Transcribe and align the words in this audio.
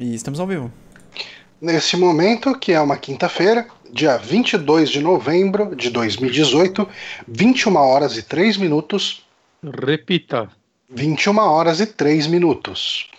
E 0.00 0.14
estamos 0.14 0.40
ao 0.40 0.46
vivo. 0.46 0.72
Nesse 1.60 1.94
momento, 1.94 2.58
que 2.58 2.72
é 2.72 2.80
uma 2.80 2.96
quinta-feira, 2.96 3.66
dia 3.92 4.16
22 4.16 4.88
de 4.88 4.98
novembro 4.98 5.76
de 5.76 5.90
2018, 5.90 6.88
21 7.28 7.76
horas 7.76 8.16
e 8.16 8.22
3 8.22 8.56
minutos. 8.56 9.26
Repita. 9.62 10.48
21 10.88 11.36
horas 11.36 11.80
e 11.80 11.86
3 11.86 12.28
minutos. 12.28 13.10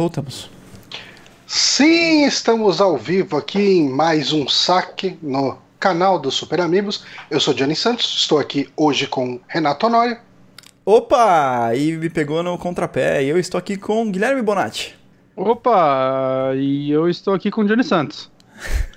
Voltamos. 0.00 0.48
Sim, 1.46 2.24
estamos 2.24 2.80
ao 2.80 2.96
vivo 2.96 3.36
aqui 3.36 3.60
em 3.60 3.88
mais 3.90 4.32
um 4.32 4.48
saque 4.48 5.18
no 5.20 5.58
canal 5.78 6.18
do 6.18 6.30
Super 6.30 6.62
Amigos. 6.62 7.04
Eu 7.30 7.38
sou 7.38 7.52
Johnny 7.52 7.76
Santos, 7.76 8.06
estou 8.06 8.38
aqui 8.38 8.66
hoje 8.74 9.06
com 9.06 9.38
Renato 9.46 9.86
Honório. 9.86 10.16
Opa! 10.86 11.74
E 11.74 11.98
me 11.98 12.08
pegou 12.08 12.42
no 12.42 12.56
contrapé. 12.56 13.22
E 13.22 13.28
eu 13.28 13.38
estou 13.38 13.58
aqui 13.58 13.76
com 13.76 14.10
Guilherme 14.10 14.40
Bonatti. 14.40 14.96
Opa! 15.36 16.52
E 16.56 16.90
eu 16.90 17.06
estou 17.06 17.34
aqui 17.34 17.50
com 17.50 17.60
o 17.60 17.66
Johnny 17.66 17.84
Santos. 17.84 18.30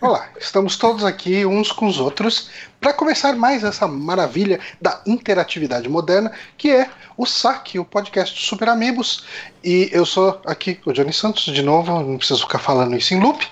Olá, 0.01 0.27
estamos 0.39 0.75
todos 0.77 1.03
aqui 1.05 1.45
uns 1.45 1.71
com 1.71 1.87
os 1.87 1.97
outros 1.99 2.49
para 2.81 2.93
começar 2.93 3.33
mais 3.35 3.63
essa 3.63 3.87
maravilha 3.87 4.59
da 4.81 5.01
interatividade 5.05 5.87
moderna, 5.87 6.31
que 6.57 6.69
é 6.69 6.89
o 7.15 7.25
Saque, 7.25 7.79
o 7.79 7.85
podcast 7.85 8.45
Super 8.45 8.69
Amigos. 8.69 9.23
E 9.63 9.89
eu 9.93 10.05
sou 10.05 10.41
aqui 10.45 10.79
o 10.85 10.91
Johnny 10.91 11.13
Santos, 11.13 11.45
de 11.45 11.61
novo, 11.61 12.01
não 12.01 12.17
preciso 12.17 12.41
ficar 12.41 12.59
falando 12.59 12.95
isso 12.97 13.13
em 13.13 13.19
loop. 13.21 13.47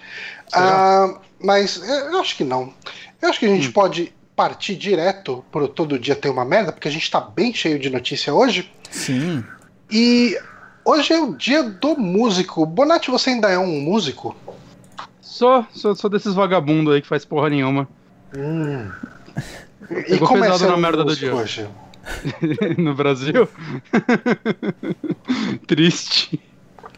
Ah, 0.51 1.15
mas 1.39 1.77
eu 1.87 2.19
acho 2.19 2.35
que 2.35 2.43
não. 2.43 2.73
Eu 3.21 3.29
acho 3.29 3.39
que 3.39 3.45
a 3.45 3.49
gente 3.49 3.69
Hum. 3.69 3.73
pode 3.73 4.13
partir 4.35 4.75
direto 4.75 5.45
pro 5.51 5.67
todo 5.67 5.97
dia 5.99 6.15
ter 6.15 6.29
uma 6.29 6.43
merda, 6.43 6.71
porque 6.73 6.87
a 6.87 6.91
gente 6.91 7.09
tá 7.09 7.21
bem 7.21 7.53
cheio 7.53 7.79
de 7.79 7.89
notícia 7.89 8.33
hoje. 8.33 8.69
Sim. 8.89 9.43
E 9.89 10.37
hoje 10.83 11.13
é 11.13 11.19
o 11.21 11.33
dia 11.35 11.63
do 11.63 11.97
músico. 11.97 12.65
Bonatti, 12.65 13.09
você 13.11 13.29
ainda 13.29 13.49
é 13.49 13.57
um 13.57 13.79
músico? 13.79 14.35
Sou, 15.31 15.65
sou, 15.73 15.95
sou 15.95 16.09
desses 16.09 16.33
vagabundos 16.33 16.93
aí 16.93 17.01
que 17.01 17.07
faz 17.07 17.23
porra 17.23 17.49
nenhuma. 17.49 17.87
Hum. 18.37 18.91
E 19.89 20.03
Pegou 20.03 20.27
como 20.27 20.43
é 20.43 20.47
pesado 20.47 20.59
ser 20.59 20.67
na 20.71 20.75
merda 20.77 21.05
do 21.05 21.15
dia. 21.15 21.33
hoje? 21.33 21.65
no 22.77 22.93
Brasil. 22.93 23.47
triste. 25.67 26.37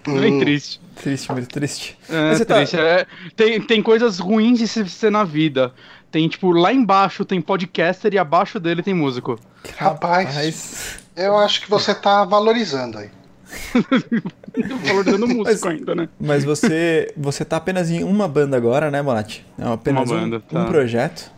Bem 0.05 0.33
Hum. 0.33 0.39
triste. 0.39 0.81
Triste, 0.95 1.31
muito 1.31 1.47
triste. 1.47 1.97
É, 2.09 2.43
tá- 2.43 2.55
triste. 2.55 2.75
É, 2.77 3.05
tem, 3.35 3.61
tem 3.61 3.81
coisas 3.83 4.17
ruins 4.19 4.57
de 4.59 4.67
se 4.67 4.87
ser 4.89 5.11
na 5.11 5.23
vida. 5.23 5.71
Tem, 6.11 6.27
tipo, 6.27 6.51
lá 6.51 6.73
embaixo 6.73 7.23
tem 7.23 7.39
podcaster 7.39 8.13
e 8.13 8.17
abaixo 8.17 8.59
dele 8.59 8.81
tem 8.83 8.93
músico. 8.95 9.39
Rapaz. 9.77 10.99
Eu 11.15 11.37
acho 11.37 11.61
que 11.61 11.69
você 11.69 11.93
tá 11.93 12.23
valorizando 12.25 12.97
aí. 12.97 13.09
Valorizando 14.85 15.27
músico 15.27 15.43
Mas- 15.43 15.63
ainda, 15.65 15.95
né? 15.95 16.09
Mas 16.19 16.43
você, 16.43 17.13
você 17.17 17.43
tá 17.45 17.57
apenas 17.57 17.89
em 17.89 18.03
uma 18.03 18.27
banda 18.27 18.55
agora, 18.57 18.89
né, 18.91 19.01
Bonatti? 19.01 19.45
É 19.57 19.65
apenas 19.67 20.09
Uma 20.09 20.17
um- 20.17 20.21
banda, 20.21 20.37
um, 20.37 20.39
tá. 20.41 20.65
projeto. 20.65 21.31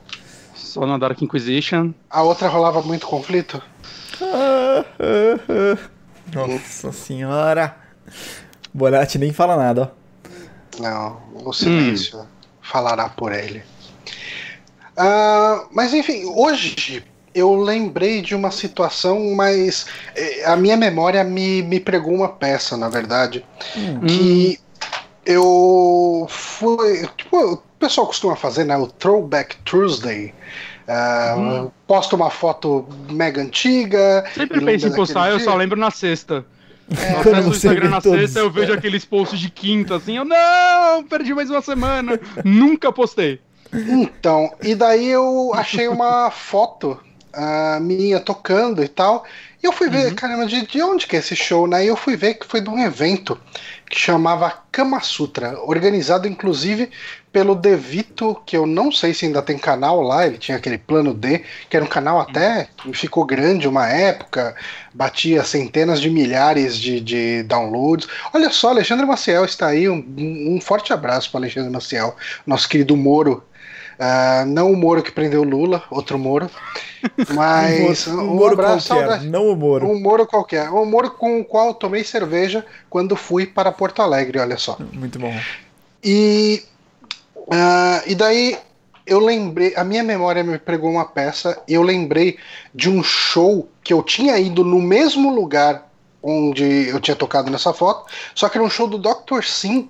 Só 0.55 0.85
na 0.85 0.97
Dark 0.97 1.21
Inquisition. 1.21 1.91
A 2.09 2.21
outra 2.23 2.47
rolava 2.49 2.81
muito 2.81 3.07
conflito? 3.07 3.61
Ah, 4.21 4.83
ah, 4.99 5.39
ah. 5.49 5.89
Nossa 6.33 6.91
senhora. 6.91 7.75
Bonatti 8.73 9.17
nem 9.17 9.31
fala 9.31 9.55
nada, 9.55 9.91
ó. 10.77 10.81
Não, 10.81 11.21
o 11.45 11.53
silêncio 11.53 12.25
falará 12.61 13.07
por 13.07 13.31
ele. 13.31 13.63
Ah, 14.97 15.65
mas 15.71 15.93
enfim, 15.93 16.25
hoje 16.25 17.03
eu 17.35 17.53
lembrei 17.55 18.21
de 18.21 18.33
uma 18.33 18.49
situação, 18.49 19.35
mas 19.35 19.85
eh, 20.15 20.45
a 20.45 20.55
minha 20.55 20.77
memória 20.77 21.21
me, 21.23 21.61
me 21.61 21.81
pregou 21.81 22.13
uma 22.13 22.29
peça, 22.29 22.77
na 22.77 22.87
verdade. 22.87 23.45
Que 24.07 24.57
eu 25.25 26.25
fui. 26.29 27.07
Tipo, 27.17 27.53
o 27.53 27.57
pessoal 27.77 28.07
costuma 28.07 28.37
fazer, 28.37 28.63
né? 28.63 28.77
O 28.77 28.87
Throwback 28.87 29.57
Tuesday. 29.65 30.33
Ah, 30.87 31.67
Posta 31.85 32.15
uma 32.15 32.29
foto 32.29 32.87
mega 33.11 33.41
antiga. 33.41 34.23
Sempre 34.33 34.63
penso 34.63 34.87
em 34.87 34.93
postar, 34.93 35.31
eu 35.31 35.39
só 35.39 35.55
lembro 35.55 35.77
na 35.77 35.91
sexta. 35.91 36.45
Eu 36.89 37.23
Quando 37.23 37.35
acesso 37.35 37.49
o 37.49 37.53
você 37.53 37.67
Instagram 37.67 37.89
na 37.89 38.01
todos. 38.01 38.19
sexta, 38.19 38.39
eu 38.39 38.51
vejo 38.51 38.71
aqueles 38.71 39.03
posts 39.03 39.39
de 39.39 39.49
quinta, 39.49 39.95
assim, 39.95 40.17
eu 40.17 40.23
não, 40.25 41.03
perdi 41.03 41.33
mais 41.33 41.49
uma 41.49 41.61
semana. 41.61 42.19
Nunca 42.43 42.91
postei. 42.91 43.41
Então, 43.73 44.53
e 44.61 44.75
daí 44.75 45.09
eu 45.09 45.51
achei 45.55 45.87
uma 45.87 46.29
foto 46.29 46.99
ah, 47.35 47.79
minha 47.81 48.19
tocando 48.19 48.83
e 48.83 48.87
tal. 48.87 49.25
E 49.61 49.67
eu 49.67 49.71
fui 49.71 49.89
ver, 49.89 50.13
caramba, 50.13 50.45
de, 50.45 50.65
de 50.65 50.81
onde 50.81 51.07
que 51.07 51.15
é 51.15 51.19
esse 51.19 51.35
show, 51.35 51.65
né? 51.65 51.83
E 51.83 51.87
eu 51.87 51.95
fui 51.95 52.15
ver 52.15 52.35
que 52.35 52.45
foi 52.45 52.61
de 52.61 52.69
um 52.69 52.79
evento 52.79 53.39
que 53.89 53.97
chamava 53.99 54.53
Kama 54.71 54.99
Sutra, 55.01 55.59
organizado 55.61 56.27
inclusive 56.27 56.91
pelo 57.31 57.55
Devito, 57.55 58.41
que 58.45 58.55
eu 58.55 58.65
não 58.65 58.91
sei 58.91 59.13
se 59.13 59.25
ainda 59.25 59.41
tem 59.41 59.57
canal 59.57 60.01
lá, 60.01 60.25
ele 60.25 60.37
tinha 60.37 60.57
aquele 60.57 60.77
plano 60.77 61.13
D, 61.13 61.43
que 61.69 61.75
era 61.75 61.83
um 61.83 61.89
canal 61.89 62.19
até 62.19 62.69
que 62.77 62.93
ficou 62.93 63.25
grande 63.25 63.67
uma 63.67 63.89
época, 63.89 64.55
batia 64.93 65.43
centenas 65.43 65.99
de 65.99 66.09
milhares 66.09 66.77
de, 66.77 67.01
de 67.01 67.43
downloads. 67.43 68.07
Olha 68.33 68.49
só, 68.51 68.69
Alexandre 68.69 69.05
Maciel 69.05 69.43
está 69.43 69.67
aí, 69.67 69.89
um, 69.89 70.05
um 70.17 70.61
forte 70.61 70.93
abraço 70.93 71.29
para 71.29 71.41
Alexandre 71.41 71.69
Maciel, 71.69 72.15
nosso 72.45 72.69
querido 72.69 72.95
Moro. 72.95 73.43
Ah, 73.99 74.43
não 74.45 74.71
o 74.71 74.75
Moro 74.75 75.01
que 75.01 75.11
prendeu 75.11 75.41
o 75.41 75.45
Lula, 75.45 75.83
outro 75.89 76.17
Moro. 76.19 76.49
Mas 77.33 78.07
um 78.07 78.19
um, 78.19 78.35
Moro 78.35 78.53
abraço, 78.53 78.87
qualquer, 78.87 79.07
saudade. 79.07 79.27
não 79.27 79.49
o 79.49 79.55
Moro. 79.55 79.87
Um 79.89 79.99
Moro 79.99 80.25
qualquer. 80.25 80.69
Um 80.69 80.85
Moro 80.85 81.11
com 81.11 81.39
o 81.39 81.45
qual 81.45 81.67
eu 81.67 81.73
tomei 81.73 82.03
cerveja 82.03 82.65
quando 82.89 83.15
fui 83.15 83.45
para 83.45 83.71
Porto 83.71 84.01
Alegre, 84.01 84.39
olha 84.39 84.57
só. 84.57 84.77
Muito 84.93 85.19
bom. 85.19 85.33
E, 86.03 86.63
ah, 87.51 88.01
e 88.05 88.15
daí 88.15 88.57
eu 89.05 89.19
lembrei, 89.19 89.73
a 89.75 89.83
minha 89.83 90.03
memória 90.03 90.43
me 90.43 90.57
pregou 90.57 90.89
uma 90.89 91.05
peça 91.05 91.61
e 91.67 91.73
eu 91.73 91.83
lembrei 91.83 92.37
de 92.73 92.89
um 92.89 93.03
show 93.03 93.69
que 93.83 93.93
eu 93.93 94.01
tinha 94.01 94.37
ido 94.39 94.63
no 94.63 94.81
mesmo 94.81 95.33
lugar 95.33 95.87
onde 96.21 96.89
eu 96.89 96.99
tinha 96.99 97.15
tocado 97.15 97.51
nessa 97.51 97.71
foto, 97.71 98.11
só 98.33 98.49
que 98.49 98.57
era 98.57 98.65
um 98.65 98.69
show 98.69 98.87
do 98.87 98.97
Dr. 98.97 99.43
Sim. 99.43 99.87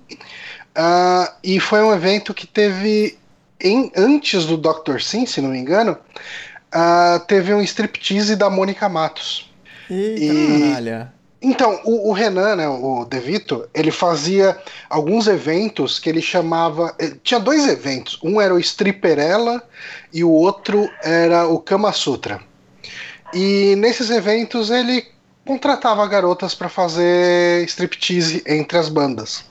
ah, 0.74 1.32
e 1.42 1.58
foi 1.58 1.82
um 1.82 1.94
evento 1.94 2.34
que 2.34 2.46
teve 2.46 3.18
em, 3.60 3.90
antes 3.96 4.44
do 4.46 4.56
Dr. 4.56 5.00
Sim, 5.00 5.26
se 5.26 5.40
não 5.40 5.50
me 5.50 5.58
engano, 5.58 5.96
ah, 6.72 7.22
teve 7.26 7.52
um 7.54 7.60
striptease 7.62 8.36
da 8.36 8.50
Mônica 8.50 8.88
Matos. 8.88 9.50
Eita, 9.90 10.24
E- 10.24 10.60
caralho. 10.74 11.16
Então, 11.42 11.80
o, 11.84 12.08
o 12.08 12.12
Renan, 12.12 12.56
né, 12.56 12.66
o 12.68 13.04
Devito, 13.04 13.68
ele 13.74 13.90
fazia 13.90 14.58
alguns 14.88 15.26
eventos 15.28 15.98
que 15.98 16.08
ele 16.08 16.22
chamava. 16.22 16.94
eh, 16.98 17.12
Tinha 17.22 17.38
dois 17.38 17.68
eventos. 17.68 18.18
Um 18.22 18.40
era 18.40 18.54
o 18.54 18.58
Stripperella 18.58 19.62
e 20.12 20.24
o 20.24 20.30
outro 20.30 20.90
era 21.02 21.46
o 21.46 21.60
Kama 21.60 21.92
Sutra. 21.92 22.40
E 23.34 23.74
nesses 23.76 24.10
eventos 24.10 24.70
ele 24.70 25.06
contratava 25.44 26.04
garotas 26.08 26.54
para 26.54 26.68
fazer 26.68 27.64
striptease 27.66 28.42
entre 28.46 28.78
as 28.78 28.88
bandas. 28.88 29.44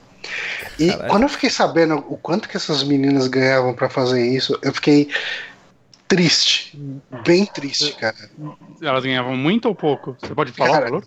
E 0.80 0.90
Caralho. 0.90 1.10
quando 1.10 1.24
eu 1.24 1.30
fiquei 1.30 1.50
sabendo 1.50 1.98
o 2.10 2.18
quanto 2.18 2.48
que 2.50 2.58
essas 2.58 2.84
meninas 2.84 3.28
ganhavam 3.28 3.74
para 3.74 3.90
fazer 3.90 4.26
isso, 4.28 4.58
eu 4.62 4.74
fiquei 4.74 5.10
triste, 6.08 6.78
bem 7.26 7.46
triste, 7.46 7.94
cara. 7.96 8.16
Elas 8.82 9.04
ganhavam 9.04 9.36
muito 9.36 9.68
ou 9.68 9.76
pouco? 9.76 10.16
Você 10.22 10.36
pode 10.36 10.52
falar 10.52 10.72
Cara, 10.74 10.86
o 10.86 10.90
valor? 10.90 11.06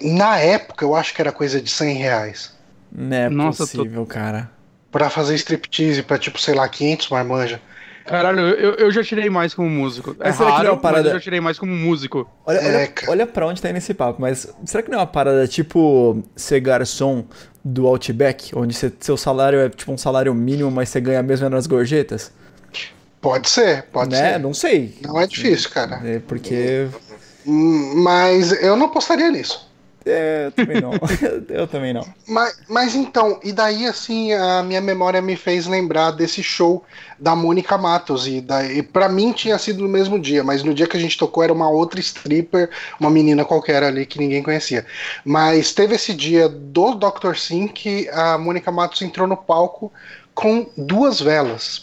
Na 0.00 0.38
época 0.38 0.84
eu 0.84 0.94
acho 0.94 1.14
que 1.14 1.20
era 1.20 1.32
coisa 1.32 1.60
de 1.60 1.70
100 1.70 1.96
reais. 1.96 2.54
Não 2.92 3.16
é 3.16 3.28
Nossa, 3.28 3.66
tô- 3.66 3.78
possível, 3.78 4.06
cara. 4.06 4.50
Pra 4.90 5.10
fazer 5.10 5.34
striptease 5.34 6.02
pra, 6.02 6.16
tipo, 6.18 6.40
sei 6.40 6.54
lá, 6.54 6.68
500 6.68 7.08
marmanja. 7.08 7.60
Caralho, 8.06 8.40
eu, 8.40 8.74
eu 8.74 8.90
já 8.90 9.02
tirei 9.02 9.28
mais 9.28 9.52
como 9.52 9.68
músico. 9.68 10.16
É 10.20 10.28
Mas 10.28 10.36
será 10.36 10.46
que 10.50 10.52
não 10.52 10.58
é 10.58 10.62
raro, 10.62 10.72
uma 10.74 10.80
parada- 10.80 11.02
mas 11.02 11.12
eu 11.12 11.18
já 11.18 11.22
tirei 11.24 11.40
mais 11.40 11.58
como 11.58 11.72
músico. 11.72 12.28
Olha, 12.46 12.58
É, 12.58 12.68
olha, 12.76 12.92
olha 13.08 13.26
pra 13.26 13.46
onde 13.46 13.60
tá 13.60 13.68
indo 13.68 13.78
esse 13.78 13.92
papo, 13.94 14.20
mas 14.20 14.46
será 14.64 14.82
que 14.82 14.90
não 14.90 14.98
é 14.98 15.00
uma 15.00 15.06
parada 15.06 15.46
tipo 15.48 16.22
ser 16.36 16.60
garçom 16.60 17.24
do 17.64 17.86
Outback, 17.86 18.56
onde 18.56 18.74
você- 18.74 18.92
seu 19.00 19.16
salário 19.16 19.58
é 19.58 19.68
tipo 19.68 19.90
um 19.92 19.98
salário 19.98 20.32
mínimo, 20.34 20.70
mas 20.70 20.88
você 20.88 21.00
ganha 21.00 21.22
mesmo 21.22 21.48
nas 21.48 21.66
gorjetas? 21.66 22.30
Pode 23.20 23.48
ser, 23.50 23.84
pode 23.92 24.10
né? 24.10 24.34
ser. 24.34 24.38
Não 24.38 24.54
sei. 24.54 24.96
Não 25.02 25.20
é 25.20 25.26
difícil, 25.26 25.70
cara. 25.70 26.00
É 26.04 26.20
porque. 26.20 26.86
Hum, 27.44 28.02
Mas 28.02 28.52
eu 28.62 28.76
não 28.76 28.86
apostaria 28.86 29.30
nisso. 29.30 29.66
É, 30.06 30.46
eu 30.46 30.52
também 30.52 30.80
não. 30.80 30.92
eu 31.50 31.66
também 31.66 31.92
não. 31.92 32.06
Mas, 32.28 32.60
mas 32.68 32.94
então, 32.94 33.40
e 33.42 33.52
daí 33.52 33.86
assim, 33.86 34.32
a 34.32 34.62
minha 34.62 34.80
memória 34.80 35.20
me 35.20 35.34
fez 35.34 35.66
lembrar 35.66 36.12
desse 36.12 36.44
show 36.44 36.84
da 37.18 37.34
Mônica 37.34 37.76
Matos. 37.76 38.28
E, 38.28 38.40
daí, 38.40 38.84
para 38.84 39.08
mim 39.08 39.32
tinha 39.32 39.58
sido 39.58 39.82
no 39.82 39.88
mesmo 39.88 40.18
dia, 40.20 40.44
mas 40.44 40.62
no 40.62 40.72
dia 40.72 40.86
que 40.86 40.96
a 40.96 41.00
gente 41.00 41.18
tocou 41.18 41.42
era 41.42 41.52
uma 41.52 41.68
outra 41.68 41.98
stripper, 41.98 42.70
uma 43.00 43.10
menina 43.10 43.44
qualquer 43.44 43.82
ali 43.82 44.06
que 44.06 44.18
ninguém 44.18 44.44
conhecia. 44.44 44.86
Mas 45.24 45.72
teve 45.72 45.96
esse 45.96 46.14
dia 46.14 46.48
do 46.48 46.94
Dr. 46.94 47.34
Sim 47.34 47.66
que 47.66 48.08
a 48.10 48.38
Mônica 48.38 48.70
Matos 48.70 49.02
entrou 49.02 49.26
no 49.26 49.36
palco 49.36 49.92
com 50.32 50.70
duas 50.76 51.20
velas. 51.20 51.82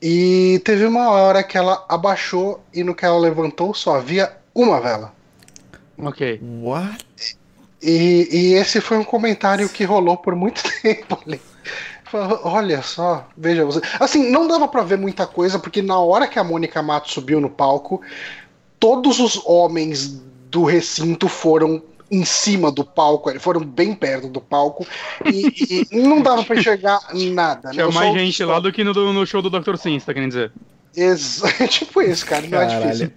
E 0.00 0.60
teve 0.64 0.84
uma 0.84 1.10
hora 1.10 1.42
que 1.42 1.58
ela 1.58 1.84
abaixou 1.88 2.60
e 2.72 2.84
no 2.84 2.94
que 2.94 3.04
ela 3.04 3.18
levantou 3.18 3.74
só 3.74 3.96
havia 3.96 4.32
uma 4.54 4.80
vela. 4.80 5.12
Ok. 5.98 6.40
What? 6.62 7.04
E, 7.82 8.28
e 8.30 8.54
esse 8.54 8.80
foi 8.80 8.98
um 8.98 9.04
comentário 9.04 9.68
que 9.68 9.84
rolou 9.84 10.16
por 10.16 10.34
muito 10.36 10.62
tempo 10.82 11.18
ali. 11.26 11.40
Olha 12.44 12.82
só, 12.82 13.26
veja 13.36 13.64
você. 13.64 13.80
Assim, 13.98 14.30
não 14.30 14.46
dava 14.46 14.68
pra 14.68 14.82
ver 14.82 14.98
muita 14.98 15.26
coisa, 15.26 15.58
porque 15.58 15.80
na 15.80 15.98
hora 15.98 16.26
que 16.28 16.38
a 16.38 16.44
Mônica 16.44 16.82
Matos 16.82 17.12
subiu 17.12 17.40
no 17.40 17.48
palco, 17.48 18.02
todos 18.78 19.18
os 19.18 19.40
homens 19.46 20.20
do 20.50 20.64
recinto 20.64 21.26
foram 21.28 21.82
em 22.10 22.26
cima 22.26 22.70
do 22.70 22.84
palco, 22.84 23.30
eles 23.30 23.42
foram 23.42 23.62
bem 23.64 23.94
perto 23.94 24.28
do 24.28 24.42
palco, 24.42 24.86
e, 25.24 25.86
e 25.90 25.96
não 26.06 26.20
dava 26.20 26.44
pra 26.44 26.56
enxergar 26.56 27.00
nada. 27.14 27.68
né? 27.68 27.72
Tinha 27.74 27.84
Eu 27.86 27.92
mais 27.92 28.08
só- 28.12 28.18
gente 28.18 28.44
lá 28.44 28.60
do 28.60 28.70
que 28.70 28.84
no, 28.84 28.92
no 29.14 29.26
show 29.26 29.40
do 29.40 29.48
Dr. 29.48 29.76
Sim, 29.78 29.98
você 29.98 30.04
tá 30.04 30.12
querendo 30.12 30.28
dizer? 30.28 30.52
Ex 30.94 31.40
tipo 31.70 32.02
isso, 32.02 32.26
cara, 32.26 32.46
não 32.46 32.60
é 32.60 32.66
Caralho. 32.66 32.82
difícil. 32.84 33.12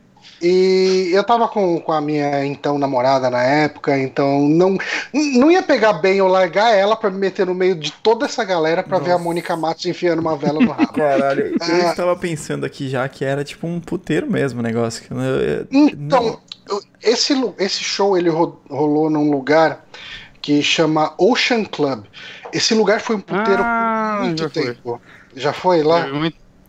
E 0.47 1.09
eu 1.12 1.24
tava 1.24 1.47
com, 1.47 1.80
com 1.80 1.92
a 1.92 2.00
minha 2.00 2.45
então 2.45 2.77
namorada 2.77 3.31
na 3.31 3.42
época, 3.42 3.97
então 3.97 4.42
não, 4.47 4.77
não 5.12 5.50
ia 5.50 5.63
pegar 5.63 5.94
bem 5.94 6.18
eu 6.18 6.27
largar 6.27 6.71
ela 6.71 6.95
pra 6.95 7.09
me 7.09 7.18
meter 7.18 7.47
no 7.47 7.56
meio 7.56 7.74
de 7.75 7.92
toda 7.92 8.25
essa 8.27 8.44
galera 8.44 8.83
pra 8.83 9.00
ver 9.00 9.13
a 9.13 9.18
Mônica 9.18 9.56
Matos 9.57 9.86
enfiando 9.88 10.19
uma 10.19 10.38
vela 10.38 10.59
no 10.59 10.69
rabo. 10.71 10.92
Caralho, 10.94 11.56
Ah. 11.59 11.68
eu 11.71 11.89
estava 11.89 12.15
pensando 12.15 12.63
aqui 12.63 12.88
já 12.88 13.09
que 13.09 13.25
era 13.25 13.44
tipo 13.44 13.65
um 13.65 13.80
puteiro 13.80 14.30
mesmo 14.30 14.59
o 14.59 14.63
negócio. 14.63 15.03
que 15.03 15.12
eu- 15.12 15.18
eu- 15.19 15.68
Então, 15.71 16.39
não- 16.69 16.80
esse, 17.01 17.33
esse 17.57 17.83
show 17.83 18.15
ele 18.15 18.30
ro- 18.30 18.62
rolou 18.69 19.09
num 19.09 19.31
lugar 19.31 19.83
que 20.44 20.62
chama 20.62 21.12
Ocean 21.18 21.63
Club. 21.65 22.03
Esse 22.53 22.75
lugar 22.75 23.01
foi 23.01 23.15
um 23.15 23.19
puteiro 23.21 23.63
Ah, 23.63 24.18
por 24.19 24.25
muito 24.27 24.44
já 24.44 24.50
foi. 24.51 24.63
tempo. 24.63 25.01
Já 25.36 25.53
foi 25.53 25.81
lá? 25.81 26.06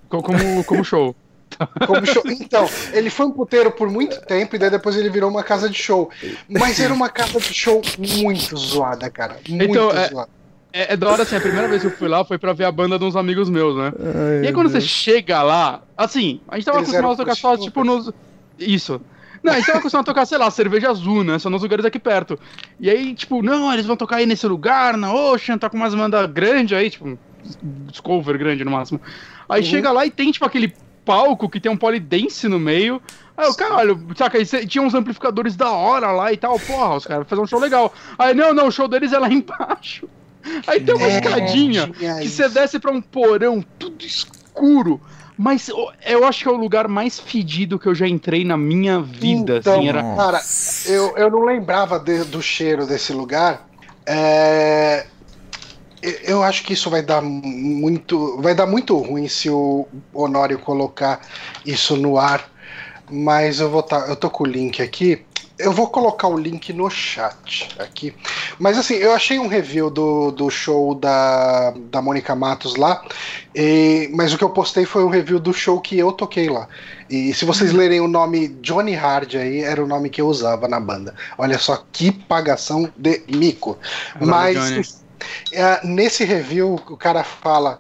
Co- 0.09 0.23
Como, 0.23 0.65
como 0.65 0.83
show. 0.83 1.15
Como 1.87 2.05
show. 2.07 2.23
Então, 2.27 2.69
ele 2.93 3.11
foi 3.11 3.27
um 3.27 3.31
puteiro 3.31 3.71
por 3.71 3.89
muito 3.91 4.21
tempo 4.23 4.57
e 4.57 4.59
daí 4.59 4.71
depois 4.71 4.97
ele 4.97 5.09
virou 5.11 5.31
uma 5.31 5.43
casa 5.43 5.69
de 5.69 5.77
show. 5.77 6.11
Mas 6.49 6.79
era 6.81 6.93
uma 6.93 7.09
casa 7.09 7.39
de 7.41 7.53
show 7.55 7.81
muito 7.99 8.57
zoada, 8.57 9.09
cara. 9.11 9.37
Muito 9.49 9.65
Então, 9.71 9.91
é- 9.91 10.09
zoada. 10.09 10.29
É, 10.73 10.93
é 10.93 10.97
da 10.97 11.09
hora 11.09 11.23
assim, 11.23 11.37
a 11.37 11.41
primeira 11.41 11.67
vez 11.69 11.81
que 11.81 11.89
eu 11.89 11.91
fui 11.91 12.07
lá 12.07 12.23
foi 12.23 12.37
pra 12.37 12.53
ver 12.53 12.65
a 12.67 12.73
banda 12.73 12.99
de 12.99 13.05
uns 13.05 13.17
amigos 13.17 13.49
meus, 13.49 13.75
né? 13.77 13.93
Ai, 13.99 14.45
E 14.45 14.47
aí 14.49 14.53
quando 14.53 14.69
você 14.69 14.79
Deus. 14.79 14.91
chega 14.91 15.43
lá, 15.43 15.81
assim, 15.97 16.41
a 16.49 16.57
gente 16.57 16.67
tava 16.67 16.79
Eles 16.79 16.89
acostumado 16.91 17.15
a 17.15 17.17
tocar 17.17 17.35
só, 17.35 17.57
tipo, 17.57 17.83
nos. 17.83 18.11
Isso. 18.59 19.01
Não, 19.43 19.53
a 19.55 19.57
gente 19.57 19.67
tava 19.67 19.79
acostumado 19.79 20.05
a 20.05 20.13
tocar, 20.13 20.27
sei 20.27 20.37
lá, 20.37 20.51
cerveja 20.51 20.91
azul, 20.91 21.25
né? 21.25 21.39
Só 21.39 21.49
nos 21.49 21.63
lugares 21.63 21.85
aqui 21.87 21.99
perto. 21.99 22.39
E 22.79 22.91
aí, 22.91 23.15
tipo, 23.15 23.43
não, 23.43 23.73
eles 23.73 23.87
vão 23.87 23.97
tocar 23.97 24.17
aí 24.17 24.27
nesse 24.27 24.47
lugar, 24.47 24.99
na 24.99 25.15
Ocean, 25.15 25.57
tá 25.57 25.71
com 25.71 25.79
umas 25.79 25.95
bandas 25.95 26.31
grandes 26.31 26.77
aí, 26.77 26.91
tipo, 26.91 27.17
uns 27.89 28.01
cover 28.01 28.37
grande 28.37 28.63
no 28.65 28.71
máximo. 28.71 29.01
Aí 29.49 29.63
Uhum. 29.63 29.67
chega 29.69 29.93
lá 29.93 30.05
e 30.05 30.11
tem, 30.11 30.31
tipo, 30.31 30.45
aquele 30.45 30.75
palco 31.07 31.49
que 31.49 31.61
tem 31.61 31.71
um 31.73 31.77
polidense 31.77 32.49
no 32.49 32.59
meio. 32.59 33.01
Aí 33.37 33.49
o 33.49 33.55
caralho, 33.55 33.99
saca, 34.17 34.43
tinha 34.67 34.83
uns 34.83 34.95
amplificadores 34.95 35.55
da 35.57 35.71
hora 35.71 36.11
lá 36.11 36.33
e 36.33 36.37
tal, 36.37 36.59
porra, 36.59 36.97
os 36.97 37.07
caras 37.07 37.27
fazer 37.29 37.41
um 37.41 37.47
show 37.47 37.61
legal. 37.61 37.93
Aí, 38.19 38.35
não, 38.35 38.53
não, 38.53 38.67
o 38.69 38.73
show 38.73 38.89
deles 38.89 39.13
é 39.13 39.19
lá 39.19 39.29
embaixo. 39.33 40.09
Aí 40.67 40.81
tem 40.81 40.95
uma 40.95 41.07
É, 41.07 41.19
escadinha 41.19 41.89
que 41.89 42.29
você 42.29 42.49
desce 42.49 42.79
pra 42.79 42.91
um 42.91 43.01
porão 43.01 43.65
tudo 43.79 44.05
escuro. 44.05 45.01
Mas 45.39 45.69
eu- 45.69 45.91
eu 46.07 46.25
acho 46.27 46.43
que 46.45 46.49
é 46.49 46.53
o 46.53 46.57
lugar 46.57 46.89
mais 46.89 47.21
fedido 47.21 47.79
que 47.79 47.87
eu 47.87 47.95
já 47.95 48.09
entrei 48.09 48.43
na 48.43 48.57
minha 48.57 49.01
vida. 49.03 49.59
Então, 49.59 49.75
assim, 49.75 49.89
era... 49.89 50.03
Cara, 50.17 50.41
eu, 50.87 51.15
eu 51.19 51.31
não 51.31 51.45
lembrava 51.45 51.99
de- 51.99 52.25
do 52.25 52.41
cheiro 52.41 52.87
desse 52.87 53.13
lugar. 53.13 53.67
É, 54.07 55.05
eu- 56.25 56.43
acho 56.43 56.63
que 56.65 56.73
isso 56.73 56.91
vai 56.91 57.03
dar 57.03 57.21
muito, 57.23 58.41
vai 58.41 58.55
dar 58.55 58.67
muito 58.67 58.97
ruim 58.99 59.29
se 59.29 59.49
o 59.51 59.87
Honório 60.13 60.59
colocar 60.59 61.21
isso 61.65 61.97
no 61.97 62.19
ar. 62.19 62.51
Mas 63.11 63.61
eu 63.61 63.71
vou 63.71 63.83
tá, 63.83 64.07
eu 64.09 64.17
tô 64.17 64.29
com 64.31 64.45
o 64.45 64.47
link 64.47 64.83
aqui. 64.83 65.25
Eu 65.59 65.73
vou 65.73 65.89
colocar 65.89 66.29
o 66.29 66.37
link 66.37 66.71
no 66.73 66.91
chat 66.91 67.69
aqui. 67.79 68.15
Mas 68.59 68.77
assim, 68.77 68.95
eu 68.95 69.13
achei 69.15 69.39
um 69.39 69.47
review 69.47 69.89
do, 69.89 70.31
do 70.31 70.51
show 70.51 70.95
da, 70.95 71.73
da 71.91 72.03
Mônica 72.03 72.35
Matos 72.35 72.77
lá. 72.77 73.03
e- 73.55 74.11
mas 74.13 74.35
o 74.35 74.39
que 74.39 74.45
eu 74.45 74.51
postei 74.51 74.85
foi 74.85 75.03
um 75.05 75.09
review 75.09 75.39
do 75.39 75.53
show 75.55 75.81
que 75.81 75.97
eu 75.99 76.13
toquei 76.13 76.49
lá. 76.51 76.69
E 77.09 77.33
se 77.33 77.45
vocês 77.47 77.73
lerem 77.73 78.01
o 78.01 78.09
nome 78.09 78.49
Johnny 78.61 78.93
Hard 78.95 79.35
aí, 79.37 79.61
era 79.63 79.83
o 79.83 79.87
nome 79.87 80.11
que 80.11 80.21
eu 80.21 80.27
usava 80.29 80.69
na 80.69 80.79
banda. 80.81 81.15
Olha 81.39 81.59
só 81.59 81.83
que 81.93 82.11
pagação 82.13 82.93
de 82.97 83.23
mico. 83.29 83.79
Mas 84.21 85.06
É, 85.53 85.87
nesse 85.87 86.25
review, 86.25 86.75
o 86.89 86.97
cara 86.97 87.23
fala 87.25 87.79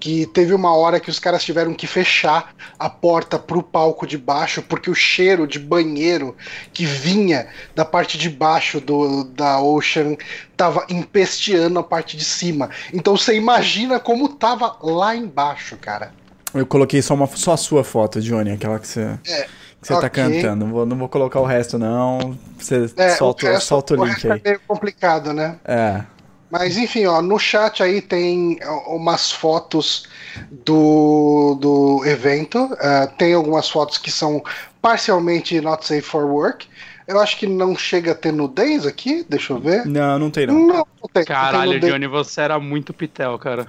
que 0.00 0.26
teve 0.26 0.54
uma 0.54 0.74
hora 0.76 1.00
que 1.00 1.10
os 1.10 1.18
caras 1.18 1.42
tiveram 1.42 1.74
que 1.74 1.86
fechar 1.86 2.54
a 2.78 2.88
porta 2.88 3.36
pro 3.38 3.62
palco 3.62 4.06
de 4.06 4.16
baixo, 4.16 4.62
porque 4.62 4.88
o 4.88 4.94
cheiro 4.94 5.46
de 5.46 5.58
banheiro 5.58 6.36
que 6.72 6.84
vinha 6.86 7.48
da 7.74 7.84
parte 7.84 8.16
de 8.16 8.30
baixo 8.30 8.80
do, 8.80 9.24
da 9.24 9.60
Ocean 9.60 10.16
tava 10.56 10.86
empesteando 10.88 11.78
a 11.80 11.82
parte 11.82 12.16
de 12.16 12.24
cima. 12.24 12.70
Então 12.92 13.16
você 13.16 13.34
imagina 13.36 13.98
como 13.98 14.28
tava 14.28 14.76
lá 14.80 15.16
embaixo, 15.16 15.76
cara. 15.76 16.12
Eu 16.54 16.64
coloquei 16.64 17.02
só, 17.02 17.14
uma, 17.14 17.26
só 17.26 17.52
a 17.52 17.56
sua 17.56 17.82
foto, 17.82 18.20
Johnny, 18.20 18.52
aquela 18.52 18.78
que 18.78 18.86
você, 18.88 19.18
que 19.24 19.46
você 19.82 19.92
tá 19.94 20.06
ok. 20.06 20.10
cantando. 20.10 20.64
Não 20.64 20.72
vou, 20.72 20.86
não 20.86 20.96
vou 20.96 21.08
colocar 21.08 21.40
o 21.40 21.44
resto, 21.44 21.76
não. 21.76 22.38
Você 22.58 22.88
É, 22.96 23.10
solta, 23.16 23.46
o, 23.46 23.48
resto- 23.50 23.66
solta 23.66 23.94
o 23.94 24.04
link 24.04 24.14
resto 24.14 24.32
aí. 24.32 24.40
é 24.44 24.48
meio 24.50 24.60
complicado, 24.66 25.32
né? 25.34 25.56
É. 25.64 26.02
Mas 26.50 26.76
enfim, 26.76 27.04
ó, 27.06 27.20
no 27.20 27.38
chat 27.38 27.82
aí 27.82 28.00
tem 28.00 28.58
umas 28.86 29.30
fotos 29.30 30.06
do, 30.64 31.56
do 31.60 32.04
evento. 32.06 32.74
ah, 32.80 33.06
tem 33.18 33.34
algumas 33.34 33.68
fotos 33.68 33.98
que 33.98 34.10
são 34.10 34.42
parcialmente 34.80 35.60
not 35.60 35.86
safe 35.86 36.02
for 36.02 36.24
work. 36.24 36.66
Eu 37.06 37.18
acho 37.20 37.38
que 37.38 37.46
não 37.46 37.74
chega 37.76 38.12
a 38.12 38.14
ter 38.14 38.32
nudez 38.32 38.86
aqui, 38.86 39.24
deixa 39.28 39.52
eu 39.54 39.58
ver. 39.60 39.86
Não, 39.86 40.18
não 40.18 40.30
tem 40.30 40.46
não. 40.46 40.54
Não, 40.54 40.66
não 40.76 41.08
tem. 41.12 41.22
não 41.22 41.24
Caralho, 41.24 41.70
tem 41.70 41.74
nudez. 41.80 41.92
Johnny, 41.92 42.06
você 42.06 42.40
era 42.42 42.58
muito 42.58 42.92
pitel, 42.92 43.38
cara. 43.38 43.66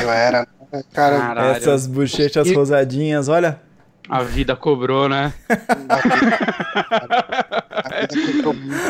Eu 0.00 0.10
era, 0.10 0.46
né, 0.72 0.82
cara. 0.92 1.18
Caralho. 1.18 1.56
Essas 1.56 1.86
bochechas 1.86 2.46
E- 2.48 2.54
rosadinhas, 2.54 3.28
olha. 3.28 3.60
A 4.08 4.22
vida 4.22 4.54
cobrou, 4.56 5.08
né? 5.08 5.32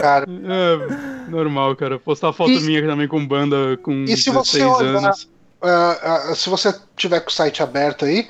cara. 0.00 0.26
É, 0.28 1.30
normal, 1.30 1.76
cara. 1.76 1.98
Postar 1.98 2.32
foto 2.32 2.50
E- 2.50 2.60
minha 2.60 2.84
também 2.86 3.06
com 3.08 3.24
banda 3.26 3.76
com 3.82 4.04
E 4.04 4.16
se 4.16 4.30
16 4.30 4.32
você 4.32 4.62
olhar- 4.64 4.96
anos. 4.98 5.28
Ah, 5.64 6.28
ah, 6.30 6.34
se 6.34 6.48
você 6.50 6.74
tiver 6.96 7.20
com 7.20 7.30
o 7.30 7.32
site 7.32 7.62
aberto 7.62 8.04
aí, 8.04 8.28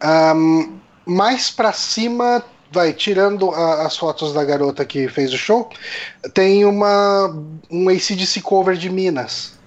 ahm, 0.00 0.76
mais 1.04 1.50
pra 1.50 1.72
cima, 1.72 2.42
vai, 2.70 2.92
tirando 2.92 3.50
a- 3.50 3.84
as 3.86 3.96
fotos 3.96 4.32
da 4.32 4.44
garota 4.44 4.84
que 4.84 5.08
fez 5.08 5.32
o 5.32 5.36
show, 5.38 5.68
tem 6.34 6.64
uma 6.64 7.34
um 7.70 7.88
ACDC 7.88 8.40
cover 8.42 8.76
de 8.76 8.88
Minas. 8.88 9.58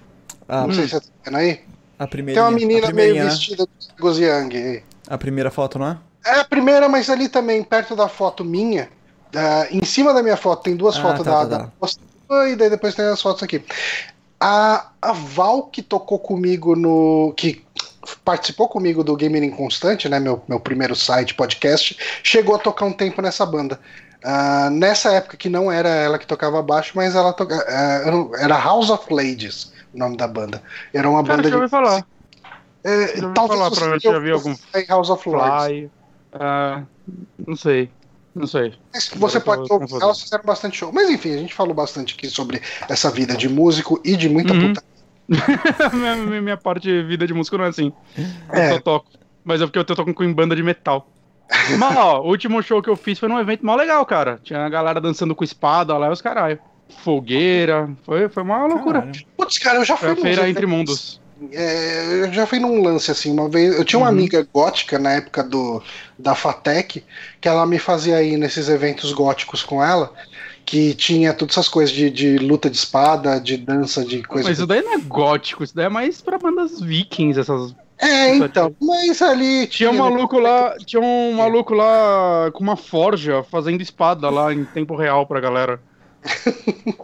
A, 0.48 0.66
Não 0.66 0.72
sei 0.72 0.84
se 0.88 0.94
você 0.94 1.00
tá 1.00 1.06
vendo 1.26 1.36
aí. 1.36 1.60
a 1.98 2.06
primeira. 2.06 2.40
Tem 2.40 2.48
uma 2.48 2.56
menina 2.58 2.88
a 2.88 2.92
meio 2.92 3.14
né? 3.16 3.24
vestida 3.24 3.66
de 3.78 3.88
Goziang 4.00 4.56
aí. 4.56 4.82
A 5.08 5.18
primeira 5.18 5.50
foto, 5.50 5.78
não 5.78 5.88
é? 5.88 5.98
É 6.24 6.40
a 6.40 6.44
primeira, 6.44 6.88
mas 6.88 7.10
ali 7.10 7.28
também, 7.28 7.62
perto 7.62 7.96
da 7.96 8.08
foto 8.08 8.44
minha, 8.44 8.88
ah, 9.34 9.66
em 9.70 9.84
cima 9.84 10.12
da 10.14 10.22
minha 10.22 10.36
foto, 10.36 10.62
tem 10.62 10.76
duas 10.76 10.96
Ah, 10.96 11.02
fotos 11.02 11.24
tá, 11.24 11.44
da, 11.44 11.58
tá, 11.60 11.70
tá. 12.28 12.48
e 12.48 12.56
daí 12.56 12.70
depois 12.70 12.94
tem 12.94 13.04
as 13.06 13.20
fotos 13.20 13.42
aqui. 13.42 13.64
A, 14.40 14.90
a 15.00 15.12
Val 15.12 15.64
que 15.64 15.82
tocou 15.82 16.18
comigo 16.18 16.74
no. 16.74 17.32
que 17.36 17.64
participou 18.24 18.68
comigo 18.68 19.04
do 19.04 19.16
Gamer 19.16 19.42
Inconstante, 19.44 20.08
né? 20.08 20.18
Meu, 20.18 20.42
meu 20.48 20.58
primeiro 20.58 20.96
site 20.96 21.34
podcast, 21.34 21.96
chegou 22.22 22.56
a 22.56 22.58
tocar 22.58 22.84
um 22.84 22.92
tempo 22.92 23.22
nessa 23.22 23.46
banda. 23.46 23.78
Ah, 24.24 24.68
nessa 24.70 25.12
época 25.12 25.36
que 25.36 25.48
não 25.48 25.70
era 25.70 25.88
ela 25.88 26.18
que 26.18 26.26
tocava 26.26 26.62
baixo, 26.62 26.92
mas 26.94 27.14
ela 27.14 27.32
tocava. 27.32 27.62
era 28.38 28.56
House 28.58 28.90
of 28.90 29.12
Ladies, 29.12 29.72
o 29.94 29.98
nome 29.98 30.16
da 30.16 30.26
banda. 30.28 30.62
Era 30.92 31.08
uma 31.08 31.22
Cara, 31.22 31.36
banda 31.36 31.42
deixa 31.42 31.56
eu 31.58 31.64
de. 31.64 31.70
falar. 31.70 32.04
É, 32.84 33.16
Já 33.16 33.22
ouvi 33.26 33.34
talvez 33.34 33.58
falar, 33.58 33.70
você 33.70 33.80
provavelmente 33.80 34.02
já 34.02 34.18
vi 34.18 34.30
algum 34.32 34.54
em 34.74 34.86
House 34.86 35.10
of 35.10 35.28
Lords. 35.28 35.90
Ah, 36.32 36.82
não 37.46 37.54
sei. 37.56 37.90
Não 38.34 38.46
sei. 38.46 38.72
Você 38.94 39.14
Agora 39.16 39.34
eu 39.36 39.40
pode 39.42 39.72
ouvir, 39.72 40.02
elas 40.02 40.22
fizeram 40.22 40.44
bastante 40.44 40.78
show. 40.78 40.90
Mas 40.92 41.10
enfim, 41.10 41.34
a 41.34 41.38
gente 41.38 41.52
falou 41.52 41.74
bastante 41.74 42.14
aqui 42.14 42.28
sobre 42.30 42.62
essa 42.88 43.10
vida 43.10 43.36
de 43.36 43.48
músico 43.48 44.00
e 44.04 44.16
de 44.16 44.28
muita 44.28 44.54
Uhum. 44.54 44.72
puta. 44.72 44.82
minha, 45.92 46.40
minha- 46.42 46.56
parte 46.56 46.82
de 46.84 47.02
vida 47.02 47.26
de 47.26 47.34
músico 47.34 47.58
não 47.58 47.66
é 47.66 47.68
assim. 47.68 47.92
Eu 48.16 48.54
É. 48.58 48.70
só 48.72 48.80
toco. 48.80 49.06
Mas 49.44 49.60
é 49.60 49.66
porque 49.66 49.78
eu 49.78 49.84
tô 49.84 49.94
tocando 49.94 50.14
com 50.14 50.32
banda 50.32 50.56
de 50.56 50.62
metal. 50.62 51.08
Mas, 51.78 51.96
ó, 51.96 52.20
o 52.22 52.28
último 52.28 52.62
show 52.62 52.80
que 52.82 52.88
eu 52.88 52.96
fiz 52.96 53.18
foi 53.18 53.28
num 53.28 53.38
evento 53.38 53.64
mó 53.66 53.74
legal, 53.76 54.04
cara. 54.06 54.40
Tinha 54.42 54.64
a 54.64 54.68
galera 54.68 55.00
dançando 55.00 55.34
com 55.34 55.44
espada 55.44 55.96
lá 55.98 56.08
e 56.08 56.10
os 56.12 56.22
caralho. 56.22 56.58
fogueira. 57.04 57.90
Foi, 58.04 58.28
foi 58.28 58.42
uma 58.42 58.66
loucura. 58.66 59.00
Caralho. 59.00 59.20
Putz, 59.36 59.58
cara, 59.58 59.78
eu 59.78 59.84
já 59.84 59.96
fui 59.96 60.08
Foi 60.14 60.18
a 60.18 60.22
feira 60.22 60.48
entre 60.48 60.66
mundos. 60.66 61.20
É, 61.50 62.22
eu 62.24 62.32
já 62.32 62.46
fui 62.46 62.58
num 62.58 62.82
lance 62.82 63.10
assim, 63.10 63.32
uma 63.32 63.48
vez. 63.48 63.74
Eu 63.74 63.84
tinha 63.84 63.98
uma 63.98 64.06
Uhum. 64.06 64.12
amiga 64.12 64.46
gótica 64.52 64.98
na 64.98 65.12
época 65.12 65.42
do 65.42 65.82
da 66.18 66.34
Fatec, 66.34 67.02
que 67.40 67.48
ela 67.48 67.66
me 67.66 67.78
fazia 67.78 68.22
ir 68.22 68.36
nesses 68.36 68.68
eventos 68.68 69.12
góticos 69.12 69.62
com 69.62 69.82
ela, 69.82 70.12
que 70.64 70.94
tinha 70.94 71.34
todas 71.34 71.54
essas 71.54 71.68
coisas 71.68 71.92
de, 71.92 72.10
de 72.10 72.38
luta 72.38 72.70
de 72.70 72.76
espada, 72.76 73.40
de 73.40 73.56
dança, 73.56 74.04
de 74.04 74.22
coisa. 74.22 74.48
Mas 74.48 74.58
isso 74.58 74.66
daí 74.66 74.82
não 74.82 74.94
é 74.94 74.98
gótico, 74.98 75.64
isso 75.64 75.74
daí 75.74 75.86
é 75.86 75.88
mais 75.88 76.20
pra 76.20 76.38
bandas 76.38 76.80
vikings, 76.80 77.38
essas. 77.40 77.74
É, 77.98 78.36
então, 78.36 78.74
mas 78.80 79.22
ali 79.22 79.66
Tinha 79.68 79.90
um 79.90 79.96
maluco 79.98 80.38
lá, 80.38 80.76
tinha 80.84 81.00
um 81.00 81.34
maluco 81.34 81.72
lá 81.72 82.50
com 82.52 82.62
uma 82.62 82.76
forja 82.76 83.44
fazendo 83.44 83.80
espada 83.80 84.28
lá 84.28 84.52
em 84.52 84.64
tempo 84.64 84.96
real 84.96 85.26
pra 85.26 85.40
galera. 85.40 85.80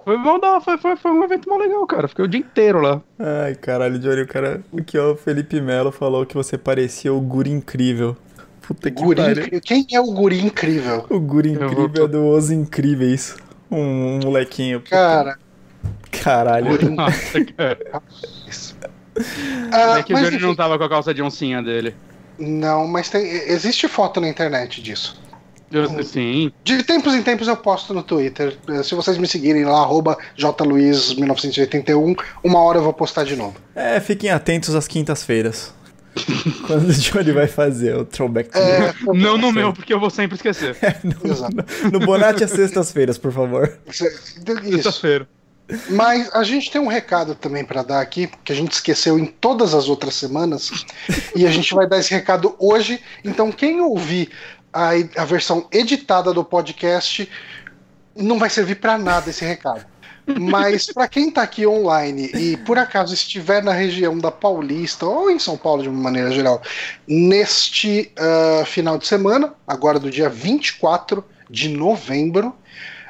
Foi, 0.05 0.17
bom, 0.19 0.39
dar- 0.39 0.61
foi, 0.61 0.79
foi, 0.79 0.97
foi 0.97 1.11
um 1.11 1.25
evento 1.25 1.49
mó 1.49 1.57
legal, 1.57 1.87
cara. 1.87 2.09
Fiquei 2.09 2.25
o 2.25 2.29
dia 2.29 2.41
inteiro 2.41 2.81
lá. 2.81 3.03
Ai, 3.19 3.55
caralho, 3.55 3.99
Johnny, 3.99 4.23
o 4.23 4.27
cara. 4.29 4.63
Aqui, 4.79 4.97
ó, 4.99 5.13
o 5.13 5.17
Felipe 5.17 5.61
Melo 5.61 5.91
falou 5.93 6.25
que 6.25 6.35
você 6.35 6.57
parecia 6.57 7.13
o 7.13 7.21
Guri 7.21 7.51
Incrível. 7.51 8.17
Puta 8.63 8.91
que 8.91 9.03
Guri 9.03 9.21
pariu. 9.23 9.61
Quem 9.63 9.87
é 9.93 10.01
o 10.01 10.13
guri 10.13 10.41
incrível? 10.45 11.07
O 11.09 11.19
Guri 11.19 11.53
Incrível 11.53 11.89
vou- 11.89 12.05
é 12.05 12.09
do 12.09 12.27
Os 12.29 12.51
Incríveis. 12.51 13.35
Um, 13.71 13.79
um 14.17 14.19
molequinho. 14.25 14.81
Puta- 14.81 14.91
Cara, 14.97 15.39
Caralho. 16.11 16.67
guri 16.67 16.89
Nossa, 16.95 17.45
cara. 17.57 18.03
Ah, 19.73 19.99
é 19.99 20.03
que 20.03 20.15
o 20.15 20.17
Johnny 20.17 20.39
não 20.39 20.55
tava 20.55 20.79
com 20.79 20.85
a 20.85 20.89
calça 20.89 21.13
de 21.13 21.23
oncinha 21.23 21.63
dele. 21.63 21.95
não, 22.39 22.87
mas 22.87 23.09
tem, 23.11 23.23
existe 23.27 23.89
foto 23.89 24.21
na 24.21 24.29
internet 24.29 24.81
disso. 24.83 25.21
Eu- 25.71 26.03
sim. 26.03 26.51
De 26.65 26.83
tempos 26.83 27.15
em 27.15 27.23
tempos 27.23 27.47
eu 27.49 27.57
posto 27.57 27.93
no 27.93 28.03
Twitter. 28.03 28.57
Eh, 28.69 28.83
Se 28.83 28.95
vocês 28.95 29.19
me 29.19 29.27
seguirem 29.27 29.65
lá, 29.65 29.81
arroba 29.81 30.17
jluiz1981, 30.37 32.17
uma 32.43 32.61
hora 32.61 32.79
eu 32.79 32.83
vou 32.83 32.93
postar 32.93 33.25
de 33.25 33.37
novo. 33.37 33.57
É, 33.75 34.01
fiquem 34.01 34.31
atentos 34.31 34.75
às 34.75 34.87
quintas-feiras. 34.89 35.75
Quando 36.67 36.89
o 36.89 36.93
Johnny 36.93 37.33
vai 37.33 37.47
fazer 37.47 37.95
o 37.97 38.05
throwback 38.05 38.51
to 38.51 38.59
É, 38.59 38.93
Não 39.15 39.39
no 39.39 39.53
meu, 39.53 39.73
porque 39.73 39.93
eu 39.93 40.01
vou 40.01 40.11
sempre 40.11 40.37
esquecer. 40.37 40.77
no, 41.05 41.31
exato. 41.31 41.57
no 41.93 42.01
Bonatti 42.01 42.43
às 42.43 42.51
sextas-feiras, 42.51 43.19
por 43.19 43.33
favor. 43.33 43.79
Sexta-feira. 43.91 45.29
Mas 45.91 46.35
a 46.35 46.43
gente 46.45 46.71
tem 46.71 46.81
um 46.81 46.87
recado 46.87 47.35
também 47.35 47.63
pra 47.63 47.83
dar 47.83 48.01
aqui, 48.01 48.27
que 48.43 48.51
a 48.51 48.57
gente 48.57 48.73
esqueceu 48.73 49.19
em 49.19 49.27
todas 49.27 49.75
as 49.75 49.87
outras 49.87 50.15
semanas, 50.15 50.71
e 51.37 51.47
a 51.47 51.51
gente 51.51 51.75
vai 51.75 51.87
dar 51.87 51.99
esse 51.99 52.11
recado 52.13 52.57
hoje. 52.59 52.99
Então, 53.23 53.53
quem 53.53 53.79
ouvir 53.81 54.31
a, 54.79 55.23
a 55.23 55.25
versão 55.25 55.67
editada 55.73 56.33
do 56.33 56.45
podcast, 56.45 57.29
não 58.17 58.39
vai 58.39 58.51
servir 58.51 58.77
pra 58.77 58.97
nada 58.99 59.31
esse 59.31 59.45
recado. 59.45 59.85
Mas 60.39 60.87
pra 60.93 61.09
quem 61.09 61.31
tá 61.31 61.41
aqui 61.43 61.67
online 61.67 62.31
e 62.35 62.57
por 62.59 62.77
acaso 62.77 63.15
estiver 63.15 63.63
na 63.63 63.73
região 63.73 64.19
da 64.19 64.31
Paulista 64.31 65.07
ou 65.07 65.31
em 65.31 65.39
São 65.39 65.57
Paulo 65.57 65.83
de 65.83 65.89
uma 65.89 66.03
maneira 66.03 66.31
geral, 66.31 66.61
neste 67.07 68.13
ah, 68.19 68.63
final 68.67 68.99
de 68.99 69.07
semana, 69.07 69.55
agora 69.67 69.99
do 69.99 70.11
dia 70.11 70.29
24 70.29 71.25
de 71.49 71.71
novembro, 71.71 72.55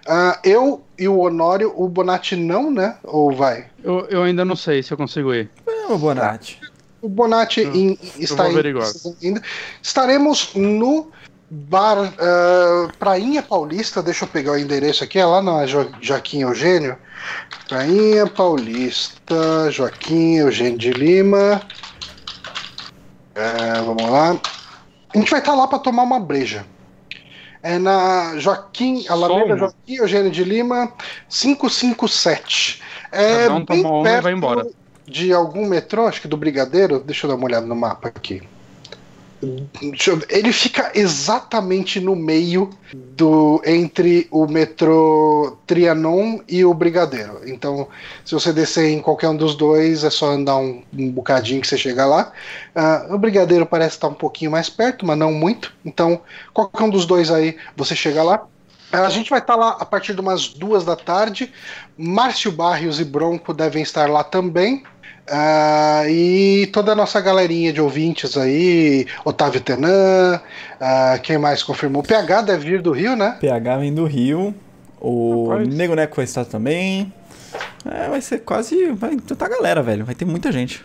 ah, 0.07 0.39
eu 0.45 0.83
e 0.97 1.09
o 1.09 1.19
Honório, 1.19 1.73
o 1.77 1.89
Bonatti 1.89 2.37
não, 2.37 2.71
né? 2.71 2.97
Ou 3.03 3.33
vai? 3.33 3.67
Eu, 3.83 4.07
eu 4.09 4.23
ainda 4.23 4.45
não 4.45 4.55
sei 4.57 4.81
se 4.83 4.93
eu 4.93 4.97
consigo 4.97 5.35
ir. 5.35 5.51
É, 5.67 5.93
o 5.93 5.99
Bonatti. 5.99 6.61
O 7.03 7.09
Bonatti 7.09 7.61
Eu- 7.61 7.75
em- 7.75 7.99
está 8.19 8.45
vou 8.45 8.47
em- 8.47 8.55
averiguar. 8.55 8.89
ainda. 9.23 9.43
Estaremos 9.83 10.51
no 10.55 11.11
bar 11.51 12.13
ah, 12.19 12.89
Prainha 12.99 13.43
Paulista. 13.43 14.03
Deixa 14.03 14.25
eu 14.25 14.29
pegar 14.29 14.53
o 14.53 14.59
endereço 14.59 15.05
aqui. 15.05 15.19
É 15.19 15.25
lá 15.25 15.43
na 15.43 15.67
jo 15.67 15.91
Joaquim 16.01 16.43
Eugênio. 16.43 16.97
Prainha 17.69 18.27
Paulista, 18.27 19.71
Joaquim 19.71 20.37
Eugênio 20.37 20.79
de 20.79 20.91
Lima. 20.91 21.63
É, 23.35 23.81
vamos 23.83 24.11
lá. 24.11 24.37
A 25.15 25.19
gente 25.19 25.31
vai 25.31 25.41
estar 25.41 25.55
lá 25.55 25.67
para 25.67 25.79
tomar 25.79 26.03
uma 26.03 26.21
breja. 26.21 26.67
É 27.63 27.79
na 27.79 28.39
Joaquim, 28.39 29.05
Alameda 29.09 29.45
uma? 29.45 29.59
Joaquim 29.59 29.95
Eugênio 29.95 30.31
de 30.31 30.45
Lima, 30.45 30.93
557. 31.29 32.83
É 33.11 33.49
bem 33.49 33.81
e 33.81 34.03
perto 34.03 34.23
vai 34.23 34.33
embora. 34.33 34.67
de 35.07 35.33
algum 35.33 35.67
metrô, 35.67 36.07
acho 36.07 36.21
que 36.21 36.29
do 36.29 36.37
Brigadeiro. 36.37 37.01
Deixa 37.01 37.27
eu 37.27 37.31
dar 37.31 37.37
uma 37.37 37.47
olhada 37.47 37.67
no 37.67 37.75
mapa 37.75 38.09
aqui. 38.09 38.43
Ele 40.29 40.53
fica 40.53 40.91
exatamente 40.95 42.01
no 42.01 42.17
meio 42.17 42.71
do 42.93 43.63
entre 43.65 44.27
o 44.31 44.47
metrô 44.47 45.57
Trianon 45.67 46.41
e 46.49 46.65
o 46.65 46.75
Brigadeiro. 46.75 47.41
Então, 47.47 47.89
se 48.25 48.35
você 48.35 48.53
descer 48.53 48.91
em 48.91 49.01
qualquer 49.01 49.29
um 49.29 49.37
dos 49.37 49.55
dois, 49.55 50.03
é 50.03 50.11
só 50.11 50.31
andar 50.31 50.57
um, 50.57 50.83
um 50.93 51.11
bocadinho 51.11 51.61
que 51.61 51.69
você 51.69 51.79
chega 51.79 52.05
lá. 52.05 52.33
Ah, 52.75 53.07
o 53.11 53.19
Brigadeiro 53.19 53.67
parece 53.67 53.97
estar 53.97 54.09
um 54.09 54.15
pouquinho 54.15 54.51
mais 54.51 54.69
perto, 54.69 55.07
mas 55.07 55.17
não 55.17 55.33
muito. 55.33 55.73
Então, 55.85 56.21
qualquer 56.53 56.85
um 56.85 56.91
dos 56.91 57.07
dois 57.07 57.31
aí, 57.31 57.57
você 57.77 57.95
chega 57.95 58.23
lá. 58.23 58.45
Ah, 58.91 59.07
A 59.07 59.11
gente 59.11 59.31
vai 59.31 59.39
estar 59.39 59.55
lá 59.55 59.77
a 59.79 59.85
partir 59.85 60.15
de 60.15 60.21
umas 60.21 60.49
duas 60.49 60.85
da 60.85 60.97
tarde. 60.97 61.53
Márcio 61.97 62.51
Barrios 62.51 62.99
e 62.99 63.05
Bronco 63.05 63.53
devem 63.55 63.83
estar 63.83 64.09
lá 64.09 64.25
também. 64.25 64.83
Ah, 65.31 66.03
e 66.09 66.67
toda 66.73 66.93
a 66.93 66.95
nossa 66.95 67.21
galerinha 67.21 67.73
de 67.73 67.81
ouvintes 67.81 68.37
aí, 68.37 69.07
Otávio 69.25 69.61
Tenan, 69.61 70.41
ah, 70.81 71.19
quem 71.23 71.39
mais 71.39 71.63
confirmou? 71.63 72.03
O 72.03 72.07
PH 72.07 72.43
deve 72.43 72.71
vir 72.71 72.83
do 72.83 72.93
Rio, 72.93 73.15
né? 73.17 73.37
PH 73.41 73.77
vem 73.79 73.95
do 73.95 74.05
Rio. 74.05 74.55
O 75.01 75.49
Rapaz. 75.51 75.69
Nego 75.69 75.95
Neco 75.95 76.17
vai 76.17 76.25
estar 76.25 76.45
também. 76.45 77.13
É, 77.85 78.09
vai 78.09 78.21
ser 78.21 78.41
quase. 78.41 78.91
Vai 78.93 79.17
tanta 79.17 79.49
galera, 79.49 79.83
velho. 79.83 80.05
Vai 80.05 80.15
ter 80.15 80.25
muita 80.25 80.51
gente. 80.51 80.85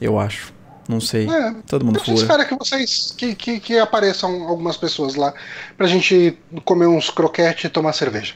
Eu 0.00 0.18
acho. 0.18 0.52
Não 0.88 1.00
sei. 1.00 1.28
É, 1.28 1.54
Todo 1.66 1.84
mundo 1.84 1.96
a 1.96 1.98
gente 2.00 2.10
fura. 2.10 2.22
espera 2.22 2.44
que 2.44 2.56
vocês 2.56 3.14
que, 3.16 3.34
que, 3.34 3.60
que 3.60 3.78
apareçam 3.78 4.48
algumas 4.48 4.76
pessoas 4.76 5.14
lá 5.14 5.32
pra 5.76 5.86
gente 5.86 6.36
comer 6.64 6.86
uns 6.86 7.08
croquetes 7.08 7.64
e 7.64 7.68
tomar 7.68 7.92
cerveja. 7.92 8.34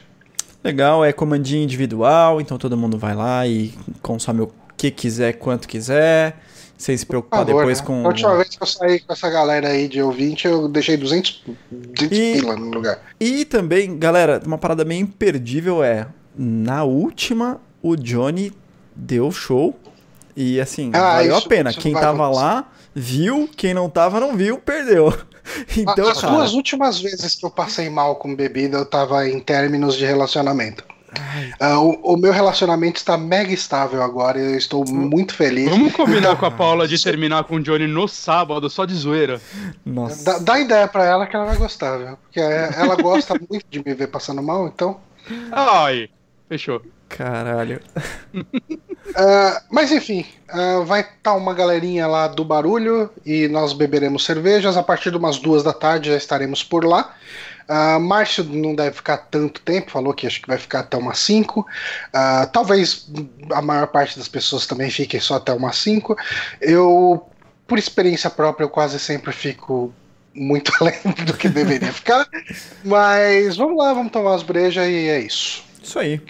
Legal, 0.63 1.03
é 1.03 1.11
comandinho 1.11 1.63
individual, 1.63 2.39
então 2.41 2.57
todo 2.57 2.75
mundo 2.77 2.97
vai 2.97 3.13
lá 3.13 3.45
e 3.45 3.73
consome 4.01 4.41
o 4.41 4.51
que 4.77 4.91
quiser, 4.91 5.33
quanto 5.33 5.67
quiser. 5.67 6.37
Sem 6.77 6.95
se 6.95 7.03
preocupar 7.07 7.39
favor, 7.39 7.57
depois 7.61 7.79
né? 7.79 7.85
com. 7.87 8.05
A 8.05 8.09
última 8.09 8.35
vez 8.37 8.49
que 8.49 8.61
eu 8.61 8.67
saí 8.67 8.99
com 8.99 9.11
essa 9.11 9.27
galera 9.31 9.69
aí 9.69 9.87
de 9.87 9.99
ouvinte, 9.99 10.47
eu 10.47 10.67
deixei 10.69 10.95
200, 10.95 11.43
200 11.71 12.15
E- 12.17 12.33
pila 12.33 12.55
no 12.55 12.69
lugar. 12.69 12.99
E 13.19 13.45
também, 13.45 13.97
galera, 13.97 14.39
uma 14.45 14.59
parada 14.59 14.85
meio 14.85 15.01
imperdível 15.01 15.83
é. 15.83 16.05
Na 16.37 16.83
última, 16.83 17.59
o 17.81 17.95
Johnny 17.95 18.53
deu 18.95 19.31
show. 19.31 19.75
E 20.35 20.61
assim, 20.61 20.91
Ah, 20.93 21.15
valeu 21.15 21.35
isso- 21.37 21.47
a 21.47 21.49
pena. 21.49 21.73
Quem 21.73 21.93
tava 21.93 22.25
acontecer. 22.25 22.43
lá, 22.43 22.71
viu. 22.93 23.49
Quem 23.57 23.73
não 23.73 23.89
tava, 23.89 24.19
não 24.19 24.37
viu, 24.37 24.59
perdeu. 24.59 25.11
Então, 25.77 26.09
As 26.09 26.19
cara, 26.21 26.33
duas 26.35 26.53
últimas 26.53 26.99
vezes 26.99 27.33
que 27.33 27.45
eu 27.45 27.49
passei 27.49 27.89
mal 27.89 28.17
com 28.17 28.35
bebida, 28.35 28.77
eu 28.79 28.85
tava 28.85 29.27
em 29.29 29.39
términos 29.39 29.95
de 29.95 30.05
relacionamento. 30.05 30.83
Ah, 31.59 31.79
o, 31.79 32.13
o 32.13 32.17
meu 32.17 32.31
relacionamento 32.31 32.97
está 32.97 33.17
mega 33.17 33.51
estável 33.53 34.01
agora, 34.01 34.39
eu 34.39 34.57
estou 34.57 34.83
muito 34.87 35.33
feliz. 35.33 35.69
Vamos 35.69 35.93
combinar 35.93 36.35
com 36.35 36.45
a 36.45 36.51
Paula 36.51 36.87
de 36.87 37.01
terminar 37.01 37.43
com 37.45 37.55
o 37.55 37.61
Johnny 37.61 37.87
no 37.87 38.07
sábado, 38.07 38.69
só 38.69 38.85
de 38.85 38.93
zoeira. 38.95 39.41
Nossa. 39.85 40.23
Dá, 40.23 40.39
dá 40.39 40.59
ideia 40.59 40.87
pra 40.87 41.05
ela 41.05 41.25
que 41.27 41.35
ela 41.35 41.45
vai 41.45 41.57
gostar, 41.57 41.97
viu? 41.97 42.17
Porque 42.17 42.39
é- 42.39 42.69
ela 42.77 42.95
gosta 42.95 43.33
muito 43.49 43.65
de 43.69 43.83
me 43.83 43.93
ver 43.93 44.07
passando 44.07 44.41
mal, 44.41 44.67
então. 44.67 44.99
Ai, 45.51 46.09
fechou. 46.47 46.81
Caralho. 47.09 47.79
Ah, 49.15 49.61
mas 49.71 49.91
enfim, 49.91 50.25
ah, 50.49 50.81
vai 50.85 51.01
estar 51.01 51.33
uma 51.35 51.53
galerinha 51.53 52.05
lá 52.07 52.27
do 52.27 52.43
barulho 52.43 53.09
e 53.25 53.47
nós 53.47 53.73
beberemos 53.73 54.25
cervejas. 54.25 54.75
A 54.77 54.83
partir 54.83 55.11
de 55.11 55.17
umas 55.17 55.37
duas 55.39 55.63
da 55.63 55.73
tarde 55.73 56.09
já 56.09 56.17
estaremos 56.17 56.63
por 56.63 56.85
lá. 56.85 57.15
Ah, 57.67 57.99
Márcio 57.99 58.43
não 58.45 58.73
deve 58.73 58.95
ficar 58.95 59.17
tanto 59.17 59.61
tempo, 59.61 59.91
falou 59.91 60.13
que 60.13 60.25
acho 60.25 60.41
que 60.41 60.47
vai 60.47 60.57
ficar 60.57 60.79
até 60.79 60.97
umas 60.97 61.19
5. 61.19 61.65
talvez 62.53 63.09
a 63.51 63.61
maior 63.61 63.87
parte 63.87 64.17
das 64.17 64.27
pessoas 64.27 64.65
também 64.65 64.89
fiquem 64.89 65.19
só 65.19 65.35
até 65.35 65.53
umas 65.53 65.75
5. 65.77 66.15
Eu, 66.61 67.27
por 67.67 67.77
experiência 67.77 68.29
própria, 68.29 68.63
eu 68.63 68.69
quase 68.69 68.99
sempre 68.99 69.33
fico 69.33 69.93
muito 70.33 70.71
além 70.79 70.99
do 71.25 71.33
que 71.33 71.49
deveria 71.49 71.91
ficar. 71.91 72.27
Mas 72.85 73.57
vamos 73.57 73.77
lá, 73.77 73.93
vamos 73.93 74.11
tomar 74.11 74.31
umas 74.31 74.43
brejas 74.43 74.87
e 74.87 75.09
é 75.09 75.19
isso. 75.19 75.63
Isso 75.83 75.99
aí. 75.99 76.21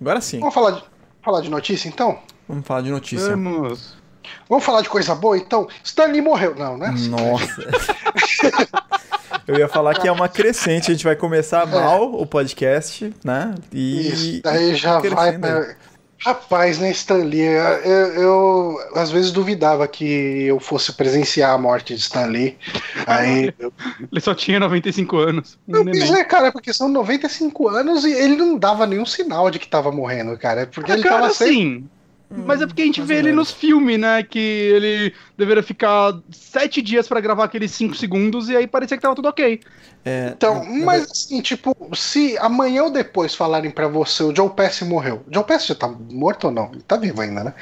Agora 0.00 0.20
sim. 0.20 0.38
Vamos 0.38 0.54
falar 0.54 0.70
de, 0.72 0.84
falar 1.22 1.40
de 1.40 1.48
notícia 1.48 1.88
então? 1.88 2.18
Vamos 2.48 2.66
falar 2.66 2.82
de 2.82 2.90
notícia. 2.90 3.30
Vamos. 3.30 3.96
Vamos 4.48 4.64
falar 4.64 4.82
de 4.82 4.88
coisa 4.88 5.14
boa 5.14 5.36
então? 5.36 5.68
Stanley 5.82 6.20
morreu. 6.20 6.54
Não, 6.54 6.76
né? 6.76 6.94
Nossa. 7.08 7.62
Eu 9.46 9.58
ia 9.58 9.68
falar 9.68 9.94
que 9.94 10.08
é 10.08 10.12
uma 10.12 10.28
crescente, 10.28 10.90
a 10.90 10.94
gente 10.94 11.04
vai 11.04 11.16
começar 11.16 11.66
mal 11.66 12.12
o 12.14 12.26
podcast, 12.26 13.14
né? 13.24 13.54
E 13.72 14.08
Isso, 14.08 14.42
daí 14.42 14.74
já 14.74 14.98
vai 15.00 15.38
pra... 15.38 15.74
Rapaz, 16.24 16.78
né, 16.78 16.90
Stanley, 16.90 17.40
eu, 17.42 17.92
eu, 18.14 18.78
às 18.94 19.10
vezes 19.10 19.30
duvidava 19.30 19.86
que 19.86 20.44
eu 20.44 20.58
fosse 20.58 20.90
presenciar 20.94 21.52
a 21.52 21.58
morte 21.58 21.94
de 21.94 22.00
Stanley. 22.00 22.56
Aí 23.06 23.52
eu... 23.58 23.70
Ele 24.10 24.20
só 24.22 24.34
tinha 24.34 24.58
95 24.58 25.18
anos. 25.18 25.58
Não, 25.68 25.84
mas 25.84 26.10
é, 26.10 26.24
cara, 26.24 26.50
porque 26.50 26.72
são 26.72 26.88
95 26.88 27.68
anos 27.68 28.06
e 28.06 28.12
ele 28.12 28.36
não 28.36 28.56
dava 28.56 28.86
nenhum 28.86 29.04
sinal 29.04 29.50
de 29.50 29.58
que 29.58 29.68
tava 29.68 29.92
morrendo, 29.92 30.34
cara. 30.38 30.66
Porque 30.66 30.92
Ah, 30.92 30.94
ele 30.94 31.02
cara, 31.02 31.22
tava 31.22 31.34
sempre. 31.34 31.84
Mas 32.30 32.60
é 32.60 32.66
porque 32.66 32.82
a 32.82 32.84
gente 32.86 33.00
vê 33.02 33.14
ele 33.14 33.30
menos. 33.30 33.48
nos 33.48 33.50
filmes, 33.52 33.98
né? 33.98 34.22
Que 34.22 34.38
ele 34.38 35.14
deveria 35.36 35.62
ficar 35.62 36.18
sete 36.30 36.82
dias 36.82 37.06
pra 37.06 37.20
gravar 37.20 37.44
aqueles 37.44 37.70
cinco 37.70 37.94
segundos 37.94 38.48
e 38.48 38.56
aí 38.56 38.66
parecia 38.66 38.96
que 38.96 39.02
tava 39.02 39.14
tudo 39.14 39.28
ok. 39.28 39.60
É, 40.04 40.32
Então, 40.36 40.64
mas 40.64 41.10
assim, 41.10 41.40
tipo, 41.40 41.74
se 41.94 42.36
amanhã 42.38 42.84
ou 42.84 42.90
depois 42.90 43.34
falarem 43.34 43.70
pra 43.70 43.88
você 43.88 44.22
o 44.22 44.34
Joe 44.34 44.50
Pesci 44.50 44.84
morreu. 44.84 45.22
O 45.28 45.32
Joe 45.34 45.44
Pesci 45.44 45.68
já 45.68 45.74
tá 45.74 45.88
morto 45.88 46.44
ou 46.44 46.50
não? 46.50 46.70
Ele 46.72 46.82
tá 46.82 46.96
vivo 46.96 47.20
ainda, 47.20 47.44
né? 47.44 47.54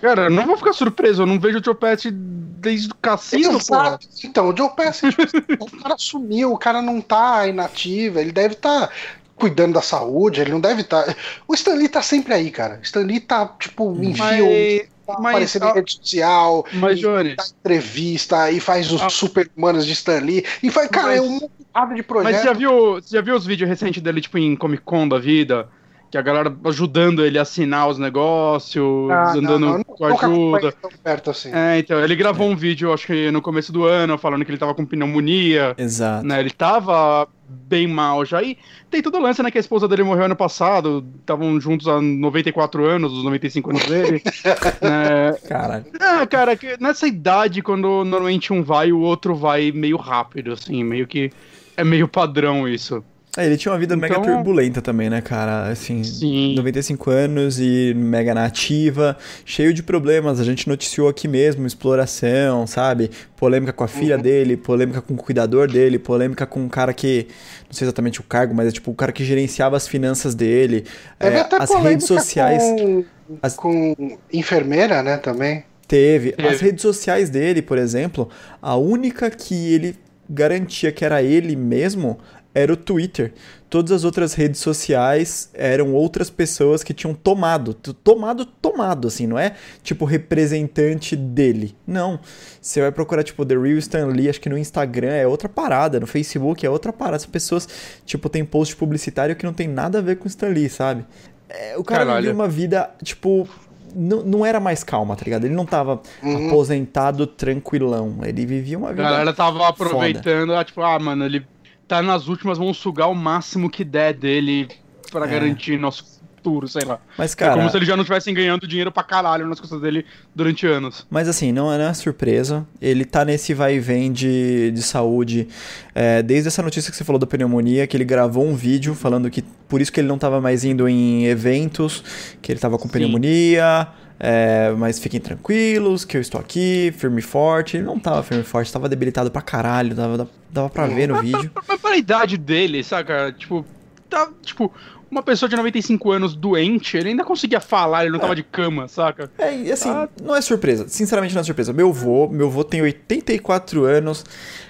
Cara, 0.00 0.24
eu 0.24 0.30
não 0.30 0.44
vou 0.46 0.58
ficar 0.58 0.74
surpreso, 0.74 1.22
eu 1.22 1.26
não 1.26 1.40
vejo 1.40 1.58
o 1.58 1.64
Joe 1.64 1.74
Pesci 1.74 2.10
desde 2.10 2.90
o 2.90 2.94
cassino, 2.96 3.58
porra. 3.66 3.98
Então, 4.22 4.48
o 4.50 4.56
Joe 4.56 4.68
Pesci, 4.76 5.08
tipo, 5.10 5.64
o 5.64 5.82
cara 5.82 5.96
sumiu, 5.96 6.52
o 6.52 6.58
cara 6.58 6.82
não 6.82 7.00
tá 7.00 7.46
inativo, 7.46 8.18
ele 8.18 8.32
deve 8.32 8.54
estar 8.54 8.90
cuidando 9.36 9.74
da 9.74 9.82
saúde, 9.82 10.40
ele 10.40 10.50
não 10.50 10.60
deve 10.60 10.80
estar. 10.80 11.14
O 11.46 11.54
Stanley 11.54 11.88
tá 11.88 12.02
sempre 12.02 12.34
aí, 12.34 12.50
cara. 12.50 12.78
O 12.80 12.82
Stanley 12.82 13.20
tá, 13.20 13.46
tipo, 13.60 13.92
em 14.02 14.14
filme, 14.14 14.80
tá 15.06 15.16
mas- 15.20 15.34
aparecendo 15.34 15.64
ah, 15.66 15.70
em 15.70 15.74
rede 15.74 15.92
social, 15.92 16.66
Mas, 16.72 16.98
Johnny, 16.98 17.36
dá 17.36 17.44
entrevista, 17.60 18.50
e 18.50 18.58
faz 18.58 18.90
os 18.90 19.02
Ah. 19.02 19.08
super-humanos 19.10 19.84
de 19.86 19.92
Stanley, 19.92 20.44
e 20.62 20.70
faz, 20.70 20.88
cara, 20.88 21.08
Mas- 21.08 21.18
é 21.18 21.20
um 21.22 21.28
monte 21.30 21.40
de 21.50 21.50
mas 21.96 22.06
projeto. 22.06 22.36
você 22.38 22.44
já 22.44 22.52
viu, 22.54 22.94
você 22.94 23.16
já 23.16 23.20
viu 23.22 23.36
os 23.36 23.46
vídeos 23.46 23.68
recentes 23.68 24.02
dele, 24.02 24.20
tipo, 24.20 24.38
em 24.38 24.56
Comic 24.56 24.82
Con 24.82 25.06
da 25.06 25.18
vida? 25.18 25.68
Que 26.16 26.20
a 26.20 26.22
galera 26.22 26.56
ajudando 26.64 27.22
ele 27.26 27.38
a 27.38 27.42
assinar 27.42 27.88
os 27.88 27.98
negócios, 27.98 29.10
Ah, 29.10 29.34
não, 29.34 29.40
andando 29.40 29.58
não, 29.66 29.76
eu 29.78 29.84
com 29.84 30.06
ajuda. 30.06 30.72
tão 30.72 30.90
perto 31.04 31.30
assim. 31.30 31.50
É, 31.52 31.78
então, 31.78 32.00
ele 32.02 32.16
gravou 32.16 32.48
um 32.48 32.56
vídeo, 32.56 32.90
acho 32.90 33.06
que 33.06 33.30
no 33.30 33.42
começo 33.42 33.70
do 33.70 33.84
ano, 33.84 34.16
falando 34.16 34.42
que 34.42 34.50
ele 34.50 34.56
tava 34.56 34.74
com 34.74 34.86
pneumonia. 34.86 35.74
Exato. 35.76 36.26
né? 36.26 36.40
Ele 36.40 36.48
tava 36.48 37.28
bem 37.46 37.86
mal 37.86 38.24
já. 38.24 38.42
E 38.42 38.56
tem 38.90 39.02
todo 39.02 39.18
o 39.18 39.20
lance, 39.20 39.42
né? 39.42 39.50
Que 39.50 39.58
a 39.58 39.60
esposa 39.60 39.86
dele 39.86 40.02
morreu 40.04 40.24
ano 40.24 40.34
passado. 40.34 41.04
Estavam 41.20 41.60
juntos 41.60 41.86
há 41.86 42.00
94 42.00 42.86
anos, 42.86 43.12
os 43.12 43.22
95 43.22 43.70
anos 43.70 43.84
dele. 43.84 44.22
né? 44.80 45.32
Caralho. 45.46 45.84
Ah, 46.00 46.26
cara, 46.26 46.56
que 46.56 46.76
nessa 46.80 47.06
idade, 47.06 47.60
quando 47.60 48.04
normalmente 48.04 48.54
um 48.54 48.62
vai, 48.62 48.90
o 48.90 49.00
outro 49.00 49.34
vai 49.34 49.70
meio 49.70 49.98
rápido, 49.98 50.52
assim, 50.52 50.82
meio 50.82 51.06
que. 51.06 51.30
É 51.76 51.84
meio 51.84 52.08
padrão 52.08 52.66
isso. 52.66 53.04
É, 53.36 53.44
ele 53.44 53.56
tinha 53.56 53.70
uma 53.72 53.78
vida 53.78 53.94
mega 53.96 54.14
Então- 54.18 54.34
turbulenta 54.36 54.80
também, 54.80 55.10
né, 55.10 55.20
cara? 55.20 55.68
Assim, 55.68 56.02
Sim. 56.02 56.54
95 56.54 57.10
anos 57.10 57.58
e 57.60 57.92
mega 57.94 58.32
nativa, 58.34 59.16
cheio 59.44 59.74
de 59.74 59.82
problemas. 59.82 60.40
A 60.40 60.44
gente 60.44 60.66
noticiou 60.66 61.08
aqui 61.08 61.28
mesmo, 61.28 61.66
exploração, 61.66 62.66
sabe? 62.66 63.10
Polêmica 63.36 63.72
com 63.72 63.84
a 63.84 63.88
filha 63.88 64.16
Uhum. 64.16 64.22
dele, 64.22 64.56
polêmica 64.56 65.02
com 65.02 65.14
o 65.14 65.16
cuidador 65.16 65.70
dele, 65.70 65.98
polêmica 65.98 66.46
com 66.46 66.64
o 66.64 66.68
cara 66.70 66.92
que. 66.94 67.26
Não 67.66 67.72
sei 67.72 67.84
exatamente 67.86 68.20
o 68.20 68.22
cargo, 68.22 68.54
mas 68.54 68.68
é 68.68 68.72
tipo 68.72 68.90
o 68.90 68.94
cara 68.94 69.12
que 69.12 69.24
gerenciava 69.24 69.76
as 69.76 69.86
finanças 69.86 70.34
dele. 70.34 70.84
Teve 71.18 71.36
É, 71.36 71.40
até 71.40 71.56
as 71.62 71.74
redes 71.74 72.06
sociais. 72.06 72.62
Com, 72.62 73.04
as- 73.42 73.54
com 73.54 73.94
enfermeira, 74.32 75.02
né, 75.02 75.16
também. 75.18 75.64
Teve. 75.86 76.32
Teve. 76.32 76.48
As 76.48 76.60
redes 76.60 76.82
sociais 76.82 77.28
dele, 77.30 77.60
por 77.62 77.76
exemplo, 77.78 78.28
a 78.62 78.76
única 78.76 79.30
que 79.30 79.54
ele 79.74 79.96
garantia 80.28 80.90
que 80.90 81.04
era 81.04 81.22
ele 81.22 81.54
mesmo 81.54 82.18
era 82.56 82.72
o 82.72 82.76
Twitter. 82.76 83.32
Todas 83.68 83.90
as 83.92 84.04
outras 84.04 84.32
redes 84.32 84.60
sociais 84.60 85.50
eram 85.52 85.92
outras 85.92 86.30
pessoas 86.30 86.82
que 86.82 86.94
tinham 86.94 87.12
tomado. 87.14 87.74
Tomado, 87.74 88.46
tomado, 88.46 89.08
assim, 89.08 89.26
não 89.26 89.38
é 89.38 89.54
tipo 89.82 90.04
representante 90.04 91.14
dele. 91.16 91.74
Não. 91.86 92.18
Você 92.60 92.80
vai 92.80 92.90
procurar, 92.92 93.22
tipo, 93.22 93.44
The 93.44 93.56
Real 93.56 93.76
Stan 93.78 94.06
Lee, 94.06 94.28
acho 94.30 94.40
que 94.40 94.48
no 94.48 94.56
Instagram 94.56 95.10
é 95.12 95.26
outra 95.26 95.48
parada, 95.48 96.00
no 96.00 96.06
Facebook 96.06 96.64
é 96.64 96.70
outra 96.70 96.92
parada. 96.92 97.16
As 97.16 97.26
pessoas, 97.26 97.68
tipo, 98.04 98.28
tem 98.28 98.44
post 98.44 98.74
publicitário 98.76 99.36
que 99.36 99.44
não 99.44 99.52
tem 99.52 99.68
nada 99.68 99.98
a 99.98 100.02
ver 100.02 100.16
com 100.16 100.24
o 100.24 100.28
Stan 100.28 100.48
Lee, 100.48 100.68
sabe? 100.70 101.04
É, 101.48 101.76
o 101.76 101.84
cara 101.84 102.04
Caralho. 102.04 102.22
vivia 102.22 102.34
uma 102.34 102.48
vida, 102.48 102.90
tipo, 103.02 103.48
não, 103.94 104.22
não 104.22 104.46
era 104.46 104.60
mais 104.60 104.82
calma, 104.84 105.14
tá 105.16 105.24
ligado? 105.24 105.44
Ele 105.44 105.54
não 105.54 105.66
tava 105.66 106.00
Uhum. 106.22 106.46
aposentado 106.48 107.26
tranquilão. 107.26 108.18
Ele 108.22 108.46
vivia 108.46 108.78
uma 108.78 108.88
A 108.88 108.92
vida. 108.92 109.02
galera 109.04 109.32
tava 109.32 109.68
aproveitando, 109.68 110.54
ah, 110.54 110.64
tipo, 110.64 110.80
ah, 110.82 110.98
mano, 110.98 111.24
ele 111.24 111.44
tá 111.88 112.02
nas 112.02 112.28
últimas, 112.28 112.58
vamos 112.58 112.76
sugar 112.78 113.08
o 113.08 113.14
máximo 113.14 113.70
que 113.70 113.84
der 113.84 114.12
dele 114.14 114.68
pra 115.10 115.24
É. 115.26 115.28
garantir 115.28 115.78
nosso 115.78 116.04
futuro, 116.36 116.68
sei 116.68 116.84
lá. 116.84 117.00
Mas, 117.18 117.32
é 117.32 117.36
cara, 117.36 117.54
como 117.54 117.68
se 117.70 117.76
eles 117.76 117.88
já 117.88 117.96
não 117.96 118.02
estivessem 118.02 118.32
ganhando 118.32 118.68
dinheiro 118.68 118.92
pra 118.92 119.02
caralho 119.02 119.48
nas 119.48 119.58
costas 119.58 119.80
dele 119.80 120.04
durante 120.34 120.64
anos. 120.66 121.04
mas 121.10 121.28
assim, 121.28 121.50
não 121.50 121.72
é, 121.72 121.76
não 121.78 121.86
é 121.86 121.94
surpresa. 121.94 122.64
Ele 122.80 123.04
tá 123.04 123.24
nesse 123.24 123.52
vai 123.54 123.76
e 123.76 123.80
vem 123.80 124.12
de, 124.12 124.70
de 124.70 124.82
saúde. 124.82 125.48
é, 125.94 126.22
desde 126.22 126.46
essa 126.48 126.62
notícia 126.62 126.90
que 126.90 126.96
você 126.96 127.02
falou 127.04 127.18
da 127.18 127.26
pneumonia, 127.26 127.86
que 127.86 127.96
ele 127.96 128.04
gravou 128.04 128.44
um 128.46 128.54
vídeo 128.54 128.94
falando 128.94 129.28
que 129.30 129.42
por 129.68 129.80
isso 129.80 129.92
que 129.92 129.98
ele 130.00 130.06
não 130.08 130.18
tava 130.18 130.40
mais 130.40 130.64
indo 130.64 130.88
em 130.88 131.24
eventos, 131.26 132.02
que 132.40 132.52
ele 132.52 132.60
tava 132.60 132.78
com 132.78 132.84
Sim. 132.86 132.92
pneumonia. 132.92 133.88
É, 134.18 134.70
mas 134.76 134.98
fiquem 134.98 135.20
tranquilos, 135.20 136.04
que 136.04 136.16
eu 136.16 136.20
estou 136.20 136.40
aqui, 136.40 136.92
firme 136.96 137.18
e 137.20 137.22
forte. 137.22 137.76
Ele 137.76 137.84
não 137.84 137.98
tava 137.98 138.22
firme 138.22 138.42
e 138.42 138.46
forte, 138.46 138.72
tava 138.72 138.88
debilitado 138.88 139.30
pra 139.30 139.42
caralho, 139.42 139.94
dava, 139.94 140.28
dava 140.50 140.70
pra 140.70 140.86
ver 140.86 141.08
no 141.08 141.20
vídeo. 141.20 141.50
Mas 141.68 141.80
pra 141.80 141.96
idade 141.96 142.36
dele, 142.36 142.82
saca? 142.82 143.32
Tipo, 143.36 143.64
tá, 144.08 144.28
tipo, 144.42 144.72
uma 145.10 145.22
pessoa 145.22 145.48
de 145.48 145.54
95 145.56 146.10
anos 146.12 146.34
doente, 146.34 146.96
ele 146.96 147.10
ainda 147.10 147.24
conseguia 147.24 147.60
falar, 147.60 148.02
ele 148.04 148.12
não 148.12 148.18
tava 148.18 148.34
de 148.34 148.42
cama, 148.42 148.88
saca? 148.88 149.30
É, 149.38 149.54
e 149.56 149.70
assim, 149.70 149.88
Ah. 149.90 150.08
não 150.22 150.34
é 150.34 150.40
surpresa. 150.40 150.86
Sinceramente, 150.88 151.34
não 151.34 151.40
é 151.40 151.44
surpresa. 151.44 151.72
Meu 151.72 151.92
vô, 151.92 152.28
meu 152.28 152.50
vô 152.50 152.64
tem 152.64 152.80
84 152.82 153.84
anos. 153.84 154.24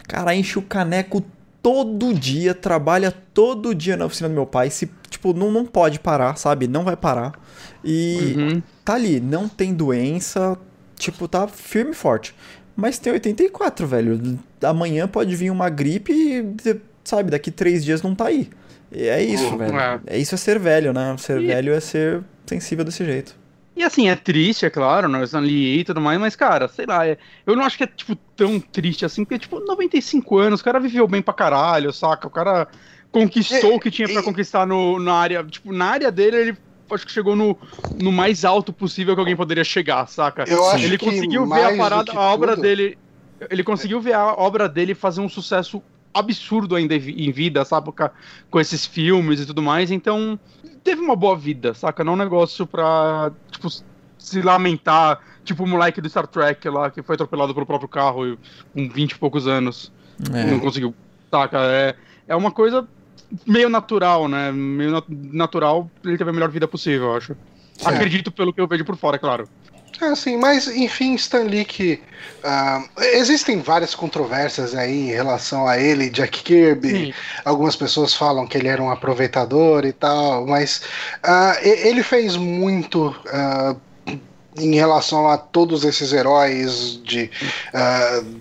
Cara, 0.09 0.35
enche 0.35 0.59
o 0.59 0.63
caneco 0.63 1.25
todo 1.63 2.13
dia, 2.15 2.55
trabalha 2.55 3.11
todo 3.33 3.75
dia 3.75 3.97
na 3.97 4.05
oficina 4.05 4.29
do 4.29 4.35
meu 4.35 4.47
pai. 4.47 4.71
Se, 4.71 4.89
tipo, 5.11 5.33
não, 5.33 5.51
não 5.51 5.65
pode 5.65 5.99
parar, 5.99 6.37
sabe? 6.37 6.67
Não 6.69 6.85
vai 6.85 6.97
parar. 6.97 7.33
E 7.85 8.35
Uhum. 8.37 8.63
Tá 8.87 8.95
ali, 8.95 9.21
não 9.21 9.49
tem 9.49 9.75
doença, 9.75 10.57
tipo, 10.97 11.27
tá 11.29 11.47
firme 11.49 11.91
e 11.91 11.95
forte. 11.95 12.35
Mas 12.75 12.99
tem 12.99 13.13
84, 13.13 13.87
velho. 13.87 14.39
Amanhã 14.63 15.09
pode 15.09 15.35
vir 15.35 15.51
uma 15.51 15.69
gripe 15.69 16.13
e, 16.13 16.81
sabe, 17.05 17.31
daqui 17.31 17.51
três 17.51 17.85
dias 17.85 18.03
não 18.03 18.15
tá 18.15 18.27
aí. 18.27 18.49
E 18.93 19.09
é 19.09 19.23
isso, 19.23 19.47
Uhum. 19.47 19.59
velho. 19.59 19.77
É. 19.79 20.01
É 20.07 20.19
isso 20.19 20.35
é 20.35 20.39
ser 20.39 20.59
velho, 20.59 20.93
né? 20.93 21.17
Ser 21.19 21.41
E- 21.43 21.47
velho 21.47 21.73
é 21.73 21.81
ser 21.81 22.23
sensível 22.47 22.85
desse 22.85 23.05
jeito. 23.05 23.35
E 23.75 23.83
assim, 23.83 24.09
é 24.09 24.17
triste, 24.17 24.65
é 24.65 24.71
claro, 24.71 25.09
né? 25.09 25.23
Stan 25.25 25.41
Lee 25.41 25.81
e 25.81 25.85
tudo 25.85 26.01
mais, 26.01 26.19
mas, 26.19 26.35
cara, 26.37 26.67
sei 26.69 26.87
lá, 26.87 27.07
é- 27.07 27.19
eu 27.47 27.55
não 27.57 27.65
acho 27.65 27.77
que 27.77 27.85
é, 27.85 27.87
tipo, 27.87 28.15
tão 28.37 28.59
triste 28.61 29.05
assim, 29.05 29.25
porque, 29.25 29.39
tipo, 29.39 29.61
95 29.61 30.39
anos, 30.39 30.61
o 30.61 30.65
cara 30.65 30.79
viveu 30.81 31.07
bem 31.09 31.21
pra 31.21 31.35
caralho, 31.35 31.93
saca? 31.93 32.27
O 32.27 32.31
cara 32.31 32.69
conquistou 33.13 33.73
E- 33.73 33.77
o 33.77 33.81
que 33.81 33.91
tinha 33.91 34.09
pra 34.09 34.21
e- 34.21 34.25
conquistar 34.25 34.67
no, 34.67 34.99
na 34.99 35.15
área, 35.15 35.45
tipo, 35.45 35.73
na 35.73 35.87
área 35.87 36.11
dele, 36.11 36.37
ele 36.37 36.57
acho 36.95 37.07
que 37.07 37.13
chegou 37.13 37.35
no, 37.37 37.57
no 38.01 38.13
mais 38.13 38.45
alto 38.45 38.73
possível 38.73 39.15
que 39.15 39.21
alguém 39.21 39.37
poderia 39.37 39.65
chegar, 39.65 40.07
saca? 40.07 40.45
Eu 40.49 40.69
acho 40.71 40.85
ele 40.85 40.99
que 40.99 41.05
conseguiu 41.05 41.43
ver 41.43 41.49
mais 41.49 41.75
a 41.75 41.83
parada, 41.83 42.13
a 42.13 42.21
obra 42.33 42.53
tudo- 42.53 42.63
dele, 42.63 42.99
ele 43.51 43.63
conseguiu 43.65 44.01
ver 44.01 44.15
a 44.15 44.33
obra 44.35 44.69
dele 44.69 44.95
fazer 44.95 45.21
um 45.21 45.29
sucesso 45.29 45.83
absurdo 46.15 46.75
ainda 46.77 46.95
em 46.95 46.99
vi- 46.99 47.27
em 47.29 47.31
vida, 47.31 47.65
sabe? 47.65 47.91
Com, 48.51 48.59
esses 48.61 48.87
filmes 48.87 49.41
e 49.41 49.47
tudo 49.47 49.61
mais, 49.63 49.91
então 49.91 50.39
teve 50.83 51.01
uma 51.01 51.15
boa 51.17 51.37
vida, 51.37 51.75
saca? 51.75 52.03
Não 52.03 52.13
é 52.13 52.15
um 52.15 52.19
negócio 52.19 52.67
pra, 52.67 53.31
tipo, 53.51 53.69
se 54.19 54.41
lamentar, 54.41 55.21
tipo 55.45 55.63
o 55.65 55.67
moleque 55.67 56.01
do 56.01 56.09
Star 56.09 56.27
Trek 56.27 56.69
lá, 56.69 56.91
que 56.91 57.03
foi 57.03 57.15
atropelado 57.15 57.53
pelo 57.53 57.67
próprio 57.67 57.89
carro 57.89 58.39
com 58.73 58.89
20 58.89 59.13
e 59.13 59.19
poucos 59.19 59.47
anos. 59.47 59.93
É. 60.33 60.45
Não 60.45 60.59
conseguiu. 60.59 60.95
Saca? 61.31 61.59
É, 61.61 61.95
é 62.29 62.35
uma 62.37 62.51
coisa 62.51 62.89
meio 63.47 63.69
natural, 63.69 64.29
né? 64.29 64.53
Meio 64.53 64.91
nat- 64.93 65.09
natural 65.09 65.91
ele 66.05 66.17
teve 66.19 66.31
a 66.31 66.33
melhor 66.33 66.51
vida 66.51 66.67
possível, 66.69 67.09
eu 67.09 67.17
acho. 67.17 67.33
É. 67.85 67.89
Acredito 67.89 68.31
pelo 68.33 68.53
que 68.53 68.61
eu 68.61 68.67
vejo 68.67 68.85
por 68.85 68.97
fora, 68.97 69.17
é 69.17 69.19
claro. 69.19 69.49
É 70.01 70.07
assim, 70.09 70.37
mas 70.37 70.69
enfim, 70.69 71.15
Stan 71.15 71.45
Lee 71.45 71.65
que 71.65 72.01
ah, 72.45 72.85
existem 73.15 73.61
várias 73.63 73.95
controvérsias 73.95 74.75
aí 74.75 75.09
em 75.11 75.13
relação 75.15 75.67
a 75.67 75.79
ele, 75.79 76.11
Jack 76.11 76.43
Kirby. 76.43 76.91
Sim. 77.07 77.13
Algumas 77.45 77.77
pessoas 77.77 78.13
falam 78.13 78.47
que 78.47 78.59
ele 78.59 78.69
era 78.69 78.83
um 78.83 78.91
aproveitador 78.91 79.87
e 79.87 79.93
tal, 79.93 80.47
mas 80.47 80.83
e- 81.65 81.89
ele 81.89 82.03
fez 82.03 82.37
muito 82.37 83.15
ah, 83.29 83.75
em 84.59 84.75
relação 84.75 85.29
a 85.31 85.39
todos 85.39 85.83
esses 85.85 86.13
heróis 86.13 87.01
de 87.03 87.31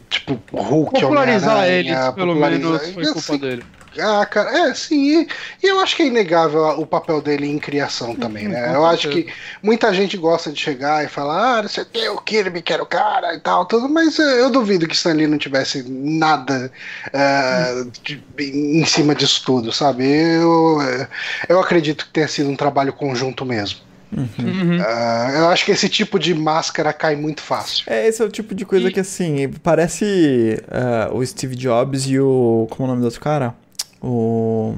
tipo 0.09 0.39
Hulk, 0.51 0.99
Popularizar 1.01 1.67
eles, 1.69 1.93
pelo 2.15 2.33
popularizar- 2.33 2.71
menos, 2.71 2.93
foi 2.93 3.03
culpa 3.03 3.19
assim, 3.19 3.37
dele. 3.37 3.63
Ah, 3.99 4.25
cara, 4.25 4.69
é, 4.69 4.73
sim, 4.73 5.21
e, 5.21 5.27
e 5.63 5.67
eu 5.67 5.79
acho 5.79 5.95
que 5.95 6.03
é 6.03 6.07
inegável 6.07 6.61
o 6.79 6.85
papel 6.85 7.21
dele 7.21 7.47
em 7.47 7.57
criação 7.59 8.15
também, 8.15 8.47
né? 8.47 8.67
com 8.67 8.73
Eu 8.73 8.85
acho 8.85 9.09
que 9.09 9.27
muita 9.63 9.93
gente 9.93 10.17
gosta 10.17 10.51
de 10.51 10.59
chegar 10.59 11.03
e 11.03 11.07
falar, 11.07 11.59
ah, 11.59 11.61
não 11.63 11.69
sei 11.69 11.83
o 11.83 11.85
que, 11.87 12.09
o 12.09 12.17
Kirby 12.17 12.61
que 12.61 12.73
era 12.73 12.83
o 12.83 12.85
cara 12.85 13.33
e 13.35 13.39
tal, 13.39 13.65
tudo, 13.65 13.87
mas 13.89 14.19
eh, 14.19 14.41
eu 14.41 14.49
duvido 14.49 14.87
que 14.87 14.95
Stan 14.95 15.13
Lee 15.13 15.27
não 15.27 15.37
tivesse 15.37 15.83
nada 15.89 16.71
eh, 17.13 17.85
de- 18.03 18.23
em 18.39 18.85
cima 18.85 19.15
disso 19.15 19.41
tudo, 19.45 19.71
sabe? 19.71 20.05
Eu, 20.05 20.81
eh, 20.81 21.07
eu 21.49 21.59
acredito 21.59 22.05
que 22.05 22.11
tenha 22.11 22.27
sido 22.27 22.49
um 22.49 22.55
trabalho 22.55 22.93
conjunto 22.93 23.45
mesmo. 23.45 23.79
Uhum. 24.11 24.79
Ah, 24.81 25.31
eu 25.35 25.47
acho 25.49 25.65
que 25.65 25.71
esse 25.71 25.89
tipo 25.89 26.17
de 26.19 26.33
máscara 26.33 26.93
cai 26.93 27.15
muito 27.15 27.41
fácil. 27.41 27.83
É, 27.87 28.07
esse 28.07 28.21
é 28.21 28.25
o 28.25 28.29
tipo 28.29 28.53
de 28.55 28.65
coisa 28.65 28.87
E- 28.87 28.91
que, 28.91 28.99
assim, 28.99 29.49
parece 29.63 30.61
ah, 30.69 31.09
o 31.13 31.25
Steve 31.25 31.55
Jobs 31.55 32.05
e 32.07 32.19
o. 32.19 32.67
Como 32.69 32.83
é 32.83 32.85
o 32.85 32.87
nome 32.89 33.01
do 33.01 33.05
outro 33.05 33.19
cara? 33.19 33.55
O. 34.07 34.75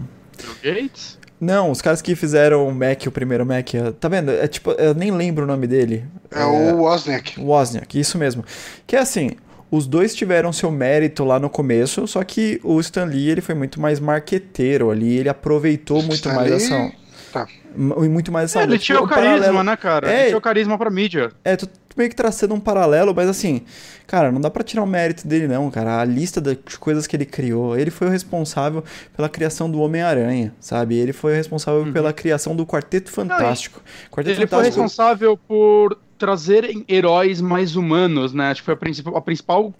Bill 0.61 0.73
Gates? 0.75 1.17
Não, 1.39 1.69
os 1.69 1.81
caras 1.81 2.01
que 2.01 2.15
fizeram 2.15 2.67
o 2.67 2.73
Mac, 2.73 3.03
o 3.05 3.11
primeiro 3.11 3.45
Mac. 3.45 3.67
ah, 3.75 3.91
Tá 3.99 4.07
vendo? 4.07 4.31
É 4.31 4.47
tipo, 4.47 4.71
eu 4.71 4.93
nem 4.95 5.11
lembro 5.11 5.43
o 5.43 5.47
nome 5.47 5.67
dele. 5.67 6.03
É, 6.31 6.43
o 6.45 6.77
Wozniak. 6.77 7.39
Wozniak, 7.39 7.99
isso 7.99 8.17
mesmo. 8.17 8.43
Que 8.87 8.95
é 8.95 8.99
assim, 8.99 9.31
os 9.69 9.85
dois 9.85 10.15
tiveram 10.15 10.51
seu 10.51 10.71
mérito 10.71 11.23
lá 11.23 11.39
no 11.39 11.49
começo, 11.49 12.07
só 12.07 12.23
que 12.23 12.59
o 12.63 12.79
Stan 12.79 13.05
Lee, 13.05 13.29
ele 13.29 13.41
foi 13.41 13.53
muito 13.53 13.79
mais 13.79 13.99
marqueteiro 13.99 14.89
ali, 14.89 15.17
ele 15.17 15.29
aproveitou 15.29 15.97
muito 16.01 16.13
Stan 16.15 16.33
mais 16.33 16.47
Lee- 16.49 16.55
essa... 16.55 16.91
tá. 17.31 17.47
m- 17.75 18.09
Muito 18.09 18.31
mais 18.31 18.45
essa... 18.51 18.61
É, 18.61 18.63
ele 18.63 18.79
tinha 18.79 18.99
o 18.99 19.07
carisma, 19.07 19.37
paralelo- 19.39 19.63
né, 19.63 19.77
cara? 19.77 20.11
É. 20.11 20.19
Ele 20.21 20.25
tinha 20.29 20.37
o 20.37 20.41
carisma 20.41 20.77
pra 20.77 20.89
mídia. 20.89 21.31
É, 21.45 21.55
tô 21.55 21.67
meio 21.97 22.09
que 22.09 22.15
traçando 22.15 22.53
um 22.53 22.59
paralelo, 22.59 23.13
mas 23.15 23.27
assim, 23.27 23.61
cara, 24.05 24.31
não 24.31 24.39
dá 24.39 24.49
pra 24.49 24.63
tirar 24.63 24.83
o 24.83 24.87
mérito 24.87 25.27
dele 25.27 25.47
não, 25.47 25.69
cara. 25.71 25.99
A 25.99 26.05
lista 26.05 26.39
de 26.39 26.55
coisas 26.79 27.07
que 27.07 27.15
ele 27.15 27.25
criou, 27.25 27.77
ele 27.77 27.91
foi 27.91 28.07
o 28.07 28.09
responsável 28.09 28.83
pela 29.15 29.27
criação 29.27 29.69
do 29.69 29.79
Homem-Aranha, 29.79 30.53
sabe? 30.59 30.95
Ele 30.95 31.13
foi 31.13 31.33
o 31.33 31.35
responsável 31.35 31.91
pela 31.91 32.13
criação 32.13 32.55
do 32.55 32.65
Quarteto 32.65 33.09
Fantástico. 33.09 33.81
Quarteto 34.11 34.39
Ele 34.39 34.47
foi 34.47 34.47
Fantástico 34.47 34.81
responsável 34.81 35.37
por 35.37 35.97
trazer 36.17 36.83
heróis 36.87 37.41
mais 37.41 37.75
humanos, 37.75 38.33
né? 38.33 38.51
Acho 38.51 38.61
que 38.61 38.65
foi 38.65 38.73
a 38.73 38.77
principal, 38.77 39.17
a 39.17 39.21
principal 39.21 39.73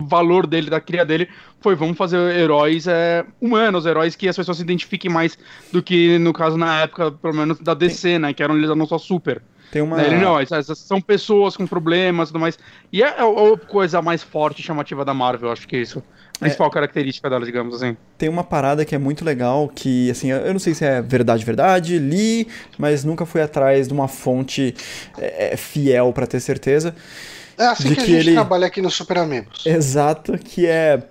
valor 0.00 0.46
dele, 0.46 0.68
da 0.68 0.80
cria 0.80 1.04
dele, 1.04 1.28
foi 1.60 1.74
vamos 1.74 1.96
fazer 1.96 2.18
heróis 2.36 2.86
é, 2.86 3.24
humanos, 3.40 3.86
heróis 3.86 4.16
que 4.16 4.28
as 4.28 4.36
pessoas 4.36 4.56
se 4.56 4.62
identifiquem 4.62 5.10
mais 5.10 5.38
do 5.72 5.82
que, 5.82 6.18
no 6.18 6.32
caso, 6.32 6.56
na 6.56 6.82
época, 6.82 7.12
pelo 7.12 7.34
menos, 7.34 7.58
da 7.60 7.74
DC, 7.74 8.18
né? 8.18 8.32
Que 8.32 8.42
eram 8.42 8.56
eles 8.56 8.68
não 8.76 8.86
só 8.86 8.98
super. 8.98 9.40
Tem 9.70 9.82
uma... 9.82 9.96
Né? 9.96 10.06
Ele 10.06 10.16
não, 10.18 10.38
essas, 10.38 10.78
são 10.78 11.00
pessoas 11.00 11.56
com 11.56 11.66
problemas 11.66 12.28
e 12.28 12.32
tudo 12.32 12.40
mais. 12.40 12.58
E 12.92 13.02
é 13.02 13.08
a, 13.08 13.24
a 13.24 13.56
coisa 13.66 14.00
mais 14.02 14.22
forte 14.22 14.60
e 14.60 14.62
chamativa 14.62 15.04
da 15.04 15.12
Marvel, 15.14 15.50
acho 15.50 15.66
que 15.66 15.76
é 15.76 15.80
isso. 15.80 16.02
A 16.36 16.40
principal 16.40 16.70
característica 16.70 17.30
dela, 17.30 17.46
digamos 17.46 17.74
assim. 17.76 17.96
Tem 18.18 18.28
uma 18.28 18.44
parada 18.44 18.84
que 18.84 18.94
é 18.94 18.98
muito 18.98 19.24
legal, 19.24 19.70
que, 19.74 20.10
assim, 20.10 20.30
eu 20.30 20.52
não 20.52 20.58
sei 20.60 20.74
se 20.74 20.84
é 20.84 21.00
verdade, 21.00 21.42
verdade, 21.44 21.98
li, 21.98 22.46
mas 22.76 23.04
nunca 23.04 23.24
fui 23.24 23.40
atrás 23.40 23.88
de 23.88 23.94
uma 23.94 24.06
fonte 24.06 24.74
é, 25.18 25.54
é, 25.54 25.56
fiel 25.56 26.12
pra 26.12 26.26
ter 26.26 26.40
certeza. 26.40 26.94
É 27.56 27.64
assim 27.68 27.88
De 27.88 27.94
que 27.94 28.00
a 28.02 28.04
que 28.04 28.10
gente 28.12 28.26
ele- 28.26 28.32
trabalha 28.34 28.66
aqui 28.66 28.82
no 28.82 28.90
Super 28.90 29.16
Amigos. 29.16 29.64
Exato, 29.64 30.36
que 30.36 30.66
é, 30.66 31.02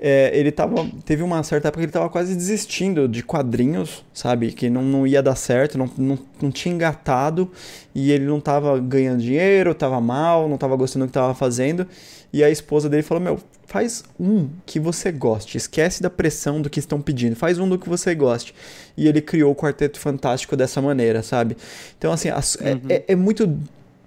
é, 0.00 0.30
ele 0.32 0.52
tava, 0.52 0.86
teve 1.04 1.22
uma 1.22 1.42
certa 1.42 1.68
época 1.68 1.80
que 1.80 1.86
ele 1.86 1.92
tava 1.92 2.08
quase 2.08 2.34
desistindo 2.34 3.08
de 3.08 3.22
quadrinhos, 3.22 4.04
sabe, 4.14 4.52
que 4.52 4.70
não, 4.70 4.82
não 4.82 5.06
ia 5.06 5.22
dar 5.22 5.34
certo, 5.34 5.76
não, 5.76 5.90
não, 5.98 6.18
não 6.40 6.50
tinha 6.50 6.74
engatado, 6.74 7.50
e 7.94 8.12
ele 8.12 8.24
não 8.24 8.40
tava 8.40 8.78
ganhando 8.78 9.20
dinheiro, 9.20 9.74
tava 9.74 10.00
mal, 10.00 10.48
não 10.48 10.56
tava 10.56 10.76
gostando 10.76 11.04
do 11.04 11.08
que 11.08 11.14
tava 11.14 11.34
fazendo, 11.34 11.86
e 12.32 12.44
a 12.44 12.50
esposa 12.50 12.88
dele 12.88 13.02
falou, 13.02 13.22
meu, 13.22 13.38
faz 13.66 14.04
um 14.20 14.48
que 14.64 14.78
você 14.78 15.10
goste, 15.10 15.56
esquece 15.56 16.02
da 16.02 16.08
pressão 16.10 16.60
do 16.62 16.70
que 16.70 16.78
estão 16.78 17.00
pedindo, 17.00 17.34
faz 17.34 17.58
um 17.58 17.68
do 17.68 17.78
que 17.78 17.88
você 17.88 18.14
goste. 18.14 18.54
E 18.96 19.08
ele 19.08 19.20
criou 19.20 19.52
o 19.52 19.54
Quarteto 19.56 19.98
Fantástico 19.98 20.56
dessa 20.56 20.80
maneira, 20.80 21.22
sabe? 21.22 21.56
Então, 21.98 22.12
assim, 22.12 22.28
as- 22.28 22.56
é- 22.60 22.72
é, 22.88 23.04
é 23.08 23.16
muito 23.16 23.58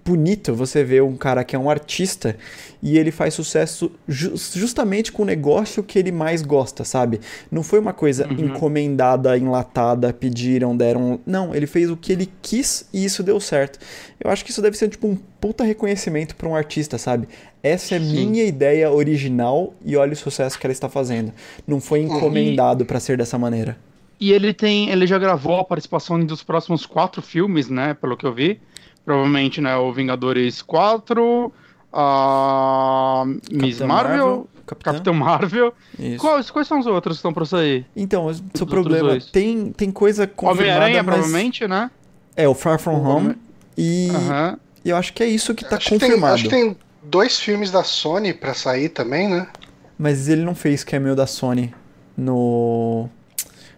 bonito 0.06 0.54
você 0.54 0.84
ver 0.84 1.04
um 1.04 1.16
cara 1.16 1.44
que 1.44 1.56
é 1.56 1.60
um 1.60 1.70
artista 1.70 2.36
e 2.82 2.98
ele 2.98 3.12
faz 3.12 3.34
sucesso 3.34 3.92
ju- 4.08 4.34
justamente 4.56 5.12
com 5.12 5.24
o 5.24 5.26
negócio 5.26 5.84
que 5.84 6.00
ele 6.00 6.12
mais 6.12 6.42
gosta, 6.42 6.84
sabe? 6.84 7.20
Não 7.52 7.62
foi 7.64 7.80
uma 7.80 7.94
coisa 7.94 8.26
encomendada, 8.56 9.38
enlatada, 9.38 10.12
pediram, 10.12 10.76
deram. 10.76 11.20
Não, 11.26 11.54
ele 11.54 11.68
fez 11.68 11.90
o 11.90 11.98
que 11.98 12.12
ele 12.12 12.30
quis 12.42 12.88
e 12.94 13.06
isso 13.06 13.22
deu 13.22 13.40
certo. 13.40 13.80
Eu 14.20 14.30
acho 14.32 14.44
que 14.44 14.52
isso 14.52 14.62
deve 14.62 14.78
ser 14.78 14.90
tipo 14.90 15.08
um 15.08 15.16
puta 15.16 15.64
reconhecimento 15.64 16.36
pra 16.36 16.48
um 16.50 16.56
artista, 16.56 16.98
sabe? 16.98 17.28
Essa 17.64 17.96
é 17.96 18.00
minha 18.00 18.44
ideia 18.44 18.92
original 18.92 19.74
e 19.86 19.96
olha 19.96 20.14
o 20.14 20.16
sucesso 20.16 20.58
que 20.60 20.66
ela 20.66 20.72
está 20.74 20.90
fazendo. 20.90 21.32
Não 21.68 21.80
foi 21.80 22.00
encomendado 22.18 22.86
pra 22.86 23.00
ser 23.00 23.18
dessa 23.18 23.38
maneira. 23.38 23.78
E 24.20 24.32
ele 24.32 24.54
tem, 24.54 24.90
ele 24.90 25.08
já 25.08 25.18
gravou 25.18 25.58
a 25.60 25.64
participação 25.64 26.24
dos 26.24 26.44
próximos 26.44 26.86
quatro 26.86 27.22
filmes, 27.24 27.70
né? 27.70 27.96
Pelo 27.96 28.16
que 28.16 28.26
eu 28.26 28.34
vi. 28.34 28.60
Provavelmente, 29.06 29.60
né? 29.62 29.76
O 29.78 29.92
Vingadores 29.92 30.62
4, 30.62 31.52
a 31.92 33.24
Miss 33.52 33.80
Marvel, 33.82 34.48
Capitã. 34.66 34.92
Capitão 34.92 35.14
Marvel. 35.14 35.74
Isso. 36.00 36.18
Quais, 36.20 36.50
quais 36.52 36.68
são 36.68 36.80
os 36.80 36.86
outros 36.88 37.18
que 37.18 37.20
estão 37.20 37.34
pra 37.34 37.46
sair? 37.46 37.86
Então, 37.96 38.30
esse 38.30 38.42
é 38.60 38.64
o 38.64 38.68
problema. 38.68 39.18
Tem, 39.32 39.72
tem 39.72 39.92
coisa 39.92 40.26
confirmada, 40.28 40.62
Homem-Aranha, 40.70 41.04
mas... 41.04 41.16
provavelmente, 41.16 41.68
né? 41.68 41.90
É, 42.36 42.48
o 42.48 42.54
Far 42.54 42.80
From 42.80 42.94
O 42.96 43.04
Home. 43.04 43.10
Homem- 43.28 43.36
E 43.78 44.10
Aham. 44.14 44.58
e 44.86 44.90
eu 44.90 44.98
acho 44.98 45.14
que 45.14 45.24
é 45.24 45.28
isso 45.28 45.54
que 45.56 45.66
tá 45.66 45.78
acho, 45.78 45.90
que 45.90 45.98
tem, 46.00 46.10
confirmado. 46.10 46.34
acho 46.36 46.44
que 46.44 46.50
tem 46.50 46.78
dois 47.04 47.40
filmes 47.40 47.72
da 47.72 47.84
Sony 47.84 48.34
pra 48.34 48.54
sair 48.54 48.90
também, 48.90 49.28
né? 49.30 49.48
Mas 49.98 50.28
ele 50.30 50.42
não 50.44 50.56
fez 50.56 50.84
cameo 50.84 51.16
da 51.16 51.26
Sony 51.28 51.74
no. 52.18 53.10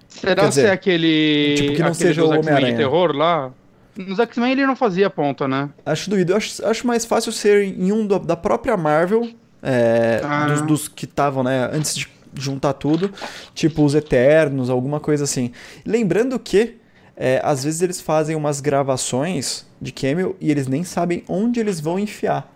Será 0.07 0.43
Quer 0.43 0.49
dizer, 0.49 0.61
se 0.61 0.67
é 0.67 0.71
aquele. 0.71 1.55
tipo, 1.57 1.73
que 1.73 1.79
não 1.81 1.87
aquele 1.89 2.07
seja 2.09 2.23
o 2.23 2.29
Homem-Aranha. 2.29 2.77
terror 2.77 3.15
lá? 3.15 3.51
Nos 3.97 4.19
X-Men 4.19 4.51
ele 4.53 4.65
não 4.65 4.75
fazia 4.75 5.09
ponta, 5.09 5.47
né? 5.47 5.69
Acho 5.85 6.09
doído. 6.09 6.33
Eu 6.33 6.37
acho, 6.37 6.65
acho 6.65 6.87
mais 6.87 7.05
fácil 7.05 7.31
ser 7.31 7.63
em 7.63 7.91
um 7.91 8.05
do- 8.07 8.19
da 8.19 8.35
própria 8.35 8.75
Marvel, 8.75 9.29
é, 9.61 10.19
Ah. 10.23 10.47
dos, 10.47 10.61
dos 10.63 10.87
que 10.87 11.05
estavam, 11.05 11.43
né, 11.43 11.69
antes 11.71 11.95
de 11.95 12.07
juntar 12.35 12.73
tudo, 12.73 13.11
tipo 13.53 13.83
os 13.85 13.93
Eternos, 13.93 14.69
alguma 14.69 14.99
coisa 14.99 15.23
assim. 15.25 15.51
Lembrando 15.85 16.39
que, 16.39 16.77
é, 17.15 17.39
às 17.43 17.63
vezes 17.63 17.81
eles 17.83 18.01
fazem 18.01 18.35
umas 18.35 18.59
gravações 18.59 19.65
de 19.79 19.91
cameo 19.91 20.35
e 20.41 20.49
eles 20.49 20.67
nem 20.67 20.83
sabem 20.83 21.23
onde 21.29 21.59
eles 21.59 21.79
vão 21.79 21.99
enfiar. 21.99 22.51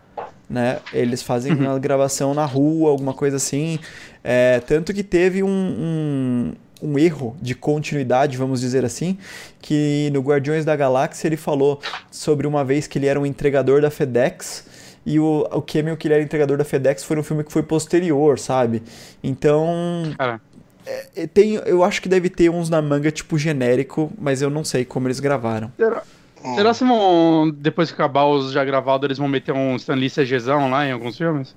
Né? 0.50 0.80
Eles 0.94 1.22
fazem 1.22 1.54
uma 1.54 1.78
gravação 1.78 2.34
na 2.34 2.46
rua, 2.46 2.90
alguma 2.90 3.14
coisa 3.14 3.36
assim. 3.38 3.78
É, 4.24 4.60
tanto 4.62 4.94
que 4.94 5.04
teve 5.04 5.44
um, 5.44 5.48
um, 5.50 6.54
um 6.82 6.98
erro 6.98 7.36
de 7.42 7.56
continuidade, 7.56 8.38
vamos 8.38 8.62
dizer 8.62 8.86
assim, 8.86 9.18
que 9.62 10.10
no 10.14 10.22
Guardiões 10.22 10.64
da 10.64 10.76
Galáxia 10.76 11.28
ele 11.28 11.38
falou 11.38 11.82
sobre 12.12 12.46
uma 12.46 12.64
vez 12.64 12.88
que 12.88 12.98
ele 13.00 13.08
era 13.08 13.20
um 13.20 13.26
entregador 13.26 13.82
da 13.82 13.90
FedEx 13.90 14.66
e 15.06 15.20
o, 15.20 15.48
o 15.52 15.62
cameo 15.62 15.96
que 15.96 16.08
ele 16.08 16.16
era 16.16 16.24
entregador 16.24 16.58
da 16.58 16.66
FedEx 16.66 17.04
foi 17.04 17.18
um 17.18 17.24
filme 17.24 17.44
que 17.44 17.52
foi 17.52 17.64
posterior, 17.64 18.38
sabe? 18.38 18.84
Então, 19.24 20.14
Cara, 20.18 20.42
é, 21.16 21.28
tem, 21.28 21.56
eu 21.56 21.84
acho 21.84 22.02
que 22.02 22.10
deve 22.10 22.30
ter 22.30 22.50
uns 22.50 22.70
na 22.70 22.82
manga 22.82 23.12
tipo 23.12 23.38
genérico, 23.38 24.12
mas 24.18 24.42
eu 24.42 24.50
não 24.50 24.64
sei 24.64 24.86
como 24.86 25.08
eles 25.08 25.20
gravaram. 25.20 25.72
será, 25.78 26.04
será 26.56 26.74
se 26.74 26.86
vão, 26.86 27.52
depois 27.56 27.90
que 27.90 27.96
acabar 27.96 28.26
os 28.26 28.52
já 28.52 28.64
gravados, 28.64 29.06
eles 29.06 29.18
vão 29.18 29.28
meter 29.28 29.54
um 29.54 29.76
Stanley 29.76 30.10
CGzão 30.10 30.70
lá 30.70 30.86
em 30.86 30.92
alguns 30.92 31.18
filmes? 31.18 31.56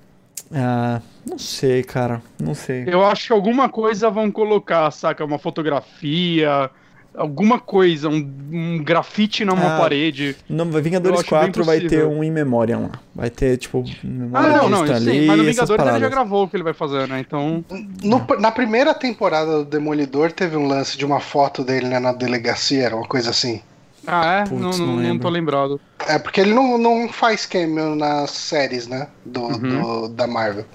Ah, 0.53 1.01
não 1.27 1.37
sei, 1.37 1.83
cara, 1.83 2.21
não 2.39 2.53
sei. 2.53 2.83
Eu 2.87 3.05
acho 3.05 3.27
que 3.27 3.33
alguma 3.33 3.69
coisa 3.69 4.09
vão 4.09 4.31
colocar, 4.31 4.89
saca? 4.91 5.23
Uma 5.23 5.37
fotografia, 5.39 6.69
alguma 7.15 7.59
coisa, 7.59 8.09
um, 8.09 8.15
um 8.51 8.83
grafite 8.83 9.43
numa 9.45 9.75
Ah, 9.75 9.77
parede. 9.77 10.35
No 10.49 10.65
Vingadores 10.65 11.19
Eu 11.19 11.21
acho 11.21 11.29
bem 11.31 11.39
4 11.51 11.63
vai 11.63 11.79
ter 11.81 12.05
um 12.05 12.23
In 12.23 12.31
Memoriam 12.31 12.83
lá. 12.83 12.91
Vai 13.15 13.29
ter, 13.29 13.57
tipo, 13.57 13.83
Ah, 14.03 14.07
memória 14.07 14.49
não, 14.53 14.65
de 14.65 14.71
não, 14.71 14.85
Stan 14.85 14.99
sim, 14.99 15.09
Lee, 15.11 15.27
mas 15.27 15.37
no 15.37 15.43
Vingadores 15.43 15.85
ele 15.87 15.99
já 15.99 16.09
gravou 16.09 16.43
o 16.45 16.47
que 16.49 16.55
ele 16.55 16.63
vai 16.63 16.73
fazer, 16.73 17.07
né? 17.07 17.19
Então. 17.19 17.63
No- 18.03 18.25
na 18.39 18.51
primeira 18.51 18.93
temporada 18.93 19.57
do 19.59 19.65
Demolidor 19.65 20.31
teve 20.31 20.55
um 20.57 20.67
lance 20.67 20.97
de 20.97 21.05
uma 21.05 21.19
foto 21.19 21.63
dele 21.63 21.87
né, 21.87 21.99
na 21.99 22.11
delegacia, 22.13 22.85
era 22.85 22.95
uma 22.95 23.07
coisa 23.07 23.29
assim. 23.29 23.61
Ah, 24.07 24.39
é? 24.41 24.43
Putz, 24.49 24.77
não, 24.79 24.87
não 24.87 24.95
não, 24.97 25.19
tô 25.19 25.29
lembrado. 25.29 25.79
É 26.07 26.17
porque 26.17 26.41
ele 26.41 26.53
não, 26.53 26.77
não 26.77 27.07
faz 27.09 27.45
cameo 27.45 27.95
nas 27.95 28.31
séries, 28.31 28.87
né? 28.87 29.07
Do, 29.25 29.41
Uhum. 29.41 29.59
do- 29.59 30.07
da 30.09 30.25
Marvel. 30.27 30.65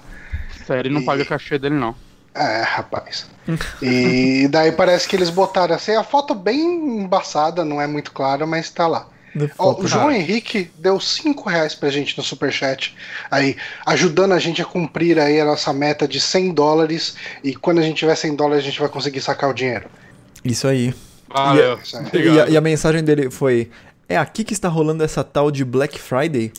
Sério, 0.65 0.89
não 0.91 1.01
E- 1.01 1.05
paga 1.05 1.25
cachê 1.25 1.57
dele, 1.59 1.75
não. 1.75 1.93
É, 2.33 2.61
rapaz. 2.61 3.25
E 3.81 4.47
daí 4.49 4.71
parece 4.71 5.07
que 5.07 5.15
eles 5.15 5.29
botaram 5.29 5.73
assim, 5.75 5.95
a 5.95 6.03
foto 6.03 6.35
bem 6.35 6.59
embaçada, 7.01 7.65
não 7.65 7.81
é 7.81 7.87
muito 7.87 8.11
clara, 8.11 8.45
mas 8.45 8.69
tá 8.69 8.87
lá. 8.87 9.07
Foto- 9.55 9.83
o 9.83 9.87
João 9.87 10.11
Henrique 10.11 10.71
deu 10.79 10.99
5 10.99 11.47
reais 11.49 11.75
pra 11.75 11.89
gente 11.91 12.17
no 12.17 12.23
superchat, 12.23 12.95
aí, 13.29 13.55
ajudando 13.85 14.31
a 14.33 14.39
gente 14.39 14.61
a 14.61 14.65
cumprir 14.65 15.19
aí 15.19 15.39
a 15.39 15.45
nossa 15.45 15.71
meta 15.71 16.07
de 16.07 16.19
100 16.19 16.51
dólares, 16.53 17.15
e 17.43 17.55
quando 17.55 17.79
a 17.79 17.83
gente 17.83 17.97
tiver 17.97 18.15
100 18.15 18.35
dólares 18.35 18.63
a 18.63 18.67
gente 18.67 18.79
vai 18.79 18.89
conseguir 18.89 19.21
sacar 19.21 19.49
o 19.49 19.53
dinheiro. 19.53 19.87
Isso 20.43 20.67
aí. 20.67 20.93
Valeu. 21.29 21.73
Aí. 21.73 21.79
E 21.93 22.07
Obrigado. 22.07 22.47
a, 22.47 22.49
e 22.49 22.57
a 22.57 22.61
mensagem 22.61 23.03
dele 23.03 23.29
foi: 23.29 23.69
É 24.07 24.17
aqui 24.17 24.43
que 24.43 24.53
está 24.53 24.67
rolando 24.69 25.03
essa 25.03 25.23
tal 25.23 25.51
de 25.51 25.63
Black 25.65 25.99
Friday? 25.99 26.51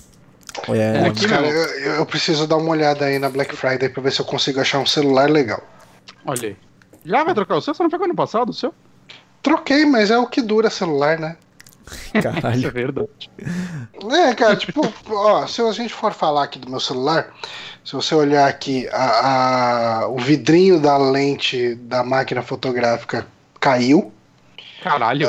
É, 0.70 1.07
Aqui 1.07 1.26
Cara, 1.28 1.42
não. 1.42 1.48
eu, 1.48 1.94
eu 1.96 2.07
preciso 2.07 2.46
dar 2.46 2.57
uma 2.57 2.70
olhada 2.70 3.04
aí 3.04 3.18
na 3.18 3.28
Black 3.28 3.54
Friday 3.54 3.88
pra 3.88 4.02
ver 4.02 4.11
se 4.12 4.20
eu 4.20 4.24
consigo 4.24 4.61
achar 4.61 4.78
um 4.81 4.87
celular 4.87 5.31
legal. 5.31 5.62
Olha 6.26 6.48
aí. 6.48 6.57
Já 7.04 7.22
vai 7.24 7.33
trocar 7.35 7.57
o 7.57 7.61
seu? 7.61 7.72
Você 7.74 7.83
não 7.83 7.90
pegou 7.90 8.07
ano 8.07 8.14
passado 8.14 8.48
o 8.50 8.52
seu? 8.52 8.74
Troquei, 9.42 9.85
mas 9.87 10.11
é 10.11 10.18
o 10.18 10.26
que 10.26 10.42
dura 10.42 10.68
celular, 10.68 11.18
né? 11.18 11.37
Isso 11.88 12.11
é 12.14 12.20
caralho. 12.22 12.72
verdade. 12.72 13.31
É, 14.11 14.35
cara, 14.35 14.57
tipo, 14.57 14.83
ó, 15.11 15.46
se 15.46 15.62
a 15.62 15.72
gente 15.72 15.94
for 15.94 16.12
falar 16.12 16.42
aqui 16.44 16.59
do 16.59 16.68
meu 16.68 16.81
celular, 16.81 17.33
se 17.85 17.92
você 17.92 18.14
olhar 18.14 18.48
aqui, 18.48 18.88
a, 18.90 20.00
a- 20.02 20.09
o 20.09 20.18
vidrinho 20.18 20.81
da 20.81 20.98
lente 20.98 21.76
da 21.76 22.02
máquina 22.02 22.42
fotográfica 22.42 23.26
caiu. 23.61 24.12
Caralho. 24.82 25.28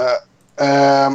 É, 0.57 1.09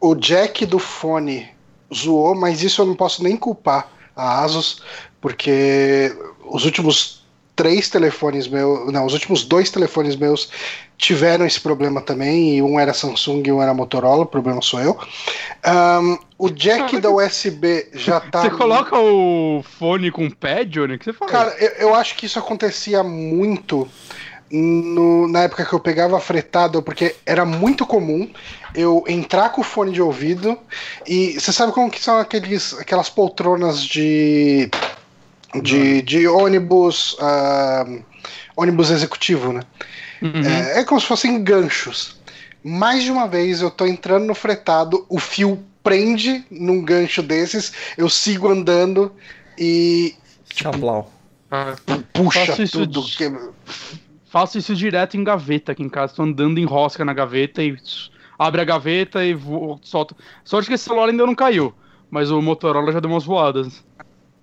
o 0.00 0.14
jack 0.14 0.64
do 0.66 0.78
fone 0.78 1.48
zoou, 1.94 2.34
mas 2.34 2.62
isso 2.62 2.82
eu 2.82 2.86
não 2.86 2.94
posso 2.94 3.22
nem 3.22 3.36
culpar 3.36 3.88
a 4.14 4.42
Asus, 4.42 4.82
porque 5.20 6.14
os 6.44 6.64
últimos 6.64 7.20
três 7.54 7.90
telefones 7.90 8.48
meus, 8.48 8.90
não, 8.90 9.04
os 9.04 9.12
últimos 9.12 9.44
dois 9.44 9.70
telefones 9.70 10.16
meus 10.16 10.50
tiveram 10.96 11.46
esse 11.46 11.60
problema 11.60 12.00
também, 12.00 12.56
e 12.56 12.62
um 12.62 12.78
era 12.78 12.94
Samsung 12.94 13.42
e 13.46 13.52
um 13.52 13.62
era 13.62 13.74
Motorola, 13.74 14.22
o 14.22 14.26
problema 14.26 14.62
sou 14.62 14.80
eu. 14.80 14.98
Um, 15.66 16.18
o 16.38 16.50
jack 16.50 16.98
da 16.98 17.10
USB 17.10 17.88
já 17.92 18.20
tá. 18.32 18.42
Você 18.42 18.50
coloca 18.50 18.98
o 18.98 19.62
fone 19.78 20.10
com 20.10 20.30
pad, 20.30 20.70
Johnny? 20.70 20.94
O 20.94 20.98
que 20.98 21.04
você 21.04 21.12
fala? 21.12 21.30
Cara, 21.30 21.56
eu, 21.58 21.88
eu 21.88 21.94
acho 21.94 22.16
que 22.16 22.26
isso 22.26 22.38
acontecia 22.38 23.02
muito 23.02 23.88
no, 24.50 25.28
na 25.28 25.42
época 25.42 25.64
que 25.64 25.72
eu 25.72 25.80
pegava 25.80 26.18
fretado, 26.18 26.82
porque 26.82 27.14
era 27.24 27.44
muito 27.44 27.86
comum 27.86 28.28
eu 28.74 29.04
entrar 29.06 29.50
com 29.50 29.60
o 29.60 29.64
fone 29.64 29.92
de 29.92 30.02
ouvido 30.02 30.58
e 31.06 31.34
você 31.34 31.52
sabe 31.52 31.72
como 31.72 31.90
que 31.90 32.02
são 32.02 32.18
aqueles, 32.18 32.74
aquelas 32.74 33.08
poltronas 33.08 33.82
de 33.82 34.70
de, 35.62 36.02
de 36.02 36.28
ônibus 36.28 37.14
uh, 37.14 38.02
ônibus 38.56 38.90
executivo, 38.90 39.52
né? 39.52 39.62
Uhum. 40.22 40.42
É, 40.44 40.80
é 40.80 40.84
como 40.84 41.00
se 41.00 41.06
fossem 41.06 41.42
ganchos. 41.42 42.20
Mais 42.62 43.02
de 43.02 43.10
uma 43.10 43.26
vez 43.26 43.62
eu 43.62 43.70
tô 43.70 43.86
entrando 43.86 44.26
no 44.26 44.34
fretado, 44.34 45.06
o 45.08 45.18
fio 45.18 45.64
prende 45.82 46.44
num 46.50 46.82
gancho 46.82 47.22
desses, 47.22 47.72
eu 47.96 48.08
sigo 48.08 48.48
andando 48.48 49.12
e. 49.58 50.14
Tipo, 50.52 50.70
puxa 52.12 52.54
tudo. 52.70 53.02
De... 53.02 53.16
Que... 53.16 53.32
Faço 54.30 54.58
isso 54.58 54.76
direto 54.76 55.16
em 55.16 55.24
gaveta 55.24 55.72
aqui 55.72 55.82
em 55.82 55.88
casa. 55.88 56.14
Tô 56.14 56.22
andando 56.22 56.58
em 56.58 56.64
rosca 56.64 57.04
na 57.04 57.12
gaveta 57.12 57.64
e 57.64 57.76
abre 58.38 58.60
a 58.60 58.64
gaveta 58.64 59.24
e 59.24 59.34
vo... 59.34 59.80
solta. 59.82 60.14
Sorte 60.44 60.68
que 60.68 60.74
esse 60.74 60.84
celular 60.84 61.08
ainda 61.08 61.26
não 61.26 61.34
caiu, 61.34 61.74
mas 62.08 62.30
o 62.30 62.40
Motorola 62.40 62.92
já 62.92 63.00
deu 63.00 63.10
umas 63.10 63.24
voadas. 63.24 63.82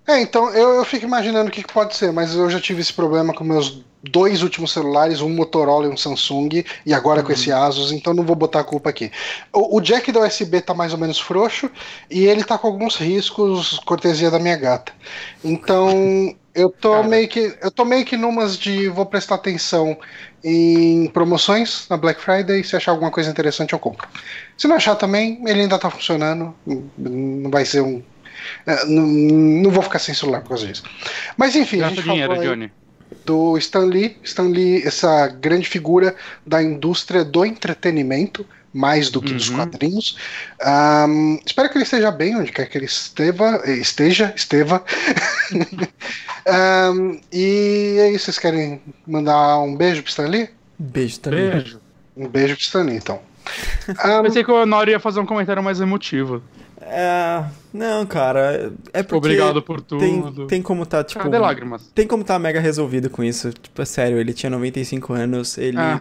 É, 0.06 0.22
então 0.22 0.50
eu, 0.50 0.76
eu 0.76 0.84
fico 0.84 1.06
imaginando 1.06 1.48
o 1.48 1.52
que, 1.52 1.64
que 1.64 1.74
pode 1.74 1.96
ser, 1.96 2.12
mas 2.12 2.36
eu 2.36 2.50
já 2.50 2.60
tive 2.60 2.82
esse 2.82 2.94
problema 2.94 3.34
com 3.34 3.46
meus 3.46 3.82
dois 4.04 4.44
últimos 4.44 4.74
celulares, 4.74 5.22
um 5.22 5.30
Motorola 5.30 5.86
e 5.86 5.90
um 5.90 5.98
Samsung, 5.98 6.64
e 6.86 6.94
agora 6.94 7.22
uhum. 7.22 7.26
com 7.26 7.32
esse 7.32 7.52
Asus, 7.52 7.92
então 7.94 8.14
não 8.14 8.26
vou 8.26 8.36
botar 8.36 8.60
a 8.60 8.64
culpa 8.66 8.90
aqui. 8.90 9.10
O, 9.54 9.78
o, 9.78 9.82
jack 9.82 10.12
da 10.12 10.22
USB 10.22 10.62
tá 10.62 10.74
mais 10.74 10.92
ou 10.92 11.00
menos 11.00 11.20
frouxo 11.20 11.70
e 12.12 12.26
ele 12.26 12.44
tá 12.44 12.58
com 12.58 12.68
alguns 12.68 12.96
riscos, 12.96 13.80
cortesia 13.86 14.30
da 14.30 14.40
minha 14.40 14.56
gata. 14.58 14.92
Então 15.44 16.36
eu 16.58 16.70
tô 16.70 16.92
Cara. 16.92 17.08
meio 17.08 17.28
que 17.28 17.56
eu 17.62 17.72
tô 17.72 17.86
meio 17.86 18.04
que 18.04 18.18
numas 18.18 18.58
de 18.58 18.90
vou 18.90 19.06
prestar 19.06 19.36
atenção 19.36 19.98
em 20.44 21.08
promoções 21.08 21.86
na 21.90 21.96
Black 21.96 22.20
Friday, 22.20 22.64
se 22.64 22.76
achar 22.76 22.92
alguma 22.92 23.12
coisa 23.12 23.30
interessante 23.30 23.74
eu 23.74 23.80
compro. 23.80 24.08
Se 24.58 24.68
não 24.68 24.76
achar 24.76 24.96
também, 24.96 25.42
ele 25.48 25.62
ainda 25.62 25.78
tá 25.78 25.90
funcionando, 25.90 26.54
não 26.98 27.52
vai 27.52 27.64
ser 27.64 27.82
um 27.82 28.02
é, 28.66 28.86
não, 28.86 29.06
não, 29.06 29.72
vou 29.72 29.84
ficar 29.84 30.00
sem 30.00 30.14
celular 30.14 30.42
por 30.42 30.50
causa 30.50 30.68
disso. 30.68 30.84
Mas 31.36 31.56
enfim, 31.56 31.78
Gasta 31.78 31.94
a 31.94 32.04
gente 32.04 32.12
dinheiro, 32.12 32.42
Johnny. 32.42 32.72
Do 33.26 33.58
Stan 33.58 33.86
Lee, 33.86 34.18
Stan 34.24 34.50
Lee, 34.50 34.84
essa 34.86 35.28
grande 35.28 35.68
figura 35.68 36.16
da 36.46 36.62
indústria 36.62 37.24
do 37.24 37.46
entretenimento, 37.46 38.46
mais 38.78 39.10
do 39.10 39.20
que 39.22 39.32
uhum. 39.32 39.38
dos 39.38 39.50
quadrinhos. 39.50 40.18
Um, 41.10 41.40
espero 41.44 41.68
que 41.70 41.78
ele 41.78 41.84
esteja 41.84 42.12
bem, 42.12 42.36
onde 42.38 42.52
quer 42.52 42.70
que 42.70 42.78
ele 42.78 42.86
esteva, 42.86 43.64
esteja, 43.66 44.32
esteva. 44.36 44.84
um, 46.94 47.20
e 47.34 47.98
aí, 48.00 48.20
vocês 48.20 48.38
querem 48.38 48.80
mandar 49.06 49.60
um 49.60 49.76
beijo 49.76 50.04
pro 50.04 50.10
Stan 50.10 50.28
Lee? 50.28 50.50
Beijo, 50.78 51.14
Stan 51.14 51.32
Lee. 51.32 51.50
Beijo. 51.50 51.80
Um 52.16 52.28
beijo 52.28 52.56
pro 52.56 52.64
Stan 52.64 52.84
Lee, 52.84 52.98
então. 52.98 53.20
Um, 53.90 54.24
Pensei 54.24 54.44
que 54.44 54.52
o 54.52 54.66
Nori 54.66 54.92
ia 54.92 55.00
fazer 55.00 55.20
um 55.20 55.26
comentário 55.26 55.64
mais 55.64 55.82
emotivo. 55.82 56.44
É, 56.80 57.44
não, 57.74 58.06
cara, 58.06 58.72
é 58.94 59.02
porque 59.02 59.16
Obrigado 59.16 59.62
por 59.62 59.82
tudo. 59.82 60.00
Tem, 60.00 60.48
tem 60.48 60.62
como 60.62 60.86
tá, 60.86 61.04
tipo... 61.04 61.24
Cadê 61.24 61.40
lágrimas? 61.40 61.92
Tem 61.96 62.06
como 62.06 62.24
tá 62.24 62.38
mega 62.38 62.60
resolvido 62.60 63.10
com 63.10 63.24
isso. 63.24 63.52
Tipo, 63.52 63.82
é 63.82 63.86
sério, 63.86 64.20
ele 64.20 64.34
tinha 64.34 64.52
95 64.52 65.14
anos, 65.14 65.58
ele... 65.58 65.78
Ah. 65.78 66.00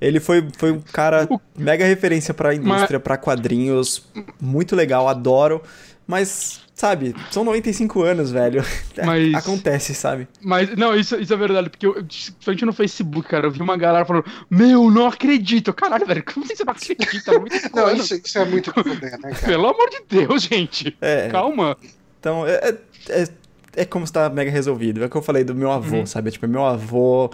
Ele 0.00 0.20
foi, 0.20 0.46
foi 0.56 0.72
um 0.72 0.80
cara 0.80 1.28
mega 1.56 1.84
referência 1.84 2.32
pra 2.32 2.54
indústria, 2.54 2.98
Mas... 2.98 3.02
pra 3.02 3.16
quadrinhos, 3.16 4.04
muito 4.40 4.76
legal, 4.76 5.08
adoro. 5.08 5.62
Mas 6.06 6.60
Sabe, 6.78 7.12
são 7.32 7.42
95 7.42 8.02
anos, 8.02 8.30
velho. 8.30 8.62
Mas, 9.04 9.34
Acontece, 9.34 9.92
sabe? 9.96 10.28
Mas, 10.40 10.76
não, 10.76 10.94
isso, 10.94 11.16
isso 11.16 11.34
é 11.34 11.36
verdade, 11.36 11.68
porque 11.68 11.84
eu, 11.84 11.94
principalmente 11.94 12.64
no 12.64 12.72
Facebook, 12.72 13.28
cara, 13.28 13.48
eu 13.48 13.50
vi 13.50 13.60
uma 13.60 13.76
galera 13.76 14.04
falando, 14.04 14.24
meu, 14.48 14.88
não 14.88 15.08
acredito. 15.08 15.72
Caralho, 15.72 16.06
velho, 16.06 16.22
como 16.22 16.46
você 16.46 16.62
não 16.62 16.70
acredita? 16.70 17.32
não, 17.74 17.92
isso, 17.92 18.14
isso, 18.14 18.38
é 18.38 18.44
muito 18.44 18.70
poder, 18.72 19.00
né, 19.18 19.18
cara? 19.18 19.34
Pelo 19.44 19.66
amor 19.66 19.90
de 19.90 20.02
Deus, 20.08 20.44
gente. 20.44 20.96
É, 21.00 21.28
Calma. 21.28 21.76
Então, 22.20 22.46
é, 22.46 22.52
é, 22.52 22.78
é, 23.08 23.28
é 23.74 23.84
como 23.84 24.04
está 24.04 24.30
mega 24.30 24.52
resolvido. 24.52 25.02
É 25.02 25.06
o 25.06 25.10
que 25.10 25.16
eu 25.16 25.22
falei 25.22 25.42
do 25.42 25.56
meu 25.56 25.72
avô, 25.72 25.96
uhum. 25.96 26.06
sabe? 26.06 26.30
Tipo, 26.30 26.46
meu 26.46 26.64
avô, 26.64 27.28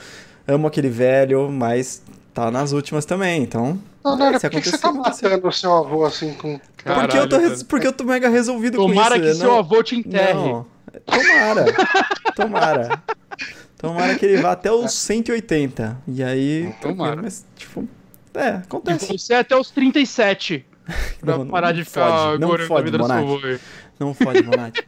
amo 0.48 0.68
aquele 0.68 0.88
velho, 0.88 1.50
mas 1.50 2.02
tá 2.34 2.50
nas 2.50 2.72
últimas 2.72 3.04
também, 3.04 3.42
então. 3.42 3.80
Não, 4.04 4.16
não, 4.16 4.26
é, 4.26 4.38
por 4.38 4.50
que, 4.50 4.68
você 4.68 4.76
tá 4.76 4.92
matando 4.92 5.48
o 5.48 5.52
seu 5.52 5.72
avô 5.72 6.04
assim 6.04 6.34
com. 6.34 6.60
Caralho, 6.76 7.08
porque, 7.08 7.18
eu 7.18 7.28
tô, 7.28 7.64
porque 7.66 7.86
eu 7.86 7.92
tô 7.92 8.04
mega 8.04 8.28
resolvido 8.28 8.76
tomara 8.76 9.18
com 9.18 9.24
isso. 9.24 9.38
Tomara 9.38 9.38
que 9.38 9.44
não... 9.44 9.46
seu 9.52 9.58
avô 9.58 9.82
te 9.82 9.96
enterre. 9.96 10.34
Não, 10.34 10.66
tomara. 11.06 11.64
tomara. 12.34 13.02
Tomara 13.78 14.18
que 14.18 14.26
ele 14.26 14.42
vá 14.42 14.52
até 14.52 14.70
os 14.70 14.92
180. 14.92 15.96
E 16.08 16.22
aí. 16.22 16.74
Tomara. 16.82 17.22
Mas, 17.22 17.46
tipo. 17.56 17.88
É, 18.34 18.48
acontece. 18.48 19.14
E 19.14 19.18
você 19.18 19.34
até 19.34 19.56
os 19.56 19.70
37. 19.70 20.66
Pra 21.20 21.38
não, 21.38 21.46
parar 21.46 21.68
não 21.68 21.74
de 21.74 21.84
ficar 21.84 22.38
não 22.38 22.58
fode, 22.58 22.92
Monati. 22.92 23.60
Não 23.98 24.12
fode, 24.12 24.42
Monati. 24.42 24.86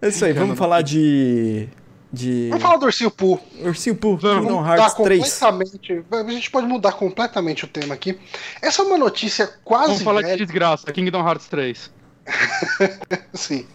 É 0.00 0.08
isso 0.08 0.24
aí, 0.24 0.32
vamos 0.32 0.58
falar 0.58 0.82
de 0.82 1.68
de. 2.12 2.48
Vamos 2.50 2.62
falar 2.62 2.76
do 2.76 2.86
Ursinho 2.86 3.10
Poo. 3.10 3.40
Ursinho 3.60 3.96
Poo, 3.96 4.18
Kingdom 4.18 4.66
Hearts 4.66 4.94
3. 4.94 5.20
Completamente, 5.20 6.04
a 6.10 6.30
gente 6.30 6.50
pode 6.50 6.66
mudar 6.66 6.92
completamente 6.92 7.64
o 7.64 7.68
tema 7.68 7.94
aqui. 7.94 8.18
Essa 8.60 8.82
é 8.82 8.84
uma 8.84 8.98
notícia 8.98 9.50
quase. 9.64 9.86
Vamos 9.86 10.02
falar 10.02 10.22
velha. 10.22 10.36
de 10.36 10.44
desgraça, 10.44 10.92
Kingdom 10.92 11.26
Hearts 11.26 11.48
3. 11.48 11.90
Sim. 13.32 13.66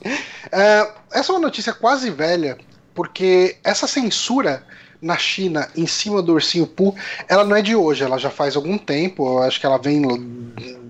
É, 0.52 0.91
essa 1.12 1.32
é 1.32 1.36
uma 1.36 1.41
notícia 1.41 1.73
quase 1.73 2.12
velha, 2.12 2.58
porque 2.93 3.58
essa 3.63 3.88
censura 3.88 4.63
na 5.02 5.17
China 5.17 5.69
em 5.76 5.86
cima 5.86 6.21
do 6.21 6.34
ursinho 6.34 6.65
Poo, 6.65 6.95
ela 7.28 7.43
não 7.43 7.56
é 7.56 7.62
de 7.62 7.76
hoje, 7.76 8.04
ela 8.04 8.17
já 8.17 8.30
faz 8.30 8.56
algum 8.56 8.78
tempo, 8.78 9.28
eu 9.28 9.43
acho 9.43 9.60
que 9.60 9.65
ela 9.65 9.78
vem 9.78 10.02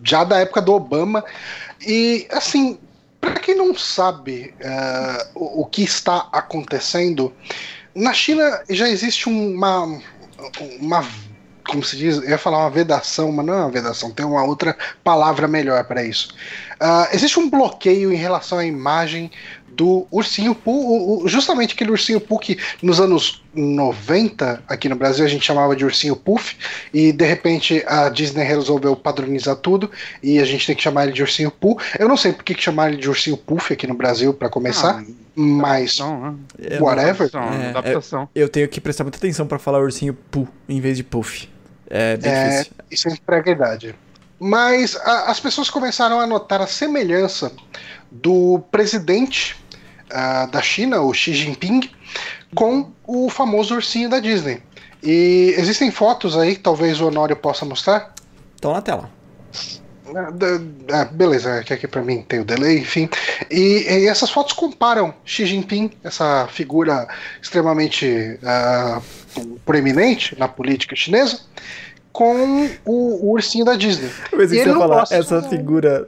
já 0.04 0.24
da 0.24 0.40
época 0.40 0.62
do 0.62 0.74
Obama. 0.74 1.24
E 1.86 2.28
assim, 2.32 2.80
para 3.20 3.40
quem 3.40 3.56
não 3.56 3.76
sabe 3.76 4.54
uh, 4.62 5.30
o, 5.36 5.62
o, 5.62 5.66
que 5.66 5.84
está 5.84 6.28
acontecendo, 6.32 7.34
na 7.96 8.14
China 8.14 8.64
já 8.70 8.88
existe 8.88 9.28
uma, 9.28 10.00
uma 10.80 11.04
como 11.68 11.84
se 11.84 11.98
diz, 11.98 12.18
eu 12.18 12.30
ia 12.30 12.38
falar 12.38 12.60
uma 12.60 12.70
vedação, 12.70 13.32
mas 13.32 13.46
não 13.46 13.54
é 13.54 13.58
uma 13.58 13.70
vedação, 13.70 14.12
tem 14.12 14.26
uma 14.26 14.44
outra 14.44 14.76
palavra 15.04 15.48
melhor 15.48 15.84
para 15.84 16.04
isso. 16.04 16.30
Uh, 16.82 17.14
existe 17.14 17.40
um 17.40 17.50
bloqueio 17.50 18.12
em 18.12 18.16
relação 18.16 18.58
à 18.58 18.66
imagem 18.66 19.30
do 19.78 20.08
Ursinho 20.12 20.56
Poo, 20.56 21.28
justamente 21.28 21.76
aquele 21.76 21.92
Ursinho 21.92 22.20
Poo 22.20 22.40
que 22.40 22.58
nos 22.82 23.00
anos 23.00 23.44
90, 23.54 24.64
aqui 24.68 24.90
no 24.90 24.96
Brasil, 24.96 25.24
a 25.24 25.28
gente 25.28 25.46
chamava 25.46 25.76
de 25.76 25.86
Ursinho 25.86 26.16
Puff, 26.16 26.58
e 26.92 27.12
de 27.12 27.26
repente 27.26 27.84
a 27.88 28.10
Disney 28.10 28.44
resolveu 28.44 28.96
padronizar 28.96 29.56
tudo, 29.56 29.90
e 30.22 30.40
a 30.40 30.46
gente 30.46 30.66
tem 30.66 30.76
que 30.76 30.82
chamar 30.82 31.04
ele 31.04 31.14
de 31.14 31.22
Ursinho 31.22 31.52
Poo. 31.52 31.80
Eu 32.00 32.10
não 32.10 32.18
sei 32.18 32.34
por 32.34 32.44
que, 32.44 32.56
que 32.56 32.62
chamar 32.62 32.92
ele 32.92 32.98
de 32.98 33.08
Ursinho 33.08 33.38
Puff 33.38 33.72
aqui 33.72 33.86
no 33.86 33.94
Brasil, 33.94 34.34
para 34.34 34.50
começar, 34.50 35.00
ah, 35.00 35.12
mas 35.36 36.00
né? 36.00 36.80
whatever. 36.80 37.30
É, 37.34 37.70
adaptação. 37.70 38.28
Eu, 38.34 38.44
eu, 38.44 38.50
tenho 38.50 38.68
que 38.68 38.82
prestar 38.82 39.04
muita 39.04 39.20
atenção 39.20 39.46
para 39.46 39.60
falar 39.60 39.80
Ursinho 39.80 40.16
Poo 40.32 40.48
em 40.68 40.82
vez 40.82 40.98
de 40.98 41.04
Puff. 41.04 41.48
É 41.88 42.18
bem 42.18 42.32
é, 42.32 42.50
difícil. 42.50 42.74
Isso 42.90 43.08
é 43.10 43.52
idade. 43.52 43.96
Mas 44.40 44.96
a, 44.96 45.32
as 45.32 45.40
pessoas 45.40 45.70
começaram 45.70 46.20
a 46.20 46.26
notar 46.26 46.62
a 46.62 46.68
semelhança 46.68 47.52
do 48.12 48.60
presidente 48.72 49.56
uh, 50.12 50.50
da 50.52 50.62
China, 50.62 51.02
o 51.02 51.14
Xi 51.14 51.34
Jinping, 51.34 51.90
com 52.56 52.92
o 53.06 53.30
famoso 53.30 53.76
ursinho 53.76 54.10
da 54.10 54.20
Disney. 54.20 54.62
E 55.04 55.54
existem 55.58 55.92
fotos 55.92 56.38
aí 56.38 56.56
que 56.56 56.62
talvez 56.62 57.00
o 57.00 57.08
Honório 57.08 57.36
possa 57.36 57.66
mostrar? 57.66 58.14
Estão 58.56 58.74
na 58.74 58.82
tela. 58.82 59.10
Ah, 60.90 61.06
beleza, 61.06 61.64
que 61.64 61.74
aqui 61.74 61.88
para 61.88 62.02
mim 62.02 62.24
tem 62.28 62.40
o 62.40 62.46
delay, 62.46 62.80
enfim. 62.80 63.10
E, 63.52 63.86
e, 63.88 64.08
essas 64.08 64.30
fotos 64.30 64.54
comparam 64.54 65.14
Xi 65.26 65.46
Jinping, 65.46 65.92
essa 66.04 66.48
figura 66.48 67.08
extremamente 67.42 68.40
uh, 68.42 69.02
proeminente 69.66 70.38
na 70.40 70.48
política 70.48 70.96
chinesa, 70.96 71.42
com 72.14 72.70
o, 72.86 73.26
o 73.26 73.32
ursinho 73.32 73.66
da 73.66 73.76
Disney. 73.76 74.10
Mas 74.32 74.52
e 74.52 74.64
você 74.64 74.74
falar, 74.74 75.06
essa 75.12 75.42
figura 75.44 76.08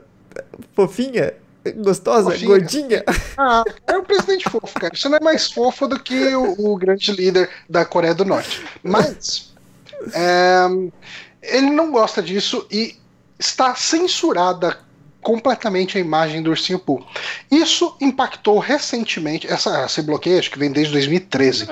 fofinha 0.76 1.34
Gostosa? 1.78 2.32
Fofinha. 2.32 2.48
Gordinha? 2.48 3.04
Ah, 3.38 3.64
é 3.88 3.98
um 3.98 4.04
presidente 4.04 4.50
fofo, 4.50 4.80
cara. 4.80 4.94
Isso 4.94 5.10
não 5.10 5.18
é 5.18 5.22
mais 5.22 5.52
fofo 5.52 5.88
do 5.88 6.00
que 6.00 6.36
o, 6.36 6.72
o 6.72 6.78
grande 6.78 7.12
líder 7.12 7.50
da 7.70 7.86
Coreia 7.86 8.14
do 8.14 8.26
Norte. 8.26 8.66
Mas 8.84 9.54
é, 10.14 10.66
ele 11.42 11.70
não 11.70 11.92
gosta 11.92 12.22
disso 12.22 12.66
e 12.72 12.96
está 13.38 13.76
censurada 13.76 14.78
completamente 15.22 15.98
a 15.98 16.02
imagem 16.02 16.42
do 16.42 16.50
ursinho 16.50 16.80
Pooh. 16.80 17.06
Isso 17.52 17.96
impactou 18.00 18.58
recentemente, 18.58 19.48
essa, 19.48 19.86
esse 19.86 20.02
bloqueio 20.02 20.40
acho 20.40 20.50
que 20.50 20.60
vem 20.60 20.72
desde 20.72 20.94
2013. 20.94 21.68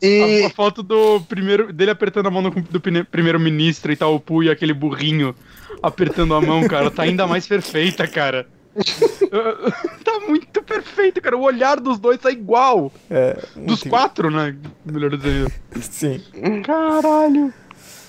E... 0.00 0.42
A, 0.44 0.46
a 0.46 0.50
foto 0.50 0.82
do 0.82 1.20
primeiro 1.22 1.72
dele 1.72 1.90
apertando 1.90 2.26
a 2.26 2.30
mão 2.30 2.42
do, 2.42 2.50
do 2.50 2.80
primeiro-ministro 2.80 3.92
e 3.92 3.96
tal, 3.96 4.14
o 4.14 4.20
Pooh 4.20 4.42
e 4.42 4.50
aquele 4.50 4.72
burrinho 4.72 5.34
apertando 5.82 6.34
a 6.34 6.40
mão, 6.40 6.66
cara, 6.66 6.90
tá 6.90 7.02
ainda 7.02 7.26
mais 7.26 7.46
perfeita, 7.46 8.06
cara. 8.06 8.46
tá 10.04 10.20
muito 10.28 10.62
perfeito, 10.62 11.20
cara. 11.20 11.36
O 11.36 11.42
olhar 11.42 11.80
dos 11.80 11.98
dois 11.98 12.18
tá 12.18 12.30
igual. 12.30 12.92
É, 13.10 13.42
dos 13.56 13.82
quatro, 13.82 14.30
né? 14.30 14.54
Melhor 14.84 15.16
dizendo. 15.16 15.52
Sim. 15.80 16.22
Caralho. 16.64 17.52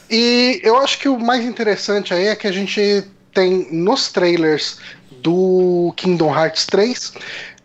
E 0.10 0.60
eu 0.64 0.78
acho 0.78 1.00
que 1.00 1.08
o 1.08 1.20
mais 1.20 1.46
interessante 1.46 2.14
aí 2.14 2.28
é 2.28 2.36
que 2.36 2.48
a 2.48 2.52
gente 2.52 3.04
tem 3.34 3.68
nos 3.72 4.12
trailers 4.12 4.80
do 5.22 5.94
Kingdom 5.96 6.34
Hearts 6.34 6.66
3 6.66 7.14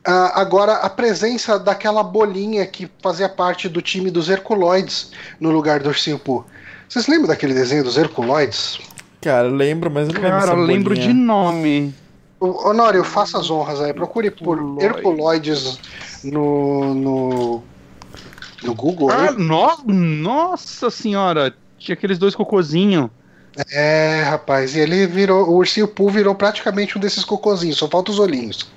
Uh, 0.06 0.28
agora, 0.34 0.74
a 0.74 0.90
presença 0.90 1.58
daquela 1.58 2.02
bolinha 2.02 2.66
que 2.66 2.90
fazia 3.02 3.26
parte 3.26 3.70
do 3.70 3.80
time 3.80 4.10
dos 4.10 4.28
Herculoides 4.28 5.10
no 5.40 5.50
lugar 5.50 5.80
do 5.80 5.88
Ursinho 5.88 6.18
Pooh. 6.18 6.44
Vocês 6.86 7.06
lembram 7.06 7.28
daquele 7.28 7.54
desenho 7.54 7.82
dos 7.82 7.96
Herculoides? 7.96 8.78
Cara, 9.22 9.48
lembro, 9.48 9.90
mas 9.90 10.08
eu 10.08 10.14
não 10.14 10.20
lembro 10.20 10.38
Cara, 10.38 10.52
eu 10.52 10.62
lembro 10.62 10.94
de 10.94 11.10
nome. 11.14 11.94
Honório, 12.40 13.02
faça 13.04 13.38
as 13.38 13.50
honras 13.50 13.80
aí. 13.80 13.92
Procure 13.92 14.30
por 14.30 14.58
Herculoides 14.80 15.78
no, 16.24 16.94
no, 16.94 17.62
no 18.62 18.74
Google. 18.74 19.10
Ah, 19.10 19.32
no, 19.32 19.76
nossa 19.86 20.90
senhora! 20.90 21.54
Tinha 21.78 21.94
aqueles 21.94 22.18
dois 22.18 22.34
cocôzinhos. 22.34 23.10
É, 23.70 24.22
rapaz, 24.22 24.74
e 24.74 24.80
ele 24.80 25.06
virou. 25.06 25.48
O 25.48 25.56
ursinho 25.56 25.86
Pooh 25.86 26.10
virou 26.10 26.34
praticamente 26.34 26.98
um 26.98 27.00
desses 27.00 27.24
cocôzinhos, 27.24 27.78
só 27.78 27.88
falta 27.88 28.10
os 28.10 28.18
olhinhos. 28.18 28.68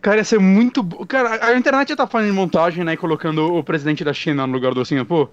Cara, 0.00 0.18
ia 0.18 0.24
ser 0.24 0.38
muito. 0.38 0.84
Cara, 1.06 1.46
a 1.46 1.56
internet 1.56 1.88
já 1.88 1.96
tá 1.96 2.06
fazendo 2.06 2.34
montagem, 2.34 2.84
né? 2.84 2.96
Colocando 2.96 3.54
o 3.54 3.62
presidente 3.62 4.04
da 4.04 4.12
China 4.12 4.46
no 4.46 4.52
lugar 4.52 4.72
do 4.72 4.84
Singapur. 4.84 5.28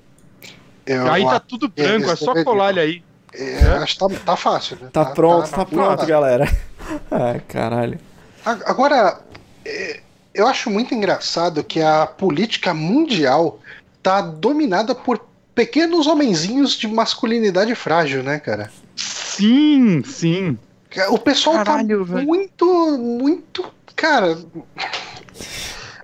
Eu 0.85 1.09
aí 1.09 1.23
tá 1.23 1.39
tudo 1.39 1.69
branco, 1.69 2.09
é 2.09 2.15
só 2.15 2.43
colar 2.43 2.71
ele 2.71 2.79
aí. 2.79 3.03
É, 3.35 3.53
é. 3.53 3.67
Acho 3.77 3.93
que 3.93 3.99
tá, 3.99 4.09
tá 4.25 4.35
fácil, 4.35 4.77
né? 4.81 4.89
Tá, 4.91 5.05
tá 5.05 5.11
pronto, 5.11 5.49
tá, 5.49 5.57
tá 5.57 5.65
pronto, 5.65 6.05
galera. 6.05 6.47
Ai, 7.09 7.41
caralho. 7.47 7.99
Agora, 8.45 9.19
é, 9.65 9.99
eu 10.33 10.47
acho 10.47 10.69
muito 10.69 10.93
engraçado 10.93 11.63
que 11.63 11.81
a 11.81 12.05
política 12.05 12.73
mundial 12.73 13.59
tá 14.01 14.21
dominada 14.21 14.93
por 14.93 15.25
pequenos 15.55 16.07
homenzinhos 16.07 16.73
de 16.73 16.87
masculinidade 16.87 17.73
frágil, 17.75 18.21
né, 18.23 18.39
cara? 18.39 18.69
Sim, 18.95 20.03
sim. 20.03 20.57
O 21.09 21.17
pessoal 21.17 21.57
tá 21.57 21.65
Caralho, 21.65 22.05
tá 22.05 22.21
muito, 22.21 22.97
muito 22.97 23.73
Cara. 23.95 24.37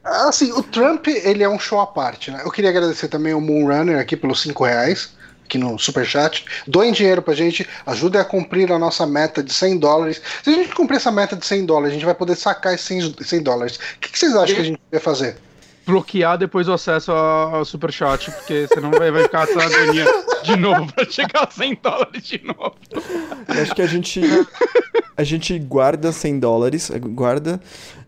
Assim, 0.04 0.52
o 0.54 0.64
Trump, 0.64 1.08
ele 1.08 1.44
é 1.44 1.50
um 1.50 1.60
show 1.60 1.80
à 1.80 1.88
parte, 1.88 2.32
né? 2.32 2.42
Eu 2.44 2.52
queria 2.52 2.70
agradecer 2.70 3.08
também 3.08 3.34
o 3.34 3.42
Moonrunner 3.42 4.00
aqui 4.00 4.16
pelos 4.16 4.42
5 4.42 4.64
reais, 4.64 5.14
aqui 5.50 5.58
no 5.58 5.80
Superchat. 5.80 6.46
Doem 6.68 6.94
dinheiro 6.94 7.24
pra 7.24 7.34
gente, 7.34 7.68
ajudem 7.88 8.22
a 8.22 8.24
cumprir 8.24 8.72
a 8.72 8.78
nossa 8.78 9.08
meta 9.08 9.42
de 9.42 9.52
100 9.52 9.80
dólares. 9.80 10.22
Se 10.44 10.52
a 10.52 10.54
gente 10.54 10.76
cumprir 10.76 10.98
essa 10.98 11.12
meta 11.12 11.36
de 11.36 11.46
100 11.46 11.66
dólares, 11.66 11.90
a 11.90 11.94
gente 11.94 12.06
vai 12.06 12.14
poder 12.14 12.36
sacar 12.36 12.76
esses 12.76 13.12
100 13.20 13.42
dólares. 13.44 13.78
O 13.78 14.00
que, 14.00 14.12
que 14.12 14.20
vocês 14.20 14.36
acham 14.36 14.56
que 14.56 14.62
a 14.62 14.66
gente 14.66 14.80
vai 14.92 15.02
fazer? 15.02 15.38
bloquear 15.88 16.38
depois 16.38 16.68
o 16.68 16.74
acesso 16.74 17.12
ao 17.12 17.66
superchat, 17.66 18.30
porque 18.30 18.68
senão 18.72 18.92
vai, 18.92 19.10
vai 19.10 19.24
ficar 19.24 19.50
essa 19.50 19.60
agonia 19.60 20.06
de 20.44 20.56
novo 20.56 20.94
pra 20.94 21.04
chegar 21.10 21.48
a 21.48 21.50
100 21.50 21.80
dólares 21.82 22.24
de 22.28 22.44
novo. 22.46 22.76
Eu 23.48 23.64
acho 23.64 23.74
que 23.74 23.82
a 23.82 23.88
gente 23.88 24.22
a 25.18 25.24
gente 25.24 25.58
guarda 25.58 26.12
100 26.12 26.40
dólares, 26.40 26.92
guarda 26.92 27.60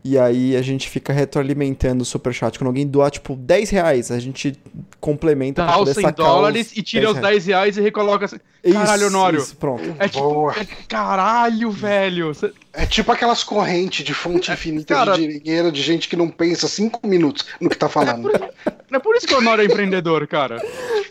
e 0.04 0.18
aí 0.18 0.56
a 0.56 0.62
gente 0.62 0.90
fica 0.90 1.14
retroalimentando 1.14 2.02
o 2.02 2.06
superchat. 2.06 2.58
Quando 2.58 2.68
alguém 2.68 2.88
doar, 2.88 3.12
tipo, 3.12 3.36
10 3.36 3.70
reais, 3.70 4.12
a 4.12 4.20
gente 4.20 4.58
complementa 5.00 5.66
Dá 5.66 5.80
os 5.80 5.92
100 5.92 6.14
dólares 6.14 6.72
e 6.76 6.82
tira 6.82 7.06
10 7.06 7.16
os 7.16 7.22
10 7.22 7.46
reais 7.46 7.78
e 7.78 7.82
recoloca. 7.82 8.28
Caralho, 8.64 9.08
Honório. 9.08 9.40
Isso, 9.40 9.56
pronto. 9.56 9.96
É 9.98 10.08
tipo, 10.08 10.52
é, 10.52 10.68
caralho, 10.88 11.72
velho. 11.72 12.32
É 12.74 12.86
tipo 12.86 13.12
aquelas 13.12 13.44
correntes 13.44 14.06
de 14.06 14.14
fonte 14.14 14.52
infinita 14.52 14.94
Cara, 14.94 15.16
de 15.16 15.40
dinheiro 15.40 15.72
de 15.72 15.82
gente 15.82 16.08
que 16.08 16.16
não 16.16 16.30
pensa 16.30 16.68
5 16.68 17.06
minutos 17.08 17.46
no 17.60 17.70
que 17.70 17.78
tá 17.78 17.90
falando. 17.90 18.30
É 18.30 18.38
por, 18.38 18.54
é 18.94 19.00
por 19.00 19.16
isso 19.16 19.28
que 19.28 19.34
o 19.34 19.38
Honório 19.38 19.64
é 19.64 19.66
empreendedor, 19.66 20.28
cara. 20.28 20.64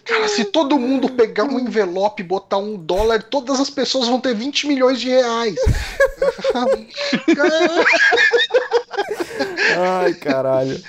Cara, 0.04 0.28
se 0.28 0.44
todo 0.44 0.78
mundo 0.78 1.08
pegar 1.10 1.44
um 1.44 1.58
envelope 1.58 2.22
e 2.22 2.26
botar 2.26 2.58
um 2.58 2.76
dólar, 2.76 3.22
todas 3.22 3.60
as 3.60 3.70
pessoas 3.70 4.08
vão 4.08 4.20
ter 4.20 4.34
20 4.34 4.68
milhões 4.68 5.00
de 5.00 5.08
reais. 5.08 5.56
Ai, 9.78 10.14
caralho. 10.14 10.80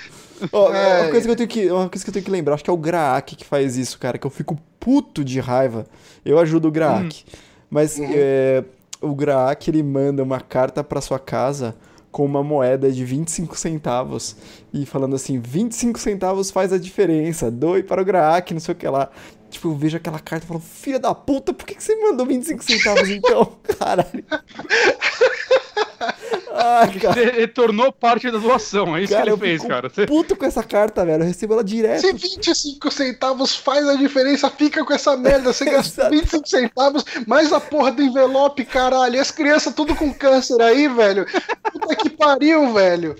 Oh, 0.50 0.68
uma, 0.68 1.08
coisa 1.10 1.26
que 1.26 1.30
eu 1.30 1.36
tenho 1.36 1.48
que, 1.48 1.70
uma 1.70 1.88
coisa 1.88 2.04
que 2.04 2.10
eu 2.10 2.14
tenho 2.14 2.24
que 2.24 2.30
lembrar, 2.30 2.54
acho 2.54 2.64
que 2.64 2.70
é 2.70 2.72
o 2.72 2.76
Graak 2.76 3.36
que 3.36 3.44
faz 3.44 3.76
isso, 3.76 3.98
cara, 3.98 4.18
que 4.18 4.26
eu 4.26 4.30
fico 4.30 4.58
puto 4.80 5.24
de 5.24 5.38
raiva. 5.38 5.86
Eu 6.24 6.38
ajudo 6.38 6.68
o 6.68 6.70
Graak. 6.70 7.24
Hum. 7.26 7.36
Mas 7.70 7.98
uhum. 7.98 8.10
é, 8.12 8.64
o 9.00 9.14
Graak, 9.14 9.70
ele 9.70 9.82
manda 9.82 10.22
uma 10.22 10.40
carta 10.40 10.82
para 10.82 11.00
sua 11.00 11.18
casa 11.18 11.74
com 12.10 12.24
uma 12.26 12.42
moeda 12.42 12.92
de 12.92 13.04
25 13.04 13.58
centavos 13.58 14.36
e 14.72 14.84
falando 14.84 15.16
assim, 15.16 15.40
25 15.40 15.98
centavos 15.98 16.50
faz 16.50 16.72
a 16.72 16.78
diferença, 16.78 17.50
doe 17.50 17.82
para 17.82 18.02
o 18.02 18.04
Graak, 18.04 18.52
não 18.52 18.60
sei 18.60 18.74
o 18.74 18.76
que 18.76 18.86
lá. 18.86 19.08
Tipo, 19.48 19.68
eu 19.68 19.74
vejo 19.74 19.96
aquela 19.96 20.18
carta 20.18 20.44
e 20.44 20.48
falo, 20.48 20.60
filha 20.60 20.98
da 20.98 21.14
puta, 21.14 21.52
por 21.52 21.66
que, 21.66 21.74
que 21.74 21.82
você 21.82 21.94
me 21.94 22.02
mandou 22.02 22.26
25 22.26 22.62
centavos 22.62 23.08
então? 23.08 23.56
Caralho. 23.78 24.24
Ah, 26.62 26.88
cara. 27.00 27.20
Ele 27.20 27.30
retornou 27.32 27.90
parte 27.90 28.30
da 28.30 28.38
doação, 28.38 28.96
é 28.96 29.02
isso 29.02 29.12
cara, 29.12 29.24
que 29.24 29.30
ele 29.30 29.36
fez, 29.38 29.64
cara. 29.64 29.88
Você... 29.88 30.06
puto 30.06 30.36
com 30.36 30.44
essa 30.44 30.62
carta, 30.62 31.04
velho. 31.04 31.24
Eu 31.24 31.26
recebo 31.26 31.54
ela 31.54 31.64
direto. 31.64 32.00
Se 32.00 32.12
25 32.12 32.90
centavos 32.90 33.56
faz 33.56 33.88
a 33.88 33.96
diferença, 33.96 34.48
fica 34.48 34.84
com 34.84 34.92
essa 34.92 35.16
merda. 35.16 35.52
Você 35.52 35.64
gasta 35.64 36.08
25 36.08 36.48
centavos, 36.48 37.04
mais 37.26 37.52
a 37.52 37.60
porra 37.60 37.90
do 37.90 38.02
envelope, 38.02 38.64
caralho. 38.64 39.16
E 39.16 39.18
as 39.18 39.32
crianças 39.32 39.74
tudo 39.74 39.96
com 39.96 40.14
câncer 40.14 40.60
aí, 40.62 40.86
velho. 40.86 41.26
Puta 41.72 41.96
que 41.96 42.10
pariu, 42.10 42.72
velho. 42.72 43.16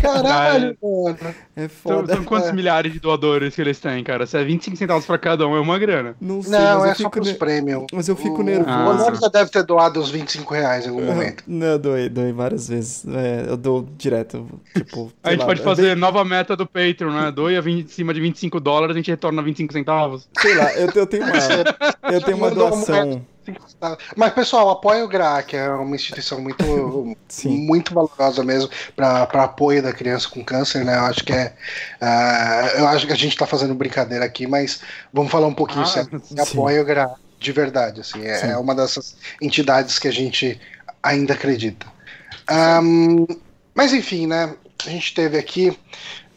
Caralho, 0.00 0.76
mano. 0.80 1.34
É 1.56 1.68
foda. 1.68 2.06
São, 2.08 2.16
são 2.16 2.24
quantos 2.24 2.50
é. 2.50 2.52
milhares 2.52 2.92
de 2.92 3.00
doadores 3.00 3.54
que 3.54 3.60
eles 3.62 3.80
têm, 3.80 4.04
cara? 4.04 4.26
Se 4.26 4.36
é 4.36 4.44
25 4.44 4.76
centavos 4.76 5.06
pra 5.06 5.18
cada 5.18 5.46
um, 5.48 5.56
é 5.56 5.60
uma 5.60 5.78
grana. 5.78 6.14
Não 6.20 6.42
sei, 6.42 6.52
Não, 6.52 6.84
é 6.84 6.94
só 6.94 7.08
pros 7.08 7.28
ne... 7.28 7.34
prêmios. 7.34 7.86
Mas 7.92 8.08
eu 8.08 8.14
fico 8.14 8.42
o... 8.42 8.44
nervoso. 8.44 8.70
O 8.70 8.88
Leonardo 8.88 9.18
já 9.18 9.28
deve 9.28 9.50
ter 9.50 9.62
doado 9.64 9.98
uns 9.98 10.10
25 10.10 10.52
reais 10.52 10.86
em 10.86 10.90
algum 10.90 11.02
momento. 11.02 11.42
Não, 11.46 11.78
doei, 11.78 12.08
doei 12.08 12.32
várias 12.32 12.68
vezes. 12.68 12.75
É, 12.78 13.50
eu 13.50 13.56
dou 13.56 13.86
direto, 13.96 14.46
tipo... 14.74 15.12
A 15.22 15.30
gente 15.30 15.40
lá, 15.40 15.46
pode 15.46 15.62
fazer 15.62 15.82
bem... 15.82 15.94
nova 15.96 16.24
meta 16.24 16.56
do 16.56 16.66
Patreon, 16.66 17.10
né? 17.10 17.30
Doe 17.30 17.56
em 17.56 17.86
cima 17.86 18.12
de 18.14 18.20
25 18.20 18.60
dólares, 18.60 18.94
a 18.94 18.98
gente 18.98 19.10
retorna 19.10 19.42
25 19.42 19.72
centavos. 19.72 20.28
Sei 20.38 20.54
lá, 20.54 20.72
eu, 20.74 20.90
eu 20.94 21.06
tenho 21.06 21.24
uma... 21.24 22.12
eu 22.12 22.20
tenho 22.20 22.36
uma 22.36 22.50
doação... 22.50 23.24
Mas, 24.16 24.32
pessoal, 24.32 24.70
apoia 24.70 25.04
o 25.04 25.08
GRA, 25.08 25.40
que 25.42 25.56
é 25.56 25.68
uma 25.70 25.94
instituição 25.94 26.40
muito, 26.40 26.64
muito 27.46 27.94
valorosa 27.94 28.42
mesmo 28.42 28.68
para 28.96 29.22
apoio 29.22 29.80
da 29.80 29.92
criança 29.92 30.28
com 30.28 30.44
câncer, 30.44 30.84
né? 30.84 30.96
Eu 30.96 31.02
acho 31.02 31.24
que 31.24 31.32
é. 31.32 31.54
Uh, 32.02 32.78
eu 32.78 32.88
acho 32.88 33.06
que 33.06 33.12
a 33.12 33.16
gente 33.16 33.34
está 33.34 33.46
fazendo 33.46 33.72
brincadeira 33.72 34.24
aqui, 34.24 34.48
mas 34.48 34.80
vamos 35.12 35.30
falar 35.30 35.46
um 35.46 35.54
pouquinho 35.54 35.82
ah, 35.82 35.86
sério. 35.86 36.20
Apoia 36.36 36.82
o 36.82 36.84
GRA 36.84 37.14
de 37.38 37.52
verdade, 37.52 38.00
assim. 38.00 38.24
É, 38.24 38.50
é, 38.50 38.56
uma 38.56 38.74
dessas 38.74 39.16
entidades 39.40 39.98
que 39.98 40.08
a 40.08 40.12
gente 40.12 40.60
ainda 41.02 41.34
acredita. 41.34 41.86
Um, 42.50 43.26
mas 43.74 43.92
enfim, 43.92 44.26
né? 44.26 44.54
A 44.86 44.90
gente 44.90 45.14
teve 45.14 45.38
aqui 45.38 45.76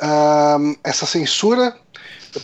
um, 0.01 0.75
essa 0.83 1.05
censura 1.05 1.75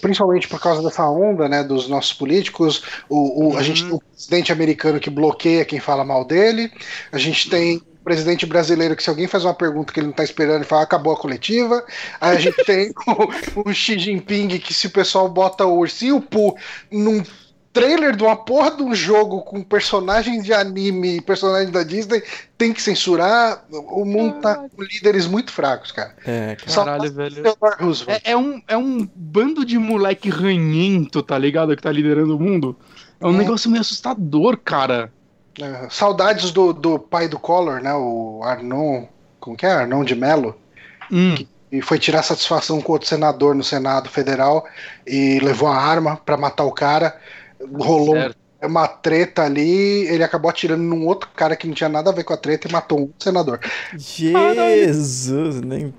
principalmente 0.02 0.48
por 0.48 0.60
causa 0.60 0.82
dessa 0.82 1.08
onda, 1.08 1.48
né, 1.48 1.64
dos 1.64 1.88
nossos 1.88 2.14
políticos, 2.14 2.82
o, 3.08 3.44
o 3.44 3.50
uhum. 3.50 3.58
a 3.58 3.62
gente 3.62 3.84
tem 3.84 3.94
o 3.94 4.00
presidente 4.00 4.52
americano 4.52 5.00
que 5.00 5.10
bloqueia 5.10 5.66
quem 5.66 5.80
fala 5.80 6.04
mal 6.04 6.26
dele, 6.26 6.72
a 7.12 7.18
gente 7.20 7.50
tem 7.50 7.78
o 7.78 8.04
presidente 8.04 8.46
brasileiro 8.46 8.96
que 8.96 9.04
se 9.04 9.10
alguém 9.10 9.28
faz 9.28 9.46
uma 9.46 9.54
pergunta 9.54 9.94
que 9.94 10.00
ele 10.00 10.08
não 10.08 10.12
está 10.12 10.24
esperando, 10.24 10.56
ele 10.56 10.64
fala 10.64 10.82
acabou 10.82 11.14
a 11.14 11.18
coletiva, 11.18 11.86
aí 12.20 12.38
a 12.38 12.40
gente 12.40 12.58
tem 12.66 12.92
o, 13.08 13.70
o, 13.70 13.74
Xi 13.74 14.00
Jinping 14.00 14.48
que 14.60 14.74
se 14.74 14.88
o 14.88 14.92
pessoal 14.92 15.30
bota 15.30 15.66
o 15.66 15.78
ursinho 15.78 16.20
Poo 16.20 16.56
num 16.92 17.24
trailer 17.76 18.16
de 18.16 18.24
uma 18.24 18.38
porra 18.38 18.72
de 18.72 18.82
um 18.82 18.96
jogo 18.96 19.42
com 19.42 19.62
personagens 19.62 20.46
de 20.46 20.54
anime 20.54 21.18
e 21.18 21.22
personagens 21.22 21.70
da 21.70 21.84
Disney 21.84 22.24
tem 22.58 22.72
que 22.72 22.82
censurar. 22.82 23.66
O 23.70 24.06
mundo 24.06 24.40
tá 24.40 24.56
com 24.56 24.82
líderes 24.82 25.28
muito 25.28 25.52
fracos, 25.52 25.92
cara. 25.92 26.16
É, 26.26 26.56
caralho, 26.56 27.12
velho. 27.12 27.44
É, 28.08 28.32
é, 28.32 28.38
um, 28.38 28.62
é 28.66 28.78
um 28.78 29.06
bando 29.14 29.66
de 29.66 29.78
moleque 29.78 30.30
ranhento, 30.30 31.22
tá 31.22 31.38
ligado? 31.38 31.76
Que 31.76 31.84
tá 31.84 31.92
liderando 31.92 32.38
o 32.38 32.40
mundo. 32.40 32.78
É 33.20 33.28
um 33.28 33.36
é. 33.36 33.38
negócio 33.40 33.70
meio 33.70 33.82
assustador, 33.82 34.58
cara. 34.58 35.12
É, 35.62 35.88
saudades 35.90 36.52
do, 36.52 36.72
do 36.72 36.98
pai 36.98 37.28
do 37.28 37.38
Collor, 37.38 37.82
né? 37.82 37.94
O 37.94 38.42
Arnon. 38.42 39.06
Como 39.38 39.58
que 39.58 39.66
é? 39.66 39.72
Arnon 39.74 40.06
de 40.06 40.16
Mello. 40.16 40.56
Hum. 41.12 41.36
Que 41.36 41.46
e 41.72 41.82
foi 41.82 42.00
tirar 42.00 42.24
satisfação 42.24 42.80
com 42.80 42.94
outro 42.94 43.08
senador 43.08 43.54
no 43.54 43.64
Senado 43.64 44.08
Federal 44.08 44.66
e 45.06 45.40
levou 45.40 45.68
a 45.68 45.76
arma 45.76 46.16
para 46.16 46.38
matar 46.38 46.64
o 46.64 46.72
cara 46.72 47.18
rolou 47.74 48.16
certo. 48.16 48.38
uma 48.64 48.88
treta 48.88 49.44
ali, 49.44 50.08
ele 50.08 50.24
acabou 50.24 50.50
atirando 50.50 50.84
num 50.84 51.06
outro 51.06 51.30
cara 51.36 51.56
que 51.56 51.68
não 51.68 51.74
tinha 51.74 51.90
nada 51.90 52.10
a 52.10 52.14
ver 52.14 52.24
com 52.24 52.34
a 52.34 52.38
treta 52.38 52.68
e 52.68 52.72
matou 52.72 53.00
um 53.02 53.10
senador. 53.20 53.60
Jesus, 53.98 55.62
nem. 55.62 55.94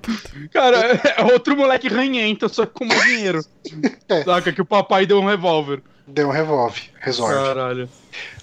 Cara, 0.51 0.99
é 1.17 1.23
outro 1.31 1.55
moleque 1.55 1.87
ranhento, 1.87 2.49
só 2.49 2.65
que 2.65 2.73
com 2.73 2.85
mais 2.85 3.03
dinheiro. 3.03 3.41
É. 4.09 4.23
Saca 4.23 4.53
que 4.53 4.61
o 4.61 4.65
papai 4.65 5.05
deu 5.05 5.19
um 5.19 5.25
revólver. 5.25 5.81
Deu 6.07 6.29
um 6.29 6.31
revólver, 6.31 6.83
resolve. 7.01 7.33
Caralho. 7.33 7.89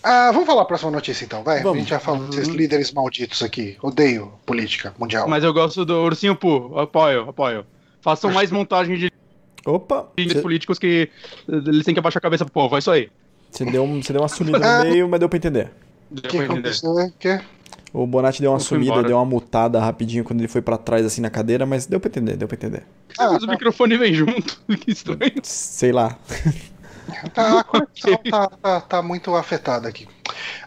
Ah, 0.02 0.30
vamos 0.30 0.46
falar 0.46 0.62
a 0.62 0.66
próxima 0.66 0.90
notícia 0.90 1.24
então, 1.24 1.42
vai. 1.42 1.62
Vamos. 1.62 1.78
A 1.78 1.80
gente 1.80 1.88
já 1.88 1.98
falou 1.98 2.28
desses 2.28 2.48
líderes 2.48 2.92
malditos 2.92 3.42
aqui. 3.42 3.78
Odeio 3.80 4.30
política 4.44 4.94
mundial. 4.98 5.26
Mas 5.26 5.42
eu 5.42 5.54
gosto 5.54 5.82
do 5.82 5.94
Ursinho 6.02 6.36
Poo. 6.36 6.78
Apoio, 6.78 7.30
apoio. 7.30 7.64
Façam 8.02 8.30
mais 8.30 8.50
montagem 8.50 8.98
de 8.98 9.10
Opa! 9.66 10.08
líderes 10.18 10.42
políticos 10.42 10.78
que 10.78 11.10
eh, 11.48 11.52
eles 11.66 11.84
têm 11.84 11.94
que 11.94 12.00
abaixar 12.00 12.18
a 12.18 12.22
cabeça 12.22 12.44
pro 12.44 12.52
povo. 12.52 12.76
É 12.76 12.78
isso 12.78 12.90
aí. 12.90 13.10
Você 13.50 13.64
deu, 13.64 13.84
um- 13.84 14.02
você 14.02 14.12
deu 14.12 14.22
uma 14.22 14.28
sumida 14.28 14.58
no 14.58 14.84
meio, 14.90 15.08
mas 15.08 15.20
deu 15.20 15.28
pra 15.28 15.36
entender. 15.36 15.70
O 16.10 16.14
Deu 16.20 16.22
que 16.30 16.36
pra 16.36 16.46
entender. 16.46 16.68
aconteceu? 16.70 17.40
O 17.92 18.06
Bonatti 18.06 18.40
deu 18.42 18.50
uma 18.50 18.58
sumida, 18.58 19.02
deu 19.04 19.16
uma 19.16 19.24
mutada 19.24 19.78
rapidinho 19.80 20.24
quando 20.24 20.40
ele 20.40 20.48
foi 20.48 20.60
pra 20.60 20.76
trás, 20.76 21.06
assim, 21.06 21.20
na 21.20 21.30
cadeira, 21.30 21.64
mas 21.64 21.86
deu 21.86 22.00
pra 22.00 22.08
entender, 22.08 22.36
deu 22.36 22.48
pra 22.48 22.56
entender. 22.56 22.82
Ah, 23.16 23.32
Mas 23.32 23.42
o 23.44 23.46
microfone 23.46 23.96
vem 23.96 24.12
junto. 24.12 24.60
Que 24.80 24.90
estranho. 24.90 25.32
Sei 25.44 25.92
lá. 25.92 26.18
Tá, 27.32 27.60
a 27.60 27.64
conexão 27.64 28.16
tá, 28.30 28.48
tá, 28.48 28.80
tá 28.80 29.02
muito 29.02 29.34
afetada 29.36 29.88
aqui. 29.88 30.08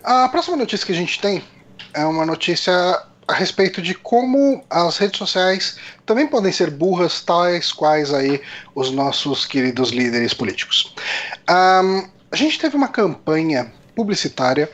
A 0.03 0.29
próxima 0.29 0.55
notícia 0.55 0.85
que 0.85 0.93
a 0.93 0.95
gente 0.95 1.19
tem 1.19 1.43
é 1.93 2.05
uma 2.05 2.25
notícia 2.25 2.73
a 3.27 3.33
respeito 3.33 3.81
de 3.81 3.93
como 3.93 4.63
as 4.69 4.97
redes 4.97 5.17
sociais 5.17 5.77
também 6.05 6.27
podem 6.27 6.51
ser 6.51 6.71
burras, 6.71 7.21
tais 7.21 7.71
quais 7.71 8.13
aí 8.13 8.41
os 8.73 8.91
nossos 8.91 9.45
queridos 9.45 9.89
líderes 9.89 10.33
políticos. 10.33 10.95
Ahn, 11.47 12.07
a 12.31 12.35
gente 12.35 12.57
teve 12.57 12.75
uma 12.75 12.87
campanha 12.87 13.71
publicitária, 13.95 14.69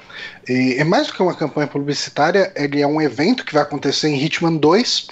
e 0.48 0.76
é 0.78 0.84
mais 0.84 1.08
do 1.08 1.14
que 1.14 1.24
uma 1.24 1.34
campanha 1.34 1.66
publicitária, 1.66 2.52
ele 2.56 2.82
é 2.82 2.88
um 2.88 3.02
evento 3.02 3.46
que 3.46 3.54
vai 3.54 3.64
acontecer 3.64 4.10
em 4.10 4.22
Hitman 4.22 4.58
2, 4.58 5.08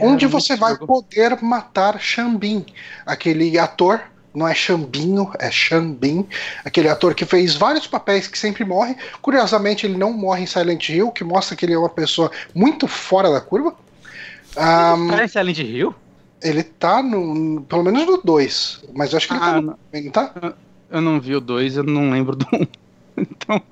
onde 0.00 0.26
muito 0.26 0.28
você 0.28 0.54
vai 0.54 0.76
poder 0.76 1.40
matar 1.40 1.98
Xambin, 1.98 2.66
aquele 3.06 3.58
ator, 3.58 4.02
não 4.34 4.48
é 4.48 4.54
Xambinho, 4.54 5.30
é 5.38 5.50
Xambin, 5.50 6.26
aquele 6.64 6.88
ator 6.88 7.14
que 7.14 7.24
fez 7.24 7.54
vários 7.54 7.86
papéis 7.86 8.26
que 8.26 8.38
sempre 8.38 8.64
morre. 8.64 8.96
Curiosamente, 9.22 9.86
ele 9.86 9.96
não 9.96 10.12
morre 10.12 10.42
em 10.42 10.46
Silent 10.46 10.88
Hill, 10.88 11.10
que 11.12 11.22
mostra 11.22 11.54
que 11.56 11.64
ele 11.64 11.74
é 11.74 11.78
uma 11.78 11.88
pessoa 11.88 12.30
muito 12.54 12.88
fora 12.88 13.30
da 13.30 13.40
curva. 13.40 13.74
Ahn, 14.56 15.08
Tá 15.08 15.24
em 15.24 15.28
Silent 15.28 15.58
Hill? 15.58 15.94
ele 16.42 16.62
tá 16.62 17.02
no. 17.02 17.62
pelo 17.62 17.82
menos 17.84 18.04
no 18.06 18.18
2, 18.22 18.84
mas 18.94 19.12
eu 19.12 19.16
acho 19.16 19.28
que 19.28 19.34
ele 19.34 19.42
Ah, 19.42 19.46
tá 19.46 19.60
no 19.60 19.62
não. 19.68 19.78
também, 19.90 20.10
tá? 20.10 20.32
Eu 20.90 21.00
não 21.00 21.20
vi 21.20 21.34
o 21.34 21.40
2, 21.40 21.76
eu 21.78 21.84
não 21.84 22.10
lembro 22.10 22.36
do 22.36 22.46
1. 22.52 22.66
Então, 23.16 23.62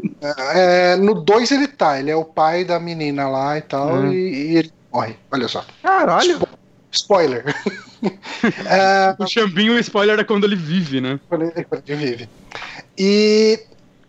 É, 0.54 0.94
no 0.94 1.14
2 1.14 1.50
ele 1.50 1.66
tá, 1.66 1.98
ele 1.98 2.12
é 2.12 2.14
o 2.16 2.24
pai 2.24 2.64
da 2.64 2.78
menina 2.78 3.28
lá 3.28 3.58
e 3.58 3.60
tal, 3.62 3.92
Hum. 3.92 4.12
e, 4.12 4.52
e 4.52 4.56
ele 4.56 4.72
morre. 4.92 5.16
Olha 5.32 5.48
só. 5.48 5.64
caralho. 5.82 6.40
Spoiler. 6.92 7.44
é, 8.02 9.14
O 9.22 9.26
Xambinho, 9.26 9.74
o 9.74 9.78
spoiler 9.78 10.18
é 10.18 10.24
quando 10.24 10.44
ele 10.44 10.56
vive, 10.56 11.00
né? 11.00 11.18
quando 11.28 11.44
ele, 11.44 11.64
quando 11.64 11.82
ele 11.86 11.96
vive. 12.06 12.28
E 12.98 13.58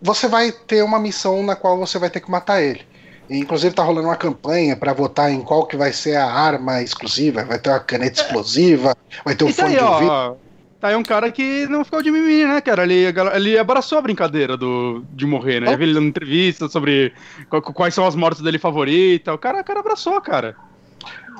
você 0.00 0.28
vai 0.28 0.52
ter 0.52 0.82
uma 0.82 0.98
missão 0.98 1.42
na 1.42 1.56
qual 1.56 1.78
você 1.78 1.98
vai 1.98 2.10
ter 2.10 2.20
que 2.20 2.30
matar 2.30 2.62
ele. 2.62 2.82
E, 3.28 3.38
inclusive 3.38 3.74
tá 3.74 3.82
rolando 3.82 4.08
uma 4.08 4.16
campanha 4.16 4.76
pra 4.76 4.92
votar 4.92 5.30
em 5.32 5.40
qual 5.40 5.66
que 5.66 5.76
vai 5.76 5.92
ser 5.92 6.16
a 6.16 6.26
arma 6.26 6.82
exclusiva. 6.82 7.44
Vai 7.44 7.58
ter 7.58 7.70
uma 7.70 7.80
caneta 7.80 8.20
explosiva, 8.20 8.94
vai 9.24 9.34
ter 9.34 9.44
um 9.44 9.48
Isso 9.48 9.60
fone 9.60 9.74
aí, 9.74 9.78
de 9.78 9.84
ouvido. 9.84 10.10
ó. 10.10 10.34
Tá 10.80 10.88
aí 10.88 10.96
um 10.96 11.02
cara 11.02 11.32
que 11.32 11.66
não 11.68 11.82
ficou 11.82 12.02
de 12.02 12.10
mimimi, 12.10 12.44
né, 12.44 12.60
cara? 12.60 12.82
Ele, 12.82 13.06
ele 13.34 13.58
abraçou 13.58 13.96
a 13.96 14.02
brincadeira 14.02 14.54
do, 14.54 15.02
de 15.12 15.24
morrer, 15.24 15.60
né? 15.60 15.72
Eu 15.72 15.78
vi 15.78 15.84
ele 15.84 15.94
dando 15.94 16.08
entrevista 16.08 16.68
sobre 16.68 17.14
qu- 17.48 17.72
quais 17.72 17.94
são 17.94 18.06
as 18.06 18.14
mortes 18.14 18.42
dele 18.42 18.58
favoritas. 18.58 19.34
O 19.34 19.38
cara, 19.38 19.62
o 19.62 19.64
cara 19.64 19.80
abraçou, 19.80 20.20
cara. 20.20 20.54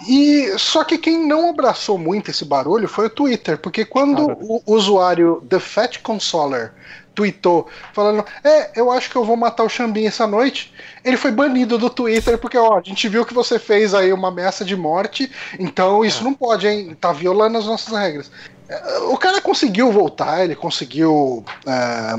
E 0.08 0.58
só 0.58 0.84
que 0.84 0.98
quem 0.98 1.26
não 1.26 1.50
abraçou 1.50 1.96
muito 1.96 2.30
esse 2.30 2.44
barulho 2.44 2.88
foi 2.88 3.06
o 3.06 3.10
Twitter, 3.10 3.58
porque 3.58 3.84
quando 3.84 4.26
Cara. 4.26 4.38
o 4.40 4.62
usuário 4.66 5.44
The 5.48 5.60
Fat 5.60 5.98
Consoler 6.02 6.72
tweetou 7.14 7.68
falando, 7.92 8.24
é, 8.42 8.72
eu 8.74 8.90
acho 8.90 9.08
que 9.08 9.16
eu 9.16 9.24
vou 9.24 9.36
matar 9.36 9.62
o 9.62 9.68
Xambin 9.68 10.06
essa 10.06 10.26
noite, 10.26 10.74
ele 11.04 11.16
foi 11.16 11.30
banido 11.30 11.78
do 11.78 11.88
Twitter 11.88 12.36
porque, 12.38 12.58
ó, 12.58 12.78
a 12.78 12.82
gente 12.82 13.08
viu 13.08 13.24
que 13.24 13.32
você 13.32 13.58
fez 13.58 13.94
aí 13.94 14.12
uma 14.12 14.28
ameaça 14.28 14.64
de 14.64 14.76
morte, 14.76 15.30
então 15.58 16.04
isso 16.04 16.24
não 16.24 16.34
pode, 16.34 16.66
hein? 16.66 16.96
Tá 17.00 17.12
violando 17.12 17.56
as 17.56 17.66
nossas 17.66 17.96
regras. 17.96 18.30
É, 18.68 18.98
O 18.98 19.16
cara 19.16 19.40
conseguiu 19.40 19.92
voltar, 19.92 20.42
ele 20.42 20.56
conseguiu, 20.56 21.44
ah, 21.66 22.16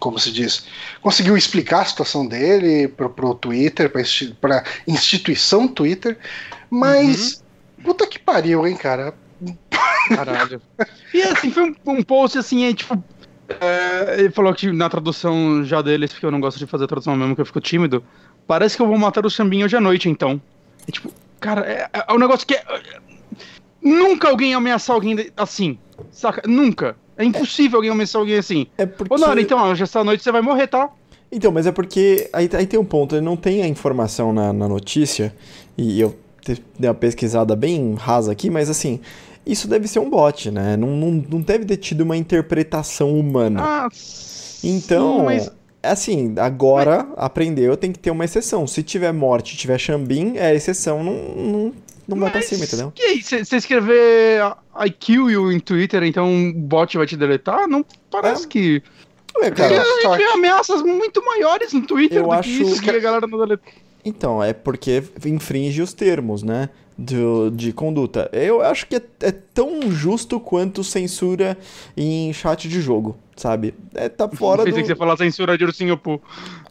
como 0.00 0.18
se 0.18 0.32
diz, 0.32 0.64
conseguiu 1.00 1.36
explicar 1.36 1.82
a 1.82 1.84
situação 1.84 2.26
dele 2.26 2.88
pro, 2.88 3.10
pro 3.10 3.34
Twitter, 3.34 3.90
pra, 3.90 4.02
pra 4.40 4.64
instituição 4.86 5.68
Twitter, 5.68 6.18
mas 6.70 7.42
puta 7.82 8.06
que 8.06 8.18
pariu, 8.18 8.66
hein, 8.66 8.76
cara. 8.76 9.14
Caralho. 10.08 10.60
E 11.12 11.22
assim, 11.22 11.50
foi 11.50 11.70
um, 11.70 11.74
um 11.86 12.02
post 12.02 12.38
assim, 12.38 12.64
aí, 12.64 12.74
tipo. 12.74 13.02
é, 13.48 14.20
ele 14.20 14.30
falou 14.30 14.52
que 14.52 14.70
na 14.70 14.90
tradução 14.90 15.64
já 15.64 15.80
deles, 15.80 16.12
porque 16.12 16.26
eu 16.26 16.30
não 16.30 16.40
gosto 16.40 16.58
de 16.58 16.66
fazer 16.66 16.86
tradução 16.86 17.16
mesmo, 17.16 17.34
que 17.34 17.40
eu 17.40 17.46
fico 17.46 17.60
tímido. 17.60 18.04
Parece 18.46 18.76
que 18.76 18.82
eu 18.82 18.86
vou 18.86 18.98
matar 18.98 19.24
o 19.24 19.30
Xambinho 19.30 19.64
hoje 19.64 19.76
à 19.76 19.80
noite, 19.80 20.08
então. 20.08 20.40
É 20.86 20.92
tipo, 20.92 21.10
cara, 21.40 21.62
é, 21.66 21.88
é 21.92 22.12
um 22.12 22.18
negócio 22.18 22.46
que 22.46 22.54
é. 22.54 22.64
Nunca 23.82 24.28
alguém 24.28 24.54
ameaçar 24.54 24.94
alguém 24.94 25.30
assim. 25.36 25.78
Saca? 26.10 26.42
Nunca. 26.46 26.94
É 27.16 27.24
impossível 27.24 27.78
alguém 27.78 27.90
ameaçar 27.90 28.20
alguém 28.20 28.36
assim. 28.36 28.66
É 28.76 28.84
porque. 28.84 29.14
Ô, 29.14 29.16
Nora, 29.16 29.40
então, 29.40 29.58
ó, 29.58 29.74
já 29.74 29.84
essa 29.84 30.04
noite 30.04 30.22
você 30.22 30.30
vai 30.30 30.42
morrer, 30.42 30.66
tá? 30.66 30.90
Então, 31.32 31.50
mas 31.50 31.66
é 31.66 31.72
porque 31.72 32.28
aí, 32.32 32.48
aí 32.52 32.66
tem 32.66 32.78
um 32.78 32.84
ponto, 32.84 33.14
ele 33.14 33.24
não 33.24 33.36
tem 33.36 33.62
a 33.62 33.66
informação 33.66 34.32
na, 34.32 34.52
na 34.52 34.68
notícia, 34.68 35.34
e 35.76 36.00
eu 36.00 36.18
dei 36.78 36.88
uma 36.88 36.94
pesquisada 36.94 37.54
bem 37.56 37.94
rasa 37.94 38.32
aqui, 38.32 38.48
mas 38.50 38.68
assim, 38.70 39.00
isso 39.46 39.66
deve 39.68 39.88
ser 39.88 39.98
um 39.98 40.08
bot, 40.10 40.50
né? 40.50 40.76
Não, 40.76 40.88
não, 40.88 41.24
não 41.28 41.40
deve 41.40 41.64
ter 41.64 41.76
tido 41.78 42.02
uma 42.02 42.16
interpretação 42.16 43.18
humana. 43.18 43.60
Ah, 43.62 43.88
então, 44.62 45.18
sim, 45.18 45.24
mas 45.24 45.50
assim, 45.82 46.34
agora 46.38 47.06
aprendeu, 47.16 47.76
tem 47.76 47.92
que 47.92 47.98
ter 47.98 48.10
uma 48.10 48.24
exceção. 48.24 48.66
Se 48.66 48.82
tiver 48.82 49.12
morte 49.12 49.54
e 49.54 49.56
tiver 49.56 49.78
Xambin, 49.78 50.36
é 50.36 50.54
exceção, 50.54 51.02
não, 51.04 51.14
não, 51.14 51.72
não 52.06 52.18
vai 52.18 52.30
pra 52.30 52.40
Mas, 52.40 52.48
cima, 52.48 52.64
entendeu? 52.64 52.92
E 52.98 53.02
aí, 53.02 53.22
você 53.22 53.56
escrever 53.56 54.42
I 54.84 54.90
kill 54.90 55.30
you 55.30 55.52
em 55.52 55.60
Twitter, 55.60 56.02
então 56.02 56.50
o 56.50 56.52
bot 56.52 56.96
vai 56.96 57.06
te 57.06 57.16
deletar? 57.16 57.68
Não 57.68 57.84
parece 58.10 58.44
É. 58.44 58.48
que. 58.48 58.82
Ué, 59.40 59.50
Porque 59.50 59.62
cara, 59.62 59.80
a 59.80 59.84
gente 59.84 60.16
vê 60.16 60.24
ameaças 60.32 60.82
muito 60.82 61.24
maiores 61.24 61.72
no 61.72 61.86
Twitter 61.86 62.18
Eu 62.18 62.24
do 62.24 62.32
acho 62.32 62.48
que 62.48 62.62
isso 62.62 62.82
que 62.82 62.90
a 62.90 62.98
galera 62.98 63.26
não 63.26 63.38
deleta. 63.38 63.62
Então, 64.08 64.42
é 64.42 64.52
porque 64.52 65.02
infringe 65.24 65.80
os 65.82 65.92
termos, 65.92 66.42
né? 66.42 66.70
Do, 66.96 67.50
de 67.52 67.72
conduta. 67.72 68.28
Eu 68.32 68.60
acho 68.60 68.84
que 68.88 68.96
é, 68.96 69.02
é 69.20 69.30
tão 69.30 69.88
justo 69.92 70.40
quanto 70.40 70.82
censura 70.82 71.56
em 71.96 72.32
chat 72.32 72.68
de 72.68 72.80
jogo, 72.80 73.16
sabe? 73.36 73.72
É, 73.94 74.08
tá 74.08 74.28
fora 74.34 74.64
Pensei 74.64 74.82
que 74.82 74.88
você 74.88 74.94
do... 74.94 74.98
falar 74.98 75.16
censura 75.16 75.56
de 75.56 75.64
ursinho 75.64 75.96
pô. 75.96 76.20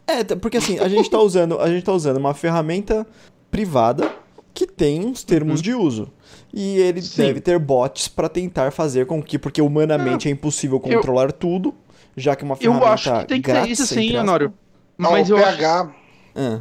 É, 0.06 0.22
tá- 0.24 0.36
porque 0.36 0.58
assim, 0.58 0.78
a 0.80 0.88
gente 0.88 1.08
tá 1.08 1.18
usando, 1.18 1.58
a 1.58 1.68
gente 1.70 1.82
tá 1.82 1.92
usando 1.92 2.18
uma 2.18 2.34
ferramenta 2.34 3.06
privada 3.50 4.12
que 4.52 4.66
tem 4.66 5.06
uns 5.06 5.24
termos 5.24 5.62
de 5.62 5.72
uso. 5.72 6.10
E 6.52 6.76
ele 6.78 7.00
Uhum. 7.00 7.06
Sim. 7.06 7.22
deve 7.22 7.40
ter 7.40 7.58
bots 7.58 8.08
pra 8.08 8.28
tentar 8.28 8.70
fazer 8.70 9.06
com 9.06 9.22
que, 9.22 9.38
porque 9.38 9.62
humanamente 9.62 10.28
é 10.28 10.30
impossível 10.30 10.78
controlar 10.78 11.32
tudo, 11.32 11.74
já 12.16 12.36
que 12.36 12.44
uma 12.44 12.54
Eu 12.54 12.58
ferramenta 12.74 12.90
acho 12.92 13.20
que 13.20 13.26
tem 13.28 13.40
que 13.40 13.46
ter 13.46 13.52
grátis, 13.52 13.78
isso 13.80 13.94
sim. 13.94 14.14
Honório. 14.16 14.52
Não, 14.98 15.12
Mas 15.12 15.30
o 15.30 15.34
eu 15.38 15.44
acho 15.44 15.56
PH, 15.56 15.90
Ah, 16.34 16.60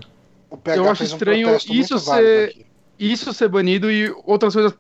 o 0.50 0.58
PH 0.58 0.78
eu 0.82 0.90
acho 0.90 1.00
fez 1.00 1.12
um 1.12 1.16
estranho 1.16 1.48
protesto 1.48 1.74
isso 1.74 2.00
ser- 2.00 2.50
aqui. 2.50 2.66
isso 3.00 3.34
ser 3.34 3.50
banido 3.50 3.92
e 3.92 4.14
outras 4.26 4.54
coisas 4.54 4.74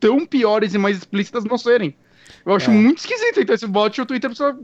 tão 0.00 0.24
piores 0.26 0.74
e 0.74 0.78
mais 0.78 0.96
explícitas 0.98 1.44
não 1.44 1.58
serem. 1.58 1.94
Eu 2.46 2.54
acho 2.54 2.70
É. 2.70 2.74
muito 2.74 2.98
esquisito 2.98 3.40
então 3.40 3.54
esse 3.54 3.66
bot 3.66 3.96
e 3.98 4.00
o 4.02 4.06
Twitter 4.06 4.30
precisa 4.30 4.56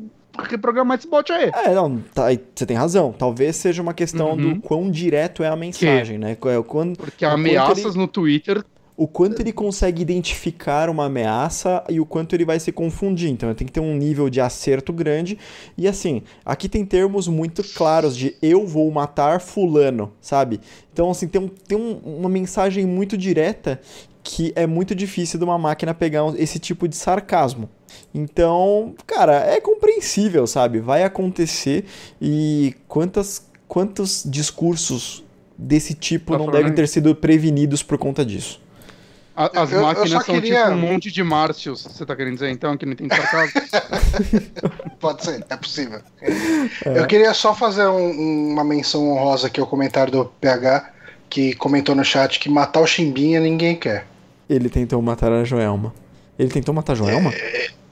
reprogramar 0.48 0.98
esse 0.98 1.09
bot 1.09 1.30
aí. 1.32 1.50
É, 1.55 1.74
não, 1.74 1.98
tá, 2.14 2.26
você 2.55 2.66
tem 2.66 2.76
razão. 2.76 3.12
Talvez 3.12 3.57
seja 3.57 3.82
uma 3.82 3.94
questão 3.94 4.30
Uhum. 4.32 4.55
do 4.55 4.61
quão 4.61 4.90
direto 4.90 5.42
é 5.42 5.48
a 5.48 5.57
mensagem, 5.57 6.18
né? 6.18 6.32
É 6.32 6.62
quando, 6.62 6.96
Porque 6.96 7.24
ameaças 7.24 7.84
ele- 7.94 7.98
no 7.98 8.09
Twitter. 8.09 8.64
O 8.97 9.09
quanto 9.09 9.40
ele 9.42 9.53
consegue 9.53 10.01
identificar 10.03 10.88
uma 10.88 11.07
ameaça 11.07 11.82
e 11.88 11.99
o 11.99 12.07
quanto 12.07 12.32
ele 12.34 12.45
vai 12.45 12.61
se 12.61 12.70
confundir. 12.70 13.28
Então 13.28 13.53
tem 13.55 13.66
que 13.66 13.72
ter 13.72 13.80
um 13.80 13.95
nível 13.97 14.30
de 14.30 14.40
acerto 14.40 14.92
grande. 14.92 15.36
E 15.76 15.88
assim, 15.88 16.22
aqui 16.45 16.68
tem 16.68 16.84
termos 16.84 17.26
muito 17.26 17.64
claros 17.74 18.16
de 18.16 18.36
eu 18.40 18.64
vou 18.66 18.88
matar 18.92 19.40
fulano, 19.40 20.12
sabe? 20.20 20.61
Então 20.92 21.11
assim, 21.11 21.26
tem, 21.26 21.40
um, 21.40 21.49
tem 21.49 21.76
um- 21.76 21.99
uma 22.05 22.28
mensagem 22.28 22.86
muito 22.86 23.16
direta 23.18 23.80
que 24.22 24.53
é 24.57 24.66
muito 24.66 24.95
difícil 24.95 25.38
de 25.38 25.45
uma 25.45 25.59
máquina 25.59 25.92
pegar 25.92 26.22
esse 26.38 26.59
tipo 26.59 26.86
de 26.88 26.97
sarcasmo. 26.97 27.68
Então, 28.14 28.95
cara, 29.07 29.34
é 29.45 29.61
compreensível, 29.61 30.47
sabe? 30.47 30.78
Vai 30.80 31.03
acontecer 31.05 31.84
e 32.22 32.74
quantas, 32.88 33.47
quantos 33.68 34.22
discursos 34.24 35.24
desse 35.59 35.95
tipo 35.95 36.32
Tá 36.32 36.38
não 36.38 36.51
devem 36.51 36.72
ter 36.72 36.88
sido 36.88 37.14
prevenidos 37.14 37.82
por 37.82 37.99
conta 37.99 38.24
disso. 38.24 38.62
A- 39.37 39.62
as 39.62 39.72
Eu- 39.72 39.78
eu 39.78 39.82
máquinas 39.85 40.11
só 40.11 40.20
são 40.20 40.35
queria- 40.37 40.61
tipo 40.66 40.70
um 40.76 40.78
monte 40.78 41.11
de 41.11 41.22
Márcios, 41.24 41.82
você 41.82 42.07
tá 42.07 42.14
querendo 42.14 42.35
dizer 42.35 42.51
então, 42.51 42.76
que 42.76 42.87
não 42.87 42.95
tem 42.95 43.09
sarcasmo? 43.09 43.61
Pode 45.01 45.24
ser, 45.24 45.45
é 45.51 45.57
possível. 45.57 46.01
Eu 46.85 47.07
queria 47.07 47.35
só 47.35 47.55
fazer 47.55 47.87
um- 47.87 48.51
uma 48.53 48.62
menção 48.64 49.11
honrosa 49.11 49.49
aqui 49.49 49.61
ao 49.61 49.66
comentário 49.66 50.12
do 50.12 50.24
PH, 50.41 50.91
que 51.28 51.55
comentou 51.55 51.95
no 51.95 52.05
chat 52.05 52.39
que 52.39 52.49
matar 52.49 52.80
o 52.80 52.87
Chimbinha 52.87 53.41
ninguém 53.41 53.74
quer. 53.74 54.07
Ele 54.49 54.68
tentou 54.68 55.03
matar 55.03 55.32
a 55.32 55.43
Joelma. 55.43 55.93
Ele 56.39 56.51
tentou 56.51 56.74
matar 56.74 56.93
a 56.93 56.97
Joelma? 56.97 57.32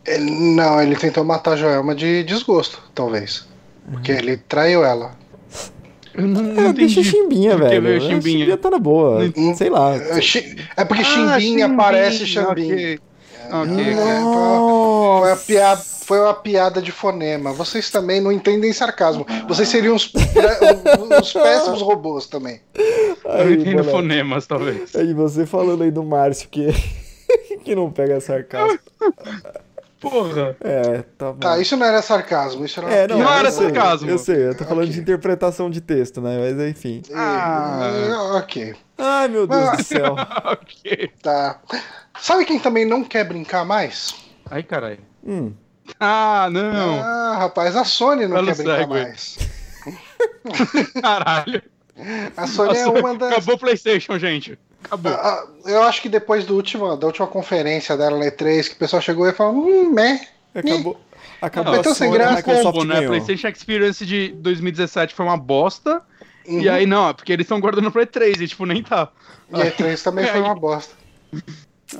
Ele- 0.07 0.31
não, 0.55 0.81
ele 0.81 0.95
tentou 0.97 1.25
matar 1.25 1.53
a 1.53 1.57
Joelma 1.57 1.95
de 1.95 2.23
desgosto, 2.25 2.81
talvez. 2.95 3.47
Porque 3.91 4.13
ele 4.13 4.37
traiu 4.37 4.85
ela. 4.85 5.17
Eu 6.15 6.27
não, 6.27 6.43
não 6.43 6.69
É, 6.69 6.73
deixa 6.73 7.03
Chimbinha, 7.03 7.57
velho. 7.57 7.83
veio 7.83 7.97
A 7.97 8.01
Chimbinha? 8.01 8.21
Chimbinha 8.41 8.57
tá 8.57 8.71
na 8.71 8.79
boa. 8.79 9.33
Não- 9.37 9.55
Sei 9.55 9.71
lá. 9.71 9.95
É, 9.97 10.19
é 10.77 10.85
porque 10.85 11.03
Ah, 11.03 11.39
Chimbinha 11.41 11.75
parece 11.77 12.27
Xambinha. 12.27 12.75
Ok, 12.75 12.99
Ok, 13.55 13.83
É, 13.83 14.21
ok. 14.21 15.21
foi, 15.21 15.29
uma 15.31 15.37
piada, 15.37 15.81
foi 15.83 16.21
uma 16.21 16.33
piada 16.35 16.81
de 16.81 16.91
fonema. 16.93 17.53
Vocês 17.53 17.91
também 17.91 18.21
não 18.21 18.33
entendem 18.33 18.73
sarcasmo. 18.73 19.27
Vocês 19.49 19.69
seriam 19.69 19.95
uns, 19.95 20.07
péssimos 21.33 21.83
robôs 21.83 22.27
também. 22.27 22.61
Eu 22.75 23.31
Aí, 23.31 23.55
entendo 23.55 23.73
moleque. 23.73 23.91
fonemas, 23.91 24.47
talvez. 24.47 24.95
Aí 24.97 25.13
você 25.13 25.45
falando 25.45 25.83
aí 25.83 25.91
do 25.91 26.03
Márcio 26.03 26.49
que, 26.51 26.69
que 27.65 27.75
não 27.75 27.91
pega 27.91 28.21
sarcasmo. 28.21 28.79
Porra. 30.03 30.57
É, 30.61 31.03
tá 31.17 31.33
bom. 31.33 31.39
Tá, 31.39 31.59
isso 31.59 31.77
não 31.77 31.87
era 31.87 32.03
sarcasmo, 32.03 32.65
isso 32.65 32.81
era 32.81 32.93
É, 32.93 33.09
não, 33.09 33.19
Não 33.21 33.33
era 33.33 33.51
sei, 33.51 33.65
sarcasmo. 33.73 34.11
Eu 34.11 34.19
sei, 34.19 34.49
eu 34.49 34.57
tô 34.57 34.65
falando 34.65 34.83
Ok. 34.83 34.93
de 34.93 35.01
interpretação 35.01 35.71
de 35.71 35.81
texto, 35.81 36.21
né? 36.21 36.37
Mas 36.39 36.69
enfim. 36.71 37.03
Ah, 37.15 38.33
ok, 38.35 38.75
Ai, 38.99 39.29
meu 39.29 39.47
Deus 39.47 39.69
Ah. 39.69 39.77
do 39.77 39.83
céu. 39.85 40.15
ok. 40.45 41.11
tá. 41.23 41.61
Sabe 42.21 42.45
quem 42.45 42.59
também 42.59 42.85
não 42.85 43.03
quer 43.03 43.25
brincar 43.25 43.65
mais? 43.65 44.15
Ai, 44.51 44.63
caralho. 44.63 44.99
Hum, 45.27 45.53
Ah, 45.99 46.49
não. 46.51 47.01
Ah, 47.03 47.37
rapaz, 47.39 47.75
a 47.77 47.85
Sony 47.85 48.27
não 48.27 48.37
Fala 48.37 48.47
quer 48.49 48.57
brincar 48.57 48.77
segue. 48.79 48.91
mais. 48.93 49.39
Caralho. 51.03 51.63
A 52.37 52.47
Sony 52.47 52.77
é 52.79 52.85
Nossa, 52.87 52.99
uma 53.01 53.15
das. 53.17 53.33
Acabou 53.33 53.55
o 53.55 53.59
PlayStation, 53.59 54.19
gente. 54.19 54.59
Acabou. 54.85 55.13
Ah, 55.13 55.47
Eu 55.65 55.83
acho 55.83 56.03
que 56.03 56.09
depois 56.09 56.45
do 56.45 56.55
último, 56.57 56.97
da 56.97 57.07
última 57.07 57.27
conferência 57.27 57.97
dela 57.97 58.19
na 58.19 58.27
E3, 58.27 58.69
que 58.69 58.75
o 58.75 58.79
pessoal 58.79 59.01
chegou 59.03 59.29
e 59.29 59.33
falou, 59.33 59.55
hum, 59.55 59.91
meh. 59.93 60.21
acabou. 60.55 61.01
Acabou 61.41 61.75
a 61.75 61.79
então 61.79 61.95
sem 61.95 62.11
graça, 62.11 62.33
a 62.33 62.37
Microsoft 62.37 62.65
combo, 62.65 62.85
né? 62.85 62.95
ganhou. 62.97 63.11
PlayStation 63.11 63.49
Experience 63.49 64.07
de 64.07 64.29
2017 64.39 65.15
foi 65.15 65.25
uma 65.27 65.37
bosta. 65.37 66.03
Uhum. 66.47 66.61
E 66.61 66.69
aí, 66.69 66.87
não, 66.87 67.09
é 67.09 67.13
porque 67.13 67.33
eles 67.33 67.45
estão 67.45 67.61
guardando 67.61 67.91
pra 67.91 68.05
E3 68.07 68.41
e, 68.41 68.49
tipo, 68.49 68.65
nem 68.67 68.83
tá. 68.83 69.09
E 69.53 69.61
a 69.61 69.71
E3 69.73 70.03
também 70.03 70.27
foi 70.27 70.41
uma 70.41 70.55
bosta. 70.55 70.95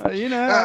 Aí, 0.03 0.27
né? 0.29 0.37
A, 0.49 0.55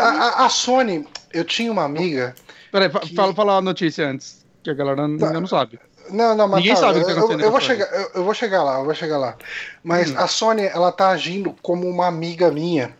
a- 0.42 0.46
a 0.46 0.48
Sony, 0.48 1.06
eu 1.32 1.44
tinha 1.44 1.70
uma 1.70 1.84
amiga. 1.84 2.34
Peraí, 2.72 2.88
que- 2.88 3.14
fala, 3.14 3.34
fala 3.34 3.56
a 3.56 3.60
notícia 3.60 4.06
antes. 4.08 4.44
Que 4.62 4.70
a 4.70 4.74
galera 4.74 5.04
ainda 5.04 5.32
não 5.40 5.46
sabe. 5.46 5.78
Não, 6.10 6.34
não, 6.34 6.48
mas 6.48 6.60
Ninguém 6.60 6.74
tá, 6.74 6.80
sabe 6.80 6.98
o 6.98 7.04
que 7.04 7.06
tá 7.06 7.12
eu, 7.12 7.18
acontecendo 7.18 7.40
eu, 7.40 7.46
eu 7.46 7.50
vou 7.50 7.60
chegar, 7.60 7.86
eu, 7.86 8.10
eu 8.14 8.24
vou 8.24 8.34
chegar 8.34 8.62
lá, 8.62 8.78
eu 8.78 8.84
vou 8.84 8.94
chegar 8.94 9.18
lá. 9.18 9.36
Mas 9.82 10.14
a 10.16 10.26
Sony, 10.26 10.64
ela 10.64 10.92
tá 10.92 11.10
agindo 11.10 11.54
como 11.62 11.88
uma 11.88 12.06
amiga 12.06 12.50
minha. 12.50 12.96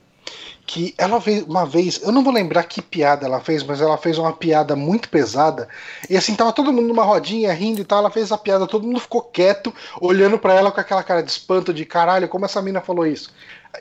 Que 0.66 0.94
ela 0.98 1.18
fez 1.18 1.44
uma 1.44 1.64
vez, 1.64 1.98
eu 2.02 2.12
não 2.12 2.22
vou 2.22 2.30
lembrar 2.30 2.62
que 2.64 2.82
piada 2.82 3.24
ela 3.24 3.40
fez, 3.40 3.62
mas 3.62 3.80
ela 3.80 3.96
fez 3.96 4.18
uma 4.18 4.34
piada 4.34 4.76
muito 4.76 5.08
pesada. 5.08 5.66
E 6.10 6.16
assim, 6.16 6.34
tava 6.34 6.52
todo 6.52 6.70
mundo 6.70 6.88
numa 6.88 7.04
rodinha 7.04 7.54
rindo 7.54 7.80
e 7.80 7.84
tal. 7.84 8.00
Ela 8.00 8.10
fez 8.10 8.30
a 8.30 8.36
piada, 8.36 8.66
todo 8.66 8.86
mundo 8.86 9.00
ficou 9.00 9.22
quieto, 9.22 9.74
olhando 9.98 10.38
pra 10.38 10.52
ela 10.52 10.70
com 10.70 10.78
aquela 10.78 11.02
cara 11.02 11.22
de 11.22 11.30
espanto 11.30 11.72
de 11.72 11.86
caralho, 11.86 12.28
como 12.28 12.44
essa 12.44 12.60
mina 12.60 12.82
falou 12.82 13.06
isso. 13.06 13.32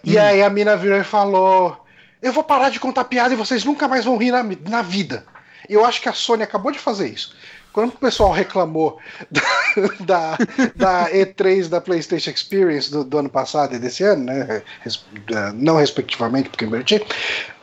E 0.02 0.18
aí 0.18 0.42
a 0.42 0.50
mina 0.50 0.78
virou 0.78 0.98
e 0.98 1.04
falou: 1.04 1.78
Eu 2.22 2.32
vou 2.32 2.44
parar 2.44 2.70
de 2.70 2.80
contar 2.80 3.04
piada 3.04 3.34
e 3.34 3.38
vocês 3.38 3.66
nunca 3.66 3.86
mais 3.86 4.06
vão 4.06 4.16
rir 4.16 4.32
na, 4.32 4.44
na 4.44 4.82
vida. 4.82 5.26
Eu 5.68 5.84
acho 5.86 6.02
que 6.02 6.08
a 6.08 6.14
Sony 6.14 6.44
acabou 6.44 6.72
de 6.72 6.80
fazer 6.80 7.10
isso. 7.10 7.36
Quando 7.78 7.90
o 7.90 7.98
pessoal 8.00 8.32
reclamou 8.32 8.98
da, 10.00 10.36
da 10.76 11.12
E3 11.12 11.68
da 11.70 11.80
PlayStation 11.80 12.32
Experience 12.32 12.90
do, 12.90 13.04
do 13.04 13.20
ano 13.20 13.30
passado 13.30 13.76
e 13.76 13.78
desse 13.78 14.04
ano, 14.04 14.24
né? 14.24 14.64
não 15.54 15.76
respectivamente, 15.76 16.50
porque 16.50 16.66
inverti, 16.66 17.06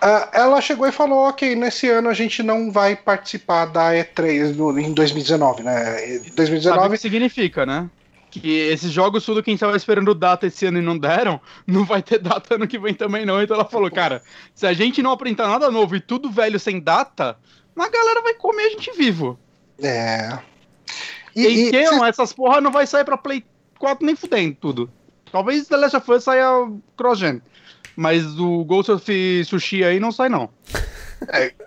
ah, 0.01 0.31
ela 0.33 0.61
chegou 0.61 0.87
e 0.87 0.93
falou: 0.93 1.29
Ok, 1.29 1.57
nesse 1.57 1.89
ano 1.89 2.09
a 2.09 2.15
gente 2.15 2.45
não 2.45 2.71
vai 2.71 2.95
participar 2.95 3.65
da 3.65 3.91
E3 3.91 4.55
no- 4.55 4.79
em 4.79 4.93
2019, 4.93 5.65
né? 5.65 6.09
Em 6.09 6.19
Sabe 6.19 6.31
o 6.31 6.37
2019 6.37 6.91
que 6.91 7.03
significa, 7.03 7.67
né? 7.67 7.91
Que 8.31 8.57
esses 8.71 8.93
jogos, 8.93 9.25
tudo 9.25 9.43
quem 9.43 9.55
estava 9.55 9.77
esperando 9.77 10.15
data 10.15 10.47
esse 10.47 10.65
ano 10.65 10.79
e 10.79 10.83
não 10.83 10.97
deram, 10.97 11.41
não 11.67 11.85
vai 11.85 12.01
ter 12.01 12.21
data 12.21 12.55
ano 12.55 12.69
que 12.69 12.79
vem 12.79 12.95
também 12.95 13.27
não. 13.27 13.43
Então 13.43 13.57
ela 13.57 13.65
falou, 13.65 13.91
cara, 13.91 14.23
se 14.55 14.65
a 14.65 14.73
gente 14.73 15.03
não 15.03 15.11
apresentar 15.11 15.49
nada 15.49 15.73
novo 15.73 15.97
e 15.97 16.01
tudo 16.01 16.31
velho 16.31 16.61
sem 16.61 16.79
data, 16.79 17.37
a 17.77 17.89
galera 17.89 18.23
vai 18.23 18.35
comer 18.35 18.63
a 18.67 18.71
gente 18.71 18.93
vivo. 18.97 19.41
É. 19.83 20.39
E, 21.35 21.43
E, 21.47 21.47
e- 21.47 21.69
então, 21.69 22.05
essas 22.05 22.33
porra 22.33 22.61
não 22.61 22.71
vai 22.71 22.87
sair 22.87 23.05
pra 23.05 23.17
Play 23.17 23.45
4 23.79 24.05
nem 24.07 24.15
fudendo 24.17 24.57
tudo. 24.61 24.91
Talvez 25.33 25.67
The 25.67 25.77
Last 25.77 25.97
of 25.97 26.13
Us 26.13 26.25
saia 26.25 26.47
cross-gen. 26.97 27.43
Mas 27.97 28.39
o 28.39 28.65
Ghost 28.65 28.91
of 28.93 29.45
Sushi 29.45 29.85
aí 29.85 29.99
não 30.01 30.11
sai, 30.13 30.29
não. 30.29 30.49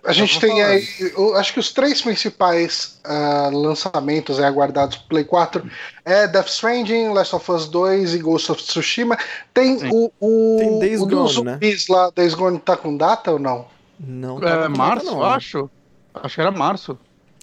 A 0.04 0.12
gente 0.14 0.40
tem 0.40 0.52
falar. 0.52 0.68
aí, 0.68 0.88
eu 1.18 1.36
acho 1.36 1.54
que 1.54 1.60
os 1.60 1.72
três 1.74 2.02
principais 2.02 3.00
ah, 3.04 3.50
lançamentos 3.52 4.38
aí 4.38 4.46
aguardados 4.46 4.98
pro 4.98 5.08
Play 5.08 5.24
4 5.24 5.68
é 6.06 6.28
Death 6.28 6.48
Stranding, 6.50 7.08
Last 7.10 7.36
of 7.36 7.52
Us 7.52 7.68
2 7.68 8.14
e 8.14 8.20
Ghost 8.20 8.52
of 8.52 8.62
Tsushima. 8.62 9.18
Tem 9.54 9.80
Sim. 9.80 9.90
o, 9.92 10.12
o, 10.20 10.58
Tem 10.60 10.80
Days 10.80 11.02
o 11.02 11.08
Gone, 11.08 11.44
né? 11.44 11.54
zumbis 11.54 11.88
lá, 11.88 12.12
Days 12.12 12.34
Gone 12.36 12.60
tá 12.60 12.78
com 12.78 12.96
data 12.96 13.32
ou 13.32 13.40
não? 13.40 13.66
Não 14.00 14.40
tá 14.40 14.50
É, 14.66 14.68
março, 14.68 15.06
não. 15.08 15.24
acho. 15.24 15.70
Acho 16.14 16.36
que 16.36 16.42
era 16.42 16.52
março. 16.52 16.98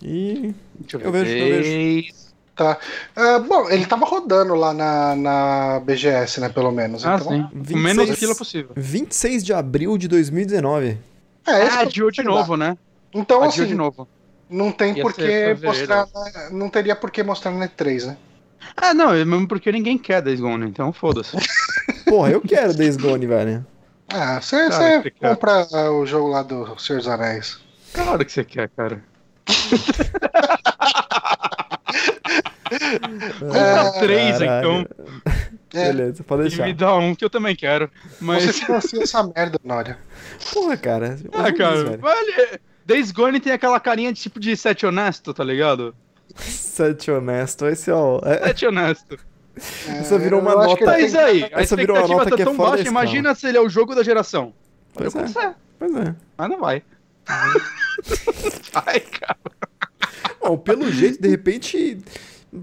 E 0.05 0.55
Deixa 0.78 0.98
Eu 0.98 1.11
vejo, 1.11 1.32
eu 1.32 1.48
vejo. 1.48 2.14
Tá. 2.55 2.78
Ah, 3.16 3.38
bom, 3.40 3.68
ele 3.68 3.84
tava 3.86 4.05
rodando 4.05 4.55
lá 4.55 4.72
na, 4.72 5.16
na 5.16 5.80
BGS, 5.80 6.40
né, 6.40 6.48
pelo 6.48 6.70
menos. 6.70 7.05
Ah, 7.05 7.16
então, 7.20 7.32
sim. 7.32 7.42
Com 7.42 7.62
26 7.62 7.96
menos 7.96 8.18
fila 8.18 8.34
possível. 8.34 8.70
26 8.76 9.44
de 9.44 9.52
abril 9.52 9.98
de 9.98 10.07
2019. 10.07 10.98
É, 11.46 11.64
esse 11.66 11.76
Ah, 11.76 11.82
eu 11.82 11.88
adiou 11.88 12.11
de 12.11 12.22
lá. 12.22 12.30
novo, 12.30 12.57
né? 12.57 12.76
Então, 13.12 13.38
Adiou 13.42 13.48
assim, 13.64 13.66
de 13.66 13.74
novo. 13.74 14.07
não 14.48 14.70
tem 14.70 14.94
por 14.94 15.12
que 15.12 15.57
mostrar. 15.62 16.07
na- 16.14 16.50
Não 16.50 16.68
teria 16.68 16.94
por 16.94 17.11
que 17.11 17.22
mostrar 17.22 17.50
na 17.50 17.66
E3, 17.66 18.07
né? 18.07 18.16
Ah, 18.76 18.94
não, 18.94 19.12
é 19.12 19.24
mesmo 19.24 19.48
porque 19.48 19.72
ninguém 19.72 19.98
quer 19.98 20.22
Days 20.22 20.40
Gone, 20.40 20.66
então 20.66 20.92
foda-se. 20.92 21.36
Porra, 22.07 22.30
eu 22.30 22.40
quero 22.40 22.72
Days 22.74 22.96
Gone, 22.96 23.26
velho. 23.26 23.66
Ah, 24.09 24.40
você 24.40 25.11
compra 25.20 25.66
ah, 25.72 25.90
o 25.90 26.07
jogo 26.07 26.28
lá 26.28 26.42
do 26.42 26.78
Senhor 26.78 26.98
dos 26.98 27.09
Anéis. 27.09 27.59
Claro 27.92 28.24
que 28.24 28.30
você 28.32 28.44
quer, 28.44 28.68
cara. 28.70 29.02
Compra 33.40 33.92
três, 34.01 34.38
caralho. 34.38 34.80
então. 34.82 34.86
É, 35.74 35.92
Beleza, 35.92 36.22
pode 36.24 36.42
E 36.42 36.49
deixar. 36.49 36.66
me 36.66 36.72
dá 36.72 36.95
um 36.97 37.14
que 37.14 37.24
eu 37.24 37.30
também 37.30 37.55
quero. 37.57 37.90
Mas. 38.20 38.45
Você 38.45 38.53
financia 38.53 39.03
essa 39.03 39.22
merda, 39.24 39.59
Nória. 39.64 39.99
Porra, 40.53 40.76
cara. 40.76 41.18
Ah, 41.32 41.53
cara, 41.53 41.97
vale. 41.97 42.61
Days 42.86 43.11
Gone 43.11 43.40
tem 43.40 43.53
aquela 43.53 43.80
carinha 43.80 44.12
de 44.12 44.20
tipo 44.20 44.38
de 44.38 44.57
sete 44.57 44.86
honesto, 44.86 45.32
tá 45.34 45.42
ligado? 45.42 45.95
Sete 46.36 47.11
honesto. 47.11 47.66
Esse, 47.66 47.90
ó. 47.90 48.20
É, 48.24 48.45
Sete 48.47 48.66
honesto. 48.66 49.18
Essa 49.88 50.18
virou 50.18 50.40
uma 50.40 50.55
nota- 50.55 50.84
Mas 50.84 51.12
tem- 51.12 51.20
aí, 51.20 51.45
a 51.53 51.61
essa 51.62 51.76
virou 51.76 51.95
uma 51.97 52.03
expectativa 52.03 52.18
nota 52.24 52.30
tá 52.30 52.36
que 52.36 52.42
é 52.42 52.45
tão 52.45 52.57
da 52.57 52.70
baixa, 52.70 52.88
imagina 52.88 53.34
se 53.36 53.47
ele 53.47 53.57
é 53.57 53.61
o 53.61 53.68
jogo 53.68 53.95
da 53.95 54.03
geração. 54.03 54.53
pois 54.92 55.14
eu 55.14 55.20
é. 55.20 55.55
Pois 55.78 55.95
é. 55.95 56.14
mas 56.36 56.49
não 56.51 56.59
vai. 56.59 56.82
vai, 58.72 59.01
cara. 59.01 59.37
Bom, 60.41 60.59
pelo 60.59 60.91
jeito, 60.91 61.20
de 61.20 61.29
repente. 61.29 61.99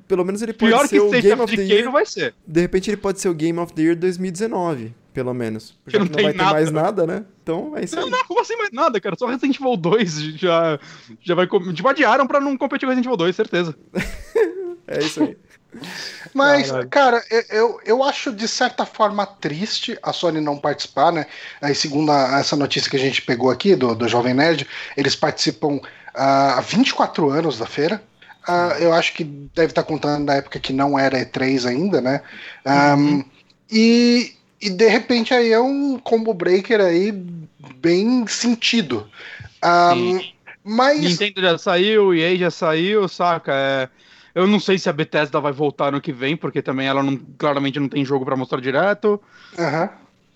Pelo 0.08 0.24
menos 0.24 0.42
ele 0.42 0.54
pode 0.54 0.72
Pior 0.72 0.88
ser 0.88 1.02
o 1.02 1.10
Game 1.10 1.42
of 1.42 1.54
the 1.54 1.64
Year. 1.64 1.84
não 1.86 1.92
vai 1.92 2.06
ser. 2.06 2.34
De 2.48 2.62
repente 2.62 2.90
ele 2.90 2.96
pode 2.96 3.20
ser 3.20 3.28
o 3.28 3.34
Game 3.34 3.60
of 3.60 3.74
the 3.74 3.82
Year 3.82 3.96
2019, 3.98 4.94
pelo 5.14 5.34
menos. 5.34 5.78
Que 5.86 5.92
Já 5.92 6.00
não 6.00 6.08
que 6.08 6.16
não 6.16 6.24
vai 6.24 6.32
ter 6.32 6.38
nada. 6.38 6.52
mais 6.54 6.72
nada, 6.72 7.06
né? 7.06 7.26
Então 7.44 7.76
é 7.78 7.84
isso 7.84 7.98
Não, 7.98 8.06
aí. 8.06 8.10
não, 8.10 8.24
como 8.24 8.40
assim 8.40 8.56
mais 8.56 8.72
nada, 8.72 9.02
cara? 9.02 9.18
Só 9.20 9.26
Resident 9.26 9.60
Evil 9.60 9.76
2 9.76 10.14
já, 10.38 10.80
já 11.20 11.36
vai. 11.36 11.46
com- 11.46 11.74
Tipo, 11.74 11.90
pra 12.28 12.40
não 12.40 12.56
competir 12.56 12.86
com 12.86 12.92
Resident 12.92 13.06
Evil 13.06 13.18
2, 13.18 13.36
certeza. 13.36 13.76
É 14.88 15.00
isso 15.00 15.24
aí. 15.24 15.38
Mas, 16.34 16.68
Caralho. 16.68 16.90
cara, 16.90 17.24
eu, 17.50 17.80
eu, 17.86 18.04
acho 18.04 18.32
de 18.32 18.48
certa 18.48 18.86
forma 18.86 19.26
triste 19.26 19.98
a 20.02 20.14
Sony 20.14 20.40
não 20.40 20.58
participar, 20.58 21.12
né? 21.12 21.26
Aí, 21.62 21.74
segundo 21.76 22.12
a- 22.12 22.40
essa 22.40 22.56
notícia 22.56 22.90
que 22.90 22.98
a 22.98 23.00
gente 23.00 23.22
pegou 23.22 23.50
aqui 23.50 23.76
do, 23.76 23.96
do 23.96 24.08
Jovem 24.08 24.34
Nerd, 24.34 24.68
eles 24.96 25.16
participam 25.16 25.80
ah, 26.14 26.58
há 26.58 26.62
24 26.62 27.30
anos 27.30 27.58
da 27.58 27.66
feira. 27.66 28.02
Ah, 28.48 28.76
eu 28.80 28.94
acho 28.94 29.14
que 29.14 29.24
deve 29.24 29.68
estar 29.72 29.84
contando 29.84 30.26
da 30.26 30.36
época 30.36 30.60
que 30.60 30.74
não 30.74 30.98
era 30.98 31.20
E3 31.20 31.66
ainda, 31.66 32.02
né? 32.02 32.22
Ahm, 32.66 33.24
e, 33.70 34.34
e 34.60 34.70
de 34.70 34.88
repente 34.88 35.34
aí 35.34 35.52
é 35.52 35.60
um 35.60 36.00
combo 36.00 36.34
breaker 36.34 36.82
aí 36.82 37.12
bem 37.12 38.26
sentido. 38.28 39.08
Ahm, 39.62 40.20
mas. 40.64 41.00
Nintendo 41.00 41.42
já 41.42 41.58
saiu, 41.58 42.14
EA 42.16 42.36
já 42.36 42.52
saiu, 42.52 43.08
saca? 43.08 43.54
É, 43.54 43.90
eu 44.34 44.48
não 44.48 44.60
sei 44.60 44.78
se 44.78 44.90
a 44.90 44.94
Bethesda 44.94 45.40
vai 45.40 45.52
voltar 45.52 45.92
no 45.92 46.02
que 46.02 46.12
vem, 46.12 46.36
porque 46.36 46.62
também 46.62 46.88
ela 46.88 47.04
não, 47.04 47.18
claramente 47.38 47.80
não 47.80 47.90
tem 47.90 48.06
jogo 48.06 48.26
pra 48.26 48.36
mostrar 48.36 48.62
direto. 48.62 49.22
Aham. 49.58 49.90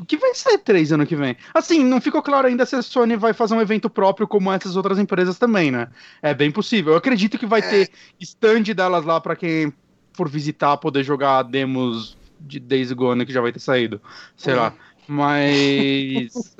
que 0.07 0.17
vai 0.17 0.33
ser 0.33 0.57
três 0.57 0.91
ano 0.91 1.05
que 1.05 1.15
vem. 1.15 1.37
Assim, 1.53 1.83
não 1.83 2.01
ficou 2.01 2.21
claro 2.21 2.47
ainda 2.47 2.65
se 2.65 2.75
a 2.75 2.81
Sony 2.81 3.15
vai 3.15 3.33
fazer 3.33 3.53
um 3.53 3.61
evento 3.61 3.89
próprio 3.89 4.27
como 4.27 4.51
essas 4.51 4.75
outras 4.75 4.99
empresas 4.99 5.37
também, 5.37 5.71
né? 5.71 5.87
É 6.21 6.33
bem 6.33 6.51
possível. 6.51 6.93
Eu 6.93 6.97
acredito 6.97 7.37
que 7.37 7.45
vai 7.45 7.61
é. 7.61 7.69
ter 7.69 7.91
stand 8.19 8.63
delas 8.75 9.05
lá 9.05 9.21
para 9.21 9.35
quem 9.35 9.73
for 10.13 10.29
visitar, 10.29 10.77
poder 10.77 11.03
jogar 11.03 11.43
demos 11.43 12.17
de 12.39 12.59
Days 12.59 12.91
Gone 12.91 13.25
que 13.25 13.33
já 13.33 13.41
vai 13.41 13.51
ter 13.51 13.59
saído. 13.59 14.01
Sei 14.35 14.53
lá. 14.53 14.73
Mas. 15.07 16.33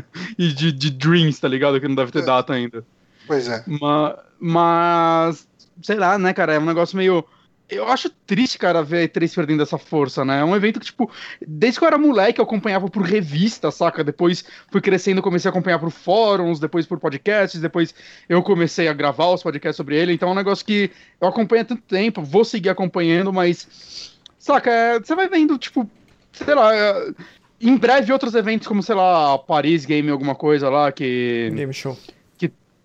e 0.38 0.48
de, 0.48 0.72
de 0.72 0.90
Dreams, 0.90 1.40
tá 1.40 1.48
ligado? 1.48 1.80
Que 1.80 1.88
não 1.88 1.94
deve 1.94 2.12
ter 2.12 2.20
é. 2.20 2.26
data 2.26 2.52
ainda. 2.52 2.84
Pois 3.26 3.48
é. 3.48 3.62
Mas, 3.66 4.16
mas. 4.40 5.48
Sei 5.82 5.96
lá, 5.96 6.18
né, 6.18 6.32
cara? 6.32 6.54
É 6.54 6.58
um 6.58 6.64
negócio 6.64 6.96
meio 6.96 7.24
eu 7.70 7.88
acho 7.88 8.10
triste, 8.26 8.58
cara, 8.58 8.82
ver 8.82 9.04
a 9.04 9.08
E3 9.08 9.34
perdendo 9.34 9.62
essa 9.62 9.78
força, 9.78 10.24
né? 10.24 10.40
É 10.40 10.44
um 10.44 10.56
evento 10.56 10.80
que, 10.80 10.86
tipo, 10.86 11.10
desde 11.46 11.78
que 11.78 11.84
eu 11.84 11.88
era 11.88 11.96
moleque, 11.96 12.40
eu 12.40 12.44
acompanhava 12.44 12.88
por 12.88 13.02
revista, 13.02 13.70
saca? 13.70 14.02
Depois 14.02 14.44
fui 14.70 14.80
crescendo, 14.80 15.22
comecei 15.22 15.48
a 15.48 15.52
acompanhar 15.52 15.78
por 15.78 15.90
fóruns, 15.90 16.58
depois 16.58 16.86
por 16.86 16.98
podcasts, 16.98 17.60
depois 17.60 17.94
eu 18.28 18.42
comecei 18.42 18.88
a 18.88 18.92
gravar 18.92 19.28
os 19.28 19.42
podcasts 19.42 19.76
sobre 19.76 19.96
ele. 19.96 20.12
Então 20.12 20.28
é 20.28 20.32
um 20.32 20.36
negócio 20.36 20.66
que 20.66 20.90
eu 21.20 21.28
acompanho 21.28 21.62
há 21.62 21.64
tanto 21.66 21.82
tempo, 21.82 22.22
vou 22.22 22.44
seguir 22.44 22.70
acompanhando, 22.70 23.32
mas. 23.32 24.18
Saca, 24.38 24.70
é, 24.70 24.98
você 24.98 25.14
vai 25.14 25.28
vendo, 25.28 25.56
tipo, 25.56 25.88
sei 26.32 26.54
lá. 26.54 26.74
É, 26.74 27.12
em 27.60 27.76
breve 27.76 28.10
outros 28.10 28.34
eventos, 28.34 28.66
como, 28.66 28.82
sei 28.82 28.94
lá, 28.94 29.38
Paris 29.38 29.84
Game, 29.84 30.10
alguma 30.10 30.34
coisa 30.34 30.68
lá, 30.68 30.90
que. 30.90 31.52
Game 31.54 31.72
Show. 31.72 31.96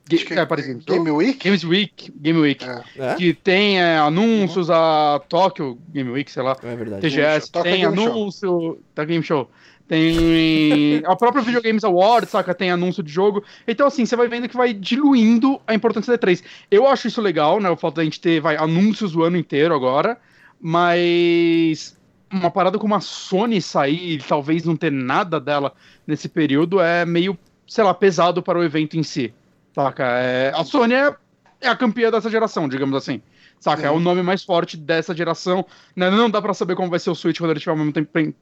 Que, 0.08 0.34
é, 0.34 0.45
parecido. 0.45 0.84
Game 0.86 1.10
Week? 1.10 1.43
Games 1.43 1.64
Week, 1.64 2.14
Game 2.16 2.39
Week. 2.39 2.64
É. 2.64 2.84
é. 2.97 3.16
Que 3.16 3.34
tem 3.34 3.82
é, 3.82 3.97
anúncios, 3.97 4.70
a 4.70 5.20
Tóquio 5.28 5.80
Game 5.89 6.12
Week, 6.12 6.32
sei 6.32 6.43
lá. 6.43 6.56
É 6.62 6.76
verdade. 6.76 7.01
TGS, 7.01 7.51
tem 7.64 7.86
anúncio 7.86 8.80
da 8.93 9.03
Game 9.03 9.24
Show. 9.24 9.49
Tem 9.88 11.01
a 11.06 11.16
própria 11.16 11.41
Video 11.41 11.62
Games 11.62 11.84
Awards, 11.84 12.30
saca? 12.30 12.53
Tem 12.53 12.70
anúncio 12.70 13.01
de 13.01 13.12
jogo. 13.12 13.43
Então, 13.68 13.88
assim, 13.88 14.06
você 14.06 14.16
vai 14.16 14.28
vendo 14.28 14.47
que 14.47 14.56
vai 14.56 14.74
diluindo 14.74 15.60
a 15.66 15.74
importância 15.74 16.16
da 16.16 16.20
E3. 16.20 16.43
Eu 16.70 16.88
acho 16.88 17.08
isso 17.08 17.20
legal, 17.20 17.60
né? 17.60 17.70
O 17.70 17.76
fato 17.76 17.95
da 17.95 18.03
gente 18.03 18.22
ter 18.22 18.39
vai, 18.39 18.56
anúncios 18.58 19.16
o 19.16 19.24
ano 19.24 19.38
inteiro 19.38 19.74
agora. 19.74 20.20
Mas 20.62 21.97
uma 22.32 22.51
parada 22.51 22.78
como 22.78 22.93
a 22.93 22.99
Sony 22.99 23.60
sair 23.60 24.14
e 24.14 24.18
talvez 24.20 24.66
não 24.66 24.76
ter 24.76 24.91
nada 24.91 25.39
dela 25.39 25.74
nesse 26.06 26.30
período 26.30 26.80
é 26.80 27.06
meio, 27.06 27.38
sei 27.68 27.84
lá, 27.84 27.93
pesado 27.93 28.43
para 28.43 28.60
o 28.60 28.64
evento 28.64 28.97
em 28.97 29.03
si. 29.03 29.34
Saca? 29.76 30.06
É, 30.06 30.54
a 30.56 30.64
Sony 30.64 30.94
é, 30.94 31.14
é, 31.60 31.68
a 31.68 31.76
campeã 31.76 32.10
dessa 32.10 32.30
geração, 32.30 32.70
digamos 32.70 32.96
assim. 32.96 33.22
Saca? 33.60 33.86
É 33.86 33.92
o 33.92 34.00
nome 34.00 34.24
mais 34.24 34.42
forte 34.42 34.78
dessa 34.78 35.14
geração. 35.14 35.66
Né? 35.94 36.10
Não 36.10 36.30
dá 36.30 36.42
para 36.42 36.54
saber 36.54 36.76
como 36.76 36.90
vai 36.90 37.00
ser 37.00 37.10
o 37.10 37.16
Switch 37.16 37.38
quando 37.38 37.52
ele 37.52 37.60
tiver 37.60 37.74
o 37.74 37.78
mesmo 37.78 37.92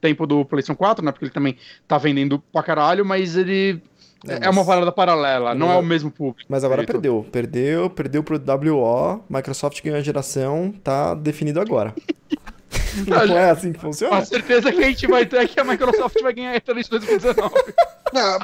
tempo, 0.00 0.26
do 0.28 0.44
PlayStation 0.44 0.76
4, 0.76 1.04
né? 1.04 1.10
Porque 1.10 1.24
ele 1.24 1.32
também 1.32 1.56
tá 1.88 1.98
vendendo 1.98 2.38
pra 2.52 2.62
caralho, 2.62 3.04
mas 3.04 3.36
ele. 3.36 3.82
É, 4.28 4.46
é 4.46 4.50
uma 4.50 4.64
parada 4.64 4.90
paralela, 4.92 5.54
não 5.54 5.70
é 5.70 5.76
o 5.76 5.82
mesmo 5.82 6.10
público. 6.10 6.48
Mas 6.48 6.64
agora 6.64 6.84
perdeu. 6.84 7.26
Perdeu, 7.30 7.90
perdeu 7.90 8.22
pro 8.22 8.38
WO, 8.38 9.22
Microsoft 9.28 9.82
ganhou 9.82 9.98
a 9.98 10.02
geração, 10.02 10.72
tá 10.82 11.14
definido 11.14 11.60
agora. 11.60 11.94
Não 13.06 13.38
é 13.38 13.50
assim 13.50 13.72
que 13.72 13.80
funciona? 13.80 14.16
A 14.16 14.24
certeza 14.24 14.72
que 14.72 14.82
a 14.82 14.86
gente 14.86 15.06
vai 15.06 15.26
ter 15.26 15.38
é 15.38 15.46
que 15.46 15.58
a 15.58 15.64
Microsoft 15.64 16.20
vai 16.22 16.32
ganhar 16.32 16.52
a 16.52 16.60
E3 16.60 16.88
2019. 16.88 17.54
Não, 18.12 18.38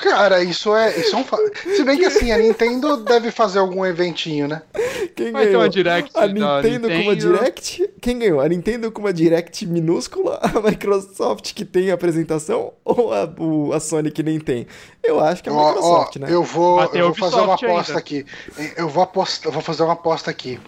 cara, 0.00 0.42
isso 0.42 0.74
é, 0.74 0.96
isso 0.98 1.14
é 1.14 1.18
um 1.18 1.24
fato. 1.24 1.42
Se 1.76 1.84
bem 1.84 1.98
que 1.98 2.06
assim, 2.06 2.32
a 2.32 2.38
Nintendo 2.38 2.96
deve 2.98 3.30
fazer 3.30 3.58
algum 3.58 3.84
eventinho, 3.84 4.48
né? 4.48 4.62
Quem 5.14 5.30
vai 5.30 5.44
ganhou? 5.44 5.60
Ter 5.60 5.66
uma 5.66 5.68
Direct 5.68 6.10
a 6.14 6.26
Nintendo, 6.26 6.88
Nintendo, 6.88 6.88
com 6.88 7.02
uma 7.02 7.16
Direct? 7.16 7.90
Quem 8.00 8.18
ganhou? 8.18 8.40
A 8.40 8.48
Nintendo 8.48 8.90
com 8.90 9.00
uma 9.02 9.12
Direct 9.12 9.66
minúscula? 9.66 10.40
A 10.42 10.60
Microsoft 10.60 11.52
que 11.52 11.64
tem 11.64 11.90
a 11.90 11.94
apresentação? 11.94 12.72
Ou 12.84 13.12
a, 13.12 13.24
o, 13.38 13.72
a 13.72 13.80
Sony 13.80 14.10
que 14.10 14.22
nem 14.22 14.40
tem? 14.40 14.66
Eu 15.02 15.20
acho 15.20 15.42
que 15.42 15.48
é 15.48 15.52
a 15.52 15.54
Microsoft, 15.54 16.16
ó, 16.16 16.18
né? 16.20 16.26
Eu 16.30 16.42
vou, 16.42 16.82
eu 16.94 17.06
vou 17.06 17.14
fazer 17.14 17.42
uma 17.42 17.54
aposta 17.54 17.92
ainda. 17.92 17.98
aqui. 17.98 18.26
Eu 18.76 18.88
vou, 18.88 19.02
aposta, 19.02 19.50
vou 19.50 19.62
fazer 19.62 19.82
uma 19.82 19.92
aposta 19.92 20.30
aqui 20.30 20.58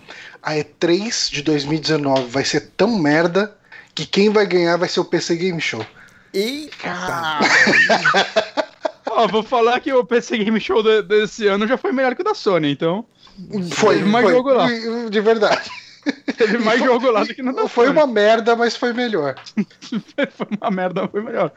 a 0.43 0.55
E3 0.55 1.31
de 1.31 1.43
2019 1.43 2.25
vai 2.25 2.45
ser 2.45 2.73
tão 2.77 2.99
merda 2.99 3.22
que 3.95 4.07
quem 4.07 4.31
vai 4.31 4.47
ganhar 4.47 4.77
vai 4.77 4.89
ser 4.89 5.01
o 5.01 5.05
PC 5.05 5.37
Game 5.37 5.61
Show. 5.61 5.85
Eita! 6.33 7.41
Ó, 9.07 9.29
vou 9.29 9.43
falar 9.43 9.81
que 9.81 9.93
o 9.93 10.05
PC 10.05 10.39
Game 10.39 10.59
Show 10.59 10.83
de, 10.83 11.03
desse 11.03 11.47
ano 11.47 11.67
já 11.67 11.77
foi 11.77 11.93
melhor 11.93 12.15
que 12.15 12.23
o 12.23 12.25
da 12.25 12.35
Sony, 12.35 12.71
então. 12.73 13.05
Foi, 13.73 14.03
mais 14.03 14.25
foi, 14.25 14.35
jogo 14.35 14.53
lá. 14.53 14.67
De 15.11 15.21
verdade. 15.21 15.71
Teve 16.37 16.59
mais 16.59 16.79
foi, 16.81 16.89
jogo 16.89 17.11
lá 17.11 17.23
do 17.23 17.35
que 17.35 17.43
no 17.43 17.55
da 17.55 17.69
Foi 17.69 17.87
Sony. 17.87 17.99
uma 17.99 18.07
merda, 18.07 18.57
mas 18.57 18.75
foi 18.75 18.93
melhor. 18.93 19.35
foi 20.33 20.49
uma 20.61 20.71
merda, 20.71 21.03
mas 21.03 21.11
foi 21.11 21.23
melhor. 21.23 21.53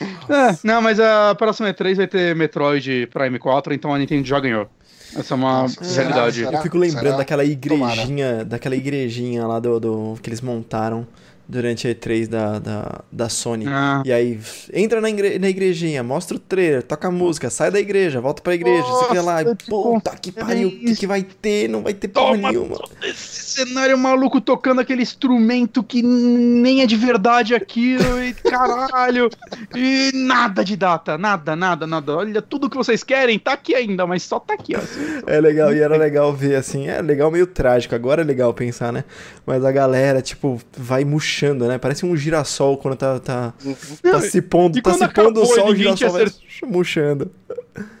É, 0.00 0.56
não, 0.64 0.80
mas 0.80 0.98
a 1.00 1.34
próxima 1.34 1.72
E3 1.72 1.96
vai 1.96 2.06
ter 2.06 2.34
Metroid 2.34 3.08
Prime 3.08 3.38
4, 3.38 3.74
então 3.74 3.92
a 3.92 3.98
Nintendo 3.98 4.26
já 4.26 4.40
ganhou. 4.40 4.70
Essa 5.16 5.34
é 5.34 5.36
uma 5.36 5.66
realidade. 5.66 6.44
Será? 6.44 6.58
Eu 6.58 6.62
fico 6.62 6.78
lembrando 6.78 7.04
será? 7.04 7.16
daquela 7.16 7.44
igrejinha, 7.44 8.28
Tomara. 8.28 8.44
daquela 8.44 8.76
igrejinha 8.76 9.46
lá 9.46 9.58
do, 9.58 9.80
do 9.80 10.18
que 10.22 10.28
eles 10.28 10.40
montaram 10.40 11.06
durante 11.50 11.88
a 11.88 11.94
E3 11.94 12.28
da, 12.28 12.58
da, 12.60 13.00
da 13.10 13.28
Sony. 13.28 13.66
Ah. 13.66 14.02
E 14.04 14.12
aí, 14.12 14.40
entra 14.72 15.00
na, 15.00 15.10
igre 15.10 15.38
na 15.38 15.48
igrejinha, 15.48 16.02
mostra 16.02 16.36
o 16.36 16.40
trailer, 16.40 16.82
toca 16.82 17.08
a 17.08 17.10
música, 17.10 17.50
sai 17.50 17.70
da 17.70 17.80
igreja, 17.80 18.20
volta 18.20 18.40
pra 18.40 18.54
igreja, 18.54 18.82
Nossa, 18.82 19.08
você 19.08 19.20
lá, 19.20 19.42
e, 19.42 19.54
puta 19.68 20.16
que 20.16 20.30
pariu, 20.30 20.68
o 20.68 20.70
que, 20.70 20.94
que 20.94 21.06
vai 21.06 21.22
ter? 21.22 21.68
Não 21.68 21.82
vai 21.82 21.92
ter 21.92 22.08
porra 22.08 22.36
nenhuma. 22.36 22.78
Esse 23.02 23.64
cenário 23.64 23.98
maluco 23.98 24.40
tocando 24.40 24.80
aquele 24.80 25.02
instrumento 25.02 25.82
que 25.82 26.02
nem 26.02 26.82
é 26.82 26.86
de 26.86 26.96
verdade 26.96 27.54
aquilo, 27.54 28.22
e 28.22 28.32
caralho, 28.48 29.28
e 29.74 30.12
nada 30.14 30.64
de 30.64 30.76
data, 30.76 31.18
nada, 31.18 31.56
nada, 31.56 31.86
nada. 31.86 32.16
Olha, 32.16 32.40
tudo 32.40 32.70
que 32.70 32.76
vocês 32.76 33.02
querem 33.02 33.38
tá 33.38 33.54
aqui 33.54 33.74
ainda, 33.74 34.06
mas 34.06 34.22
só 34.22 34.38
tá 34.38 34.54
aqui, 34.54 34.76
ó. 34.76 34.80
É 35.26 35.40
legal, 35.40 35.74
e 35.74 35.80
era 35.80 35.96
legal 35.96 36.32
ver 36.32 36.54
assim, 36.54 36.86
é 36.86 37.02
legal 37.02 37.28
meio 37.30 37.46
trágico, 37.46 37.94
agora 37.94 38.22
é 38.22 38.24
legal 38.24 38.54
pensar, 38.54 38.92
né? 38.92 39.04
Mas 39.44 39.64
a 39.64 39.72
galera, 39.72 40.22
tipo, 40.22 40.60
vai 40.76 41.04
murchando 41.04 41.39
murchando, 41.40 41.66
né? 41.66 41.78
Parece 41.78 42.04
um 42.04 42.16
girassol 42.16 42.76
quando 42.76 42.96
tá, 42.96 43.18
tá, 43.18 43.54
tá 44.02 44.20
se 44.20 44.42
pondo, 44.42 44.80
tá 44.82 44.94
se 44.94 45.08
pondo 45.08 45.42
o 45.42 45.46
sol, 45.46 45.70
o 45.70 45.76
girassol 45.76 46.10
vai 46.10 46.26
murchando. 46.66 47.30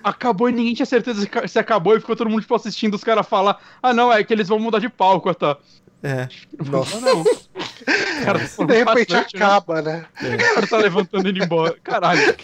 Acabou 0.04 0.48
e 0.48 0.52
ninguém 0.52 0.74
tinha 0.74 0.86
certeza 0.86 1.26
se 1.48 1.58
acabou 1.58 1.96
e 1.96 2.00
ficou 2.00 2.16
todo 2.16 2.28
mundo 2.28 2.42
tipo, 2.42 2.54
assistindo 2.54 2.94
os 2.94 3.04
caras 3.04 3.26
falar: 3.26 3.58
ah, 3.82 3.94
não, 3.94 4.12
é 4.12 4.22
que 4.22 4.32
eles 4.32 4.48
vão 4.48 4.58
mudar 4.58 4.78
de 4.78 4.88
palco, 4.88 5.32
tá? 5.34 5.56
É. 6.02 6.28
Nossa. 6.64 6.98
Não, 7.00 7.24
Cara, 8.24 8.38
de 8.38 8.74
repente 8.74 8.84
bastante, 8.84 9.36
né? 9.36 9.44
acaba, 9.44 9.82
né? 9.82 10.06
né? 10.20 10.36
O 10.36 10.54
cara 10.54 10.66
tá 10.66 10.76
levantando 10.78 11.28
e 11.28 11.30
indo 11.30 11.44
embora. 11.44 11.76
Caralho. 11.82 12.20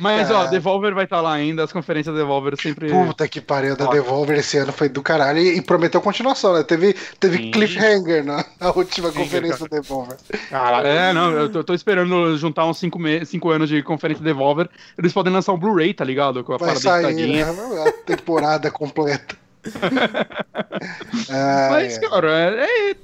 Mas, 0.00 0.30
ó, 0.30 0.46
Devolver 0.46 0.94
vai 0.94 1.04
estar 1.04 1.16
tá 1.16 1.22
lá 1.22 1.34
ainda, 1.34 1.62
as 1.62 1.72
conferências 1.72 2.14
da 2.14 2.20
Devolver 2.20 2.60
sempre. 2.60 2.90
Puta 2.90 3.28
que 3.28 3.40
pariu, 3.40 3.76
da 3.76 3.86
Devolver 3.86 4.38
esse 4.38 4.56
ano 4.56 4.72
foi 4.72 4.88
do 4.88 5.02
caralho 5.02 5.38
e, 5.38 5.60
prometeu 5.60 6.00
continuação, 6.00 6.54
né? 6.54 6.62
Teve, 6.62 6.94
teve 7.18 7.50
cliffhanger 7.50 8.24
na, 8.24 8.44
na 8.58 8.72
última 8.72 9.10
Sim, 9.10 9.18
conferência 9.18 9.68
da 9.68 9.76
Devolver. 9.76 10.16
Caralho, 10.48 10.86
é, 10.86 11.12
não, 11.12 11.30
eu 11.32 11.50
tô, 11.50 11.62
tô 11.62 11.74
esperando 11.74 12.36
juntar 12.36 12.66
uns 12.66 12.78
5 12.78 12.98
cinco 13.26 13.50
anos 13.50 13.68
de 13.68 13.82
conferência 13.82 14.24
Devolver. 14.24 14.68
Eles 14.98 15.12
podem 15.12 15.32
lançar 15.32 15.52
um 15.52 15.58
Blu-ray, 15.58 15.92
tá 15.92 16.04
ligado? 16.04 16.42
Com 16.42 16.54
a 16.54 16.56
vai 16.56 16.76
sair, 16.76 17.44
né? 17.44 17.54
A 17.86 17.92
temporada 18.06 18.70
completa. 18.72 19.36
Mas, 21.70 21.98
cara, 21.98 22.30
é, 22.30 22.64
é, 22.64 22.96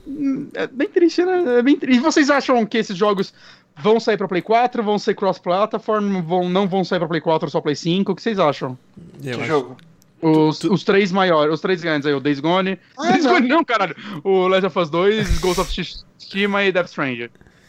é, 0.54 0.66
bem 0.66 0.88
triste, 0.88 1.24
né? 1.24 1.58
É 1.58 1.62
bem 1.62 1.76
triste. 1.76 1.98
E 1.98 2.02
vocês 2.02 2.30
acham 2.30 2.64
que 2.64 2.78
esses 2.78 2.96
jogos 2.96 3.34
vão 3.76 4.00
sair 4.00 4.16
pra 4.16 4.26
Play 4.28 4.42
4, 4.42 4.82
vão 4.82 4.98
ser 4.98 5.14
cross-platform, 5.14 6.22
vão, 6.22 6.48
não 6.48 6.66
vão 6.66 6.84
sair 6.84 6.98
pra 6.98 7.08
Play 7.08 7.20
4 7.20 7.50
só 7.50 7.60
Play 7.60 7.76
5? 7.76 8.12
O 8.12 8.16
que 8.16 8.22
vocês 8.22 8.38
acham? 8.38 8.78
Eu 9.22 9.34
que 9.34 9.40
acho. 9.40 9.44
jogo? 9.44 9.76
Os, 10.20 10.64
os 10.64 10.82
três 10.82 11.12
maiores, 11.12 11.52
os 11.52 11.60
três 11.60 11.82
grandes 11.82 12.06
aí, 12.06 12.14
o 12.14 12.20
Days 12.20 12.40
Gone. 12.40 12.78
Ah, 12.98 13.12
Days 13.12 13.24
não. 13.24 13.32
Gone 13.34 13.48
não, 13.48 13.64
caralho. 13.64 13.94
O 14.24 14.48
Last 14.48 14.66
of 14.66 14.78
Us 14.78 14.90
2, 14.90 15.38
Ghost 15.40 15.60
of 15.60 15.70
Tsushima 15.70 16.64
e 16.64 16.72
Death 16.72 16.86
Stranding. 16.86 17.28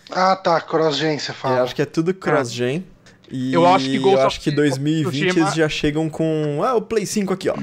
Ah, 0.10 0.36
tá, 0.36 0.62
cross-gen 0.62 1.20
você 1.20 1.34
fala. 1.34 1.58
Eu 1.58 1.64
acho 1.64 1.76
que 1.76 1.82
é 1.82 1.86
tudo 1.86 2.14
cross-gen. 2.14 2.86
E 3.30 3.54
eu 3.54 3.68
acho 3.68 3.86
que, 3.86 4.00
Ghost 4.00 4.18
eu 4.18 4.28
acho 4.28 4.42
que 4.42 4.52
2020 4.52 5.12
Tsushima... 5.12 5.46
eles 5.46 5.56
já 5.56 5.68
chegam 5.68 6.10
com. 6.10 6.62
Ah, 6.64 6.76
o 6.76 6.82
Play 6.82 7.06
5 7.06 7.34
aqui, 7.34 7.50
ó. 7.50 7.56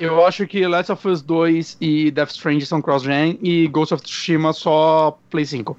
Eu 0.00 0.26
acho 0.26 0.44
que 0.48 0.66
Last 0.66 0.90
of 0.90 1.06
Us 1.06 1.22
2 1.22 1.76
e 1.80 2.10
Death 2.10 2.30
Stranding 2.30 2.64
são 2.64 2.82
cross-gen 2.82 3.38
e 3.40 3.68
Ghost 3.68 3.94
of 3.94 4.02
Tsushima 4.02 4.52
só 4.52 5.16
Play 5.30 5.46
5. 5.46 5.76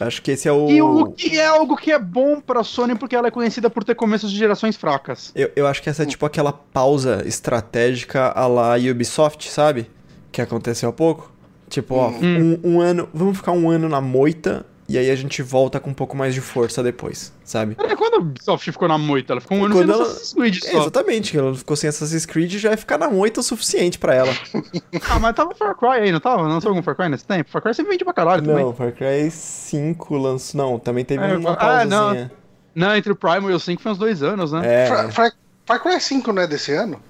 Acho 0.00 0.22
que 0.22 0.30
esse 0.30 0.48
é 0.48 0.52
o. 0.52 0.70
E 0.70 0.80
o 0.80 1.12
que 1.12 1.38
é 1.38 1.46
algo 1.46 1.76
que 1.76 1.92
é 1.92 1.98
bom 1.98 2.40
pra 2.40 2.64
Sony 2.64 2.94
porque 2.94 3.14
ela 3.14 3.28
é 3.28 3.30
conhecida 3.30 3.68
por 3.68 3.84
ter 3.84 3.94
começos 3.94 4.32
de 4.32 4.38
gerações 4.38 4.74
fracas. 4.74 5.30
Eu, 5.34 5.50
eu 5.54 5.66
acho 5.66 5.82
que 5.82 5.90
essa 5.90 6.04
é 6.04 6.06
tipo 6.06 6.24
aquela 6.24 6.52
pausa 6.52 7.22
estratégica 7.26 8.32
a 8.34 8.46
la 8.46 8.76
Ubisoft, 8.76 9.50
sabe? 9.50 9.90
Que 10.32 10.40
aconteceu 10.40 10.88
há 10.88 10.92
pouco. 10.92 11.30
Tipo, 11.68 11.96
ó, 11.96 12.08
hum. 12.08 12.58
um, 12.64 12.76
um 12.76 12.80
ano. 12.80 13.08
Vamos 13.12 13.36
ficar 13.36 13.52
um 13.52 13.68
ano 13.68 13.88
na 13.88 14.00
moita 14.00 14.66
e 14.90 14.98
aí 14.98 15.08
a 15.08 15.14
gente 15.14 15.40
volta 15.40 15.78
com 15.78 15.90
um 15.90 15.94
pouco 15.94 16.16
mais 16.16 16.34
de 16.34 16.40
força 16.40 16.82
depois, 16.82 17.32
sabe? 17.44 17.76
É, 17.78 17.94
quando 17.94 18.14
a 18.14 18.18
Ubisoft 18.18 18.72
ficou 18.72 18.88
na 18.88 18.98
moita, 18.98 19.32
ela 19.32 19.40
ficou 19.40 19.56
um 19.56 19.64
ano 19.64 19.74
sem 19.74 19.82
ela... 19.84 20.02
Assassin's 20.02 20.32
Creed 20.32 20.64
só. 20.64 20.80
exatamente, 20.80 21.38
ela 21.38 21.54
ficou 21.54 21.76
sem 21.76 21.88
Assassin's 21.88 22.26
Creed 22.26 22.52
já 22.56 22.72
ia 22.72 22.76
ficar 22.76 22.98
na 22.98 23.08
moita 23.08 23.38
o 23.38 23.42
suficiente 23.42 23.98
pra 23.98 24.14
ela. 24.14 24.32
ah, 25.08 25.18
mas 25.20 25.36
tava 25.36 25.54
Far 25.54 25.76
Cry 25.76 26.02
aí, 26.02 26.12
não 26.12 26.18
tava? 26.18 26.48
Não 26.48 26.54
algum 26.56 26.82
Far 26.82 26.96
Cry 26.96 27.08
nesse 27.08 27.24
tempo? 27.24 27.48
Far 27.50 27.62
Cry 27.62 27.72
sempre 27.72 27.92
vende 27.92 28.04
pra 28.04 28.12
caralho 28.12 28.42
não, 28.42 28.48
também. 28.48 28.64
Não, 28.64 28.74
Far 28.74 28.92
Cry 28.92 29.30
5 29.30 30.16
lançou... 30.16 30.58
Não, 30.60 30.78
também 30.78 31.04
teve 31.04 31.22
é, 31.22 31.36
uma 31.36 31.56
pausazinha. 31.56 31.96
Ah, 31.96 32.14
não. 32.14 32.30
Não, 32.74 32.96
entre 32.96 33.12
o 33.12 33.16
Primal 33.16 33.50
e 33.50 33.54
o 33.54 33.60
5 33.60 33.80
foi 33.80 33.92
uns 33.92 33.98
dois 33.98 34.22
anos, 34.22 34.50
né? 34.52 34.62
É, 34.64 34.86
Far, 34.86 35.12
Far, 35.12 35.32
Far 35.66 35.82
Cry 35.82 36.00
5 36.00 36.32
não 36.32 36.42
é 36.42 36.46
desse 36.46 36.72
ano? 36.72 37.00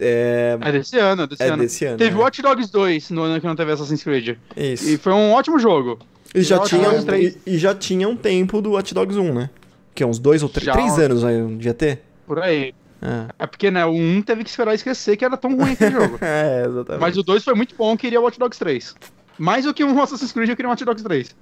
É, 0.00 0.58
É 0.60 0.72
desse 0.72 0.98
ano, 0.98 1.22
é 1.22 1.26
desse 1.26 1.42
é 1.42 1.46
ano. 1.48 1.62
desse 1.62 1.84
ano. 1.84 1.98
Teve 1.98 2.16
é. 2.16 2.18
Watch 2.18 2.42
Dogs 2.42 2.70
2 2.72 3.10
no 3.10 3.22
ano 3.22 3.40
que 3.40 3.46
não 3.46 3.56
teve 3.56 3.72
Assassin's 3.72 4.02
Creed. 4.02 4.36
Isso. 4.56 4.88
E 4.88 4.96
foi 4.96 5.12
um 5.12 5.32
ótimo 5.32 5.58
jogo. 5.58 5.98
E 6.34 6.42
já, 6.42 6.58
Watch 6.58 6.76
tinha, 6.76 7.02
três. 7.02 7.36
e, 7.46 7.54
e 7.54 7.58
já 7.58 7.74
tinha 7.74 8.08
um 8.08 8.16
tempo 8.16 8.60
do 8.62 8.72
Watch 8.72 8.94
Dogs 8.94 9.18
1, 9.18 9.34
né? 9.34 9.50
Que 9.94 10.02
é 10.02 10.06
uns 10.06 10.18
dois 10.18 10.42
ou 10.42 10.48
três, 10.48 10.66
Já. 10.66 10.72
três 10.72 10.98
anos 10.98 11.24
aí, 11.24 11.36
não 11.38 11.56
devia 11.56 11.74
ter? 11.74 12.02
Por 12.26 12.38
aí. 12.38 12.72
É, 13.02 13.26
É 13.38 13.46
porque, 13.46 13.70
né, 13.70 13.84
o 13.84 13.90
1 13.90 14.22
teve 14.22 14.44
que 14.44 14.50
esperar 14.50 14.74
esquecer 14.74 15.16
que 15.16 15.24
era 15.24 15.36
tão 15.36 15.56
ruim 15.56 15.72
aquele 15.72 15.90
jogo. 15.92 16.18
é 16.22 16.64
exatamente. 16.66 17.00
Mas 17.00 17.16
o 17.16 17.22
2 17.22 17.42
foi 17.42 17.54
muito 17.54 17.74
bom, 17.74 17.92
eu 17.92 17.98
queria 17.98 18.20
Watch 18.20 18.38
Dogs 18.38 18.58
3. 18.58 18.94
Mais 19.38 19.64
do 19.64 19.74
que 19.74 19.82
um 19.82 20.00
Assassin's 20.00 20.32
Creed, 20.32 20.50
eu 20.50 20.56
queria 20.56 20.68
Watch 20.68 20.84
Dogs 20.84 21.02
3. 21.02 21.34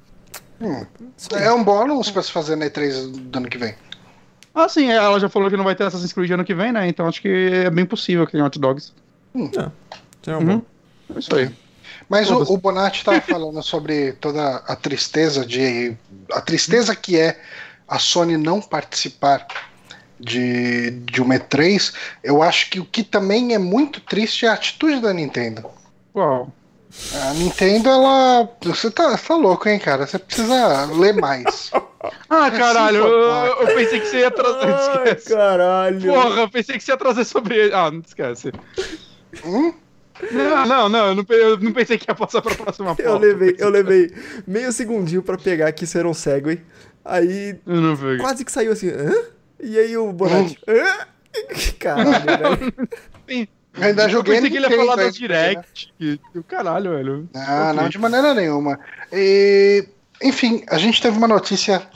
Isso 1.16 1.34
aí. 1.34 1.44
É 1.44 1.52
um 1.52 1.80
anúncio 1.80 2.12
pra 2.12 2.22
se 2.22 2.32
fazer 2.32 2.56
na 2.56 2.66
E3 2.66 3.10
do 3.10 3.38
ano 3.38 3.48
que 3.48 3.58
vem. 3.58 3.74
Ah, 4.54 4.68
sim, 4.68 4.90
ela 4.90 5.18
já 5.20 5.28
falou 5.28 5.48
que 5.50 5.56
não 5.56 5.64
vai 5.64 5.74
ter 5.74 5.84
Assassin's 5.84 6.12
Creed 6.12 6.30
ano 6.32 6.44
que 6.44 6.54
vem, 6.54 6.72
né? 6.72 6.88
Então 6.88 7.06
acho 7.06 7.20
que 7.22 7.28
é 7.64 7.70
bem 7.70 7.86
possível 7.86 8.26
que 8.26 8.32
tenha 8.32 8.44
Watch 8.44 8.58
Dogs. 8.58 8.92
Isso 9.34 9.60
é 10.30 10.36
um 10.36 10.38
Uhum. 10.40 10.46
bom. 10.58 10.62
É 11.14 11.18
isso 11.18 11.34
aí. 11.34 11.50
Mas 12.08 12.30
o, 12.30 12.38
o 12.42 12.56
Bonatti 12.56 13.04
tava 13.04 13.20
falando 13.20 13.62
sobre 13.62 14.12
toda 14.12 14.56
a 14.66 14.74
tristeza 14.76 15.44
de. 15.44 15.96
A 16.32 16.40
tristeza 16.40 16.94
que 16.96 17.18
é 17.18 17.40
a 17.86 17.98
Sony 17.98 18.36
não 18.36 18.60
participar 18.60 19.46
de, 20.18 20.90
de 20.90 21.20
uma 21.22 21.34
E3. 21.36 21.94
Eu 22.24 22.42
acho 22.42 22.70
que 22.70 22.80
o 22.80 22.84
que 22.84 23.02
também 23.02 23.54
é 23.54 23.58
muito 23.58 24.00
triste 24.00 24.46
é 24.46 24.48
a 24.48 24.54
atitude 24.54 25.00
da 25.00 25.12
Nintendo. 25.12 25.64
Uau. 26.14 26.52
A 27.14 27.34
Nintendo, 27.34 27.88
ela. 27.90 28.48
Você 28.64 28.90
tá, 28.90 29.16
tá 29.16 29.36
louco, 29.36 29.68
hein, 29.68 29.78
cara? 29.78 30.06
Você 30.06 30.18
precisa 30.18 30.86
ler 30.86 31.14
mais. 31.14 31.70
Ah, 32.30 32.50
caralho, 32.50 32.98
eu, 32.98 33.66
eu 33.68 33.74
pensei 33.74 33.98
que 34.00 34.06
você 34.06 34.18
ia 34.20 34.30
trazer. 34.30 34.72
Ai, 34.72 35.02
Esquece. 35.04 35.34
caralho. 35.34 36.00
Porra, 36.12 36.40
eu 36.42 36.48
pensei 36.50 36.76
que 36.78 36.84
você 36.84 36.92
ia 36.92 36.96
trazer 36.96 37.24
sobre. 37.24 37.72
Ah, 37.72 37.90
não 37.90 38.00
esquece. 38.06 38.52
Hum? 39.44 39.72
Não, 40.32 40.66
não, 40.66 40.88
não, 40.88 41.06
eu 41.08 41.14
não, 41.14 41.24
pe- 41.24 41.34
eu 41.34 41.58
não 41.58 41.72
pensei 41.72 41.96
que 41.98 42.10
ia 42.10 42.14
passar 42.14 42.42
pra 42.42 42.54
próxima 42.54 42.90
Eu 42.98 43.04
pauta. 43.04 43.18
levei, 43.26 43.54
eu 43.58 43.68
levei 43.70 44.12
meio 44.46 44.72
segundinho 44.72 45.22
pra 45.22 45.36
pegar 45.38 45.70
que 45.72 45.84
isso 45.84 45.96
era 45.98 46.08
um 46.08 46.14
segue. 46.14 46.60
Aí 47.04 47.56
Eu 47.66 47.80
não 47.80 47.94
vi. 47.96 48.18
quase 48.18 48.44
que 48.44 48.50
saiu 48.52 48.72
assim, 48.72 48.88
hã? 48.90 49.12
E 49.60 49.78
aí 49.78 49.96
o 49.96 50.12
Bonatti, 50.12 50.58
hã? 50.68 51.06
Caralho, 51.78 52.24
velho. 52.24 52.74
Eu 53.76 53.82
ainda 53.84 54.02
Eu 54.04 54.08
joguei 54.08 54.34
pensei 54.34 54.50
que 54.50 54.56
ele 54.56 54.66
ia 54.66 54.76
falar 54.76 54.96
das 54.96 55.06
aí, 55.06 55.12
Direct. 55.12 55.92
que 55.98 56.20
Caralho, 56.48 56.90
velho. 56.90 57.28
Ah, 57.36 57.68
Ok. 57.70 57.82
não, 57.82 57.88
de 57.88 57.98
maneira 57.98 58.34
nenhuma. 58.34 58.78
E, 59.12 59.86
enfim, 60.22 60.64
a 60.68 60.78
gente 60.78 61.00
teve 61.00 61.16
uma 61.16 61.28
notícia 61.28 61.86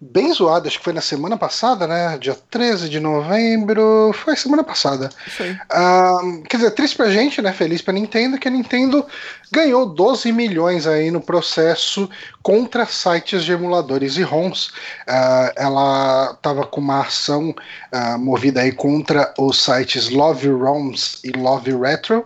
bem 0.00 0.32
zoada, 0.32 0.68
acho 0.68 0.78
que 0.78 0.84
foi 0.84 0.92
na 0.92 1.00
semana 1.00 1.36
passada, 1.36 1.86
né? 1.86 2.16
Dia 2.18 2.36
13 2.50 2.88
de 2.88 3.00
novembro. 3.00 4.12
Foi 4.14 4.36
semana 4.36 4.62
passada. 4.62 5.10
Aí. 5.40 5.58
Ah, 5.70 6.18
quer 6.48 6.58
dizer, 6.58 6.70
triste 6.70 6.96
pra 6.96 7.10
gente, 7.10 7.42
né? 7.42 7.52
Feliz 7.52 7.82
pra 7.82 7.92
Nintendo, 7.92 8.38
que 8.38 8.46
a 8.46 8.50
Nintendo 8.50 9.04
ganhou 9.50 9.86
12 9.86 10.30
milhões 10.30 10.86
aí 10.86 11.10
no 11.10 11.20
processo 11.20 12.08
contra 12.42 12.86
sites 12.86 13.44
de 13.44 13.52
emuladores 13.52 14.16
e 14.16 14.22
ROMs. 14.22 14.70
Ah, 15.06 15.52
ela 15.56 16.38
tava 16.40 16.64
com 16.64 16.80
uma 16.80 17.00
ação 17.00 17.54
ah, 17.90 18.16
movida 18.16 18.60
aí 18.60 18.72
contra 18.72 19.34
os 19.36 19.60
sites 19.60 20.10
Love 20.10 20.48
ROMs 20.48 21.20
e 21.24 21.30
Love 21.32 21.76
Retro 21.76 22.24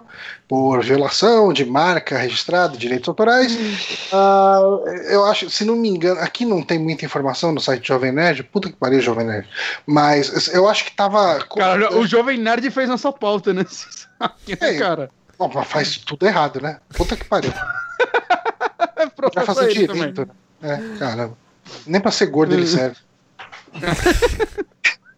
por 0.49 0.83
violação 0.83 1.53
de 1.53 1.65
marca 1.65 2.19
registrada, 2.19 2.77
direitos 2.77 3.09
autorais. 3.09 3.57
Ah, 4.13 4.61
eu 5.11 5.25
acho, 5.25 5.49
se 5.49 5.65
não 5.65 5.77
me 5.77 5.89
engano, 5.89 6.21
aqui 6.21 6.45
não 6.45 6.63
tem 6.63 6.79
muita 6.79 7.05
informação 7.05 7.53
no 7.53 7.61
site 7.61 7.89
Jovem 7.89 8.13
Nerd, 8.13 8.43
puta 8.45 8.69
que 8.69 8.77
pariu, 8.77 9.01
Jovem 9.01 9.27
Nerd. 9.27 9.49
Mas 9.87 10.49
eu 10.53 10.69
acho 10.69 10.85
que 10.85 10.93
tava. 10.93 11.39
Cara, 11.57 11.97
o 11.97 12.07
Jovem 12.07 12.39
Nerd 12.39 12.71
fez 12.71 12.89
nossa 12.89 13.11
pauta, 13.13 13.53
né? 13.53 13.65
É, 14.61 14.79
cara? 14.79 15.11
Bom, 15.37 15.51
faz 15.65 15.97
tudo 15.97 16.25
errado, 16.27 16.61
né? 16.61 16.79
Puta 16.97 17.17
que 17.17 17.25
pariu. 17.25 17.53
É 19.35 19.41
fazer 19.41 19.71
ele 19.71 19.87
direito. 19.89 20.29
né? 20.61 20.71
É, 20.95 20.99
caramba. 20.99 21.37
Nem 21.87 22.01
pra 22.01 22.11
ser 22.13 22.27
gordo 22.27 22.55
ele 22.55 22.67
serve. 22.69 22.97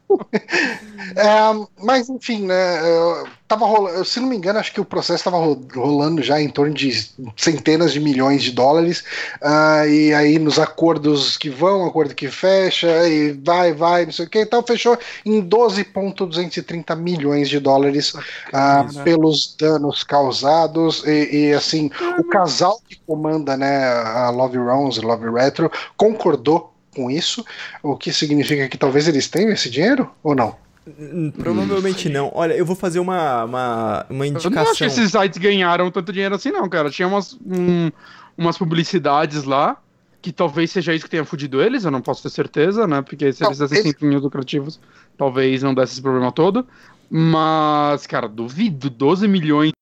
É, 1.17 1.67
mas 1.83 2.09
enfim, 2.09 2.47
né? 2.47 2.81
eu 2.81 3.29
Tava 3.47 3.67
rolando, 3.67 4.05
se 4.07 4.19
não 4.19 4.29
me 4.29 4.37
engano, 4.37 4.59
acho 4.59 4.73
que 4.73 4.81
o 4.81 4.85
processo 4.87 5.21
estava 5.21 5.37
rolando 5.37 6.23
já 6.23 6.41
em 6.41 6.49
torno 6.49 6.73
de 6.73 6.91
centenas 7.37 7.93
de 7.93 8.01
milhões 8.01 8.43
de 8.43 8.51
dólares. 8.51 9.05
ah, 9.43 9.87
e 9.87 10.15
aí 10.15 10.39
nos 10.39 10.59
acordos 10.59 11.37
que 11.37 11.51
vão, 11.51 11.85
acordo 11.85 12.15
que 12.15 12.27
fecha, 12.29 12.89
e 13.07 13.33
vai, 13.33 13.75
vai, 13.75 14.07
não 14.07 14.13
sei 14.13 14.25
o 14.25 14.31
que, 14.31 14.41
então 14.41 14.63
fechou 14.63 14.99
em 15.27 15.43
12,230 15.43 16.97
milhões 16.97 17.51
de 17.51 17.61
dólares 17.61 18.15
Caralho. 18.51 19.05
pelos 19.05 19.55
danos 19.57 20.03
causados. 20.03 21.05
E, 21.05 21.51
e, 21.51 21.53
assim, 21.53 21.91
o 22.19 22.25
casal 22.25 22.81
que 22.89 22.99
comanda 23.07 23.59
né, 23.59 23.87
a 23.87 24.31
Love 24.31 24.59
Rounds, 24.59 24.97
Love 25.03 25.31
Retro, 25.31 25.71
concordou 25.97 26.74
com 26.95 27.11
isso, 27.11 27.45
o 27.83 27.97
que 27.97 28.13
significa 28.13 28.69
que 28.69 28.79
talvez 28.79 29.09
eles 29.09 29.29
tenham 29.29 29.51
esse 29.53 29.69
dinheiro 29.69 30.11
ou 30.23 30.35
não? 30.35 30.57
Hum, 30.87 31.33
Provavelmente 31.37 32.09
não. 32.09 32.31
Olha, 32.35 32.53
eu 32.55 32.65
vou 32.67 32.77
fazer 32.77 32.99
uma, 33.01 33.45
uma, 33.45 34.07
uma 34.11 34.27
Eu 34.27 34.33
não 34.33 34.39
acho 34.39 34.49
indicação. 34.49 34.75
que 34.75 34.85
esses 34.85 35.11
sites 35.11 35.39
ganharam 35.39 35.91
tanto 35.91 36.13
dinheiro 36.13 36.35
assim, 36.35 36.51
não, 36.51 36.69
cara. 36.69 36.91
Tinha 36.91 37.09
umas, 37.09 37.35
um- 37.45 37.91
umas 38.37 38.59
publicidades 38.59 39.45
lá, 39.45 39.79
que 40.21 40.31
talvez 40.33 40.71
seja 40.71 40.95
isso 40.95 41.05
que 41.05 41.11
tenha 41.11 41.25
fudido 41.25 41.63
eles, 41.63 41.85
eu 41.85 41.91
não 41.91 42.01
posso 42.03 42.23
ter 42.23 42.31
certeza, 42.31 42.87
né? 42.87 43.01
Porque 43.03 43.33
se 43.33 43.43
Não, 43.43 43.49
eles 43.49 43.59
dessem 43.59 43.79
eles- 43.79 43.95
fins 43.99 44.21
lucrativos, 44.23 44.79
talvez 45.17 45.63
não 45.63 45.75
desse 45.75 45.93
esse 45.95 46.03
problema 46.03 46.31
todo. 46.33 46.67
Mas, 47.11 48.07
cara, 48.07 48.27
duvido, 48.29 48.91
12 48.91 49.29
milhões 49.29 49.73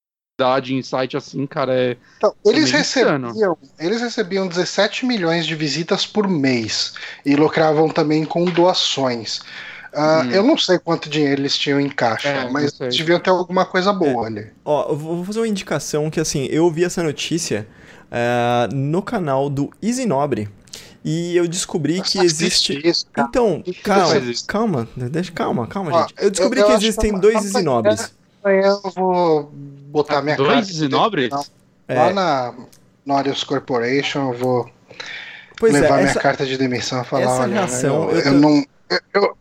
em 0.74 0.82
site 0.82 1.16
assim, 1.16 1.47
cara, 1.47 1.72
é. 1.74 1.97
Então, 2.18 2.34
eles 2.45 2.70
meio 2.70 2.80
insano. 2.82 3.26
recebiam, 3.28 3.59
eles 3.78 4.01
recebiam 4.01 4.47
17 4.49 5.07
milhões 5.07 5.47
de 5.47 5.55
visitas 5.55 6.07
por 6.07 6.28
mês 6.28 6.95
e 7.24 7.34
lucravam 7.36 7.88
também 7.88 8.24
com 8.24 8.45
doações. 8.45 9.40
Ah, 9.95 10.22
Hum. 10.24 10.30
Eu 10.30 10.43
não 10.43 10.57
sei 10.57 10.78
quanto 10.78 11.11
dinheiro 11.11 11.43
eles 11.43 11.57
tinham 11.57 11.78
em 11.78 11.88
caixa, 11.88 12.28
É, 12.28 12.49
mas 12.51 12.72
deviam 12.78 13.20
ter 13.20 13.28
alguma 13.30 13.66
coisa 13.66 13.93
boa 13.93 14.26
ali. 14.26 14.47
Ó, 14.64 14.88
eu 14.90 14.97
vou 14.97 15.24
fazer 15.24 15.40
uma 15.40 15.49
indicação 15.49 16.09
que, 16.11 16.18
assim, 16.18 16.47
eu 16.51 16.70
vi 16.70 16.82
essa 16.84 17.03
notícia 17.03 17.66
eh, 18.11 18.68
no 18.72 19.03
canal 19.03 19.51
do 19.51 19.70
Easy 19.82 20.07
Nobre 20.07 20.49
e 21.05 21.36
eu 21.36 21.47
descobri 21.47 21.95
que 22.01 22.16
Nossa, 22.16 22.24
existe... 22.24 22.80
Isso, 22.86 23.05
cara. 23.12 23.28
Então, 23.28 23.61
Que 23.62 23.72
que 23.74 23.82
calma, 23.82 24.16
isso? 24.18 24.47
calma, 24.47 24.88
deixa, 24.97 25.32
calma, 25.32 25.66
calma, 25.66 25.90
Ó, 25.93 26.01
gente. 26.03 26.14
Eu 26.18 26.30
descobri 26.30 26.61
eu- 26.61 26.64
eu 26.66 26.70
que 26.70 26.76
existem 26.84 27.12
que- 27.14 27.20
dois 27.20 27.36
amanhã- 27.36 27.51
Easy 27.53 27.62
Nobres. 27.62 28.12
Amanhã 28.45 28.76
eu 28.84 28.90
vou 28.90 29.51
botar 29.53 30.22
minha 30.22 30.36
Dois 30.36 30.49
carta. 30.49 30.66
de 30.66 30.72
Easy-Nobres? 30.72 31.30
demissão. 31.30 31.53
É. 31.88 31.95
Lá 31.95 32.12
na 32.12 32.55
Norius 33.05 33.45
Corporation, 33.45 34.32
eu 34.32 34.38
vou 34.38 34.70
Pois 35.59 35.72
levar 35.72 35.99
é, 35.99 36.03
minha 36.03 36.11
essa, 36.11 36.20
carta 36.20 36.45
de 36.47 36.57
demissão 36.57 37.03
e 37.03 37.05
falar, 37.05 37.22
essa 37.22 37.43
olha, 37.43 37.55
reação, 37.55 38.11
eu, 38.11 38.11
eu 38.11 38.16
eu 38.18 38.24
tô- 38.24 38.30
não... 38.40 38.64
Eu, 38.90 39.01
eu, 39.14 39.36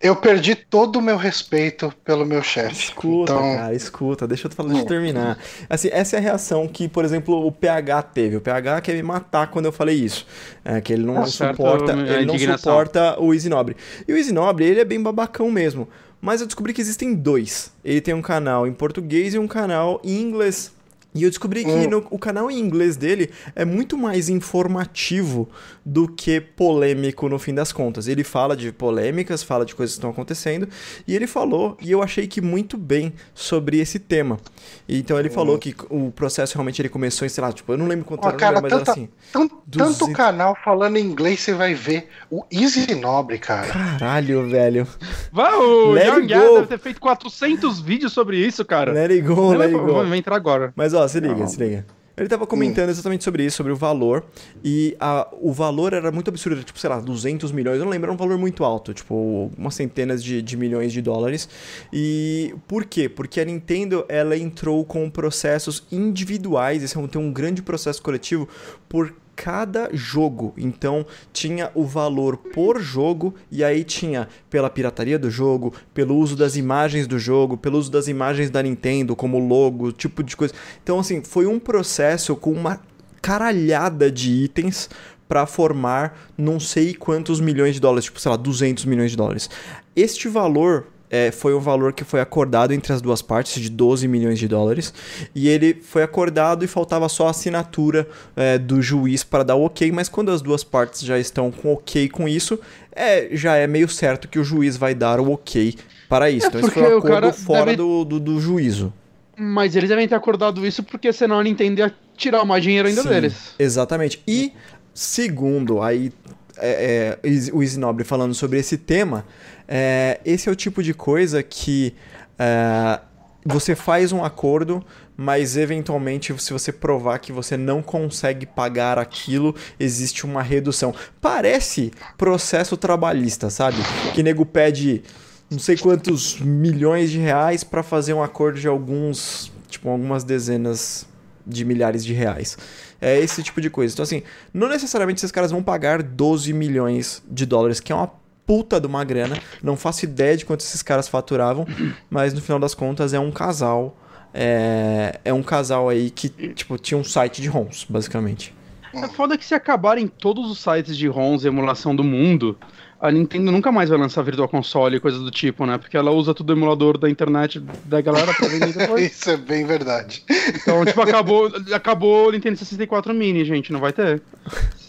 eu 0.00 0.14
perdi 0.14 0.54
todo 0.54 0.96
o 0.96 1.02
meu 1.02 1.16
respeito 1.16 1.92
pelo 2.04 2.24
meu 2.24 2.40
chefe. 2.40 2.84
Escuta, 2.84 3.32
Então, 3.32 3.56
cara, 3.56 3.74
escuta, 3.74 4.28
deixa 4.28 4.46
eu 4.46 4.50
falar, 4.52 4.68
deixa 4.68 4.82
eu 4.82 4.84
Hum. 4.84 4.88
terminar. 4.88 5.38
Assim, 5.68 5.88
essa 5.90 6.14
é 6.14 6.18
a 6.20 6.22
reação 6.22 6.68
que, 6.68 6.88
por 6.88 7.04
exemplo, 7.04 7.44
o 7.44 7.50
PH 7.50 8.02
teve. 8.02 8.36
O 8.36 8.40
PH 8.40 8.80
quer 8.80 8.94
me 8.94 9.02
matar 9.02 9.48
quando 9.50 9.64
eu 9.66 9.72
falei 9.72 9.96
isso. 9.96 10.24
É, 10.64 10.80
que 10.80 10.92
ele 10.92 11.04
não 11.04 11.26
certo, 11.26 11.56
suporta, 11.56 11.94
a 11.94 11.96
ele 12.14 12.26
não 12.26 12.38
suporta 12.38 13.20
o 13.20 13.34
Easy 13.34 13.48
Nobre. 13.48 13.76
E 14.06 14.12
o 14.12 14.16
Easy 14.16 14.32
Nobre, 14.32 14.64
ele 14.66 14.78
é 14.80 14.84
bem 14.84 15.02
babacão 15.02 15.50
mesmo. 15.50 15.88
Mas 16.20 16.40
eu 16.40 16.46
descobri 16.46 16.72
que 16.74 16.80
existem 16.80 17.14
dois. 17.14 17.70
Ele 17.84 18.00
tem 18.00 18.14
um 18.14 18.22
canal 18.22 18.66
em 18.66 18.72
português 18.72 19.34
e 19.34 19.38
um 19.38 19.46
canal 19.48 20.00
em 20.04 20.20
inglês. 20.20 20.72
E 21.14 21.22
eu 21.22 21.30
descobri 21.30 21.64
que 21.64 21.70
Hum. 21.70 21.88
no- 21.88 22.06
o 22.10 22.18
canal 22.18 22.50
em 22.50 22.58
inglês 22.58 22.96
dele 22.96 23.30
é 23.56 23.64
muito 23.64 23.96
mais 23.96 24.28
informativo 24.28 25.48
do 25.90 26.06
que 26.06 26.38
polêmico 26.40 27.28
no 27.30 27.38
fim 27.38 27.54
das 27.54 27.72
contas. 27.72 28.06
Ele 28.08 28.22
fala 28.22 28.54
de 28.54 28.70
polêmicas, 28.70 29.42
fala 29.42 29.64
de 29.64 29.74
coisas 29.74 29.94
que 29.94 29.98
estão 29.98 30.10
acontecendo, 30.10 30.68
e 31.06 31.16
ele 31.16 31.26
falou, 31.26 31.76
e 31.80 31.90
eu 31.90 32.02
achei 32.02 32.26
que 32.26 32.40
muito 32.42 32.76
bem 32.76 33.12
sobre 33.34 33.78
esse 33.80 33.98
tema. 33.98 34.38
E 34.86 34.98
Então 34.98 35.18
ele 35.18 35.30
falou 35.30 35.58
que 35.58 35.74
o 35.88 36.10
processo 36.10 36.54
realmente 36.54 36.82
ele 36.82 36.90
começou 36.90 37.24
em, 37.24 37.28
sei 37.30 37.42
lá, 37.42 37.50
tipo, 37.52 37.72
eu 37.72 37.78
não 37.78 37.86
lembro 37.86 38.04
quanto 38.04 38.24
Ó, 38.24 38.28
era, 38.28 38.36
cara, 38.36 38.60
mas 38.60 38.70
era 38.72 38.78
tanta- 38.80 38.92
assim. 38.92 39.08
Tanto 39.32 39.56
200. 39.66 40.12
canal 40.14 40.56
falando 40.62 40.98
inglês, 40.98 41.40
você 41.40 41.54
vai 41.54 41.72
ver 41.74 42.08
o 42.30 42.44
Easy 42.50 42.94
Nobre, 42.94 43.38
cara. 43.38 43.66
Caralho, 43.68 44.46
velho. 44.48 44.86
Vai, 45.32 45.54
o 45.54 45.92
Let 45.92 46.06
Young 46.06 46.26
go. 46.26 46.54
deve 46.56 46.66
ter 46.66 46.78
feito 46.78 47.00
400 47.00 47.80
vídeos 47.80 48.12
sobre 48.12 48.36
isso, 48.38 48.62
cara. 48.64 48.92
Let 48.92 49.10
it 49.10 49.22
go, 49.22 49.52
let 49.54 49.70
it 49.70 49.78
go. 49.78 49.86
Vamos 49.94 50.16
entrar 50.18 50.36
agora. 50.36 50.72
Mas 50.76 50.92
ó, 50.92 51.08
se 51.08 51.18
liga, 51.20 51.34
Não. 51.34 51.46
se 51.48 51.58
liga. 51.58 51.86
Ele 52.18 52.28
tava 52.28 52.46
comentando 52.46 52.88
exatamente 52.88 53.22
sobre 53.22 53.44
isso, 53.44 53.56
sobre 53.56 53.72
o 53.72 53.76
valor. 53.76 54.24
E 54.64 54.96
a, 54.98 55.28
o 55.40 55.52
valor 55.52 55.92
era 55.92 56.10
muito 56.10 56.28
absurdo, 56.28 56.62
tipo, 56.64 56.78
sei 56.78 56.90
lá, 56.90 57.00
200 57.00 57.52
milhões. 57.52 57.78
Eu 57.78 57.84
não 57.84 57.90
lembro, 57.90 58.06
era 58.06 58.12
um 58.12 58.16
valor 58.16 58.36
muito 58.36 58.64
alto, 58.64 58.92
tipo, 58.92 59.50
umas 59.56 59.74
centenas 59.74 60.22
de, 60.22 60.42
de 60.42 60.56
milhões 60.56 60.92
de 60.92 61.00
dólares. 61.00 61.48
E 61.92 62.54
por 62.66 62.84
quê? 62.84 63.08
Porque 63.08 63.40
a 63.40 63.44
Nintendo, 63.44 64.04
ela 64.08 64.36
entrou 64.36 64.84
com 64.84 65.08
processos 65.08 65.84
individuais, 65.92 66.82
esse 66.82 66.96
é 66.96 67.00
um, 67.00 67.06
tem 67.06 67.20
um 67.20 67.32
grande 67.32 67.62
processo 67.62 68.02
coletivo, 68.02 68.48
por 68.88 69.14
cada 69.38 69.88
jogo. 69.92 70.52
Então 70.58 71.06
tinha 71.32 71.70
o 71.72 71.84
valor 71.84 72.36
por 72.36 72.80
jogo 72.80 73.32
e 73.52 73.62
aí 73.62 73.84
tinha 73.84 74.28
pela 74.50 74.68
pirataria 74.68 75.16
do 75.16 75.30
jogo, 75.30 75.72
pelo 75.94 76.16
uso 76.16 76.34
das 76.34 76.56
imagens 76.56 77.06
do 77.06 77.20
jogo, 77.20 77.56
pelo 77.56 77.78
uso 77.78 77.88
das 77.88 78.08
imagens 78.08 78.50
da 78.50 78.60
Nintendo 78.60 79.14
como 79.14 79.38
logo, 79.38 79.92
tipo 79.92 80.24
de 80.24 80.36
coisa. 80.36 80.52
Então 80.82 80.98
assim, 80.98 81.22
foi 81.22 81.46
um 81.46 81.60
processo 81.60 82.34
com 82.34 82.50
uma 82.50 82.80
caralhada 83.22 84.10
de 84.10 84.32
itens 84.32 84.90
para 85.28 85.46
formar 85.46 86.18
não 86.36 86.58
sei 86.58 86.92
quantos 86.92 87.40
milhões 87.40 87.74
de 87.74 87.80
dólares, 87.80 88.06
tipo, 88.06 88.18
sei 88.18 88.30
lá, 88.30 88.36
200 88.36 88.86
milhões 88.86 89.12
de 89.12 89.16
dólares. 89.16 89.48
Este 89.94 90.26
valor 90.26 90.86
é, 91.10 91.30
foi 91.30 91.52
o 91.54 91.60
valor 91.60 91.92
que 91.92 92.04
foi 92.04 92.20
acordado 92.20 92.72
entre 92.72 92.92
as 92.92 93.00
duas 93.00 93.22
partes, 93.22 93.60
de 93.60 93.70
12 93.70 94.06
milhões 94.08 94.38
de 94.38 94.48
dólares, 94.48 94.92
e 95.34 95.48
ele 95.48 95.74
foi 95.82 96.02
acordado 96.02 96.64
e 96.64 96.68
faltava 96.68 97.08
só 97.08 97.26
a 97.26 97.30
assinatura 97.30 98.08
é, 98.36 98.58
do 98.58 98.80
juiz 98.82 99.24
para 99.24 99.42
dar 99.42 99.56
o 99.56 99.64
ok, 99.64 99.90
mas 99.92 100.08
quando 100.08 100.30
as 100.30 100.42
duas 100.42 100.62
partes 100.62 101.00
já 101.00 101.18
estão 101.18 101.50
com 101.50 101.72
ok 101.72 102.08
com 102.08 102.28
isso, 102.28 102.58
é, 102.94 103.28
já 103.32 103.56
é 103.56 103.66
meio 103.66 103.88
certo 103.88 104.28
que 104.28 104.38
o 104.38 104.44
juiz 104.44 104.76
vai 104.76 104.94
dar 104.94 105.20
o 105.20 105.32
ok 105.32 105.74
para 106.08 106.30
isso. 106.30 106.46
É 106.46 106.48
então, 106.48 106.60
esse 106.60 106.70
foi 106.70 106.94
um 106.94 106.98
acordo 106.98 107.32
fora 107.32 107.64
deve... 107.66 107.76
do, 107.76 108.04
do, 108.04 108.20
do, 108.20 108.40
juízo. 108.40 108.92
Mas 109.36 109.76
eles 109.76 109.88
devem 109.88 110.08
ter 110.08 110.14
acordado 110.14 110.66
isso 110.66 110.82
porque 110.82 111.12
senão 111.12 111.40
ele 111.40 111.50
entende 111.50 111.82
tirar 112.16 112.44
mais 112.44 112.62
dinheiro 112.62 112.88
ainda 112.88 113.02
Sim, 113.02 113.08
deles. 113.08 113.54
Exatamente. 113.58 114.20
E, 114.26 114.52
segundo, 114.92 115.80
aí 115.80 116.12
é, 116.60 117.18
é, 117.22 117.52
o 117.52 117.62
Isinobre 117.62 118.04
falando 118.04 118.34
sobre 118.34 118.58
esse 118.58 118.76
tema, 118.76 119.24
é, 119.68 120.20
esse 120.24 120.48
é 120.48 120.52
o 120.52 120.56
tipo 120.56 120.82
de 120.82 120.94
coisa 120.94 121.42
que 121.42 121.94
é, 122.38 123.00
você 123.44 123.74
faz 123.74 124.10
um 124.12 124.24
acordo, 124.24 124.82
mas 125.16 125.56
eventualmente, 125.56 126.34
se 126.40 126.52
você 126.52 126.72
provar 126.72 127.18
que 127.18 127.32
você 127.32 127.56
não 127.56 127.82
consegue 127.82 128.46
pagar 128.46 128.98
aquilo, 128.98 129.54
existe 129.78 130.24
uma 130.24 130.42
redução. 130.42 130.94
Parece 131.20 131.90
processo 132.16 132.76
trabalhista, 132.76 133.50
sabe? 133.50 133.76
Que 134.14 134.22
nego 134.22 134.46
pede 134.46 135.02
não 135.50 135.58
sei 135.58 135.76
quantos 135.76 136.38
milhões 136.40 137.10
de 137.10 137.18
reais 137.18 137.64
para 137.64 137.82
fazer 137.82 138.12
um 138.12 138.22
acordo 138.22 138.60
de 138.60 138.68
alguns, 138.68 139.50
tipo, 139.68 139.88
algumas 139.88 140.22
dezenas 140.22 141.06
de 141.46 141.64
milhares 141.64 142.04
de 142.04 142.12
reais. 142.12 142.58
É 143.00 143.18
esse 143.18 143.42
tipo 143.42 143.60
de 143.60 143.70
coisa. 143.70 143.94
Então, 143.94 144.02
assim, 144.02 144.22
não 144.52 144.68
necessariamente 144.68 145.20
esses 145.20 145.32
caras 145.32 145.50
vão 145.50 145.62
pagar 145.62 146.02
12 146.02 146.52
milhões 146.52 147.22
de 147.30 147.46
dólares, 147.46 147.80
que 147.80 147.90
é 147.90 147.94
uma 147.94 148.10
puta 148.48 148.80
de 148.80 148.86
uma 148.86 149.04
grana. 149.04 149.38
Não 149.62 149.76
faço 149.76 150.06
ideia 150.06 150.34
de 150.34 150.46
quanto 150.46 150.60
esses 150.60 150.82
caras 150.82 151.06
faturavam, 151.06 151.66
mas 152.08 152.32
no 152.32 152.40
final 152.40 152.58
das 152.58 152.74
contas 152.74 153.12
é 153.12 153.20
um 153.20 153.30
casal. 153.30 153.94
É, 154.32 155.20
é 155.22 155.32
um 155.34 155.42
casal 155.42 155.88
aí 155.90 156.10
que, 156.10 156.30
tipo, 156.54 156.78
tinha 156.78 156.96
um 156.96 157.04
site 157.04 157.42
de 157.42 157.48
ROMs, 157.48 157.86
basicamente. 157.88 158.54
É 158.94 159.06
foda 159.08 159.36
que 159.36 159.44
se 159.44 159.54
acabarem 159.54 160.08
todos 160.08 160.50
os 160.50 160.60
sites 160.60 160.96
de 160.96 161.06
ROMs 161.06 161.44
e 161.44 161.48
emulação 161.48 161.94
do 161.94 162.02
mundo, 162.02 162.56
a 162.98 163.10
Nintendo 163.12 163.52
nunca 163.52 163.70
mais 163.70 163.90
vai 163.90 163.98
lançar 163.98 164.22
Virtual 164.22 164.48
Console 164.48 164.96
e 164.96 165.00
coisas 165.00 165.20
do 165.20 165.30
tipo, 165.30 165.66
né? 165.66 165.76
Porque 165.76 165.96
ela 165.96 166.10
usa 166.10 166.32
tudo 166.32 166.52
emulador 166.52 166.96
da 166.96 167.10
internet 167.10 167.60
da 167.84 168.00
galera 168.00 168.32
pra 168.32 168.48
vender 168.48 168.72
depois. 168.72 169.04
Isso 169.12 169.30
é 169.30 169.36
bem 169.36 169.66
verdade. 169.66 170.24
Então, 170.54 170.84
tipo, 170.86 171.02
acabou, 171.02 171.52
acabou 171.72 172.28
o 172.28 172.32
Nintendo 172.32 172.56
64 172.56 173.12
Mini, 173.12 173.44
gente, 173.44 173.72
não 173.72 173.80
vai 173.80 173.92
ter. 173.92 174.22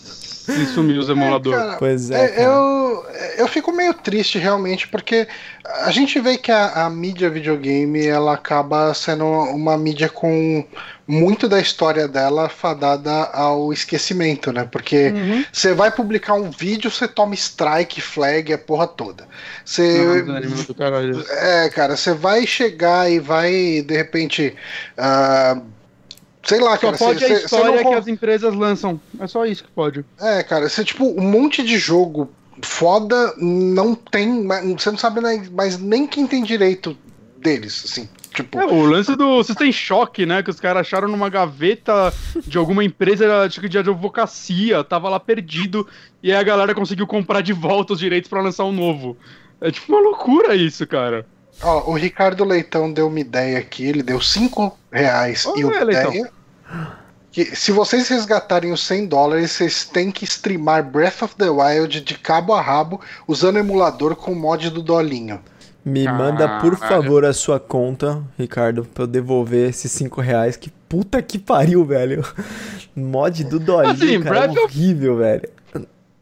Se 0.49 0.65
sumir 0.67 0.97
os 0.97 1.09
emuladores. 1.09 1.73
É, 1.73 1.75
pois 1.77 2.11
é. 2.11 2.41
é 2.41 2.45
eu, 2.45 3.05
eu 3.37 3.47
fico 3.47 3.71
meio 3.71 3.93
triste 3.93 4.37
realmente, 4.37 4.87
porque 4.87 5.27
a 5.81 5.91
gente 5.91 6.19
vê 6.19 6.37
que 6.37 6.51
a, 6.51 6.85
a 6.85 6.89
mídia 6.89 7.29
videogame 7.29 8.05
ela 8.05 8.33
acaba 8.33 8.93
sendo 8.93 9.25
uma 9.25 9.77
mídia 9.77 10.09
com 10.09 10.65
muito 11.07 11.47
da 11.47 11.59
história 11.59 12.07
dela 12.07 12.49
fadada 12.49 13.11
ao 13.33 13.73
esquecimento, 13.73 14.51
né? 14.51 14.67
Porque 14.71 15.07
uhum. 15.07 15.43
você 15.51 15.71
uhum. 15.71 15.75
vai 15.75 15.89
publicar 15.89 16.35
um 16.35 16.51
vídeo, 16.51 16.91
você 16.91 17.07
toma 17.07 17.33
strike, 17.33 17.99
flag, 17.99 18.53
a 18.53 18.57
porra 18.59 18.85
toda. 18.85 19.27
Você. 19.65 20.23
É, 21.31 21.69
cara, 21.69 21.97
você 21.97 22.13
vai 22.13 22.45
chegar 22.45 23.11
e 23.11 23.19
vai, 23.19 23.81
de 23.81 23.97
repente. 23.97 24.55
Uh, 24.97 25.78
sei 26.49 26.59
lá, 26.59 26.71
só 26.71 26.91
cara. 26.91 26.97
pode 26.97 27.19
cê, 27.19 27.25
a 27.25 27.33
história 27.35 27.83
que 27.83 27.93
as 27.93 28.07
empresas 28.07 28.53
lançam. 28.55 28.99
É 29.19 29.27
só 29.27 29.45
isso 29.45 29.63
que 29.63 29.71
pode. 29.71 30.03
É, 30.19 30.41
cara, 30.41 30.67
você, 30.67 30.83
tipo, 30.83 31.05
um 31.05 31.29
monte 31.29 31.63
de 31.63 31.77
jogo 31.77 32.29
foda 32.61 33.33
não 33.37 33.93
tem. 33.93 34.47
Você 34.75 34.89
não 34.89 34.97
sabe 34.97 35.21
mais 35.51 35.77
nem 35.77 36.07
quem 36.07 36.25
tem 36.25 36.43
direito 36.43 36.97
deles, 37.37 37.83
assim. 37.85 38.09
Tipo... 38.33 38.59
É, 38.59 38.65
o 38.65 38.85
lance 38.85 39.15
do 39.15 39.43
System 39.43 39.71
Shock, 39.71 40.25
né? 40.25 40.41
Que 40.41 40.49
os 40.49 40.59
caras 40.59 40.81
acharam 40.81 41.07
numa 41.07 41.29
gaveta 41.29 42.13
de 42.45 42.57
alguma 42.57 42.83
empresa 42.83 43.43
acho 43.43 43.61
que 43.61 43.69
de 43.69 43.77
advocacia, 43.77 44.83
tava 44.83 45.09
lá 45.09 45.19
perdido, 45.19 45.87
e 46.21 46.31
aí 46.31 46.37
a 46.37 46.43
galera 46.43 46.75
conseguiu 46.75 47.07
comprar 47.07 47.41
de 47.41 47.53
volta 47.53 47.93
os 47.93 47.99
direitos 47.99 48.29
para 48.29 48.41
lançar 48.41 48.65
um 48.65 48.71
novo. 48.71 49.17
É 49.61 49.71
tipo 49.71 49.91
uma 49.91 50.01
loucura 50.01 50.55
isso, 50.55 50.85
cara. 50.87 51.25
Ó, 51.61 51.91
o 51.91 51.93
Ricardo 51.93 52.45
Leitão 52.45 52.91
deu 52.91 53.07
uma 53.07 53.19
ideia 53.19 53.59
aqui, 53.59 53.85
ele 53.85 54.01
deu 54.01 54.21
5 54.21 54.77
reais 54.91 55.45
e 55.55 55.63
uma 55.63 55.81
ideia. 55.81 56.31
Que 57.31 57.55
se 57.55 57.71
vocês 57.71 58.07
resgatarem 58.07 58.71
os 58.71 58.81
100 58.85 59.07
dólares, 59.07 59.51
vocês 59.51 59.85
têm 59.85 60.11
que 60.11 60.25
streamar 60.25 60.83
Breath 60.83 61.21
of 61.21 61.35
the 61.35 61.49
Wild 61.49 62.01
de 62.01 62.17
cabo 62.17 62.53
a 62.53 62.61
rabo 62.61 62.99
usando 63.27 63.59
emulador 63.59 64.15
com 64.15 64.31
o 64.31 64.35
mod 64.35 64.69
do 64.69 64.81
Dolinho. 64.81 65.39
Me 65.85 66.05
manda, 66.05 66.59
por 66.59 66.75
favor, 66.77 67.23
a 67.23 67.33
sua 67.33 67.59
conta, 67.59 68.21
Ricardo, 68.37 68.83
pra 68.83 69.03
eu 69.03 69.07
devolver 69.07 69.69
esses 69.69 69.91
5 69.91 70.19
reais. 70.21 70.57
Que 70.57 70.69
puta 70.89 71.21
que 71.21 71.39
pariu, 71.39 71.85
velho. 71.85 72.23
Mod 72.95 73.43
do 73.45 73.59
Dolinho, 73.59 73.93
assim, 73.93 74.21
cara, 74.21 74.47
Breath 74.47 74.57
horrível, 74.57 75.13
of... 75.13 75.21
velho. 75.21 75.49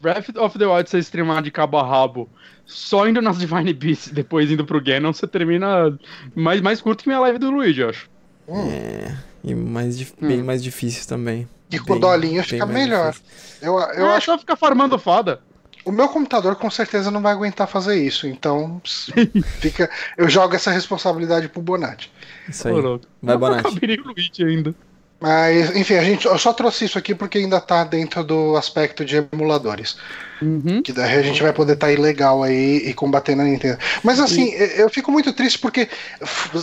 Breath 0.02 0.38
of 0.38 0.60
the 0.60 0.66
Wild 0.66 0.90
você 0.90 1.00
streamar 1.00 1.42
de 1.42 1.52
cabo 1.52 1.78
a 1.78 1.88
rabo, 1.88 2.30
só 2.66 3.08
indo 3.08 3.22
nas 3.22 3.38
Divine 3.40 3.74
Beasts, 3.74 4.12
depois 4.12 4.52
indo 4.52 4.66
pro 4.66 4.82
Ganon, 4.82 5.12
você 5.12 5.28
termina 5.28 5.98
mais, 6.36 6.62
mais 6.62 6.82
curto 6.82 7.04
que 7.04 7.10
minha 7.10 7.20
live 7.20 7.40
do 7.40 7.50
Luigi, 7.50 7.84
acho. 7.84 8.10
Hum. 8.48 8.70
É, 8.70 9.18
e 9.48 9.56
mais, 9.56 10.00
hum. 10.02 10.28
bem 10.28 10.44
mais 10.44 10.64
difícil 10.64 11.08
também. 11.08 11.48
E 11.72 11.80
com 11.80 11.94
o 11.94 12.00
Dolinho 12.00 12.44
fica 12.44 12.66
melhor. 12.66 13.16
Eu, 13.62 13.80
eu 13.80 14.08
é, 14.08 14.16
acho... 14.16 14.28
só 14.28 14.38
ficar 14.38 14.56
farmando 14.56 14.98
foda. 14.98 15.42
O 15.84 15.92
meu 15.92 16.10
computador 16.10 16.56
com 16.56 16.70
certeza 16.70 17.10
não 17.10 17.22
vai 17.22 17.32
aguentar 17.32 17.68
fazer 17.68 17.96
isso, 17.96 18.28
então 18.28 18.82
fica, 19.60 19.90
eu 20.18 20.30
jogo 20.30 20.54
essa 20.54 20.70
responsabilidade 20.70 21.48
pro 21.48 21.62
Bonatti. 21.62 22.12
Isso 22.48 22.68
aí. 22.68 22.74
Vai, 23.22 23.38
Bonatti. 23.38 23.80
Eu 23.82 24.04
o 24.04 24.08
Luigi 24.08 24.44
ainda. 24.44 24.76
Mas, 25.20 25.76
enfim, 25.76 25.96
a 25.96 26.04
gente, 26.04 26.28
eu 26.28 26.38
só 26.38 26.54
trouxe 26.54 26.86
isso 26.86 26.98
aqui 26.98 27.16
porque 27.16 27.40
ainda 27.40 27.60
tá 27.60 27.84
dentro 27.84 28.24
do 28.24 28.56
aspecto 28.56 29.04
de 29.04 29.16
emuladores. 29.32 29.98
Uhum. 30.40 30.84
Que 30.84 30.94
daí 30.94 31.18
a 31.18 31.24
gente 31.24 31.42
vai 31.42 31.52
poder 31.52 31.74
estar 31.74 31.88
tá 31.88 31.92
ilegal 31.92 32.44
aí 32.44 32.78
e 32.78 32.94
combater 32.94 33.36
na 33.36 33.44
Nintendo. 33.44 33.80
Mas 34.04 34.20
assim, 34.20 34.52
e... 34.54 34.80
eu 34.80 34.90
fico 34.92 35.12
muito 35.12 35.34
triste 35.34 35.58
porque 35.58 35.90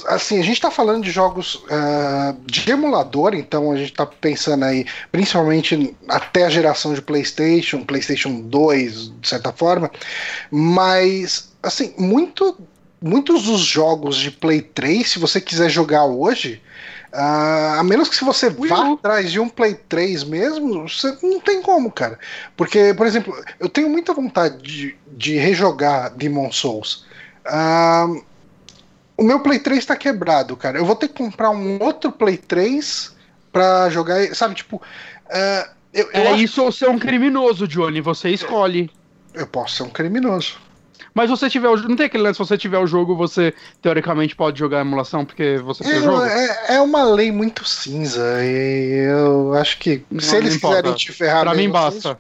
assim, 0.07 0.39
a 0.39 0.45
gente 0.45 0.61
tá 0.61 0.71
falando 0.71 1.03
de 1.03 1.11
jogos 1.11 1.57
uh, 1.57 2.37
de 2.47 2.71
emulador, 2.71 3.35
então 3.35 3.73
a 3.73 3.77
gente 3.77 3.93
tá 3.93 4.07
pensando 4.07 4.65
aí, 4.65 4.87
principalmente 5.11 5.97
até 6.09 6.45
a 6.45 6.51
geração 6.51 6.95
de 6.95 7.03
Playstation, 7.03 7.83
Playstation 7.83 8.41
2, 8.41 9.13
de 9.21 9.29
certa 9.29 9.53
forma, 9.53 9.91
mas 10.49 11.53
assim, 11.61 11.93
muito, 11.99 12.57
muitos 13.03 13.45
dos 13.45 13.61
jogos 13.61 14.17
de 14.17 14.31
Play 14.31 14.61
3, 14.61 15.11
se 15.11 15.19
você 15.19 15.41
quiser 15.41 15.69
jogar 15.69 16.05
hoje, 16.05 16.63
Uh, 17.15 17.79
a 17.79 17.85
menos 17.85 18.09
que 18.09 18.17
se 18.17 18.25
você 18.25 18.49
Wii 18.49 18.69
vá 18.69 18.89
U. 18.89 18.95
atrás 18.95 19.31
de 19.31 19.39
um 19.39 19.49
Play 19.49 19.75
3 19.89 20.25
mesmo, 20.25 20.89
você 20.89 21.17
não 21.23 21.39
tem 21.39 21.63
como, 21.63 21.93
cara. 21.93 22.19
Porque, 22.57 22.93
por 22.93 23.07
exemplo, 23.07 23.33
eu 23.61 23.69
tenho 23.69 23.89
muita 23.89 24.13
vontade 24.13 24.61
de, 24.61 24.97
de 25.13 25.37
rejogar 25.37 26.11
Demon 26.11 26.51
Souls. 26.51 27.07
Uh, 27.47 28.21
o 29.17 29.23
meu 29.23 29.39
Play 29.39 29.61
3 29.61 29.79
está 29.79 29.95
quebrado, 29.95 30.57
cara. 30.57 30.77
Eu 30.77 30.85
vou 30.85 30.97
ter 30.97 31.07
que 31.07 31.15
comprar 31.15 31.51
um 31.51 31.81
outro 31.81 32.11
Play 32.11 32.37
3 32.37 33.15
pra 33.53 33.89
jogar, 33.91 34.35
sabe? 34.35 34.57
Tipo. 34.57 34.77
Uh, 34.77 35.71
eu, 35.93 36.11
eu 36.13 36.21
é 36.21 36.29
acho... 36.33 36.43
isso 36.43 36.63
ou 36.65 36.73
ser 36.73 36.89
um 36.89 36.99
criminoso, 36.99 37.69
Johnny. 37.69 38.01
Você 38.01 38.31
escolhe. 38.31 38.91
Eu 39.33 39.47
posso 39.47 39.77
ser 39.77 39.83
um 39.85 39.91
criminoso. 39.91 40.59
Mas 41.15 41.31
se 41.31 41.37
você 41.37 41.49
tiver 41.49 41.69
o 41.69 41.77
Não 41.77 41.95
tem 41.95 42.07
aquele 42.07 42.25
lance, 42.25 42.37
se 42.37 42.45
você 42.45 42.59
tiver 42.59 42.79
o 42.79 42.87
jogo, 42.87 43.15
você 43.17 43.55
teoricamente 43.81 44.35
pode 44.35 44.59
jogar 44.59 44.79
a 44.79 44.81
emulação 44.81 45.25
porque 45.25 45.59
você 45.59 45.85
tem 45.85 45.99
o 45.99 46.03
jogo? 46.03 46.25
É, 46.25 46.75
é 46.75 46.81
uma 46.81 47.05
lei 47.05 47.31
muito 47.31 47.65
cinza. 47.65 48.45
E 48.45 49.07
eu 49.09 49.55
acho 49.55 49.79
que 49.79 50.05
não, 50.11 50.21
se 50.21 50.37
eles 50.37 50.57
quiserem 50.57 50.93
te 50.95 51.13
ferrar, 51.13 51.45
pra 51.45 51.55
mim 51.55 51.71
basta. 51.71 52.19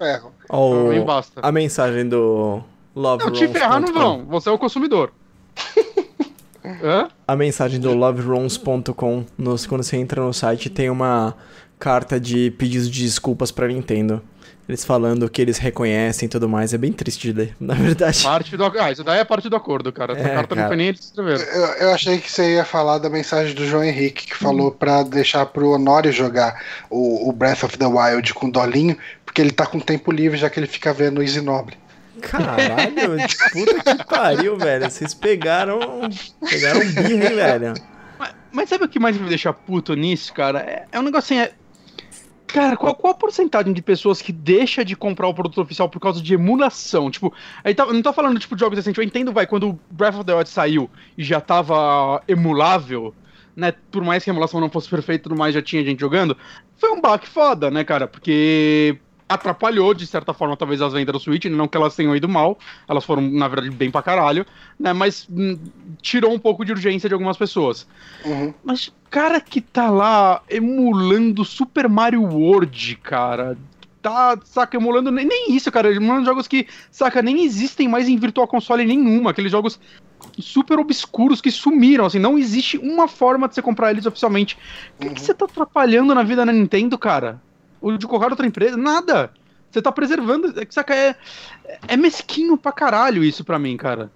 Oh, 0.48 0.70
pra 0.70 0.94
mim 0.94 1.04
basta. 1.04 1.40
A 1.42 1.50
mensagem 1.50 2.08
do 2.08 2.62
Love 2.94 3.24
Não, 3.24 3.32
te 3.32 3.48
ferrar 3.48 3.80
não 3.80 3.92
vão. 3.92 4.24
Você 4.26 4.48
é 4.48 4.52
o 4.52 4.58
consumidor. 4.58 5.12
Hã? 6.64 7.08
A 7.26 7.36
mensagem 7.36 7.78
do 7.78 7.92
loverooms.com, 7.92 9.24
quando 9.68 9.82
você 9.82 9.96
entra 9.96 10.22
no 10.22 10.32
site, 10.32 10.70
tem 10.70 10.88
uma 10.88 11.34
carta 11.78 12.18
de 12.18 12.50
pedidos 12.52 12.90
de 12.90 13.02
desculpas 13.02 13.50
pra 13.50 13.68
Nintendo. 13.68 14.22
Eles 14.68 14.84
falando 14.84 15.28
que 15.28 15.42
eles 15.42 15.58
reconhecem 15.58 16.26
e 16.26 16.28
tudo 16.28 16.48
mais. 16.48 16.72
É 16.72 16.78
bem 16.78 16.92
triste 16.92 17.30
de 17.30 17.38
ler, 17.38 17.56
na 17.60 17.74
verdade. 17.74 18.22
Parte 18.22 18.56
do... 18.56 18.64
Ah, 18.64 18.90
isso 18.90 19.04
daí 19.04 19.20
é 19.20 19.24
parte 19.24 19.48
do 19.48 19.56
acordo, 19.56 19.92
cara. 19.92 20.14
Essa 20.14 20.28
é, 20.28 20.34
carta 20.34 20.54
cara. 20.54 20.60
não 20.62 20.68
foi 20.68 20.76
nem 20.76 20.88
eles 20.88 21.00
escreveram. 21.00 21.42
Eu, 21.42 21.66
eu, 21.86 21.90
achei 21.92 22.18
que 22.18 22.30
você 22.30 22.54
ia 22.54 22.64
falar 22.64 22.98
da 22.98 23.10
mensagem 23.10 23.54
do 23.54 23.66
João 23.66 23.84
Henrique, 23.84 24.26
que 24.26 24.36
falou 24.36 24.68
hum. 24.68 24.76
pra 24.78 25.02
deixar 25.02 25.44
pro 25.46 25.72
Honório 25.72 26.10
jogar 26.10 26.62
o, 26.88 27.28
o, 27.28 27.32
Breath 27.32 27.64
of 27.64 27.76
the 27.76 27.86
Wild 27.86 28.32
com 28.32 28.46
o 28.46 28.52
Dolinho, 28.52 28.96
Porque 29.24 29.40
ele 29.40 29.50
tá 29.50 29.66
com 29.66 29.78
tempo 29.78 30.10
livre, 30.10 30.38
já 30.38 30.48
que 30.48 30.58
ele 30.58 30.66
fica 30.66 30.92
vendo 30.92 31.18
o 31.18 31.22
Easy 31.22 31.42
Nobre. 31.42 31.76
Caralho, 32.22 33.18
puta 33.52 33.96
que 33.96 34.04
pariu, 34.04 34.56
velho. 34.56 34.90
Vocês 34.90 35.12
pegaram. 35.12 35.78
Pegaram 36.48 36.80
um 36.80 36.92
birra, 36.92 37.10
hein, 37.10 37.36
velho? 37.36 37.74
Mas, 38.18 38.34
mas 38.50 38.68
sabe 38.68 38.84
o 38.84 38.88
que 38.88 38.98
mais 38.98 39.18
me 39.18 39.28
deixa 39.28 39.52
puto 39.52 39.94
nisso, 39.94 40.32
cara? 40.32 40.60
É, 40.60 40.84
é 40.92 40.98
um 40.98 41.02
negócio 41.02 41.36
assim. 41.36 41.44
É... 41.44 41.63
Cara, 42.54 42.76
qual, 42.76 42.94
qual 42.94 43.12
a 43.12 43.16
porcentagem 43.16 43.72
de 43.72 43.82
pessoas 43.82 44.22
que 44.22 44.30
deixa 44.30 44.84
de 44.84 44.94
comprar 44.94 45.26
o 45.26 45.34
produto 45.34 45.60
oficial 45.60 45.88
por 45.88 45.98
causa 45.98 46.22
de 46.22 46.34
emulação? 46.34 47.10
Tipo, 47.10 47.34
aí 47.64 47.74
tá, 47.74 47.84
não 47.84 48.00
tô 48.00 48.12
falando 48.12 48.38
tipo 48.38 48.54
de 48.54 48.60
jogos 48.60 48.78
recentes, 48.78 48.96
eu 48.96 49.02
entendo, 49.02 49.32
vai, 49.32 49.44
quando 49.44 49.76
Breath 49.90 50.14
of 50.14 50.24
the 50.24 50.32
Wild 50.32 50.48
saiu 50.48 50.88
e 51.18 51.24
já 51.24 51.40
tava 51.40 52.22
emulável, 52.28 53.12
né? 53.56 53.74
Por 53.90 54.04
mais 54.04 54.22
que 54.22 54.30
a 54.30 54.32
emulação 54.32 54.60
não 54.60 54.70
fosse 54.70 54.88
perfeita 54.88 55.22
e 55.22 55.24
tudo 55.24 55.36
mais, 55.36 55.52
já 55.52 55.60
tinha 55.60 55.84
gente 55.84 55.98
jogando. 55.98 56.36
Foi 56.76 56.92
um 56.92 57.00
baque 57.00 57.28
foda, 57.28 57.72
né, 57.72 57.82
cara? 57.82 58.06
Porque 58.06 59.00
atrapalhou, 59.28 59.94
de 59.94 60.06
certa 60.06 60.34
forma, 60.34 60.56
talvez 60.56 60.80
as 60.82 60.92
vendas 60.92 61.12
do 61.12 61.18
Switch, 61.18 61.46
não 61.46 61.66
que 61.66 61.76
elas 61.76 61.96
tenham 61.96 62.14
ido 62.14 62.28
mal, 62.28 62.58
elas 62.88 63.04
foram, 63.04 63.22
na 63.22 63.48
verdade, 63.48 63.70
bem 63.74 63.90
pra 63.90 64.02
caralho, 64.02 64.44
né? 64.78 64.92
Mas 64.92 65.26
hum, 65.30 65.58
tirou 66.00 66.32
um 66.32 66.38
pouco 66.38 66.64
de 66.64 66.72
urgência 66.72 67.08
de 67.08 67.14
algumas 67.14 67.36
pessoas. 67.36 67.86
Uhum. 68.24 68.52
Mas 68.62 68.92
cara 69.10 69.40
que 69.40 69.60
tá 69.60 69.90
lá 69.90 70.42
emulando 70.48 71.44
Super 71.44 71.88
Mario 71.88 72.22
World, 72.22 72.96
cara. 73.02 73.56
Tá, 74.02 74.38
saca, 74.44 74.76
emulando 74.76 75.10
nem, 75.10 75.24
nem 75.24 75.56
isso, 75.56 75.72
cara. 75.72 75.90
Emulando 75.90 76.26
jogos 76.26 76.46
que, 76.46 76.66
saca, 76.90 77.22
nem 77.22 77.42
existem 77.42 77.88
mais 77.88 78.06
em 78.06 78.18
Virtual 78.18 78.46
Console 78.46 78.84
nenhuma. 78.84 79.30
Aqueles 79.30 79.50
jogos 79.50 79.80
super 80.38 80.78
obscuros 80.78 81.40
que 81.40 81.50
sumiram, 81.50 82.04
assim. 82.04 82.18
Não 82.18 82.36
existe 82.36 82.76
uma 82.76 83.08
forma 83.08 83.48
de 83.48 83.54
você 83.54 83.62
comprar 83.62 83.90
eles 83.92 84.04
oficialmente. 84.04 84.58
O 84.98 85.00
que, 85.00 85.08
que 85.08 85.20
Uhum. 85.20 85.26
você 85.26 85.32
tá 85.32 85.46
atrapalhando 85.46 86.14
na 86.14 86.22
vida 86.22 86.44
da 86.44 86.52
Nintendo, 86.52 86.98
cara? 86.98 87.40
Ou 87.84 87.98
de 87.98 88.06
qualquer 88.06 88.30
outra 88.30 88.46
empresa? 88.46 88.76
Nada. 88.76 89.30
Você 89.70 89.82
tá 89.82 89.92
preservando. 89.92 90.58
é 90.58 90.64
que, 90.64 90.72
Saca, 90.72 90.94
é, 90.94 91.14
é 91.88 91.96
mesquinho 91.96 92.56
pra 92.56 92.72
caralho 92.72 93.22
isso 93.22 93.44
pra 93.44 93.58
mim, 93.58 93.76
cara. 93.76 94.10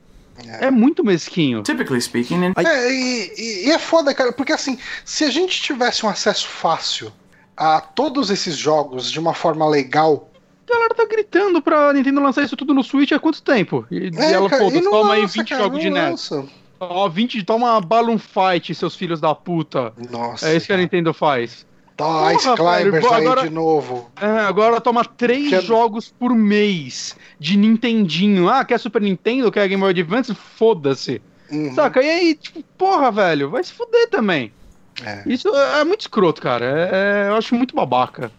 É. 0.47 0.66
É 0.66 0.71
muito 0.71 1.05
mesquinho. 1.05 1.62
Typically 1.62 2.01
speaking, 2.01 2.37
in 2.47 2.53
É, 2.57 2.93
e, 2.93 3.66
e- 3.66 3.71
é 3.71 3.79
foda, 3.79 4.14
cara, 4.14 4.33
porque 4.33 4.53
assim, 4.53 4.79
se 5.05 5.25
a 5.25 5.31
gente 5.31 5.61
tivesse 5.61 6.07
um 6.07 6.09
acesso 6.09 6.49
fácil 6.49 7.12
a 7.57 7.81
todos 7.81 8.31
esses 8.31 8.57
jogos 8.57 9.11
de 9.11 9.19
uma 9.19 9.35
forma 9.35 9.69
legal, 9.69 10.31
A 10.69 10.73
galera 10.73 10.95
tá 10.95 11.05
gritando 11.07 11.61
pra 11.61 11.93
Nintendo 11.93 12.21
lançar 12.23 12.45
isso 12.45 12.57
tudo 12.57 12.73
no 12.73 12.85
Switch 12.85 13.11
há 13.12 13.19
quanto 13.19 13.43
tempo? 13.43 13.85
E, 13.91 14.11
e 14.11 14.16
é, 14.16 14.33
ela, 14.35 14.49
cara, 14.49 14.62
pô, 14.62 14.71
e 14.71 14.81
toma 14.83 15.14
aí 15.14 15.23
lança, 15.23 15.35
20 15.41 15.49
cara, 15.49 15.62
jogos 15.64 15.81
de 15.81 15.91
NES. 15.91 16.31
Ó, 16.79 17.09
20, 17.09 17.43
toma 17.43 17.81
Balloon 17.81 18.19
Fight, 18.19 18.73
seus 18.75 18.95
filhos 18.95 19.21
da 19.21 19.35
puta. 19.35 19.93
Nossa. 20.11 20.49
É 20.49 20.57
isso 20.57 20.66
que 20.66 20.73
a 20.73 20.77
Nintendo 20.77 21.12
faz. 21.12 21.66
Tá, 21.99 22.32
Ice 22.32 22.46
Climbers 22.55 22.92
velho, 23.05 23.12
aí 23.12 23.26
agora- 23.26 23.42
de 23.42 23.51
novo. 23.51 24.09
É, 24.20 24.26
agora 24.46 24.80
toma 24.80 25.05
três 25.05 25.49
Que- 25.51 25.61
jogos 25.61 26.09
por 26.09 26.32
mês 26.32 27.16
de 27.40 27.57
Nintendinho. 27.57 28.49
Ah, 28.49 28.64
quer 28.64 28.78
Super 28.78 29.03
Nintendo, 29.03 29.51
quer 29.51 29.66
Game 29.66 29.80
Boy 29.80 29.90
Advance? 29.90 30.32
Foda-se. 30.32 31.20
Uhum. 31.51 31.74
Saca? 31.74 32.01
E 32.01 32.09
aí, 32.09 32.34
tipo, 32.36 32.62
porra, 32.78 33.11
velho, 33.11 33.51
vai 33.51 33.64
se 33.64 33.72
fuder 33.72 34.09
também. 34.11 34.53
É. 35.05 35.22
Isso 35.26 35.49
é 35.49 35.82
muito 35.84 36.03
escroto, 36.03 36.40
cara. 36.40 36.64
É- 36.64 36.90
é- 36.92 37.28
eu 37.30 37.36
acho 37.36 37.55
muito 37.57 37.74
babaca. 37.74 38.30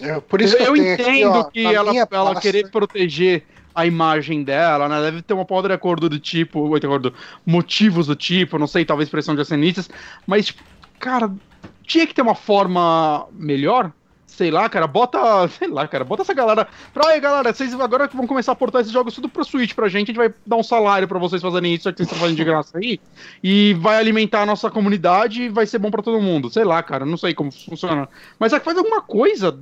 É, 0.00 0.20
por 0.20 0.40
isso 0.40 0.56
que 0.56 0.62
eu, 0.62 0.66
eu 0.68 0.74
tenho 0.74 0.92
entendo 0.94 1.38
aqui, 1.38 1.66
ó, 1.66 1.70
que 1.70 1.74
ela, 1.74 1.90
ela 1.90 2.06
pasta- 2.06 2.40
querer 2.40 2.70
proteger 2.70 3.42
a 3.74 3.84
imagem 3.84 4.44
dela, 4.44 4.88
né? 4.88 5.00
Deve 5.00 5.22
ter 5.22 5.34
uma 5.34 5.44
porra 5.44 5.66
de 5.68 5.74
acordo 5.74 6.08
do 6.08 6.20
tipo, 6.20 6.78
de 6.78 6.86
acordo, 6.86 7.12
motivos 7.44 8.06
do 8.06 8.14
tipo, 8.14 8.58
não 8.60 8.68
sei, 8.68 8.84
talvez 8.84 9.08
pressão 9.08 9.34
de 9.34 9.40
acionistas, 9.40 9.90
mas, 10.24 10.46
tipo, 10.46 10.62
cara, 11.00 11.32
tinha 11.84 12.06
que 12.06 12.14
ter 12.14 12.22
uma 12.22 12.34
forma 12.34 13.26
melhor. 13.32 13.92
Sei 14.26 14.50
lá, 14.50 14.68
cara, 14.68 14.86
bota. 14.86 15.18
Sei 15.48 15.66
lá, 15.66 15.88
cara, 15.88 16.04
bota 16.04 16.22
essa 16.22 16.34
galera. 16.34 16.68
Pra 16.92 17.08
aí, 17.08 17.18
galera, 17.18 17.52
vocês 17.52 17.72
agora 17.80 18.06
vão 18.12 18.26
começar 18.26 18.52
a 18.52 18.54
portar 18.54 18.82
esses 18.82 18.92
jogos 18.92 19.14
tudo 19.14 19.28
pro 19.28 19.42
Switch 19.44 19.74
pra 19.74 19.88
gente, 19.88 20.10
a 20.10 20.12
gente 20.12 20.16
vai 20.16 20.32
dar 20.46 20.56
um 20.56 20.62
salário 20.62 21.08
pra 21.08 21.18
vocês 21.18 21.40
fazerem 21.42 21.74
isso, 21.74 21.84
já 21.84 21.92
que 21.92 21.96
vocês 21.96 22.06
estão 22.08 22.20
fazendo 22.20 22.36
de 22.36 22.44
graça 22.44 22.78
aí. 22.78 23.00
E 23.42 23.74
vai 23.80 23.96
alimentar 23.96 24.42
a 24.42 24.46
nossa 24.46 24.70
comunidade 24.70 25.44
e 25.44 25.48
vai 25.48 25.66
ser 25.66 25.78
bom 25.78 25.90
pra 25.90 26.02
todo 26.02 26.20
mundo. 26.20 26.50
Sei 26.50 26.62
lá, 26.62 26.80
cara, 26.82 27.04
não 27.06 27.16
sei 27.16 27.32
como 27.34 27.50
funciona. 27.50 28.06
Mas 28.38 28.52
é 28.52 28.58
que 28.58 28.64
faz 28.66 28.76
alguma 28.76 29.00
coisa. 29.00 29.58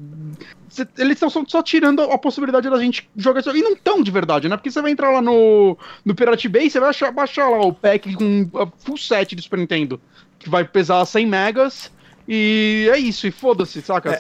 Cê- 0.69 0.87
eles 0.99 1.13
estão 1.15 1.31
só, 1.31 1.43
só 1.47 1.63
tirando 1.63 2.03
a 2.03 2.19
possibilidade 2.19 2.69
da 2.69 2.79
gente 2.79 3.09
jogar 3.17 3.41
isso. 3.41 3.57
E 3.57 3.63
não 3.63 3.77
tão 3.77 4.03
de 4.03 4.11
verdade, 4.11 4.49
né? 4.49 4.57
Porque 4.57 4.71
você 4.71 4.83
vai 4.83 4.91
entrar 4.91 5.11
lá 5.11 5.23
no, 5.23 5.79
no 6.05 6.15
Pirate 6.15 6.49
Bay, 6.49 6.69
você 6.69 6.81
vai 6.81 6.91
achar, 6.91 7.13
baixar 7.13 7.49
lá 7.49 7.61
o 7.65 7.73
pack 7.73 8.13
com 8.15 8.51
a 8.59 8.67
full 8.85 8.99
set 8.99 9.35
do 9.35 9.41
Super 9.41 9.61
Nintendo, 9.61 9.99
que 10.41 10.51
vai 10.51 10.65
pesar 10.65 11.05
100 11.07 11.25
megas. 11.25 11.96
E 12.29 12.89
é 12.93 12.99
isso, 12.99 13.27
e 13.27 13.31
foda-se, 13.31 13.81
saca? 13.83 14.11
É, 14.11 14.19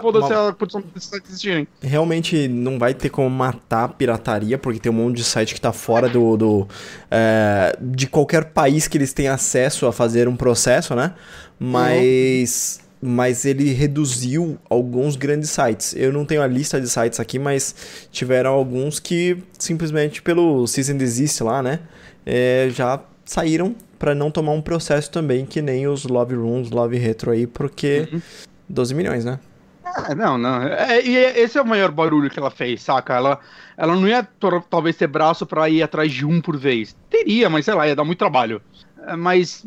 Foda-se 0.00 0.32
uma- 0.32 0.48
a 0.50 0.52
condição 0.52 0.80
desses 0.94 1.08
sites 1.10 1.30
existirem. 1.30 1.66
realmente 1.82 2.46
não 2.46 2.78
vai 2.78 2.94
ter 2.94 3.08
como 3.10 3.28
matar 3.28 3.84
a 3.84 3.88
pirataria, 3.88 4.56
porque 4.56 4.78
tem 4.78 4.92
um 4.92 4.94
monte 4.94 5.16
de 5.16 5.24
site 5.24 5.52
que 5.54 5.60
tá 5.60 5.72
fora 5.72 6.08
do. 6.08 6.36
do, 6.36 6.68
é, 7.10 7.76
de 7.80 8.06
qualquer 8.06 8.46
país 8.46 8.86
que 8.86 8.96
eles 8.96 9.12
tenham 9.12 9.34
acesso 9.34 9.86
a 9.86 9.92
fazer 9.92 10.28
um 10.28 10.36
processo, 10.36 10.94
né? 10.94 11.14
Mas. 11.58 12.80
Mas 13.00 13.44
ele 13.44 13.72
reduziu 13.72 14.58
alguns 14.68 15.14
grandes 15.14 15.50
sites. 15.50 15.94
Eu 15.96 16.12
não 16.12 16.24
tenho 16.24 16.42
a 16.42 16.48
lista 16.48 16.80
de 16.80 16.88
sites 16.88 17.20
aqui, 17.20 17.38
mas 17.38 17.72
tiveram 18.10 18.50
alguns 18.50 18.98
que 18.98 19.38
simplesmente 19.56 20.20
pelo 20.20 20.66
Season 20.66 20.96
Desist 20.96 21.40
lá, 21.42 21.62
né? 21.62 21.78
é, 22.26 22.68
já 22.74 23.00
saíram 23.24 23.74
pra 23.98 24.14
não 24.14 24.30
tomar 24.30 24.52
um 24.52 24.60
processo 24.62 25.10
também, 25.10 25.44
que 25.44 25.60
nem 25.60 25.86
os 25.88 26.04
Love 26.04 26.34
Rooms, 26.34 26.70
Love 26.70 26.96
Retro 26.96 27.30
aí, 27.30 27.46
porque 27.46 28.08
Uhum. 28.12 28.20
12 28.68 28.94
milhões, 28.94 29.24
né? 29.24 29.38
É, 30.08 30.14
não, 30.14 30.36
não. 30.36 30.62
É, 30.62 31.02
e 31.04 31.16
é- 31.16 31.40
esse 31.40 31.58
é 31.58 31.62
o 31.62 31.66
maior 31.66 31.90
barulho 31.90 32.28
que 32.30 32.38
ela 32.38 32.50
fez, 32.50 32.82
saca? 32.82 33.14
Ela, 33.14 33.40
ela 33.76 33.96
não 33.96 34.06
ia 34.06 34.26
talvez 34.68 34.96
ter 34.96 35.06
braço 35.06 35.46
pra 35.46 35.68
ir 35.68 35.82
atrás 35.82 36.12
de 36.12 36.26
um 36.26 36.40
por 36.40 36.56
vez. 36.58 36.94
Teria, 37.08 37.48
mas 37.48 37.64
sei 37.64 37.74
lá, 37.74 37.88
ia 37.88 37.96
dar 37.96 38.04
muito 38.04 38.18
trabalho. 38.18 38.60
É, 39.06 39.16
Mas 39.16 39.64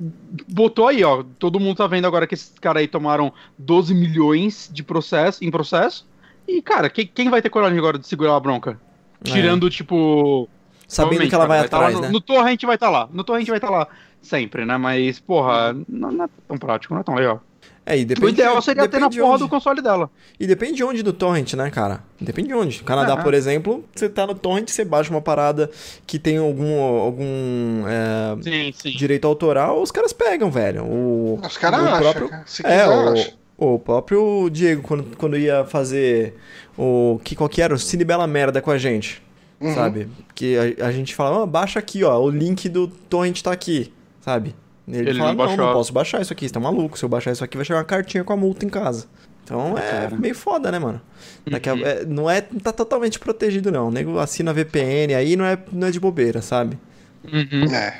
botou 0.48 0.88
aí, 0.88 1.04
ó. 1.04 1.24
Todo 1.40 1.60
mundo 1.60 1.78
tá 1.78 1.88
vendo 1.88 2.06
agora 2.06 2.28
que 2.28 2.36
esses 2.36 2.54
caras 2.60 2.82
aí 2.82 2.88
tomaram 2.88 3.34
12 3.58 3.94
milhões 3.96 4.70
de 4.72 4.84
processo, 4.84 5.44
em 5.44 5.50
processo. 5.50 6.08
E, 6.48 6.62
cara, 6.62 6.90
quem, 6.90 7.08
quem 7.08 7.30
vai 7.30 7.42
ter 7.42 7.50
coragem 7.50 7.78
agora 7.80 7.98
de 7.98 8.08
segurar 8.08 8.36
a 8.36 8.40
bronca? 8.40 8.80
Tirando, 9.24 9.70
tipo. 9.70 10.48
Sabendo 10.88 11.28
que 11.28 11.34
ela 11.34 11.46
vai 11.48 11.60
cara, 11.60 11.70
tá 11.70 11.78
lá 11.80 11.84
atrás, 11.86 11.96
no, 11.96 12.02
né? 12.02 12.10
No 12.10 12.20
torrent 12.22 12.62
vai 12.64 12.76
estar 12.76 12.90
lá. 12.90 13.08
No 13.12 13.24
torrent 13.24 13.48
vai 13.48 13.58
estar 13.58 13.70
lá 13.70 13.88
sempre, 14.22 14.66
né? 14.66 14.78
Mas, 14.78 15.20
porra, 15.20 15.74
não, 15.88 16.12
não 16.12 16.26
é 16.26 16.30
tão 16.48 16.58
prático, 16.58 16.94
não 16.94 17.02
é 17.02 17.04
tão 17.04 17.16
legal. 17.16 17.42
É, 17.84 17.98
e 17.98 18.04
o 18.04 18.06
depende, 18.06 18.34
ideal 18.34 18.62
seria 18.62 18.88
ter 18.88 19.00
na 19.00 19.10
porra 19.10 19.26
onde. 19.34 19.40
do 19.44 19.50
console 19.50 19.82
dela. 19.82 20.10
E 20.40 20.46
depende 20.46 20.76
de 20.76 20.84
onde 20.84 21.02
do 21.02 21.12
torrent, 21.12 21.54
né, 21.56 21.70
cara? 21.72 22.04
Depende 22.20 22.50
de 22.50 22.54
onde. 22.54 22.80
O 22.82 22.84
Canadá, 22.84 23.14
É. 23.14 23.24
por 23.24 23.34
exemplo, 23.34 23.84
você 23.94 24.08
tá 24.08 24.28
no 24.28 24.36
torrent, 24.36 24.70
você 24.70 24.86
baixa 24.86 25.10
uma 25.10 25.20
parada 25.22 25.70
que 26.06 26.20
tem 26.20 26.38
algum, 26.38 26.80
algum 26.80 27.84
é, 27.88 28.42
Sim, 28.44 28.72
sim. 28.74 28.92
direito 28.92 29.28
autoral, 29.28 29.82
os 29.82 29.92
caras 29.92 30.14
pegam, 30.14 30.52
velho. 30.52 30.84
O, 30.86 31.40
Os 31.44 31.58
caras 31.58 31.82
o 31.82 31.84
acham, 31.86 32.00
próprio- 32.02 32.30
cara. 32.30 32.44
Se 32.46 32.62
É, 32.66 32.84
quiser, 32.84 32.84
acha. 33.24 33.34
o, 33.58 33.74
o 33.76 33.80
próprio 33.80 34.50
Diego, 34.52 34.84
quando, 34.84 35.18
quando 35.18 35.36
ia 35.38 35.66
fazer 35.66 36.36
o... 36.78 37.20
Que, 37.24 37.36
qual 37.36 37.50
que 37.50 37.62
era? 37.64 37.74
O 37.74 37.80
Cine 37.80 38.04
Bela 38.06 38.28
Merda 38.28 38.62
com 38.62 38.70
a 38.70 38.78
gente, 38.78 39.22
Uhum. 39.60 39.74
sabe? 39.74 40.08
Que 40.36 40.76
a, 40.80 40.88
a 40.88 40.92
gente 40.92 41.16
falava, 41.16 41.44
ah, 41.44 41.46
baixa 41.48 41.80
aqui, 41.80 42.04
ó, 42.04 42.20
o 42.20 42.30
link 42.30 42.70
do 42.70 42.88
torrent 42.88 43.42
tá 43.42 43.52
aqui, 43.52 43.92
sabe? 44.22 44.56
Ele, 44.88 45.10
Ele 45.10 45.20
fala, 45.20 45.34
não 45.34 45.38
não, 45.38 45.46
não, 45.52 45.56
baixou. 45.58 45.74
posso 45.74 45.94
baixar 45.94 46.22
isso 46.22 46.32
aqui, 46.34 46.48
você 46.48 46.54
tá 46.54 46.60
maluco. 46.60 46.98
Se 46.98 47.04
eu 47.06 47.10
baixar 47.10 47.32
isso 47.32 47.44
aqui, 47.44 47.58
vai 47.58 47.66
chegar 47.66 47.80
uma 47.80 47.86
cartinha 47.86 48.24
com 48.24 48.34
a 48.34 48.38
multa 48.38 48.66
em 48.66 48.70
casa. 48.70 49.06
Então 49.44 49.78
é 49.78 49.82
Cara. 49.82 50.18
meio 50.18 50.36
foda, 50.36 50.72
né, 50.72 50.80
mano? 50.80 51.02
Daqui 51.50 51.70
a- 51.70 51.78
é, 51.78 52.06
não 52.06 52.30
é 52.30 52.46
não 52.52 52.60
tá 52.60 52.72
totalmente 52.72 53.20
protegido, 53.20 53.72
não. 53.72 53.88
O 53.88 53.92
nego 53.92 54.18
assina 54.20 54.54
VPN 54.54 55.14
aí 55.14 55.36
não 55.36 55.44
é, 55.46 55.58
não 55.72 55.88
é 55.88 55.92
de 55.92 56.00
bobeira, 56.00 56.42
sabe? 56.42 56.78
Uhum. 57.26 57.66
É. 57.74 58.00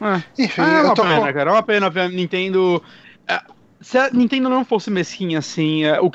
É. 0.00 0.22
Enfim, 0.44 0.60
Ah, 0.62 0.78
é 0.80 0.82
uma 0.82 0.94
tô 0.94 1.02
pena, 1.02 1.32
cara. 1.32 1.50
É 1.50 1.52
uma 1.52 1.62
pena 1.62 1.90
ver 1.90 2.00
a 2.02 2.08
Nintendo. 2.08 2.82
é, 3.26 3.40
se 3.80 3.98
a 3.98 4.10
Nintendo 4.10 4.48
não 4.48 4.64
fosse 4.64 4.90
mesquinha 4.90 5.38
assim, 5.40 5.84
é, 5.84 6.00
o, 6.00 6.06
o- 6.06 6.10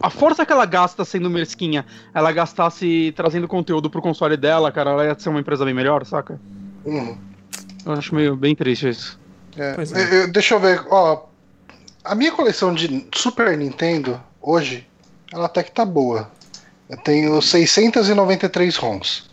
a 0.00 0.10
força 0.10 0.44
que 0.44 0.52
ela 0.52 0.66
gasta 0.66 1.04
sendo 1.04 1.30
mesquinha, 1.30 1.84
ela 2.12 2.30
gastasse 2.32 3.12
trazendo 3.16 3.46
conteúdo 3.48 3.88
pro 3.90 4.02
console 4.02 4.36
dela, 4.36 4.70
cara, 4.72 4.90
ela 4.90 5.04
ia 5.06 5.18
ser 5.18 5.28
uma 5.28 5.40
empresa 5.40 5.64
bem 5.64 5.74
melhor, 5.74 6.04
saca? 6.04 6.38
Uhum. 6.84 7.16
Eu 7.84 7.92
acho 7.92 8.14
meio 8.14 8.36
bem 8.36 8.54
triste 8.54 8.88
isso. 8.88 9.18
É. 9.56 9.74
É. 9.78 10.02
Eu- 10.02 10.20
eu- 10.22 10.32
deixa 10.32 10.54
eu 10.54 10.60
ver, 10.60 10.82
ó. 10.90 11.26
A 12.04 12.14
minha 12.14 12.32
coleção 12.32 12.74
de 12.74 13.06
Super 13.14 13.56
Nintendo, 13.56 14.20
hoje, 14.40 14.86
ela 15.32 15.46
até 15.46 15.62
que 15.62 15.70
tá 15.72 15.84
boa. 15.84 16.30
Eu 16.88 16.96
tenho 16.98 17.40
693 17.40 18.76
ROMs. 18.76 19.24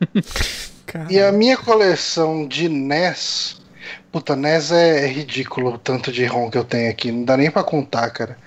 E 1.10 1.20
a 1.20 1.30
minha 1.32 1.56
coleção 1.56 2.46
de 2.46 2.68
NES. 2.68 3.60
Puta, 4.12 4.34
NES 4.36 4.72
é 4.72 5.06
ridículo 5.06 5.74
o 5.74 5.78
tanto 5.78 6.10
de 6.12 6.24
ROM 6.24 6.48
que 6.50 6.56
eu 6.56 6.64
tenho 6.64 6.90
aqui. 6.90 7.10
Não 7.12 7.24
dá 7.24 7.36
nem 7.36 7.50
pra 7.50 7.62
contar, 7.64 8.08
cara. 8.10 8.38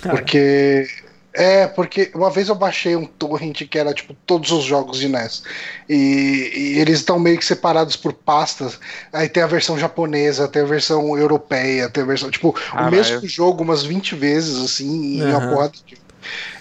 Cara. 0.00 0.16
Porque. 0.16 0.86
É, 1.34 1.66
porque 1.66 2.10
uma 2.14 2.30
vez 2.30 2.48
eu 2.48 2.54
baixei 2.54 2.94
um 2.94 3.06
torrent 3.06 3.62
que 3.66 3.78
era 3.78 3.94
tipo 3.94 4.14
todos 4.26 4.50
os 4.50 4.64
jogos 4.64 4.98
de 4.98 5.08
NES. 5.08 5.42
E, 5.88 6.74
e 6.76 6.78
eles 6.78 6.98
estão 6.98 7.18
meio 7.18 7.38
que 7.38 7.44
separados 7.44 7.96
por 7.96 8.12
pastas. 8.12 8.78
Aí 9.12 9.28
tem 9.30 9.42
a 9.42 9.46
versão 9.46 9.78
japonesa, 9.78 10.46
tem 10.48 10.60
a 10.62 10.66
versão 10.66 11.16
europeia, 11.16 11.88
tem 11.88 12.02
a 12.02 12.06
versão. 12.06 12.30
Tipo, 12.30 12.54
o 12.78 12.84
mesmo 12.84 13.26
jogo 13.26 13.62
umas 13.62 13.82
20 13.82 14.14
vezes, 14.14 14.56
assim, 14.62 14.86
em 15.20 15.32
uma 15.32 15.40
Aham. 15.40 15.48
porrada 15.48 15.72
de. 15.86 16.01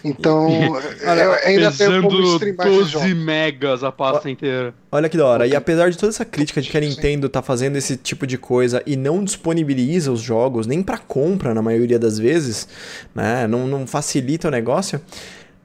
Então, 0.03 0.49
eu 1.01 1.33
ainda 1.45 1.71
tenho 1.71 2.01
como 2.01 2.17
Pesando 2.17 2.33
streamar 2.33 2.67
esses 2.67 2.77
12 2.79 2.91
jogos. 2.91 3.13
megas 3.13 3.83
a 3.83 3.91
pasta 3.91 4.29
inteira. 4.29 4.73
Olha 4.91 5.07
que 5.07 5.17
da 5.17 5.25
hora. 5.25 5.47
E 5.47 5.55
apesar 5.55 5.89
de 5.89 5.97
toda 5.97 6.11
essa 6.11 6.25
crítica 6.25 6.61
de 6.61 6.69
que 6.69 6.77
a. 6.77 6.81
Nintendo 6.81 7.29
tá 7.29 7.41
fazendo 7.41 7.75
esse 7.75 7.95
tipo 7.95 8.25
de 8.25 8.37
coisa 8.37 8.81
e 8.85 8.95
não 8.95 9.23
disponibiliza 9.23 10.11
os 10.11 10.21
jogos 10.21 10.65
nem 10.67 10.81
pra 10.81 10.97
compra 10.97 11.53
na 11.53 11.61
maioria 11.61 11.99
das 11.99 12.17
vezes, 12.17 12.67
né? 13.13 13.47
Não, 13.47 13.67
não 13.67 13.85
facilita 13.87 14.47
o 14.47 14.51
negócio. 14.51 15.01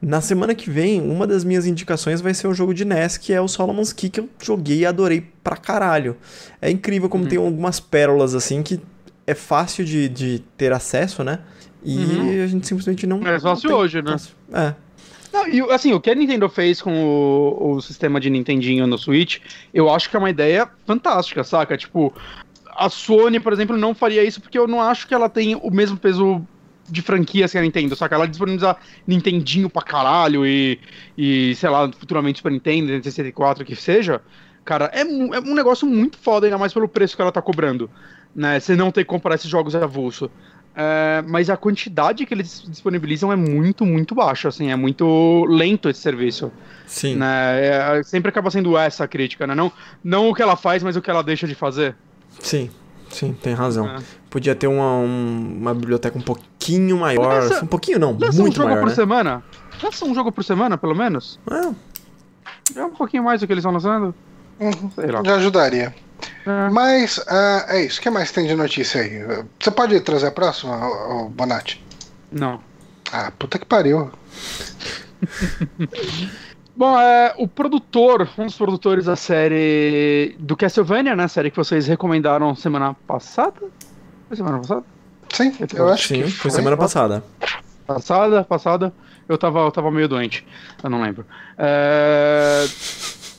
Na 0.01 0.21
semana 0.21 0.55
que 0.55 0.71
vem, 0.71 1.01
uma 1.01 1.27
das 1.27 1.43
minhas 1.43 1.67
indicações 1.67 2.21
vai 2.21 2.35
ser 2.35 2.47
um 2.47 2.55
jogo 2.55 2.75
de 2.75 2.85
NES, 2.85 3.17
que 3.17 3.33
é 3.33 3.41
o 3.41 3.49
Solomon's 3.49 3.93
Key, 3.93 4.11
que 4.11 4.21
eu 4.21 4.29
joguei 4.41 4.81
e 4.81 4.87
adorei 4.87 5.27
pra 5.43 5.57
caralho. 5.57 6.17
É 6.61 6.71
incrível 6.71 7.09
como 7.09 7.27
tem 7.27 7.39
algumas 7.39 7.81
pérolas 7.81 8.35
assim 8.35 8.63
que 8.63 8.79
é 9.27 9.35
fácil 9.35 9.85
de, 9.85 10.09
de 10.09 10.43
ter 10.57 10.73
acesso, 10.73 11.25
né? 11.25 11.41
E 11.89 11.97
Uhum. 11.99 12.43
a 12.43 12.47
gente 12.49 12.67
simplesmente 12.67 13.07
não. 13.07 13.19
É 13.27 13.39
não 13.41 13.57
tem- 13.57 13.73
hoje, 13.73 14.03
né? 14.03 14.17
É. 14.53 14.75
Não, 15.33 15.47
e 15.49 15.61
assim, 15.73 15.93
o 15.93 16.01
que 16.01 16.11
a 16.11 16.15
Nintendo 16.15 16.49
fez 16.49 16.83
com 16.83 16.93
o, 16.93 17.75
o 17.77 17.81
sistema 17.81 18.19
de 18.19 18.29
Nintendinho 18.29 18.87
no 18.87 18.99
Switch, 18.99 19.39
eu 19.73 19.89
acho 19.89 20.11
que 20.11 20.17
é 20.17 20.19
uma 20.19 20.31
ideia 20.31 20.69
fantástica, 20.85 21.45
saca? 21.45 21.77
Tipo, 21.77 22.13
a 22.75 22.89
Sony, 22.91 23.39
por 23.39 23.53
exemplo, 23.53 23.77
não 23.77 23.95
faria 23.95 24.25
isso 24.25 24.41
porque 24.41 24.59
eu 24.59 24.67
não 24.67 24.81
acho 24.83 25.07
que 25.07 25.15
ela 25.15 25.29
tem 25.29 25.55
o 25.55 25.71
mesmo 25.71 25.97
peso 25.97 26.45
de 26.89 27.03
franquias 27.03 27.53
que 27.53 27.59
a 27.59 27.63
Nintendo, 27.63 27.95
saca? 27.95 28.15
Ela 28.17 28.27
disponibiliza 28.27 28.77
Nintendinho 29.07 29.69
pra 29.71 29.83
caralho 29.83 30.45
e, 30.47 30.81
e 31.17 31.55
sei 31.57 31.69
lá, 31.71 31.89
futuramente 31.93 32.39
Super 32.39 32.51
Nintendo, 32.53 32.87
Nintendo 32.87 33.05
64, 33.05 33.65
que 33.65 33.77
seja. 33.77 34.21
Cara, 34.65 34.91
é, 34.93 35.03
é 35.03 35.05
um 35.41 35.55
negócio 35.55 35.87
muito 35.87 36.17
foda, 36.19 36.47
ainda 36.47 36.59
mais 36.59 36.73
pelo 36.73 36.89
preço 36.89 37.15
que 37.15 37.23
ela 37.23 37.31
tá 37.33 37.41
cobrando, 37.43 37.89
né? 38.35 38.59
Você 38.59 38.75
não 38.75 38.91
ter 38.91 39.03
que 39.05 39.09
comprar 39.09 39.35
esses 39.37 39.49
jogos 39.51 39.75
avulso. 39.77 40.29
É, 40.29 40.31
mas 41.27 41.49
a 41.49 41.57
quantidade 41.57 42.27
que 42.27 42.35
eles 42.35 42.63
disponibilizam 42.69 43.33
é 43.33 43.37
muito, 43.37 43.85
muito 43.85 44.15
baixa, 44.15 44.49
assim, 44.49 44.71
é 44.71 44.77
muito 44.77 45.45
lento 45.49 45.89
esse 45.89 46.01
serviço. 46.01 46.53
Sim. 46.87 47.17
Né? 47.17 47.99
É, 47.99 48.03
sempre 48.05 48.29
acaba 48.29 48.51
sendo 48.51 48.77
essa 48.77 49.05
a 49.05 49.09
crítica, 49.09 49.47
né? 49.47 49.55
Não, 49.55 49.73
não 50.05 50.29
o 50.29 50.35
que 50.35 50.43
ela 50.43 50.57
faz, 50.57 50.83
mas 50.83 50.95
o 50.97 51.03
que 51.03 51.11
ela 51.11 51.23
deixa 51.23 51.47
de 51.47 51.55
fazer. 51.55 51.97
Sim, 52.41 52.71
sim, 53.11 53.33
tem 53.33 53.55
razão. 53.55 53.89
É. 53.89 53.97
Podia 54.31 54.55
ter 54.55 54.67
uma, 54.67 54.93
um- 54.99 55.57
uma 55.61 55.75
biblioteca 55.75 56.17
um 56.19 56.21
pouquinho 56.23 56.99
maior. 56.99 57.43
Lança- 57.43 57.65
um 57.65 57.67
pouquinho 57.67 57.99
não, 57.99 58.13
Lança 58.19 58.39
um 58.39 58.43
muito 58.43 58.57
jogo 58.57 58.69
maior, 58.69 58.81
por 58.83 58.89
né? 58.91 58.95
semana. 58.95 59.43
Lança 59.83 60.05
um 60.05 60.15
jogo 60.15 60.31
por 60.31 60.45
semana, 60.45 60.77
pelo 60.77 60.95
menos. 60.95 61.41
É, 61.51 62.79
É 62.81 62.85
um 62.85 62.91
pouquinho 62.91 63.23
mais 63.25 63.41
do 63.41 63.47
que 63.47 63.53
eles 63.53 63.63
estão 63.63 63.73
lançando. 63.73 64.15
Uhum, 64.61 64.91
Sei 64.95 65.07
lá. 65.11 65.23
Já 65.25 65.37
ajudaria. 65.37 65.95
É. 66.47 66.71
Mas 66.71 67.21
ah, 67.29 67.67
é 67.69 67.85
isso. 67.85 67.99
O 67.99 68.03
que 68.03 68.11
mais 68.11 68.31
tem 68.31 68.47
de 68.47 68.55
notícia 68.55 69.01
aí? 69.01 69.25
Você 69.59 69.71
pode 69.71 70.01
trazer 70.01 70.29
a 70.29 70.33
próxima, 70.33 70.77
ô 70.87 71.29
Bonatti? 71.29 71.85
Não. 72.33 72.61
Ah, 73.13 73.33
puta 73.39 73.59
que 73.59 73.67
pariu. 73.67 74.11
Bom, 76.77 76.99
é, 77.01 77.35
o 77.39 77.49
produtor, 77.49 78.29
um 78.37 78.45
dos 78.45 78.57
produtores 78.57 79.07
da 79.07 79.17
série 79.17 80.37
do 80.39 80.55
Castlevania, 80.55 81.17
né? 81.17 81.27
Série 81.27 81.51
que 81.51 81.57
vocês 81.57 81.87
recomendaram 81.87 82.55
semana 82.55 82.95
passada? 83.07 83.63
Foi 84.29 84.37
semana 84.37 84.59
passada? 84.59 84.85
Sim, 85.33 85.55
eu 85.75 85.89
acho 85.89 86.09
sim, 86.09 86.23
que 86.23 86.31
foi 86.31 86.51
semana 86.51 86.77
passada. 86.77 87.25
Passada, 87.87 88.45
passada. 88.45 88.93
Eu 89.29 89.39
tava, 89.39 89.61
eu 89.61 89.71
tava 89.71 89.91
meio 89.91 90.07
doente. 90.07 90.47
Eu 90.83 90.91
não 90.91 91.01
lembro. 91.01 91.25
É... 91.57 92.67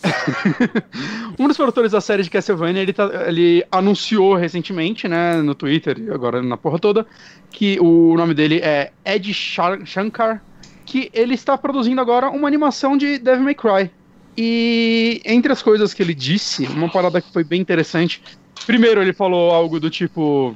um 1.39 1.47
dos 1.47 1.57
produtores 1.57 1.91
da 1.91 2.01
série 2.01 2.23
de 2.23 2.29
Castlevania, 2.29 2.81
ele, 2.81 2.93
tá- 2.93 3.09
ele 3.27 3.65
anunciou 3.71 4.35
recentemente, 4.35 5.07
né, 5.07 5.41
no 5.41 5.55
Twitter 5.55 5.97
e 5.99 6.09
agora 6.11 6.41
na 6.41 6.57
porra 6.57 6.79
toda, 6.79 7.05
que 7.51 7.79
o 7.79 8.15
nome 8.15 8.33
dele 8.33 8.59
é 8.63 8.91
Ed 9.05 9.33
Shankar, 9.33 10.43
que 10.85 11.09
ele 11.13 11.33
está 11.33 11.57
produzindo 11.57 11.99
agora 12.01 12.29
uma 12.29 12.47
animação 12.47 12.97
de 12.97 13.17
Devil 13.17 13.43
May 13.43 13.55
Cry. 13.55 13.91
E 14.37 15.21
entre 15.25 15.51
as 15.51 15.61
coisas 15.63 15.93
que 15.93 16.01
ele 16.03 16.13
disse, 16.13 16.65
uma 16.67 16.89
parada 16.89 17.19
que 17.21 17.31
foi 17.33 17.43
bem 17.43 17.59
interessante. 17.59 18.21
Primeiro, 18.65 19.01
ele 19.01 19.13
falou 19.13 19.51
algo 19.51 19.79
do 19.79 19.89
tipo. 19.89 20.55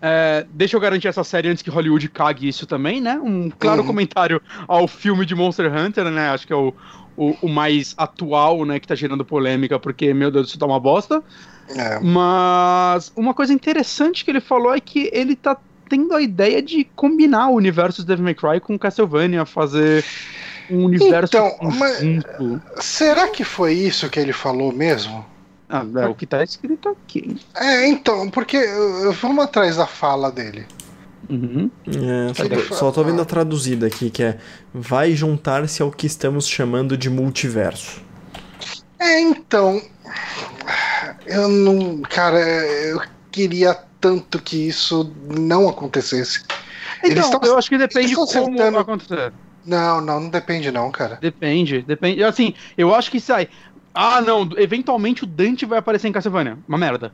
é, 0.00 0.46
deixa 0.50 0.76
eu 0.76 0.80
garantir 0.80 1.08
essa 1.08 1.22
série 1.24 1.48
antes 1.48 1.62
que 1.62 1.70
Hollywood 1.70 2.08
cague 2.08 2.48
isso 2.48 2.66
também, 2.66 3.00
né? 3.00 3.18
Um 3.22 3.50
claro 3.50 3.80
Uhum. 3.82 3.86
comentário 3.86 4.40
ao 4.66 4.88
filme 4.88 5.26
de 5.26 5.34
Monster 5.34 5.72
Hunter, 5.74 6.06
né? 6.10 6.30
Acho 6.30 6.46
que 6.46 6.52
é 6.52 6.56
o, 6.56 6.74
o, 7.16 7.36
o 7.42 7.48
mais 7.48 7.94
atual, 7.96 8.64
né? 8.64 8.78
Que 8.78 8.86
tá 8.86 8.94
gerando 8.94 9.24
polêmica, 9.24 9.78
porque, 9.78 10.12
meu 10.14 10.30
Deus, 10.30 10.48
isso 10.48 10.58
tá 10.58 10.66
uma 10.66 10.80
bosta. 10.80 11.22
É. 11.68 11.98
Mas 12.00 13.12
uma 13.16 13.32
coisa 13.32 13.52
interessante 13.52 14.24
que 14.24 14.30
ele 14.30 14.40
falou 14.40 14.74
é 14.74 14.80
que 14.80 15.10
ele 15.12 15.34
tá 15.34 15.56
tendo 15.88 16.14
a 16.14 16.22
ideia 16.22 16.62
de 16.62 16.84
combinar 16.96 17.48
o 17.48 17.54
universo 17.54 18.02
de 18.02 18.08
Devil 18.08 18.24
May 18.24 18.34
Cry 18.34 18.60
com 18.60 18.78
Castlevania, 18.78 19.44
fazer 19.44 20.04
um 20.70 20.84
universo 20.84 21.36
Então, 21.36 21.56
mas-. 21.60 22.02
Será 22.80 23.28
que 23.28 23.44
foi 23.44 23.74
isso 23.74 24.08
que 24.08 24.18
ele 24.18 24.32
falou 24.32 24.72
mesmo? 24.72 25.24
Ah, 25.68 25.84
é 26.02 26.06
o 26.06 26.14
que 26.14 26.26
tá 26.26 26.42
escrito 26.42 26.88
aqui. 26.90 27.36
É, 27.56 27.88
então, 27.88 28.30
porque 28.30 28.64
vamos 29.20 29.44
atrás 29.44 29.76
da 29.76 29.86
fala 29.86 30.30
dele. 30.30 30.66
Uhum. 31.28 31.70
É, 31.86 32.34
só, 32.34 32.48
tô, 32.48 32.74
só 32.74 32.92
tô 32.92 33.04
vendo 33.04 33.20
a 33.22 33.24
traduzida 33.24 33.86
aqui, 33.86 34.10
que 34.10 34.22
é 34.22 34.38
vai 34.72 35.12
juntar-se 35.12 35.82
ao 35.82 35.90
que 35.90 36.06
estamos 36.06 36.46
chamando 36.48 36.96
de 36.96 37.08
multiverso. 37.10 38.02
É, 38.98 39.20
então. 39.20 39.80
Eu 41.26 41.48
não. 41.48 42.00
Cara, 42.02 42.38
eu 42.38 43.00
queria 43.30 43.74
tanto 44.00 44.40
que 44.40 44.68
isso 44.68 45.12
não 45.28 45.68
acontecesse. 45.68 46.42
Eles 47.02 47.26
Então, 47.26 47.40
tão- 47.40 47.48
eu 47.50 47.58
acho 47.58 47.68
que 47.68 47.78
depende 47.78 48.06
eles 48.12 48.16
tão 48.16 48.26
como 48.26 48.46
sentando- 48.56 48.72
vai 48.72 48.80
acontecer. 48.82 49.32
Não, 49.66 50.00
não, 50.00 50.20
não 50.20 50.28
depende, 50.28 50.70
não, 50.70 50.90
cara. 50.90 51.16
Depende, 51.20 51.82
depende. 51.82 52.22
Assim, 52.22 52.54
eu 52.76 52.94
acho 52.94 53.10
que 53.10 53.18
sai. 53.18 53.48
Ah, 53.94 54.20
não, 54.20 54.48
eventualmente 54.56 55.24
o 55.24 55.26
Dante 55.26 55.64
vai 55.64 55.78
aparecer 55.78 56.08
em 56.08 56.12
Castlevania. 56.12 56.58
Uma 56.68 56.76
merda. 56.76 57.12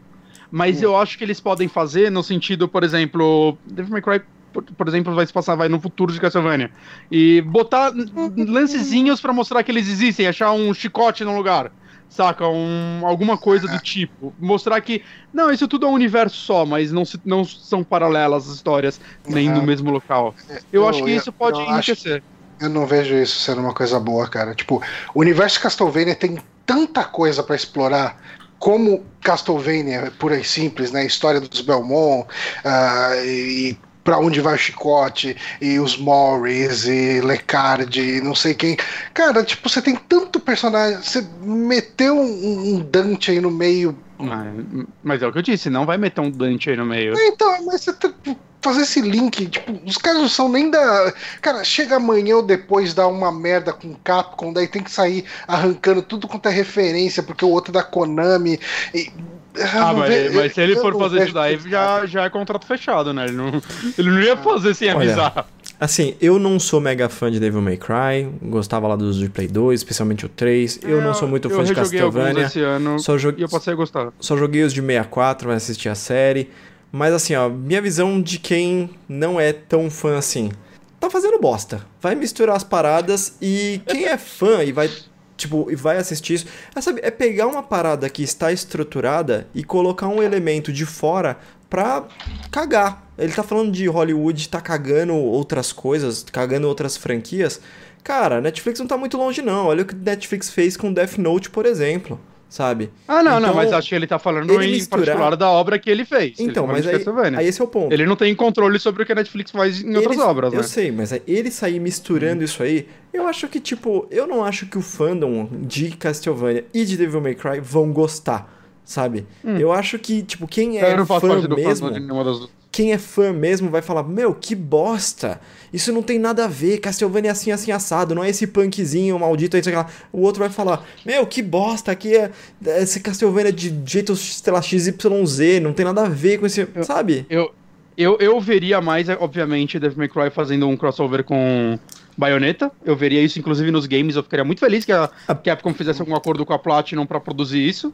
Mas 0.51 0.81
Hum. 0.81 0.85
eu 0.85 0.97
acho 0.97 1.17
que 1.17 1.25
eles 1.25 1.41
podem 1.41 1.69
fazer 1.69 2.11
no 2.11 2.23
sentido, 2.23 2.67
por 2.69 2.83
exemplo, 2.85 3.57
Devil 3.65 3.93
May 3.93 4.03
Cry, 4.03 4.21
por, 4.53 4.63
por 4.65 4.89
exemplo, 4.89 5.15
vai 5.15 5.25
se 5.27 5.33
passar 5.33 5.55
vai 5.55 5.69
no 5.69 5.81
futuro 5.81 6.13
de 6.13 6.21
Castlevania. 6.21 6.71
E 7.11 7.41
botar 7.43 7.93
n- 7.95 8.45
lancezinhos 8.51 9.21
pra 9.21 9.33
mostrar 9.33 9.63
que 9.63 9.71
eles 9.71 9.89
existem, 9.89 10.27
achar 10.27 10.51
um 10.53 10.75
chicote 10.75 11.25
no 11.25 11.37
lugar. 11.37 11.71
Saca? 12.09 12.49
Um, 12.49 13.03
alguma 13.07 13.39
coisa 13.39 13.69
do 13.69 13.79
tipo. 13.79 14.35
Mostrar 14.37 14.81
que. 14.81 15.05
Não, 15.33 15.49
isso 15.53 15.69
tudo 15.69 15.87
é 15.87 15.89
um 15.89 15.93
universo 15.93 16.37
só, 16.37 16.67
mas 16.67 16.91
não, 16.91 17.05
se- 17.05 17.21
não 17.25 17.45
são 17.45 17.85
paralelas 17.85 18.49
as 18.49 18.57
histórias, 18.57 19.01
nem 19.29 19.49
Uhum. 19.49 19.55
no 19.59 19.63
mesmo 19.63 19.93
local. 19.93 20.35
Eu, 20.73 20.89
acho 20.89 21.05
que 21.05 21.11
eu- 21.11 21.17
isso 21.17 21.31
pode 21.33 21.61
eu 21.61 21.67
enriquecer. 21.67 22.21
Eu 22.61 22.69
não 22.69 22.85
vejo 22.85 23.15
isso 23.15 23.39
sendo 23.39 23.61
uma 23.61 23.73
coisa 23.73 24.01
boa, 24.01 24.27
cara. 24.29 24.57
Tipo, 24.57 24.83
o 25.15 25.21
universo 25.21 25.55
de 25.59 25.63
Castlevania 25.63 26.17
tem 26.17 26.37
tanta 26.67 27.05
coisa 27.05 27.45
pra 27.45 27.55
explorar. 27.55 28.21
Como 28.61 29.05
Castlevania, 29.23 30.13
pura 30.19 30.39
e 30.39 30.45
simples, 30.45 30.93
né? 30.93 31.05
História 31.05 31.41
dos 31.41 31.63
Belmont, 31.63 32.29
ah, 32.65 33.13
e 33.25 33.77
pra 34.05 34.19
onde 34.19 34.41
vai 34.41 34.55
o 34.55 34.59
Chicote, 34.59 35.37
e 35.61 35.79
os 35.79 35.97
Morris, 35.97 36.85
e 36.85 37.21
Lecard, 37.21 38.01
e 38.01 38.21
não 38.21 38.35
sei 38.35 38.55
quem. 38.55 38.77
Cara, 39.15 39.43
tipo, 39.43 39.69
você 39.69 39.81
tem 39.81 39.97
tanto 39.97 40.39
personagem. 40.39 41.01
Você 41.03 41.27
meteu 41.43 42.17
um, 42.17 42.75
um 42.75 42.79
Dante 42.81 43.31
aí 43.31 43.41
no 43.41 43.51
meio. 43.51 43.97
Mas, 44.19 44.55
mas 45.03 45.23
é 45.23 45.27
o 45.27 45.33
que 45.33 45.39
eu 45.39 45.43
disse, 45.43 45.71
não 45.71 45.87
vai 45.87 45.97
meter 45.97 46.21
um 46.21 46.31
Dante 46.31 46.71
aí 46.71 46.77
no 46.77 46.85
meio. 46.85 47.15
Então, 47.17 47.65
mas 47.65 47.83
você 47.83 47.93
tá- 47.95 48.13
fazer 48.61 48.83
esse 48.83 49.01
link, 49.01 49.47
tipo, 49.47 49.73
os 49.87 49.97
caras 49.97 50.21
não 50.21 50.29
são 50.29 50.49
nem 50.49 50.71
da. 50.71 51.13
Cara, 51.41 51.65
chega 51.65 51.97
amanhã 51.97 52.37
ou 52.37 52.43
depois 52.43 52.93
dá 52.95 53.07
uma 53.07 53.33
merda 53.33 53.73
com 53.73 53.95
Capcom, 54.05 54.53
daí 54.53 54.69
tem 54.69 54.83
que 54.83 54.91
sair 54.91 55.25
arrancando 55.49 56.03
tudo 56.03 56.29
quanto 56.29 56.47
é 56.49 56.53
referência, 56.53 57.23
porque 57.23 57.45
o 57.45 57.49
outro 57.51 57.71
é 57.71 57.75
da 57.75 57.83
Konami. 57.83 58.59
E... 58.95 59.11
eu 59.55 59.65
Ah, 59.83 59.93
mas, 59.95 60.09
ve- 60.09 60.31
mas 60.31 60.55
se 60.55 60.61
ele 60.61 60.75
eu 60.77 60.81
for 60.81 60.97
fazer 60.99 61.15
vejo 61.17 61.25
isso 61.27 61.35
daí, 61.35 61.59
já, 61.69 62.07
já 62.07 62.25
é 62.25 62.31
contrato 62.31 62.67
fechado, 62.67 63.13
né? 63.13 63.25
Ele 63.25 63.37
não, 63.37 63.63
ele 63.99 64.11
não 64.11 64.21
ia 64.21 64.37
fazer 64.37 64.75
sem 64.75 64.89
Olha, 64.95 64.99
avisar. 64.99 65.47
Assim, 65.81 66.15
eu 66.21 66.39
não 66.39 66.61
sou 66.61 66.79
mega 66.79 67.09
fã 67.09 67.31
de 67.31 67.41
Devil 67.41 67.63
May 67.63 67.79
Cry, 67.79 68.29
gostava 68.43 68.87
lá 68.87 68.97
dos 68.97 69.17
de 69.17 69.31
Play 69.31 69.49
2, 69.49 69.81
especialmente 69.81 70.27
o 70.27 70.29
3. 70.29 70.81
Eu 70.83 71.01
não 71.01 71.15
sou 71.15 71.27
muito 71.27 71.49
fã 71.49 71.65
de 71.65 71.75
Castlevania. 71.75 72.45
esse 72.45 72.61
ano 72.61 72.99
Só, 72.99 73.17
jo- 73.17 73.33
e 73.37 73.41
eu 73.41 73.49
passei 73.49 73.73
a 73.73 73.77
gostar. 73.77 74.09
só 74.21 74.37
joguei 74.37 74.63
os 74.63 74.75
de 74.75 74.83
64, 74.83 75.49
vai 75.49 75.57
assistir 75.57 75.89
a 75.89 75.95
série. 75.95 76.51
Mas 76.93 77.15
assim, 77.15 77.35
ó, 77.35 77.49
minha 77.49 77.81
visão 77.81 78.21
de 78.21 78.39
quem 78.39 78.91
não 79.09 79.41
é 79.41 79.53
tão 79.53 79.91
fã 79.91 80.19
assim. 80.19 80.51
Tá 80.99 81.09
fazendo 81.09 81.39
bosta. 81.39 81.87
Vai 82.01 82.15
misturar 82.15 82.57
as 82.57 82.65
paradas 82.65 83.37
e 83.41 83.81
quem 83.87 84.05
é 84.05 84.19
fã 84.19 84.63
e 84.63 84.73
vai, 84.73 84.91
tipo, 85.37 85.71
e 85.71 85.77
vai 85.77 85.97
assistir 85.97 86.35
isso, 86.35 86.47
é, 86.75 86.81
sabe, 86.81 87.01
é 87.03 87.11
pegar 87.11 87.47
uma 87.47 87.63
parada 87.63 88.09
que 88.11 88.23
está 88.23 88.53
estruturada 88.53 89.47
e 89.55 89.65
colocar 89.65 90.09
um 90.09 90.23
elemento 90.23 90.73
de 90.73 90.85
fora 90.85 91.39
pra 91.71 92.07
cagar. 92.51 93.09
Ele 93.17 93.33
tá 93.33 93.43
falando 93.43 93.71
de 93.71 93.87
Hollywood, 93.87 94.49
tá 94.49 94.61
cagando 94.61 95.15
outras 95.15 95.73
coisas, 95.73 96.25
cagando 96.25 96.67
outras 96.67 96.97
franquias. 96.97 97.61
Cara, 98.03 98.41
Netflix 98.41 98.81
não 98.81 98.87
tá 98.87 98.97
muito 98.97 99.17
longe 99.17 99.41
não. 99.43 99.67
Olha 99.67 99.83
o 99.83 99.87
que 99.87 99.95
Netflix 99.95 100.51
fez 100.51 100.77
com 100.77 100.93
Death 100.93 101.19
Note, 101.19 101.51
por 101.51 101.67
exemplo. 101.67 102.19
Sabe? 102.51 102.91
Ah, 103.09 103.23
não, 103.23 103.35
não, 103.41 103.49
Então, 103.51 103.55
mas 103.55 103.73
acho 103.73 103.89
que 103.89 103.95
ele 103.95 104.07
tá 104.07 104.19
falando 104.19 104.53
ele 104.53 104.67
em 104.67 104.73
misturar- 104.73 105.07
particular 105.07 105.37
da 105.37 105.49
obra 105.49 105.79
que 105.79 105.89
ele 105.89 106.05
fez. 106.05 106.33
Então, 106.39 106.65
ele 106.65 106.83
tá 106.83 106.91
mas 106.91 107.35
aí, 107.35 107.37
aí 107.39 107.47
esse 107.47 107.61
é 107.61 107.65
o 107.65 107.69
ponto. 107.69 107.91
Ele 107.93 108.05
não 108.05 108.17
tem 108.17 108.35
controle 108.35 108.79
sobre 108.79 109.03
o 109.03 109.07
que 109.07 109.13
a 109.13 109.15
Netflix 109.15 109.51
faz 109.53 109.81
em 109.83 109.97
outras 109.97 110.17
Ele- 110.17 110.25
obras, 110.25 110.53
Eu 110.53 110.59
né? 110.61 110.67
sei, 110.67 110.91
mas 110.93 111.13
ele 111.27 111.51
sair 111.51 111.79
misturando 111.81 112.43
isso 112.45 112.63
aí, 112.63 112.87
eu 113.15 113.27
acho 113.27 113.49
que, 113.49 113.61
tipo, 113.61 114.07
eu 114.11 114.27
não 114.27 114.45
acho 114.45 114.67
que 114.67 114.77
o 114.77 114.83
fandom 114.83 115.49
de 115.63 115.93
Castlevania 115.93 116.65
e 116.75 116.85
de 116.85 116.97
Devil 116.97 117.21
May 117.21 117.35
Cry 117.37 117.61
vão 117.61 117.93
gostar, 117.93 118.53
sabe? 118.85 119.25
Eu 119.45 119.73
acho 119.73 119.99
que, 119.99 120.23
tipo, 120.23 120.47
quem 120.49 120.79
é 120.79 120.85
Hum. 120.85 120.91
eu 120.91 120.97
não 120.99 121.07
faço 121.07 121.21
fã 121.21 121.29
parte 121.35 121.47
do 121.49 121.55
mesmo, 121.57 121.91
de 121.91 122.01
nenhuma 122.01 122.25
das. 122.25 122.49
Quem 122.81 122.95
é 122.95 122.99
fã 122.99 123.31
mesmo 123.31 123.69
vai 123.69 123.83
falar, 123.83 124.03
meu, 124.03 124.35
que 124.35 124.55
bosta, 124.55 125.39
isso 125.71 125.93
não 125.93 126.03
tem 126.03 126.19
nada 126.19 126.47
a 126.47 126.49
ver, 126.49 126.79
Castlevania 126.79 127.29
é 127.29 127.33
assim, 127.33 127.51
assim, 127.51 127.71
assado, 127.71 128.15
não 128.15 128.25
é 128.25 128.31
esse 128.31 128.47
punkzinho 128.47 129.19
maldito 129.19 129.55
aí. 129.55 129.63
O 130.11 130.23
outro 130.23 130.41
vai 130.41 130.49
falar, 130.49 130.89
meu, 131.05 131.27
que 131.27 131.43
bosta, 131.43 131.93
aqui 131.93 132.17
é 132.17 132.31
esse 132.79 133.01
Castlevania 133.01 133.53
de 133.53 133.79
jeito, 133.85 134.17
sei 134.17 134.51
lá, 134.51 134.63
XYZ, 134.63 135.61
não 135.61 135.75
tem 135.75 135.85
nada 135.85 136.05
a 136.05 136.09
ver 136.09 136.39
com 136.39 136.47
esse, 136.47 136.67
sabe? 136.83 137.27
Eu, 137.29 137.53
eu, 137.99 138.17
eu 138.19 138.41
veria 138.41 138.81
mais, 138.81 139.11
é, 139.11 139.19
obviamente, 139.21 139.79
Devil 139.79 139.99
May 139.99 140.09
Cry 140.09 140.31
fazendo 140.31 140.67
um 140.67 140.75
crossover 140.75 141.23
com 141.23 141.79
Bayonetta. 142.21 142.71
Eu 142.85 142.95
veria 142.95 143.21
isso, 143.23 143.39
inclusive, 143.39 143.71
nos 143.71 143.87
games. 143.87 144.15
Eu 144.15 144.23
ficaria 144.23 144.45
muito 144.45 144.61
feliz 144.61 144.85
que 144.85 144.93
a 144.93 145.09
Capcom 145.43 145.73
fizesse 145.75 146.01
algum 146.01 146.15
acordo 146.15 146.45
com 146.47 146.53
a 146.53 146.59
Platinum 146.59 147.07
pra 147.07 147.19
produzir 147.19 147.67
isso. 147.67 147.93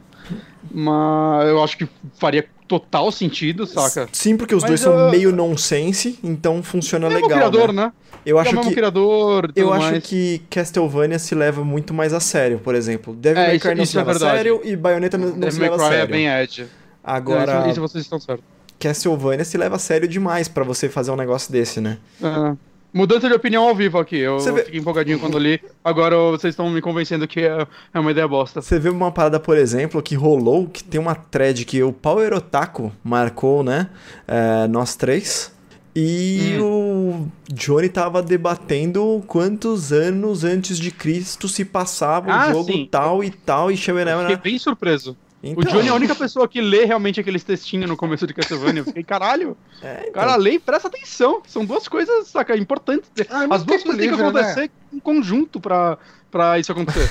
Mas 0.69 1.47
eu 1.47 1.63
acho 1.63 1.77
que 1.77 1.87
faria 2.19 2.45
total 2.67 3.11
sentido, 3.11 3.65
saca? 3.65 4.09
Sim, 4.11 4.35
porque 4.35 4.53
os 4.53 4.61
Mas 4.63 4.69
dois 4.71 4.79
são 4.81 4.93
eu- 4.97 5.09
meio 5.11 5.31
nonsense, 5.31 6.19
então 6.21 6.61
funciona 6.61 7.05
É 7.07 7.09
legal, 7.09 7.29
criador, 7.29 7.71
né? 7.71 7.85
né? 7.85 7.93
Eu 8.25 8.37
é 8.37 8.41
acho 8.41 8.53
mesmo 8.53 8.69
que 8.69 8.75
criador 8.75 9.51
eu 9.55 9.71
acho 9.71 9.91
mais. 9.91 10.03
que 10.03 10.41
Castlevania 10.49 11.17
se 11.17 11.33
leva 11.33 11.63
muito 11.63 11.93
mais 11.93 12.13
a 12.13 12.19
sério, 12.19 12.59
por 12.59 12.75
exemplo. 12.75 13.15
Devil 13.15 13.41
É, 13.41 13.47
May 13.47 13.59
Cry 13.59 13.75
não 13.75 13.85
se 13.85 13.95
é 13.95 13.99
leva 14.01 14.11
a 14.11 14.13
verdade. 14.13 14.35
sério 14.37 14.61
e 14.65 14.75
Bayonetta 14.75 15.17
não, 15.17 15.27
se 15.29 15.39
Devil 15.39 15.59
May 15.61 15.69
leva 15.69 15.75
a 15.75 15.87
Cry 15.87 15.95
é 15.95 15.99
sério. 15.99 16.11
bem 16.13 16.27
edge. 16.27 16.65
Agora, 17.01 17.59
Isso, 17.61 17.69
isso 17.71 17.81
vocês 17.81 18.03
estão 18.03 18.19
certos. 18.19 18.43
Castlevania 18.77 19.45
se 19.45 19.57
leva 19.57 19.77
a 19.77 19.79
sério 19.79 20.07
demais 20.07 20.47
pra 20.49 20.63
você 20.65 20.89
fazer 20.89 21.09
um 21.11 21.15
negócio 21.15 21.51
desse, 21.51 21.79
né? 21.79 21.97
É. 22.21 22.55
Mudança 22.93 23.27
de 23.27 23.33
opinião 23.35 23.67
ao 23.67 23.75
vivo 23.75 23.99
aqui. 23.99 24.17
Eu 24.17 24.39
vê- 24.39 24.63
fiquei 24.63 24.79
empolgadinho 24.79 25.19
quando 25.19 25.37
li. 25.37 25.61
Agora 25.83 26.15
vocês 26.31 26.53
estão 26.53 26.69
me 26.69 26.81
convencendo 26.81 27.27
que 27.27 27.41
é, 27.41 27.67
é 27.93 27.99
uma 27.99 28.11
ideia 28.11 28.27
bosta. 28.27 28.61
Você 28.61 28.79
vê 28.79 28.89
uma 28.89 29.11
parada, 29.11 29.39
por 29.39 29.57
exemplo, 29.57 30.01
que 30.01 30.15
rolou, 30.15 30.67
que 30.67 30.83
tem 30.83 30.99
uma 30.99 31.13
thread 31.13 31.63
que 31.65 31.83
o 31.83 31.91
Power 31.93 32.33
Otaku 32.33 32.91
marcou, 33.03 33.61
né? 33.63 33.89
É, 34.27 34.67
nós 34.67 34.95
três. 34.95 35.51
E 35.99 36.55
o 36.61 37.27
Johnny 37.51 37.89
tava 37.89 38.21
debatendo 38.21 39.23
quantos 39.27 39.91
anos 39.91 40.43
antes 40.43 40.77
de 40.77 40.91
Cristo 40.91 41.47
se 41.47 41.65
passava 41.65 42.31
Ah, 42.31 42.49
o 42.49 42.53
jogo 42.53 42.71
sim. 42.71 42.87
tal 42.89 43.23
e 43.23 43.31
tal, 43.31 43.71
e 43.71 43.75
Fiquei 43.77 43.95
Xemenema. 43.95 44.35
bem 44.37 44.59
surpreso. 44.59 45.17
Então, 45.43 45.61
O 45.61 45.65
Johnny 45.65 45.87
é 45.87 45.91
a 45.91 45.95
única 45.95 46.15
pessoa 46.15 46.47
que 46.47 46.59
lê 46.59 46.83
realmente 46.85 47.19
aqueles 47.19 47.43
textinhos 47.43 47.87
no 47.87 47.95
começo 47.95 48.25
de 48.25 48.33
Castlevania. 48.33 48.81
Eu 48.81 48.85
fiquei, 48.85 49.03
caralho, 49.03 49.55
É, 49.83 50.07
o 50.09 50.11
cara 50.11 50.35
lê 50.35 50.53
e 50.53 50.59
presta 50.59 50.87
atenção. 50.87 51.41
São 51.47 51.63
duas 51.63 51.87
coisas, 51.87 52.27
saca, 52.27 52.57
importantes. 52.57 53.09
Ah, 53.29 53.43
é 53.43 53.47
As 53.49 53.63
duas 53.63 53.83
coisas 53.83 53.99
têm 53.99 54.09
que 54.09 54.15
livre, 54.15 54.33
né? 54.33 54.41
acontecer 54.41 54.71
em 54.91 54.99
conjunto 54.99 55.59
pra, 55.59 55.99
pra 56.31 56.57
isso 56.57 56.71
acontecer. 56.71 57.07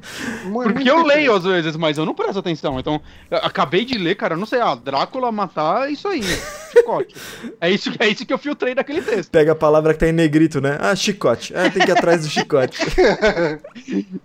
Porque 0.50 0.90
eu 0.90 1.04
leio 1.04 1.34
às 1.34 1.44
vezes, 1.44 1.76
mas 1.76 1.98
eu 1.98 2.06
não 2.06 2.14
presto 2.14 2.38
atenção. 2.38 2.80
Então, 2.80 2.98
acabei 3.30 3.84
de 3.84 3.98
ler, 3.98 4.14
cara, 4.14 4.36
não 4.36 4.46
sei, 4.46 4.60
ah, 4.62 4.74
Drácula 4.74 5.30
matar, 5.30 5.88
é 5.88 5.92
isso 5.92 6.08
aí, 6.08 6.22
chicote. 6.72 7.14
é, 7.60 7.70
isso, 7.70 7.92
é 7.98 8.08
isso 8.08 8.24
que 8.24 8.32
eu 8.32 8.38
filtrei 8.38 8.74
daquele 8.74 9.02
texto. 9.02 9.30
Pega 9.30 9.52
a 9.52 9.56
palavra 9.56 9.92
que 9.92 10.00
tá 10.00 10.08
em 10.08 10.12
negrito, 10.12 10.58
né? 10.62 10.78
Ah, 10.80 10.96
chicote. 10.96 11.54
Ah, 11.54 11.68
tem 11.70 11.84
que 11.84 11.90
ir 11.90 11.98
atrás 11.98 12.22
do 12.22 12.30
chicote. 12.30 12.78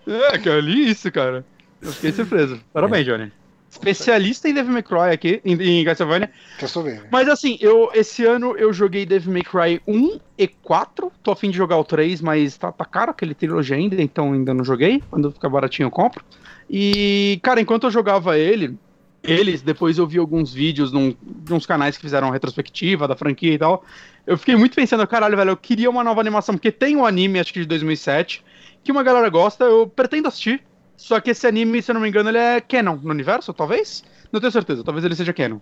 É, 0.08 0.38
que 0.38 0.48
eu 0.48 0.60
li 0.62 0.90
isso, 0.90 1.12
cara. 1.12 1.46
Eu 1.82 1.92
fiquei 1.92 2.12
surpreso. 2.14 2.60
Parabéns, 2.72 3.06
Johnny. 3.06 3.32
Especialista 3.72 4.50
em 4.50 4.54
Devil 4.54 4.74
May 4.74 4.84
Cry 4.84 5.14
aqui, 5.14 5.42
em, 5.46 5.54
em 5.54 5.86
Castlevania. 5.86 6.30
Castlevania. 6.60 7.06
Mas 7.10 7.30
assim, 7.30 7.58
eu 7.62 7.90
esse 7.94 8.26
ano 8.26 8.54
eu 8.58 8.74
joguei 8.74 9.06
Devil 9.06 9.32
May 9.32 9.44
Cry 9.44 9.82
1 9.88 10.20
e 10.38 10.48
4. 10.48 11.10
Tô 11.24 11.32
afim 11.32 11.50
de 11.50 11.56
jogar 11.56 11.78
o 11.78 11.84
3, 11.86 12.20
mas 12.20 12.58
tá, 12.58 12.70
tá 12.70 12.84
caro 12.84 13.12
aquele 13.12 13.34
trilogia 13.34 13.78
ainda, 13.78 14.00
então 14.02 14.34
ainda 14.34 14.54
não 14.54 14.66
joguei. 14.66 15.02
Quando 15.10 15.32
ficar 15.32 15.48
baratinho 15.48 15.88
eu 15.88 15.92
compro. 15.92 16.22
E, 16.70 17.40
cara, 17.42 17.62
enquanto 17.62 17.86
eu 17.86 17.92
jogava 17.92 18.38
ele, 18.38 18.78
eles, 19.24 19.62
depois 19.62 19.98
eu 19.98 20.06
vi 20.06 20.18
alguns 20.18 20.54
vídeos 20.54 20.92
num, 20.92 21.16
de 21.22 21.54
uns 21.54 21.66
canais 21.66 21.96
que 21.96 22.02
fizeram 22.02 22.30
retrospectiva 22.30 23.08
da 23.08 23.16
franquia 23.16 23.54
e 23.54 23.58
tal. 23.58 23.86
Eu 24.28 24.38
fiquei 24.38 24.56
muito 24.58 24.76
pensando, 24.76 25.08
caralho, 25.08 25.38
velho, 25.38 25.52
eu 25.52 25.58
queria 25.58 25.90
uma 25.90 26.04
nova 26.04 26.20
animação, 26.20 26.56
porque 26.56 26.72
tem 26.72 26.98
um 26.98 27.06
anime, 27.06 27.40
acho 27.40 27.54
que 27.54 27.62
de 27.62 27.66
2007, 27.66 28.44
que 28.84 28.92
uma 28.92 29.04
galera 29.04 29.30
gosta, 29.30 29.64
eu 29.64 29.88
pretendo 29.88 30.28
assistir. 30.28 30.62
Só 31.02 31.20
que 31.20 31.32
esse 31.32 31.48
anime, 31.48 31.82
se 31.82 31.90
eu 31.92 31.96
não 31.96 32.02
me 32.02 32.08
engano, 32.10 32.30
ele 32.30 32.38
é 32.38 32.62
canon 32.62 32.96
no 33.02 33.10
universo, 33.10 33.52
talvez? 33.54 34.04
Não 34.32 34.40
tenho 34.40 34.52
certeza, 34.52 34.84
talvez 34.84 35.04
ele 35.04 35.16
seja 35.16 35.34
canon. 35.34 35.58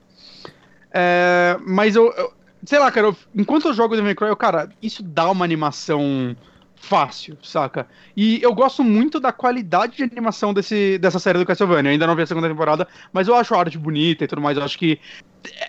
É, 0.92 1.58
mas 1.66 1.96
eu, 1.96 2.12
eu- 2.14 2.34
Sei 2.66 2.78
lá, 2.78 2.92
cara, 2.92 3.08
eu- 3.08 3.16
enquanto 3.34 3.70
eu 3.70 3.74
jogo 3.74 3.96
Devil 3.96 4.04
May 4.04 4.16
Cry, 4.16 4.28
eu, 4.28 4.36
cara, 4.36 4.68
isso 4.82 5.02
dá 5.02 5.32
uma 5.32 5.46
animação 5.46 6.36
fácil, 6.76 7.38
saca? 7.42 7.88
E 8.18 8.38
eu 8.44 8.54
gosto 8.54 8.84
muito 8.84 9.18
da 9.18 9.32
qualidade 9.32 9.96
de 9.96 10.04
animação 10.04 10.54
desse, 10.54 10.98
dessa 10.98 11.20
série 11.20 11.40
do 11.40 11.46
Castlevania. 11.46 11.90
Eu 11.90 11.94
ainda 11.94 12.06
não 12.06 12.18
vi 12.18 12.24
a 12.24 12.26
segunda 12.28 12.50
temporada, 12.50 12.86
mas 13.14 13.30
eu 13.30 13.36
acho 13.36 13.56
a 13.56 13.60
arte 13.60 13.78
bonita 13.78 14.26
e 14.26 14.28
tudo 14.28 14.42
mais. 14.42 14.58
Eu 14.58 14.64
acho 14.66 14.78
que 14.78 15.00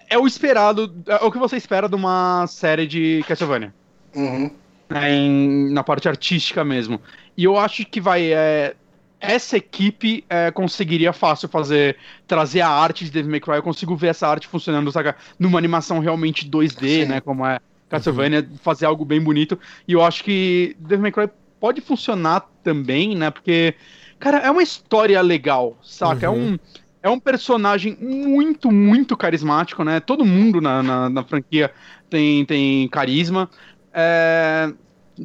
é 0.09 0.19
o 0.19 0.27
esperado, 0.27 0.93
é 1.07 1.15
o 1.25 1.31
que 1.31 1.39
você 1.39 1.57
espera 1.57 1.89
de 1.89 1.95
uma 1.95 2.45
série 2.49 2.89
de 2.89 3.25
Castlevania 3.29 3.73
Uhum. 4.13 4.51
né, 4.89 5.13
em- 5.13 5.73
na 5.73 5.85
parte 5.85 6.09
artística 6.09 6.65
mesmo. 6.65 7.01
E 7.37 7.45
eu 7.45 7.57
acho 7.57 7.85
que 7.87 8.01
vai. 8.01 8.33
é, 8.33 8.75
essa 9.21 9.57
equipe 9.57 10.25
é, 10.29 10.51
conseguiria 10.51 11.13
fácil 11.13 11.49
fazer. 11.49 11.97
trazer 12.27 12.63
a 12.63 12.69
arte 12.69 13.05
de 13.05 13.11
Devil 13.11 13.31
May 13.31 13.41
Cry. 13.41 13.57
Eu 13.57 13.63
consigo 13.63 13.95
ver 13.95 14.09
essa 14.09 14.27
arte 14.27 14.49
funcionando, 14.49 14.91
saca? 14.91 15.15
Numa 15.39 15.59
animação 15.59 15.99
realmente 15.99 16.49
2D, 16.49 17.03
Sim. 17.03 17.05
né? 17.05 17.21
Como 17.21 17.45
é 17.47 17.61
Castlevania, 17.89 18.49
fazer 18.63 18.87
algo 18.87 19.05
bem 19.05 19.21
bonito. 19.21 19.59
E 19.87 19.93
eu 19.93 20.03
acho 20.03 20.23
que 20.25 20.77
Devil 20.79 21.03
May 21.03 21.13
Cry 21.13 21.29
pode 21.59 21.81
funcionar 21.81 22.49
também, 22.63 23.15
né? 23.17 23.31
Porque, 23.31 23.75
cara, 24.19 24.39
é 24.39 24.51
uma 24.51 24.63
história 24.63 25.21
legal, 25.21 25.77
saca? 25.83 26.27
É 26.27 26.31
Uhum. 26.31 26.53
um. 26.55 26.59
É 27.03 27.09
um 27.09 27.19
personagem 27.19 27.97
muito, 27.99 28.71
muito 28.71 29.17
carismático, 29.17 29.83
né? 29.83 30.01
Todo 30.01 30.25
mundo 30.25 30.61
na, 30.61 30.83
na, 30.83 31.09
na 31.09 31.25
franquia 31.25 31.71
tem, 32.11 32.45
tem 32.45 32.87
carisma. 32.89 33.49
É, 33.93 34.71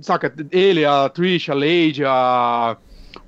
saca, 0.01 0.33
ele, 0.51 0.85
a 0.85 1.09
Trish, 1.09 1.49
a 1.49 1.53
Lady, 1.53 2.03
a. 2.05 2.77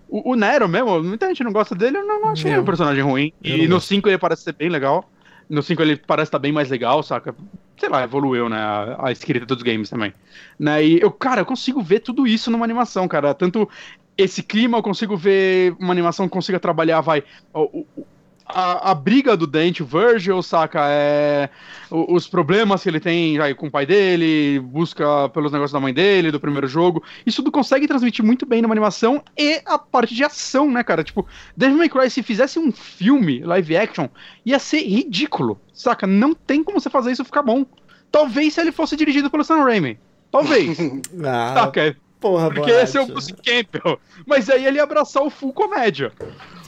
O, 0.09 0.31
o 0.31 0.35
Nero 0.35 0.67
mesmo, 0.69 1.03
muita 1.03 1.27
gente 1.27 1.43
não 1.43 1.51
gosta 1.51 1.75
dele, 1.75 1.97
eu 1.97 2.05
não, 2.05 2.29
achei 2.29 2.51
Não. 2.53 2.61
um 2.61 2.65
personagem 2.65 3.03
ruim. 3.03 3.33
Eu 3.43 3.57
E 3.57 3.67
no 3.67 3.75
gosto. 3.75 3.87
5 3.87 4.07
ele 4.09 4.17
parece 4.17 4.43
ser 4.43 4.53
bem 4.53 4.69
legal. 4.69 5.09
No 5.49 5.61
5 5.63 5.81
ele 5.81 5.95
parece 5.97 6.27
estar 6.29 6.39
bem 6.39 6.51
mais 6.51 6.69
legal, 6.69 7.01
saca? 7.03 7.35
Sei 7.77 7.89
lá, 7.89 8.03
evoluiu, 8.03 8.49
né? 8.49 8.57
A, 8.57 9.07
a 9.07 9.11
escrita 9.11 9.45
dos 9.45 9.61
games 9.63 9.89
também. 9.89 10.13
Né? 10.59 10.83
E 10.85 11.01
eu, 11.01 11.11
cara, 11.11 11.41
eu 11.41 11.45
consigo 11.45 11.81
ver 11.81 11.99
tudo 11.99 12.25
isso 12.27 12.49
numa 12.51 12.65
animação, 12.65 13.07
cara. 13.07 13.33
Tanto 13.33 13.69
esse 14.17 14.41
clima, 14.41 14.77
eu 14.77 14.83
consigo 14.83 15.15
ver 15.15 15.75
uma 15.79 15.91
animação 15.93 16.25
que 16.27 16.31
consiga 16.33 16.59
trabalhar, 16.59 17.01
vai. 17.01 17.23
o- 17.53 17.85
o- 17.95 18.07
a, 18.49 18.91
a 18.91 18.95
briga 18.95 19.35
do 19.35 19.45
Dente, 19.45 19.83
o 19.83 19.85
Virgil, 19.85 20.41
saca? 20.41 20.81
É, 20.89 21.49
os 21.91 22.27
problemas 22.27 22.83
que 22.83 22.89
ele 22.89 22.99
tem 22.99 23.37
vai, 23.37 23.53
com 23.53 23.67
o 23.67 23.71
pai 23.71 23.85
dele, 23.85 24.59
busca 24.59 25.29
pelos 25.29 25.51
negócios 25.51 25.73
da 25.73 25.79
mãe 25.79 25.93
dele, 25.93 26.31
do 26.31 26.39
primeiro 26.39 26.67
jogo. 26.67 27.03
Isso 27.25 27.37
tudo 27.43 27.51
consegue 27.51 27.87
transmitir 27.87 28.23
muito 28.23 28.45
bem 28.45 28.61
numa 28.61 28.73
animação 28.73 29.23
e 29.37 29.61
a 29.65 29.77
parte 29.77 30.15
de 30.15 30.23
ação, 30.23 30.71
né, 30.71 30.83
cara? 30.83 31.03
Tipo, 31.03 31.27
Devil 31.55 31.77
May 31.77 31.89
Cry, 31.89 32.09
se 32.09 32.23
fizesse 32.23 32.57
um 32.57 32.71
filme 32.71 33.39
live 33.39 33.77
action, 33.77 34.07
ia 34.45 34.59
ser 34.59 34.81
ridículo, 34.81 35.59
saca? 35.73 36.07
Não 36.07 36.33
tem 36.33 36.63
como 36.63 36.79
você 36.79 36.89
fazer 36.89 37.11
isso 37.11 37.25
ficar 37.25 37.43
bom. 37.43 37.65
Talvez 38.11 38.53
se 38.53 38.61
ele 38.61 38.71
fosse 38.71 38.95
dirigido 38.95 39.29
pelo 39.29 39.43
Sam 39.43 39.63
Raimi. 39.63 39.99
Talvez. 40.31 40.77
Ah, 41.23 41.53
saca? 41.55 41.97
porra, 42.19 42.51
Porque 42.51 42.71
esse 42.71 42.97
é 42.97 43.01
o. 43.01 43.07
Bruce 43.07 43.33
Campbell. 43.33 43.99
Mas 44.25 44.49
aí 44.49 44.65
ele 44.65 44.77
ia 44.77 44.83
abraçar 44.83 45.23
o 45.23 45.29
full 45.29 45.53
comédia. 45.53 46.11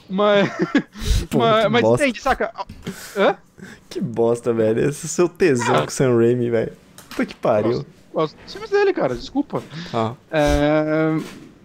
Mas. 0.10 0.50
Pô, 1.30 1.38
mas 1.40 1.72
mas 1.72 1.84
entende, 1.86 2.22
saca? 2.22 2.52
Hã? 3.16 3.36
Que 3.90 4.00
bosta, 4.02 4.52
velho. 4.54 4.80
Esse 4.90 5.06
é 5.06 5.06
o 5.06 5.10
seu 5.10 5.30
tesão 5.30 5.76
Ah. 5.76 5.82
com 5.82 5.88
o 5.88 5.92
Sam 5.92 6.16
Raimi, 6.18 6.50
velho. 6.50 6.72
Puta 7.10 7.26
que 7.26 7.36
pariu. 7.36 7.86
Gosto 8.14 8.36
dos 8.44 8.52
filmes 8.54 8.70
dele, 8.72 8.92
cara, 8.94 9.14
desculpa. 9.16 9.62
Ah, 9.94 10.14
É, 10.32 11.18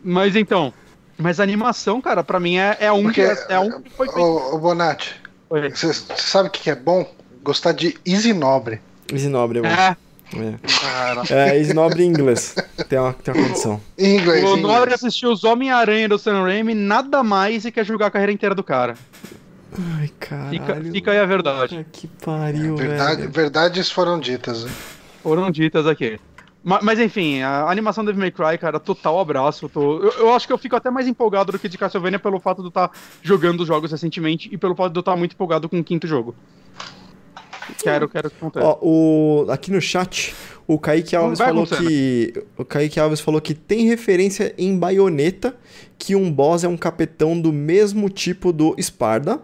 Mas 0.03 0.37
então. 0.37 0.73
Mas 1.17 1.39
a 1.39 1.43
animação, 1.45 2.01
cara, 2.01 2.25
pra 2.25 2.41
mim 2.41 2.57
é, 2.59 2.77
é 2.81 2.93
um 2.93 3.05
Porque, 3.05 3.25
que 3.37 3.53
é 3.53 3.59
um 3.61 3.81
que 3.81 3.91
foi 3.91 4.07
feito. 4.09 4.21
Ô, 4.21 4.55
ô 4.55 4.59
Bonatti, 4.59 5.15
você 5.49 5.93
sabe 6.17 6.49
o 6.49 6.51
que 6.51 6.69
é 6.69 6.75
bom? 6.75 7.09
Gostar 7.43 7.71
de 7.73 7.97
Easy 8.05 8.33
Nobre. 8.33 8.81
Easy 9.13 9.29
Nobre, 9.29 9.61
mano. 9.61 9.73
É, 9.73 9.97
É, 10.37 10.55
cara. 10.81 11.23
é 11.31 11.59
Easy 11.59 11.73
Nobre 11.75 12.03
em 12.05 12.09
inglês. 12.09 12.55
Tem 12.89 12.99
uma, 12.99 13.13
tem 13.13 13.35
uma 13.35 13.43
condição. 13.49 13.81
Inglês. 13.99 14.45
O 14.45 14.57
inglês. 14.59 14.93
assistiu 14.93 15.31
os 15.33 15.45
Homem-Aranha 15.45 16.09
do 16.09 16.19
Sam 16.19 16.43
Raimi, 16.43 16.75
nada 16.75 17.23
mais 17.23 17.65
e 17.65 17.71
quer 17.73 17.85
julgar 17.85 18.07
a 18.07 18.11
carreira 18.11 18.33
inteira 18.33 18.55
do 18.55 18.63
cara. 18.65 18.95
Ai, 19.99 20.07
Fica, 20.07 20.37
caralho. 20.67 20.93
fica 20.93 21.11
aí 21.11 21.19
a 21.19 21.27
verdade. 21.27 21.77
Puta 21.79 21.89
que 21.93 22.07
pariu, 22.07 22.77
Verdade, 22.77 23.23
velho. 23.23 23.33
verdades 23.33 23.91
foram 23.91 24.19
ditas. 24.21 24.65
né? 24.65 24.71
Foram 25.23 25.51
ditas 25.51 25.87
aqui. 25.87 26.19
Ma- 26.63 26.79
Mas, 26.83 26.99
enfim, 27.01 27.43
a 27.43 27.69
animação 27.71 28.05
Devil 28.05 28.21
May 28.21 28.31
Cry, 28.31 28.57
cara, 28.57 28.79
total 28.79 29.19
abraço. 29.21 29.69
tô- 29.69 30.01
Eu, 30.01 30.11
eu 30.13 30.35
acho 30.35 30.47
que 30.47 30.53
eu 30.53 30.59
fico 30.59 30.77
até 30.77 30.91
mais 30.91 31.07
empolgado 31.09 31.51
do 31.53 31.59
que 31.59 31.69
de 31.69 31.77
Castlevania 31.77 32.19
pelo 32.19 32.39
fato 32.41 32.59
de 32.59 32.67
eu 32.67 32.69
estar 32.69 32.91
jogando 33.23 33.61
os 33.61 33.67
jogos 33.67 33.91
recentemente 33.91 34.49
e 34.53 34.57
pelo 34.57 34.75
fato 34.77 34.93
de 34.93 34.99
eu 34.99 35.01
estar 35.01 35.17
muito 35.17 35.33
empolgado 35.35 35.69
com 35.69 35.79
o 35.79 35.85
quinto 35.85 36.07
jogo. 36.07 36.35
Quero, 37.83 38.09
quero 38.09 38.31
que 38.31 38.37
aconteça. 38.37 38.67
Ó, 38.67 38.79
o, 38.83 39.47
aqui 39.51 39.71
no 39.71 39.81
chat, 39.81 40.35
o 40.67 40.79
Kaique 40.79 41.15
Alves 41.17 41.39
falou 41.39 41.65
acontecendo. 41.65 41.89
que. 41.89 42.45
O 42.57 42.65
Kaique 42.65 43.01
Alves 43.01 43.21
falou 43.21 43.41
que 43.41 43.55
tem 43.55 43.87
referência 43.87 44.55
em 44.59 44.77
baioneta 44.79 45.55
que 45.99 46.15
um 46.17 46.31
boss 46.31 46.65
é 46.65 46.69
um 46.69 46.77
capetão 46.77 47.41
do 47.41 47.53
mesmo 47.53 48.09
tipo 48.11 48.53
do 48.53 48.75
Sparda. 48.81 49.41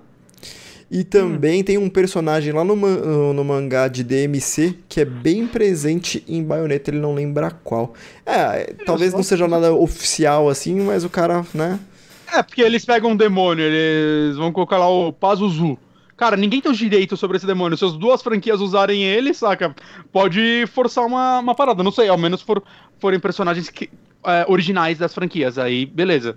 E 0.93 1.05
também 1.05 1.63
tem 1.63 1.79
um 1.79 1.89
personagem 1.89 2.53
lá 2.53 2.65
no, 2.65 2.75
no- 2.75 3.45
mangá 3.45 3.87
de 3.87 4.03
DMC 4.03 4.75
que 4.89 5.01
é 5.01 5.05
bem 5.05 5.47
presente 5.47 6.25
em 6.27 6.43
baioneta, 6.43 6.91
ele 6.91 6.99
não 6.99 7.15
lembra 7.15 7.49
qual. 7.63 7.95
É, 8.27 8.75
talvez 8.85 9.13
não 9.13 9.23
seja 9.23 9.47
nada 9.47 9.73
oficial 9.73 10.49
assim, 10.49 10.81
mas 10.81 11.05
o 11.05 11.09
cara, 11.09 11.47
né? 11.55 11.79
É, 12.33 12.43
porque 12.43 12.61
eles 12.61 12.85
pegam 12.85 13.13
um 13.13 13.17
demônio, 13.17 13.65
eles 13.65 14.37
vão 14.37 14.51
colocar 14.53 14.79
lá 14.79 14.89
o 14.91 15.13
Pazuzu. 15.13 15.79
Cara, 16.21 16.37
ninguém 16.37 16.61
tem 16.61 16.71
os 16.71 16.77
direitos 16.77 17.19
sobre 17.19 17.39
esse 17.39 17.47
demônio. 17.47 17.79
Se 17.79 17.85
as 17.87 17.97
duas 17.97 18.21
franquias 18.21 18.61
usarem 18.61 19.03
ele, 19.03 19.33
saca? 19.33 19.75
Pode 20.13 20.67
forçar 20.67 21.07
uma, 21.07 21.39
uma 21.39 21.55
parada. 21.55 21.83
Não 21.83 21.91
sei, 21.91 22.09
ao 22.09 22.19
menos 22.19 22.43
for, 22.43 22.63
forem 22.99 23.19
personagens 23.19 23.71
que- 23.71 23.89
é, 24.23 24.45
originais 24.47 24.99
das 24.99 25.15
franquias. 25.15 25.57
Aí, 25.57 25.87
beleza. 25.87 26.37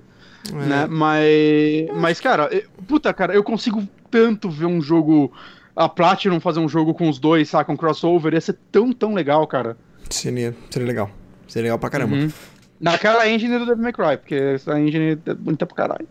Né? 0.54 0.88
Mas, 0.90 2.00
mas, 2.00 2.20
cara, 2.22 2.48
eu- 2.50 2.64
puta, 2.88 3.14
cara, 3.14 3.34
eu 3.36 3.44
consigo 3.44 3.86
tanto 4.10 4.50
ver 4.50 4.68
um 4.68 4.82
jogo. 4.82 5.34
A 5.76 5.90
Platinum 5.90 6.40
fazer 6.40 6.62
um 6.62 6.70
jogo 6.70 6.94
com 6.94 7.10
os 7.10 7.20
dois, 7.20 7.50
saca? 7.50 7.70
Um 7.70 7.76
crossover. 7.76 8.34
Ia 8.34 8.40
ser 8.40 8.58
tão, 8.72 8.94
tão 8.94 9.14
legal, 9.14 9.46
cara. 9.46 9.76
Seria, 10.10 10.56
seria 10.70 10.88
legal. 10.88 11.12
Seria 11.46 11.64
legal 11.64 11.80
pra 11.80 11.90
caramba. 11.90 12.16
Uhum. 12.16 12.32
Naquela 12.80 13.28
engine 13.30 13.60
do 13.60 13.66
Devil 13.66 13.84
May 13.84 13.92
Cry, 13.92 14.16
porque 14.18 14.36
essa 14.36 14.80
engine 14.80 15.20
é 15.26 15.34
bonita 15.34 15.66
pra 15.66 15.76
caralho. 15.76 16.08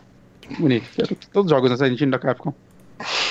Bonito. 0.59 0.85
Todos 1.33 1.51
os 1.51 1.57
jogos 1.57 1.71
nessa 1.71 1.89
engine 1.89 2.11
da 2.11 2.19
Capcom. 2.19 2.53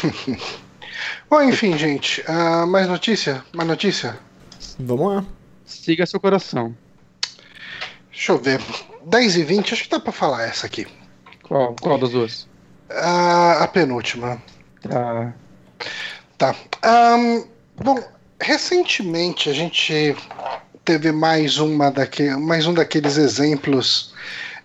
Bom, 1.30 1.42
enfim, 1.42 1.78
gente. 1.78 2.24
ah, 2.28 2.66
mais 2.66 2.88
notícia? 2.88 3.44
Mais 3.54 3.68
notícia? 3.68 4.18
Vamos 4.80 5.14
lá. 5.14 5.26
Siga 5.66 6.06
seu 6.06 6.20
coração. 6.20 6.76
Deixa 8.12 8.32
eu 8.34 8.38
ver. 8.38 8.62
10 9.06 9.38
e 9.38 9.44
20, 9.44 9.74
acho 9.74 9.84
que 9.84 9.90
dá 9.90 10.00
pra 10.00 10.12
falar 10.12 10.44
essa 10.44 10.68
aqui. 10.68 10.86
Qual, 11.44 11.76
qual 11.82 11.98
das 11.98 12.12
duas? 12.12 12.48
Ah, 12.90 13.64
a 13.64 13.68
penúltima. 13.68 14.42
Tá. 14.82 15.34
Tá. 16.38 16.56
Ahn, 16.84 17.44
bom, 17.84 18.00
recentemente 18.40 19.50
a 19.50 19.54
gente 19.54 20.16
teve 20.84 21.12
mais, 21.12 21.58
uma 21.58 21.90
daque, 21.92 22.30
mais 22.32 22.66
um 22.66 22.74
daqueles 22.74 23.18
exemplos 23.18 24.14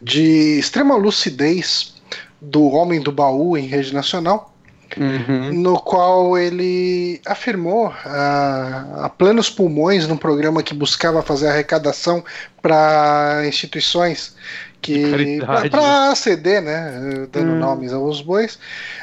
de 0.01 0.59
extrema 0.59 0.97
lucidez 0.97 1.95
do 2.41 2.65
Homem 2.65 3.01
do 3.01 3.13
Baú 3.13 3.57
em 3.57 3.67
rede 3.67 3.95
nacional, 3.95 4.56
Uhum. 4.97 5.53
no 5.53 5.81
qual 5.81 6.39
ele 6.39 7.21
afirmou 7.27 7.93
ah, 8.05 9.03
a 9.05 9.09
plenos 9.09 9.51
pulmões 9.51 10.07
num 10.07 10.17
programa 10.17 10.63
que 10.63 10.73
buscava 10.75 11.23
fazer 11.23 11.49
arrecadação 11.49 12.25
para 12.63 13.43
instituições 13.47 14.35
que 14.81 15.41
para 15.71 16.11
aceder, 16.13 16.63
né, 16.63 17.27
dando 17.33 17.53
Hum. 17.53 17.59
nomes 17.59 17.93
aos 17.93 18.21
bois. 18.21 18.59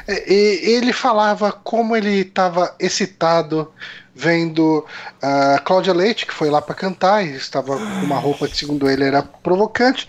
E, 0.07 0.61
e 0.63 0.69
ele 0.75 0.93
falava 0.93 1.51
como 1.51 1.95
ele 1.95 2.21
estava 2.21 2.73
excitado 2.79 3.69
vendo 4.15 4.85
a 5.21 5.59
Cláudia 5.59 5.91
Leite, 5.93 6.25
que 6.25 6.33
foi 6.33 6.49
lá 6.49 6.61
para 6.61 6.75
cantar 6.75 7.25
e 7.25 7.35
estava 7.35 7.75
com 7.77 8.05
uma 8.05 8.17
roupa 8.19 8.47
que 8.47 8.55
segundo 8.55 8.89
ele 8.89 9.03
era 9.03 9.21
provocante. 9.23 10.07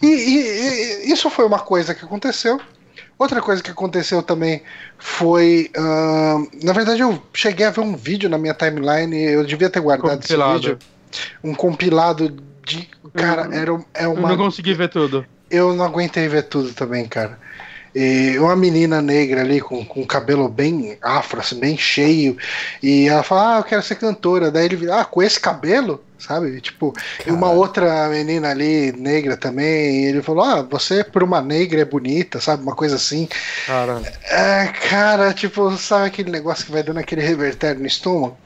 E, 0.00 0.06
e- 0.06 1.06
e 1.08 1.12
isso 1.12 1.28
foi 1.30 1.44
uma 1.44 1.60
coisa 1.60 1.94
que 1.94 2.04
aconteceu. 2.04 2.58
Outra 3.22 3.40
coisa 3.40 3.62
que 3.62 3.70
aconteceu 3.70 4.20
também 4.22 4.62
foi. 4.98 5.70
ah, 5.76 6.38
na 6.62 6.72
verdade, 6.72 7.00
eu 7.02 7.22
cheguei 7.32 7.64
a 7.66 7.70
ver 7.70 7.80
um 7.80 7.94
vídeo 7.96 8.28
na 8.28 8.36
minha 8.36 8.52
timeline, 8.52 9.16
eu 9.16 9.44
devia 9.44 9.70
ter 9.70 9.80
guardado 9.80 10.20
Compilado. 10.20 10.58
esse 10.58 10.68
vídeo. 10.70 10.78
Um 11.44 11.54
compilado 11.54 12.36
de. 12.66 12.88
Cara, 13.14 13.42
Eu- 13.44 13.52
era, 13.52 13.84
é 13.94 14.04
Eu 14.06 14.12
uma. 14.14 14.28
não 14.30 14.36
consegui 14.36 14.74
ver 14.74 14.88
tudo. 14.88 15.24
Eu 15.50 15.72
não 15.74 15.84
aguentei 15.84 16.26
ver 16.28 16.42
tudo 16.44 16.72
também, 16.72 17.06
cara. 17.06 17.38
E 17.94 18.38
uma 18.38 18.56
menina 18.56 19.02
negra 19.02 19.42
ali 19.42 19.60
com, 19.60 19.84
com 19.84 20.04
cabelo 20.06 20.48
bem 20.48 20.96
afro, 21.02 21.38
assim, 21.40 21.60
bem 21.60 21.76
cheio. 21.76 22.36
E 22.82 23.06
ela 23.06 23.22
fala: 23.22 23.56
Ah, 23.56 23.58
eu 23.60 23.64
quero 23.64 23.82
ser 23.82 23.96
cantora. 23.96 24.50
Daí 24.50 24.64
ele 24.64 24.76
vira: 24.76 25.00
Ah, 25.00 25.04
com 25.04 25.22
esse 25.22 25.38
cabelo? 25.38 26.02
Sabe? 26.26 26.60
Tipo, 26.60 26.92
e 27.26 27.30
uma 27.30 27.50
outra 27.50 28.08
menina 28.08 28.50
ali, 28.50 28.92
negra 28.92 29.36
também. 29.36 30.02
E 30.02 30.06
ele 30.06 30.22
falou: 30.22 30.44
Ah, 30.44 30.62
você 30.62 31.02
por 31.04 31.22
uma 31.22 31.40
negra 31.42 31.80
é 31.80 31.84
bonita, 31.84 32.40
sabe? 32.40 32.62
Uma 32.62 32.74
coisa 32.74 32.96
assim. 32.96 33.28
Cara, 33.66 34.00
É, 34.30 34.66
cara, 34.88 35.32
tipo, 35.34 35.70
sabe 35.76 36.06
aquele 36.06 36.30
negócio 36.30 36.64
que 36.66 36.72
vai 36.72 36.82
dando 36.82 36.98
aquele 36.98 37.22
revertério 37.22 37.80
no 37.80 37.86
estômago? 37.86 38.36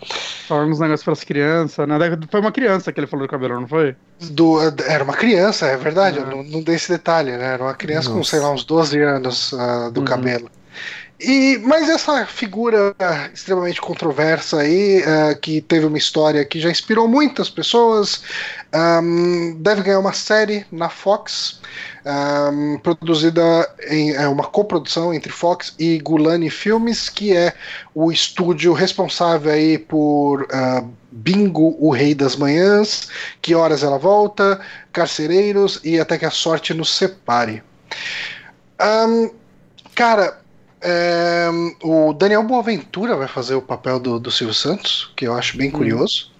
falando 0.49 0.71
uns 0.71 0.79
negócios 0.79 1.03
pras 1.05 1.25
crianças, 1.25 1.89
né? 1.89 1.97
Foi 2.31 2.41
uma 2.41 2.53
criança 2.53 2.93
que 2.93 3.01
ele 3.01 3.07
falou 3.09 3.27
do 3.27 3.31
cabelo, 3.31 3.61
não 3.61 3.67
foi? 3.67 3.97
Do, 4.21 4.59
era 4.87 5.03
uma 5.03 5.13
criança, 5.15 5.67
é 5.67 5.77
verdade, 5.77 6.19
Ah. 6.19 6.23
eu 6.23 6.37
não, 6.37 6.43
não 6.45 6.63
dei 6.63 6.77
esse 6.77 6.89
detalhe, 6.91 7.33
né? 7.33 7.55
Era 7.55 7.65
uma 7.65 7.75
criança 7.75 8.09
com, 8.11 8.19
Nossa. 8.19 8.31
sei 8.31 8.39
lá, 8.41 8.51
uns 8.53 8.65
12 8.65 8.99
anos 9.01 9.53
ah, 9.55 9.91
do 9.93 10.01
Uhum. 10.01 10.07
cabelo. 10.07 10.49
E, 11.19 11.59
mas 11.65 11.89
essa 11.89 12.27
figura 12.27 12.95
extremamente 13.33 13.81
controversa 13.81 14.61
aí, 14.61 15.03
ah, 15.03 15.35
que 15.35 15.63
teve 15.63 15.87
uma 15.87 15.97
história 15.97 16.45
que 16.45 16.61
já 16.61 16.71
inspirou 16.71 17.09
muitas 17.09 17.49
pessoas, 17.49 18.23
ahm, 18.71 19.55
deve 19.59 19.83
ganhar 19.83 19.99
uma 19.99 20.13
série 20.13 20.67
na 20.71 20.91
Fox, 20.91 21.61
ahm, 22.05 22.77
produzida 22.83 23.43
em 23.89 24.13
é 24.15 24.29
uma 24.29 24.45
coprodução 24.45 25.15
entre 25.15 25.33
Fox 25.33 25.75
e 25.79 25.99
Gulani 26.01 26.51
Filmes, 26.51 27.09
que 27.09 27.35
é 27.35 27.55
o 27.95 28.13
estúdio 28.13 28.75
responsável 28.75 29.53
aí 29.53 29.79
por 29.79 30.47
ah, 30.53 30.85
Bingo, 31.11 31.79
o 31.81 31.91
Rei 31.91 32.15
das 32.15 32.37
Manhãs, 32.37 33.09
Que 33.41 33.55
Horas 33.55 33.83
Ela 33.83 33.99
Volta, 33.99 34.61
Carcereiros 34.93 35.81
e 35.83 35.99
Até 35.99 36.19
que 36.19 36.27
a 36.27 36.31
Sorte 36.31 36.75
nos 36.75 36.95
Separe. 36.95 37.63
Ahn, 38.79 39.31
cara, 39.95 40.45
é, 40.87 41.49
o 41.83 42.13
Daniel 42.13 42.43
Boaventura 42.45 43.17
vai 43.17 43.29
fazer 43.29 43.55
o 43.55 43.63
papel 43.63 43.99
do, 43.99 44.19
do 44.21 44.31
Silvio 44.31 44.55
Santos, 44.55 45.13
que 45.17 45.27
eu 45.27 45.35
acho 45.35 45.57
bem 45.57 45.71
curioso. 45.71 46.31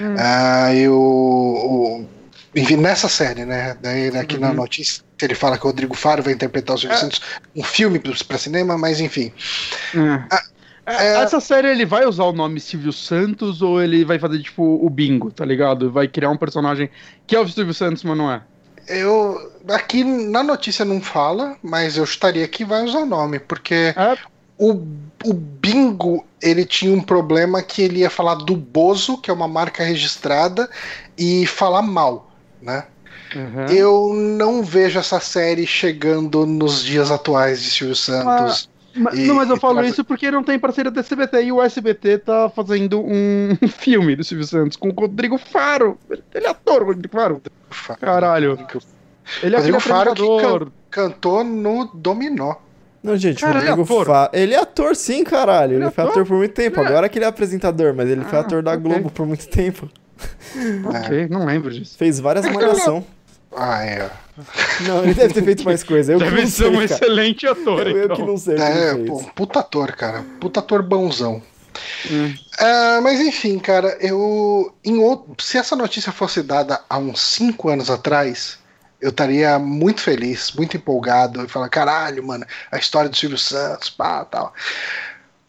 Hum. 0.00 0.14
Ah, 0.18 0.72
e 0.74 0.88
o, 0.88 0.94
o- 0.94 2.08
enfim, 2.54 2.76
nessa 2.76 3.08
série, 3.08 3.44
né? 3.44 3.76
Daí 3.80 4.08
aqui 4.18 4.38
na 4.38 4.48
Uhum. 4.48 4.54
notícia 4.54 5.02
ele 5.22 5.34
fala 5.34 5.58
que 5.58 5.64
o 5.64 5.68
Rodrigo 5.68 5.94
Faro 5.94 6.22
vai 6.22 6.32
interpretar 6.32 6.76
o 6.76 6.78
Silvio 6.78 6.96
É. 6.96 7.00
Santos, 7.00 7.20
um 7.54 7.62
filme 7.62 7.98
para 7.98 8.38
cinema, 8.38 8.78
mas 8.78 9.00
enfim. 9.00 9.32
É, 10.86 10.92
é- 10.92 11.22
Essa 11.22 11.40
série 11.40 11.68
ele 11.68 11.84
vai 11.84 12.06
usar 12.06 12.24
o 12.24 12.32
nome 12.32 12.58
Silvio 12.58 12.92
Santos 12.92 13.60
ou 13.62 13.80
ele 13.82 14.04
vai 14.04 14.18
fazer 14.18 14.40
tipo 14.42 14.62
o 14.84 14.88
bingo, 14.90 15.30
tá 15.30 15.44
ligado? 15.44 15.90
Vai 15.92 16.08
criar 16.08 16.30
um 16.30 16.36
personagem 16.36 16.90
que 17.26 17.36
é 17.36 17.40
o 17.40 17.46
Silvio 17.48 17.74
Santos, 17.74 18.02
mas 18.02 18.16
não 18.16 18.30
é. 18.32 18.42
Eu 18.90 19.52
aqui 19.68 20.02
na 20.02 20.42
notícia 20.42 20.84
não 20.84 21.00
fala, 21.00 21.56
mas 21.62 21.96
eu 21.96 22.04
estaria 22.04 22.46
que 22.48 22.64
vai 22.64 22.84
usar 22.84 23.00
o 23.00 23.06
nome, 23.06 23.38
porque 23.38 23.94
É, 23.96 24.18
o, 24.58 24.72
o 25.24 25.32
Bingo 25.32 26.24
ele 26.42 26.64
tinha 26.64 26.92
um 26.92 27.00
problema 27.00 27.62
que 27.62 27.82
ele 27.82 28.00
ia 28.00 28.10
falar 28.10 28.34
do 28.34 28.56
Bozo, 28.56 29.18
que 29.18 29.30
é 29.30 29.34
uma 29.34 29.48
marca 29.48 29.84
registrada, 29.84 30.68
e 31.16 31.46
falar 31.46 31.82
mal, 31.82 32.30
né? 32.60 32.84
uhum. 33.34 33.66
Eu 33.66 34.12
não 34.14 34.62
vejo 34.62 34.98
essa 34.98 35.20
série 35.20 35.66
chegando 35.66 36.44
nos 36.44 36.82
dias 36.82 37.10
atuais 37.10 37.62
de 37.62 37.70
Silvio 37.70 37.96
Santos. 37.96 38.68
Mas- 39.00 39.18
E- 39.18 39.26
não, 39.26 39.34
mas 39.36 39.48
eu 39.50 39.56
falo 39.56 39.82
isso 39.84 40.04
porque 40.04 40.30
não 40.30 40.42
tem 40.42 40.58
parceira 40.58 40.90
da 40.90 41.00
SBT 41.00 41.42
e 41.44 41.52
o 41.52 41.62
SBT 41.62 42.18
tá 42.18 42.50
fazendo 42.50 43.00
um 43.00 43.56
filme 43.68 44.14
do 44.16 44.22
Silvio 44.24 44.46
Santos 44.46 44.76
com 44.76 44.88
o 44.88 44.92
Rodrigo 44.92 45.38
Faro. 45.38 45.98
Ele 46.34 46.46
é 46.46 46.50
ator, 46.50 46.84
Rodrigo 46.84 47.12
Faro. 47.14 47.42
Caralho. 48.00 48.58
Ele 49.42 49.54
é 49.54 49.58
Rodrigo 49.58 49.80
Faro 49.80 50.14
que 50.14 50.22
apresentador. 50.22 50.68
Cantou 50.90 51.44
no 51.44 51.86
Dominó. 51.94 52.54
Não, 53.02 53.16
gente, 53.16 53.40
Cara, 53.40 53.58
ele 53.60 53.66
é 53.68 53.70
Rodrigo 53.70 53.82
ator? 54.00 54.06
Fa... 54.06 54.30
Ele 54.32 54.54
é 54.54 54.58
ator, 54.58 54.94
sim, 54.94 55.24
caralho. 55.24 55.72
Ele, 55.72 55.84
Ele 55.84 55.84
é 55.86 55.90
foi 55.90 56.04
ator? 56.04 56.12
ator 56.12 56.26
por 56.26 56.36
muito 56.36 56.52
tempo. 56.52 56.80
É- 56.80 56.86
Agora 56.86 57.08
que 57.08 57.16
ele 57.18 57.24
é 57.24 57.28
apresentador, 57.28 57.94
mas 57.94 58.08
ele 58.10 58.22
foi 58.24 58.38
Ah, 58.38 58.42
ator 58.42 58.62
da 58.62 58.72
ok. 58.72 58.82
Globo 58.82 59.10
por 59.10 59.24
muito 59.26 59.48
tempo. 59.48 59.88
Ok, 60.84 61.28
não 61.30 61.46
lembro 61.46 61.70
disso. 61.70 61.96
Fez 61.96 62.20
várias 62.20 62.44
malhação. 62.46 63.04
Ah, 63.56 63.84
é. 63.84 64.10
Não, 64.80 65.04
ele 65.04 65.14
deve 65.14 65.34
ter 65.34 65.44
feito 65.44 65.64
mais 65.64 65.82
coisa. 65.82 66.12
Eu 66.12 66.18
que 66.18 66.24
Deve 66.24 66.46
ser 66.46 66.66
um 66.68 66.72
cara. 66.72 66.84
excelente 66.84 67.46
ator, 67.46 67.86
Eu, 67.86 67.96
eu 67.96 68.04
então. 68.04 68.16
que 68.16 68.22
não 68.22 68.36
sei 68.36 68.56
É, 68.56 68.94
pô, 69.06 69.22
puta 69.34 69.60
ator, 69.60 69.92
cara. 69.92 70.24
Puta 70.40 70.60
ator 70.60 70.82
bonzão. 70.82 71.42
Hum. 72.10 72.34
Ah, 72.58 73.00
mas 73.02 73.20
enfim, 73.20 73.58
cara, 73.58 73.96
eu. 74.00 74.74
Em 74.84 74.98
outro, 74.98 75.34
se 75.42 75.56
essa 75.56 75.76
notícia 75.76 76.12
fosse 76.12 76.42
dada 76.42 76.80
há 76.88 76.98
uns 76.98 77.20
5 77.20 77.68
anos 77.68 77.90
atrás, 77.90 78.58
eu 79.00 79.10
estaria 79.10 79.58
muito 79.58 80.00
feliz, 80.00 80.52
muito 80.52 80.76
empolgado 80.76 81.44
e 81.44 81.48
falar: 81.48 81.68
caralho, 81.68 82.26
mano, 82.26 82.44
a 82.70 82.78
história 82.78 83.08
do 83.08 83.16
Silvio 83.16 83.38
Santos, 83.38 83.88
pá, 83.90 84.24
tal. 84.24 84.52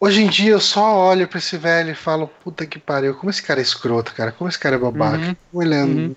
Hoje 0.00 0.20
em 0.20 0.28
dia 0.28 0.50
eu 0.50 0.60
só 0.60 0.96
olho 1.10 1.28
pra 1.28 1.38
esse 1.38 1.56
velho 1.56 1.92
e 1.92 1.94
falo, 1.94 2.28
puta 2.42 2.66
que 2.66 2.76
pariu, 2.76 3.14
como 3.14 3.30
esse 3.30 3.40
cara 3.40 3.60
é 3.60 3.62
escroto, 3.62 4.12
cara, 4.12 4.32
como 4.32 4.48
esse 4.50 4.58
cara 4.58 4.74
é 4.74 4.78
babaca. 4.78 5.16
Uhum. 5.18 5.36
Como 5.52 5.62
ele 5.62 5.74
é... 5.76 5.84
Uhum. 5.84 6.16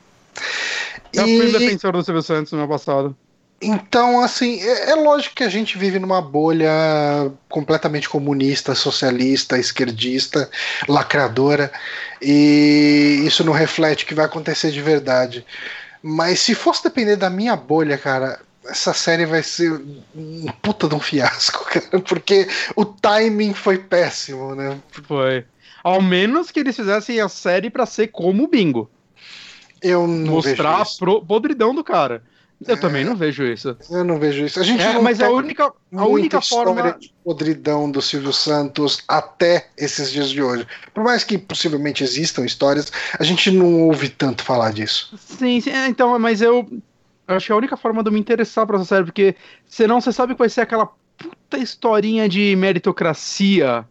Eu 1.15 1.25
fui 1.25 1.47
um 1.47 1.51
defensor 1.51 1.93
do 1.93 2.03
Silvio 2.03 2.21
Santos 2.21 2.51
no 2.51 2.59
meu 2.59 2.67
passado. 2.67 3.15
Então, 3.61 4.19
assim, 4.19 4.61
é, 4.61 4.91
é 4.91 4.95
lógico 4.95 5.35
que 5.35 5.43
a 5.43 5.49
gente 5.49 5.77
vive 5.77 5.97
numa 5.97 6.21
bolha 6.21 6.69
completamente 7.49 8.09
comunista, 8.09 8.75
socialista, 8.75 9.57
esquerdista, 9.57 10.49
lacradora, 10.87 11.71
e 12.21 13.23
isso 13.25 13.43
não 13.43 13.53
reflete 13.53 14.03
o 14.03 14.07
que 14.07 14.13
vai 14.13 14.25
acontecer 14.25 14.71
de 14.71 14.81
verdade. 14.81 15.45
Mas 16.03 16.41
se 16.41 16.53
fosse 16.53 16.83
depender 16.83 17.15
da 17.15 17.29
minha 17.29 17.55
bolha, 17.55 17.97
cara, 17.97 18.39
essa 18.67 18.93
série 18.93 19.25
vai 19.25 19.41
ser 19.41 19.71
um 20.15 20.45
puta 20.61 20.87
de 20.87 20.95
um 20.95 20.99
fiasco, 20.99 21.65
cara, 21.71 21.99
porque 22.01 22.47
o 22.75 22.83
timing 22.85 23.53
foi 23.53 23.77
péssimo, 23.77 24.53
né? 24.53 24.77
Foi. 25.07 25.45
Ao 25.83 26.01
menos 26.01 26.51
que 26.51 26.59
eles 26.59 26.75
fizessem 26.75 27.19
a 27.21 27.29
série 27.29 27.69
pra 27.69 27.85
ser 27.85 28.07
como 28.07 28.43
o 28.43 28.47
Bingo. 28.47 28.89
Eu 29.81 30.07
não 30.07 30.33
Mostrar 30.33 30.53
vejo 30.71 30.79
a 30.79 30.81
isso. 30.83 30.97
pro- 30.99 31.25
podridão 31.25 31.73
do 31.75 31.83
cara. 31.83 32.23
Eu 32.65 32.75
É. 32.75 32.77
também 32.77 33.03
não 33.03 33.15
vejo 33.17 33.43
isso. 33.43 33.75
Eu 33.89 34.03
não 34.05 34.17
vejo 34.17 34.45
isso. 34.45 34.59
A 34.59 34.63
gente 34.63 34.81
É, 34.81 34.97
mas 34.99 35.19
a 35.19 35.27
tem 35.27 35.35
única, 35.35 35.71
a 35.93 36.05
única 36.07 36.39
forma. 36.41 36.93
de 36.97 37.13
podridão 37.23 37.91
do 37.91 38.01
Silvio 38.01 38.31
Santos 38.31 39.03
até 39.07 39.67
esses 39.77 40.09
dias 40.09 40.29
de 40.29 40.41
hoje. 40.41 40.65
Por 40.93 41.03
mais 41.03 41.23
que 41.25 41.37
possivelmente 41.37 42.01
existam 42.03 42.45
histórias, 42.45 42.91
a 43.19 43.23
gente 43.23 43.51
não 43.51 43.83
ouve 43.83 44.07
tanto 44.07 44.41
falar 44.41 44.71
disso. 44.71 45.13
Sim, 45.17 45.59
sim, 45.59 45.69
é, 45.69 45.87
então, 45.87 46.17
mas 46.17 46.41
eu, 46.41 46.65
acho 47.27 47.45
que 47.45 47.51
é 47.51 47.55
a 47.55 47.57
única 47.57 47.75
forma 47.75 48.01
de 48.01 48.07
eu 48.07 48.13
me 48.13 48.19
interessar 48.21 48.65
por 48.65 48.75
essa 48.75 48.85
série, 48.85 49.03
porque 49.05 49.35
senão 49.67 49.99
você 49.99 50.13
sabe 50.13 50.33
que 50.33 50.39
vai 50.39 50.49
ser 50.49 50.61
aquela 50.61 50.87
puta 51.17 51.57
historinha 51.57 52.27
de 52.29 52.55
meritocracia. 52.55 53.85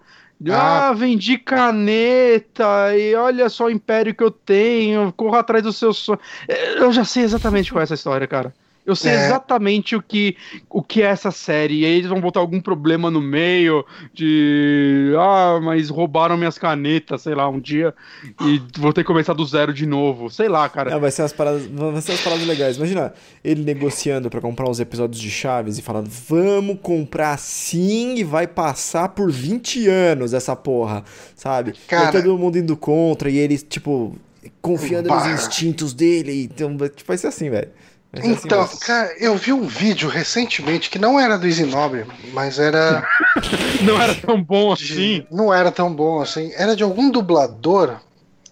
Ah. 0.52 0.88
ah, 0.88 0.92
vendi 0.92 1.38
caneta 1.38 2.96
e 2.96 3.14
olha 3.14 3.48
só 3.48 3.66
o 3.66 3.70
império 3.70 4.14
que 4.14 4.22
eu 4.22 4.30
tenho, 4.30 5.12
corro 5.12 5.36
atrás 5.36 5.62
do 5.62 5.72
seu 5.72 5.92
sonho. 5.92 6.18
É, 6.48 6.78
Eu 6.78 6.92
já 6.92 7.04
sei 7.04 7.22
exatamente 7.22 7.70
qual 7.72 7.80
é 7.80 7.84
essa 7.84 7.94
história, 7.94 8.26
cara. 8.26 8.54
Eu 8.86 8.94
sei 8.94 9.12
É. 9.12 9.26
exatamente 9.26 9.96
o 9.96 10.02
que, 10.02 10.36
o 10.68 10.82
que 10.82 11.00
é 11.02 11.06
essa 11.06 11.30
série. 11.30 11.80
E 11.80 11.84
aí 11.86 11.92
eles 11.92 12.08
vão 12.10 12.20
botar 12.20 12.40
algum 12.40 12.60
problema 12.60 13.10
no 13.10 13.20
meio 13.20 13.84
de. 14.12 15.12
Ah, 15.18 15.58
mas 15.62 15.88
roubaram 15.88 16.36
minhas 16.36 16.58
canetas, 16.58 17.22
sei 17.22 17.34
lá, 17.34 17.48
um 17.48 17.58
dia. 17.60 17.94
E 18.42 18.60
vou 18.78 18.92
ter 18.92 19.02
que 19.02 19.06
começar 19.06 19.32
do 19.32 19.44
zero 19.44 19.72
de 19.72 19.86
novo. 19.86 20.28
Sei 20.30 20.48
lá, 20.48 20.68
cara. 20.68 20.94
Ah, 20.94 20.98
vai 20.98 21.10
ser 21.10 21.22
umas 21.22 21.32
paradas, 21.32 21.66
vai 21.66 22.00
ser 22.02 22.12
umas 22.12 22.20
paradas 22.20 22.46
legais. 22.46 22.76
Imagina 22.76 23.14
ele 23.42 23.62
negociando 23.62 24.28
pra 24.28 24.40
comprar 24.40 24.68
uns 24.68 24.80
episódios 24.80 25.20
de 25.20 25.30
Chaves 25.30 25.78
e 25.78 25.82
falando: 25.82 26.08
"Vamos 26.10 26.78
comprar 26.82 27.38
sim 27.38 28.16
e 28.16 28.24
vai 28.24 28.46
passar 28.46 29.08
por 29.10 29.30
20 29.30 29.88
anos 29.88 30.34
essa 30.34 30.54
porra", 30.54 31.04
sabe? 31.34 31.72
Cara- 31.88 32.18
e 32.18 32.22
todo 32.22 32.36
mundo 32.38 32.58
indo 32.58 32.76
contra 32.76 33.30
e 33.30 33.36
ele 33.38 33.56
tipo 33.58 34.14
confiando 34.60 35.08
Bah. 35.08 35.26
nos 35.26 35.40
instintos 35.46 35.94
dele, 35.94 36.44
então 36.44 36.76
tipo, 36.76 37.04
vai 37.06 37.16
ser 37.16 37.28
assim, 37.28 37.48
velho. 37.48 37.68
Vai 38.14 38.22
ser 38.22 38.32
assim 38.34 38.46
Então, 38.46 38.60
mesmo. 38.62 38.80
cara, 38.80 39.14
eu 39.18 39.36
vi 39.36 39.52
um 39.52 39.62
vídeo 39.66 40.08
recentemente 40.08 40.88
que 40.90 40.98
não 40.98 41.18
era 41.18 41.36
do 41.38 41.46
Easy 41.46 41.64
Nobre, 41.66 42.04
mas 42.32 42.58
era. 42.58 43.06
Não 43.82 44.00
era 44.00 44.14
tão 44.14 44.42
bom 44.42 44.74
de- 44.74 44.92
assim. 44.92 45.26
Não 45.30 45.52
era 45.52 45.70
tão 45.70 45.92
bom 45.94 46.20
assim. 46.20 46.52
Era 46.56 46.74
de 46.76 46.82
algum 46.82 47.10
dublador. 47.10 47.96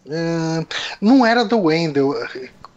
eh, 0.09 0.67
não 1.01 1.25
era 1.25 1.45
do 1.45 1.59
Wendell. 1.61 2.15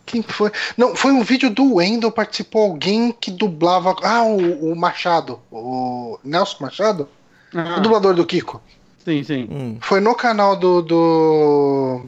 Quem 0.05 0.21
foi? 0.21 0.51
Não, 0.77 0.95
foi 0.95 1.11
um 1.11 1.23
vídeo 1.23 1.49
do 1.49 1.75
Wendell, 1.75 2.11
participou 2.11 2.63
alguém 2.71 3.11
que 3.11 3.31
dublava. 3.31 3.95
Ah, 4.03 4.23
o, 4.23 4.71
o 4.71 4.75
Machado. 4.75 5.39
O 5.51 6.19
Nelson 6.23 6.57
Machado? 6.61 7.09
Ah, 7.53 7.77
O 7.77 7.81
dublador 7.81 8.13
do 8.13 8.25
Kiko. 8.25 8.61
sim, 9.03 9.23
sim. 9.23 9.47
Hum. 9.51 9.77
Foi 9.81 9.99
no 9.99 10.13
canal 10.15 10.55
do, 10.55 10.81
do. 10.83 12.05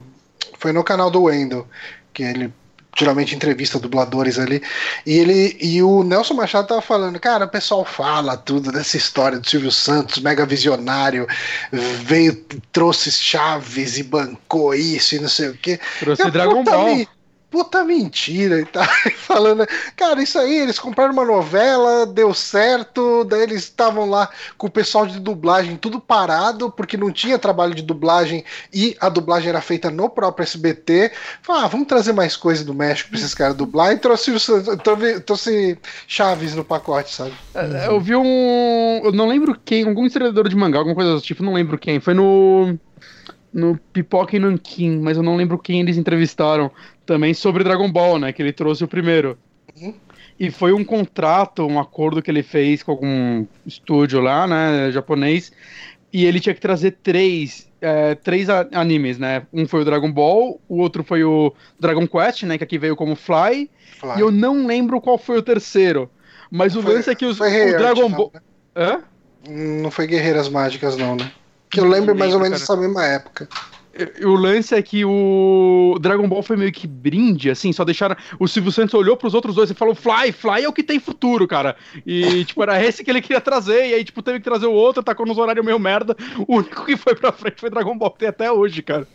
Foi 0.59 0.71
no 0.71 0.83
canal 0.83 1.09
do 1.09 1.23
Wendell. 1.23 1.67
Que 2.13 2.23
ele 2.23 2.53
geralmente 2.97 3.35
entrevista 3.35 3.79
dubladores 3.79 4.39
ali. 4.39 4.61
E 5.05 5.17
ele 5.17 5.57
e 5.61 5.81
o 5.83 6.03
Nelson 6.03 6.33
Machado 6.33 6.67
tava 6.67 6.81
falando, 6.81 7.19
cara, 7.19 7.45
o 7.45 7.49
pessoal 7.49 7.85
fala 7.85 8.35
tudo 8.35 8.71
dessa 8.71 8.97
história 8.97 9.39
do 9.39 9.47
Silvio 9.47 9.71
Santos, 9.71 10.21
mega 10.21 10.45
visionário, 10.45 11.27
veio, 11.71 12.35
trouxe 12.71 13.11
chaves 13.11 13.97
e 13.97 14.03
bancou 14.03 14.73
isso 14.73 15.15
e 15.15 15.19
não 15.19 15.29
sei 15.29 15.49
o 15.49 15.57
quê. 15.57 15.79
Trouxe 15.99 16.23
Eu, 16.23 16.31
Dragon 16.31 16.63
Ball. 16.63 17.07
Puta 17.49 17.83
mentira 17.83 18.59
e 18.59 18.65
tal. 18.65 18.85
Falando, 19.17 19.65
cara, 19.95 20.21
isso 20.21 20.37
aí, 20.37 20.57
eles 20.59 20.77
compraram 20.77 21.13
uma 21.13 21.25
novela, 21.25 22.05
deu 22.05 22.33
certo, 22.33 23.23
daí 23.23 23.43
eles 23.43 23.63
estavam 23.63 24.09
lá 24.09 24.29
com 24.57 24.67
o 24.67 24.71
pessoal 24.71 25.07
de 25.07 25.17
dublagem 25.19 25.77
tudo 25.77 25.99
parado, 25.99 26.69
porque 26.69 26.97
não 26.97 27.11
tinha 27.11 27.39
trabalho 27.39 27.73
de 27.73 27.81
dublagem 27.81 28.43
e 28.73 28.97
a 28.99 29.07
dublagem 29.07 29.49
era 29.49 29.61
feita 29.61 29.89
no 29.89 30.09
próprio 30.09 30.43
SBT. 30.43 31.11
Falaram, 31.41 31.65
ah, 31.65 31.69
vamos 31.69 31.87
trazer 31.87 32.11
mais 32.11 32.35
coisa 32.35 32.65
do 32.65 32.73
México 32.73 33.09
pra 33.09 33.19
esses 33.19 33.33
caras 33.33 33.55
dublar 33.55 33.93
e 33.93 33.97
trouxe, 33.97 34.31
trouxe, 35.25 35.77
Chaves 36.05 36.53
no 36.53 36.65
pacote, 36.65 37.13
sabe? 37.13 37.33
É, 37.55 37.87
Eu 37.87 37.99
vi 37.99 38.15
um. 38.15 39.01
Eu 39.03 39.11
não 39.11 39.27
lembro 39.27 39.57
quem, 39.63 39.85
algum 39.85 40.05
historiador 40.05 40.49
de 40.49 40.55
mangá, 40.55 40.79
alguma 40.79 40.95
coisa 40.95 41.13
do 41.13 41.21
tipo, 41.21 41.43
não 41.43 41.53
lembro 41.53 41.77
quem. 41.77 41.99
Foi 41.99 42.13
no. 42.13 42.77
No 43.57 43.75
Pipoca 43.91 44.35
e 44.35 44.39
Nankin, 44.39 44.99
mas 44.99 45.17
eu 45.17 45.23
não 45.23 45.35
lembro 45.35 45.57
quem 45.57 45.79
eles 45.79 45.97
entrevistaram 45.97 46.69
também 47.07 47.33
sobre 47.33 47.63
Dragon 47.63 47.91
Ball, 47.91 48.19
né? 48.19 48.31
Que 48.31 48.43
ele 48.43 48.53
trouxe 48.53 48.83
o 48.83 48.87
primeiro. 48.87 49.35
Uhum. 49.81 49.95
E 50.39 50.51
foi 50.51 50.71
um 50.73 50.85
contrato, 50.85 51.65
um 51.65 51.79
acordo 51.79 52.21
que 52.21 52.29
ele 52.29 52.43
fez 52.43 52.83
com 52.83 52.91
algum 52.91 53.47
estúdio 53.65 54.21
lá, 54.21 54.45
né? 54.45 54.91
Japonês. 54.91 55.51
E 56.13 56.23
ele 56.23 56.39
tinha 56.39 56.53
que 56.53 56.61
trazer 56.61 56.97
três, 57.01 57.67
é, 57.81 58.13
três 58.13 58.47
animes, 58.47 59.17
né? 59.17 59.47
Um 59.51 59.67
foi 59.67 59.81
o 59.81 59.85
Dragon 59.85 60.11
Ball, 60.11 60.61
o 60.69 60.77
outro 60.77 61.03
foi 61.03 61.23
o 61.23 61.51
Dragon 61.79 62.07
Quest, 62.07 62.43
né? 62.43 62.59
Que 62.59 62.63
aqui 62.63 62.77
veio 62.77 62.95
como 62.95 63.15
Fly. 63.15 63.71
Falaram, 63.97 64.19
E 64.19 64.21
eu 64.21 64.29
não 64.31 64.67
lembro 64.67 65.01
qual 65.01 65.17
foi 65.17 65.39
o 65.39 65.41
terceiro. 65.41 66.07
Mas 66.51 66.75
o 66.75 66.83
Foi- 66.83 66.93
lance 66.93 67.09
é 67.09 67.15
que 67.15 67.25
os, 67.25 67.39
o 67.39 67.43
Dragon 67.43 68.09
Ball. 68.11 68.31
né? 68.35 68.41
Hã? 68.75 69.01
Não 69.49 69.89
foi 69.89 70.05
Guerreiras 70.05 70.47
Mágicas, 70.47 70.95
não, 70.95 71.15
né? 71.15 71.31
Que 71.81 71.85
eu 71.87 71.89
lembro 71.89 72.15
mais 72.15 72.33
ou 72.33 72.39
menos 72.39 72.59
dessa 72.59 72.75
mesma 72.75 73.03
época. 73.05 73.47
E- 73.93 74.25
O 74.25 74.35
lance 74.35 74.75
é 74.75 74.81
que 74.81 75.03
o 75.03 75.97
Dragon 75.99 76.27
Ball 76.27 76.43
foi 76.43 76.55
meio 76.55 76.71
que 76.71 76.85
brinde, 76.85 77.49
assim, 77.49 77.73
só 77.73 77.83
deixaram. 77.83 78.15
O 78.39 78.47
Silvio 78.47 78.71
Santos 78.71 78.93
olhou 78.93 79.17
pros 79.17 79.33
outros 79.33 79.55
dois 79.55 79.71
e 79.71 79.73
falou: 79.73 79.95
Fly, 79.95 80.31
Fly 80.31 80.63
é 80.63 80.69
o 80.69 80.73
que 80.73 80.83
tem 80.83 80.99
futuro, 80.99 81.47
cara. 81.47 81.75
E, 82.05 82.45
tipo, 82.45 82.61
era 82.61 82.83
esse 82.83 83.03
que 83.03 83.09
ele 83.09 83.21
queria 83.21 83.41
trazer, 83.41 83.87
e 83.89 83.93
aí, 83.95 84.03
tipo, 84.03 84.21
teve 84.21 84.37
que 84.39 84.45
trazer 84.45 84.67
o 84.67 84.71
outro, 84.71 85.01
tacou 85.01 85.25
nos 85.25 85.37
horários 85.37 85.65
meio 85.65 85.79
merda. 85.79 86.15
O 86.47 86.57
único 86.57 86.85
que 86.85 86.95
foi 86.95 87.15
pra 87.15 87.31
frente 87.31 87.59
foi 87.59 87.69
Dragon 87.69 87.97
Ball, 87.97 88.11
que 88.11 88.19
tem 88.19 88.27
até 88.29 88.51
hoje, 88.51 88.81
cara. 88.83 89.07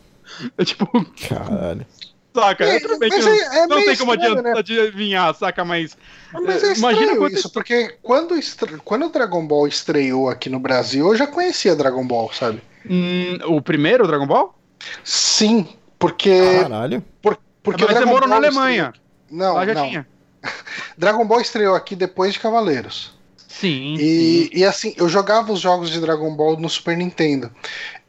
É 0.58 0.64
tipo, 0.64 0.86
Caralho. 1.28 1.86
Saca? 2.34 2.64
É, 2.64 2.80
tudo 2.80 2.98
bem 2.98 3.10
que 3.10 3.18
não, 3.18 3.28
é- 3.32 3.38
é 3.58 3.66
não 3.66 3.76
tem 3.84 3.96
como 3.96 4.12
estranho, 4.14 4.32
adianta, 4.38 4.42
né? 4.42 4.58
adivinhar, 4.58 5.34
saca? 5.34 5.64
Mas. 5.64 5.96
Mas 6.32 6.62
é, 6.62 6.72
é 6.72 6.76
imagina 6.76 7.16
quanto 7.16 7.34
isso, 7.34 7.50
porque 7.50 7.96
quando, 8.02 8.36
estre- 8.36 8.78
quando 8.84 9.06
o 9.06 9.10
Dragon 9.10 9.46
Ball 9.46 9.66
estreou 9.68 10.28
aqui 10.28 10.48
no 10.48 10.58
Brasil, 10.58 11.06
eu 11.08 11.16
já 11.16 11.26
conhecia 11.26 11.76
Dragon 11.76 12.06
Ball, 12.06 12.32
sabe? 12.32 12.62
Hum, 12.88 13.38
o 13.46 13.60
primeiro 13.62 14.06
Dragon 14.06 14.26
Ball? 14.26 14.58
Sim, 15.04 15.68
porque. 15.98 16.60
Caralho. 16.62 17.02
por- 17.20 17.38
porque 17.62 17.84
Mas 17.84 17.96
você 17.96 18.04
morou 18.04 18.28
na 18.28 18.36
Alemanha. 18.36 18.92
estreou- 18.94 19.02
Não, 19.48 19.54
Lá 19.54 19.64
já 19.66 19.74
não. 19.74 19.88
tinha. 19.88 20.06
Dragon 20.98 21.24
Ball 21.24 21.40
estreou 21.40 21.74
aqui 21.74 21.94
depois 21.94 22.32
de 22.32 22.40
Cavaleiros. 22.40 23.12
Sim. 23.60 23.94
E, 23.98 24.50
e 24.54 24.64
assim, 24.64 24.94
eu 24.96 25.08
jogava 25.08 25.52
os 25.52 25.60
jogos 25.60 25.90
de 25.90 26.00
Dragon 26.00 26.34
Ball 26.34 26.56
no 26.58 26.68
Super 26.68 26.96
Nintendo. 26.96 27.50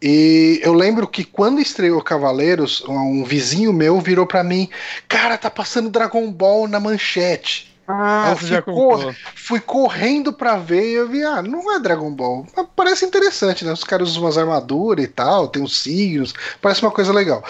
E 0.02 0.60
eu 0.64 0.74
lembro 0.74 1.08
que 1.08 1.24
quando 1.24 1.60
estreou 1.62 2.02
Cavaleiros, 2.02 2.84
um 2.88 3.24
vizinho 3.24 3.72
meu 3.74 4.00
virou 4.00 4.26
pra 4.26 4.44
mim: 4.44 4.70
Cara, 5.08 5.38
tá 5.38 5.50
passando 5.50 5.90
Dragon 5.90 6.30
Ball 6.32 6.68
na 6.68 6.80
manchete. 6.80 7.72
Ah, 7.86 8.30
Eu 8.32 8.38
ficou- 8.38 8.92
contou. 8.98 9.16
Fui 9.36 9.60
correndo 9.60 10.32
pra 10.32 10.56
ver 10.56 10.90
e 10.90 10.94
eu 10.94 11.10
vi, 11.10 11.22
ah, 11.22 11.42
não 11.42 11.70
é 11.76 11.80
Dragon 11.80 12.10
Ball. 12.12 12.48
Mas 12.56 12.66
parece 12.74 13.04
interessante, 13.06 13.66
né? 13.66 13.74
Os 13.74 13.84
caras 13.84 14.12
usam 14.12 14.24
umas 14.24 14.38
armaduras 14.38 15.04
e 15.04 15.08
tal, 15.10 15.50
tem 15.50 15.62
os 15.62 15.82
signos, 15.82 16.34
parece 16.62 16.82
uma 16.82 16.92
coisa 16.92 17.12
legal. 17.12 17.44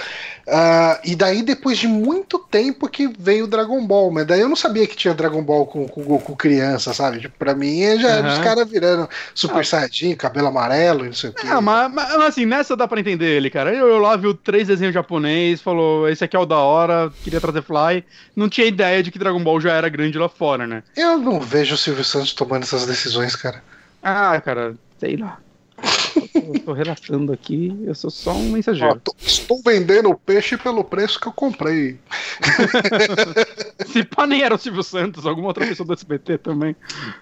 Ah, 0.47 0.99
e 1.05 1.15
daí, 1.15 1.41
depois 1.41 1.77
de 1.77 1.87
muito 1.87 2.37
tempo 2.37 2.89
que 2.89 3.07
veio 3.17 3.45
o 3.45 3.47
Dragon 3.47 3.85
Ball, 3.85 4.11
mas 4.11 4.25
daí 4.27 4.41
eu 4.41 4.49
não 4.49 4.55
sabia 4.55 4.85
que 4.85 4.95
tinha 4.95 5.13
Dragon 5.13 5.41
Ball 5.41 5.65
com, 5.65 5.87
com 5.87 6.03
Goku 6.03 6.35
criança, 6.35 6.93
sabe? 6.93 7.21
Tipo, 7.21 7.37
pra 7.37 7.55
mim 7.55 7.79
já 7.99 8.09
era 8.09 8.27
Aham. 8.27 8.33
os 8.33 8.39
caras 8.39 8.69
virando 8.69 9.09
Super 9.33 9.61
Ah. 9.61 9.63
Saiyajin, 9.63 10.15
cabelo 10.15 10.47
amarelo 10.47 11.05
e 11.05 11.07
não 11.07 11.13
sei 11.13 11.29
o 11.29 11.33
quê. 11.33 11.47
Ah, 11.49 11.61
mas, 11.61 11.93
mas, 11.93 12.11
assim, 12.15 12.45
nessa 12.45 12.75
dá 12.75 12.87
pra 12.87 12.99
entender 12.99 13.37
ele, 13.37 13.49
cara. 13.49 13.73
Eu, 13.73 13.87
eu 13.87 13.99
lá 13.99 14.17
vi 14.17 14.33
três 14.33 14.67
desenhos 14.67 14.93
japonês, 14.93 15.61
falou, 15.61 16.09
esse 16.09 16.23
aqui 16.23 16.35
é 16.35 16.39
o 16.39 16.45
da 16.45 16.57
hora, 16.57 17.11
queria 17.23 17.39
trazer 17.39 17.61
Fly. 17.63 18.03
Não 18.35 18.49
tinha 18.49 18.67
ideia 18.67 19.01
de 19.01 19.11
que 19.11 19.19
Dragon 19.19 19.41
Ball 19.41 19.61
já 19.61 19.73
era 19.73 19.87
grande 19.87 20.17
lá 20.17 20.27
fora, 20.27 20.67
né? 20.67 20.83
Eu 20.97 21.17
não 21.19 21.39
vejo 21.39 21.75
o 21.75 21.77
Silvio 21.77 22.03
Santos 22.03 22.33
tomando 22.33 22.63
essas 22.63 22.85
decisões, 22.85 23.35
cara. 23.35 23.63
Ah, 24.01 24.41
cara, 24.41 24.75
sei 24.99 25.15
lá. 25.15 25.39
Eu 26.35 26.59
tô 26.65 26.73
relatando 26.73 27.31
aqui, 27.31 27.77
eu 27.85 27.93
sou 27.93 28.09
só 28.09 28.33
um 28.33 28.49
mensageiro. 28.51 28.93
Ó, 28.95 28.99
tô- 29.03 29.15
estou 29.19 29.61
vendendo 29.63 30.09
o 30.09 30.15
peixe 30.17 30.57
pelo 30.57 30.83
preço 30.83 31.19
que 31.19 31.27
eu 31.27 31.31
comprei. 31.31 31.99
Se 33.87 34.03
pá, 34.03 34.25
nem 34.25 34.41
era 34.41 34.55
o 34.55 34.57
Silvio 34.57 34.83
Santos, 34.83 35.25
alguma 35.25 35.47
outra 35.47 35.65
pessoa 35.65 35.85
do 35.85 35.93
SBT 35.93 36.37
também. 36.39 36.75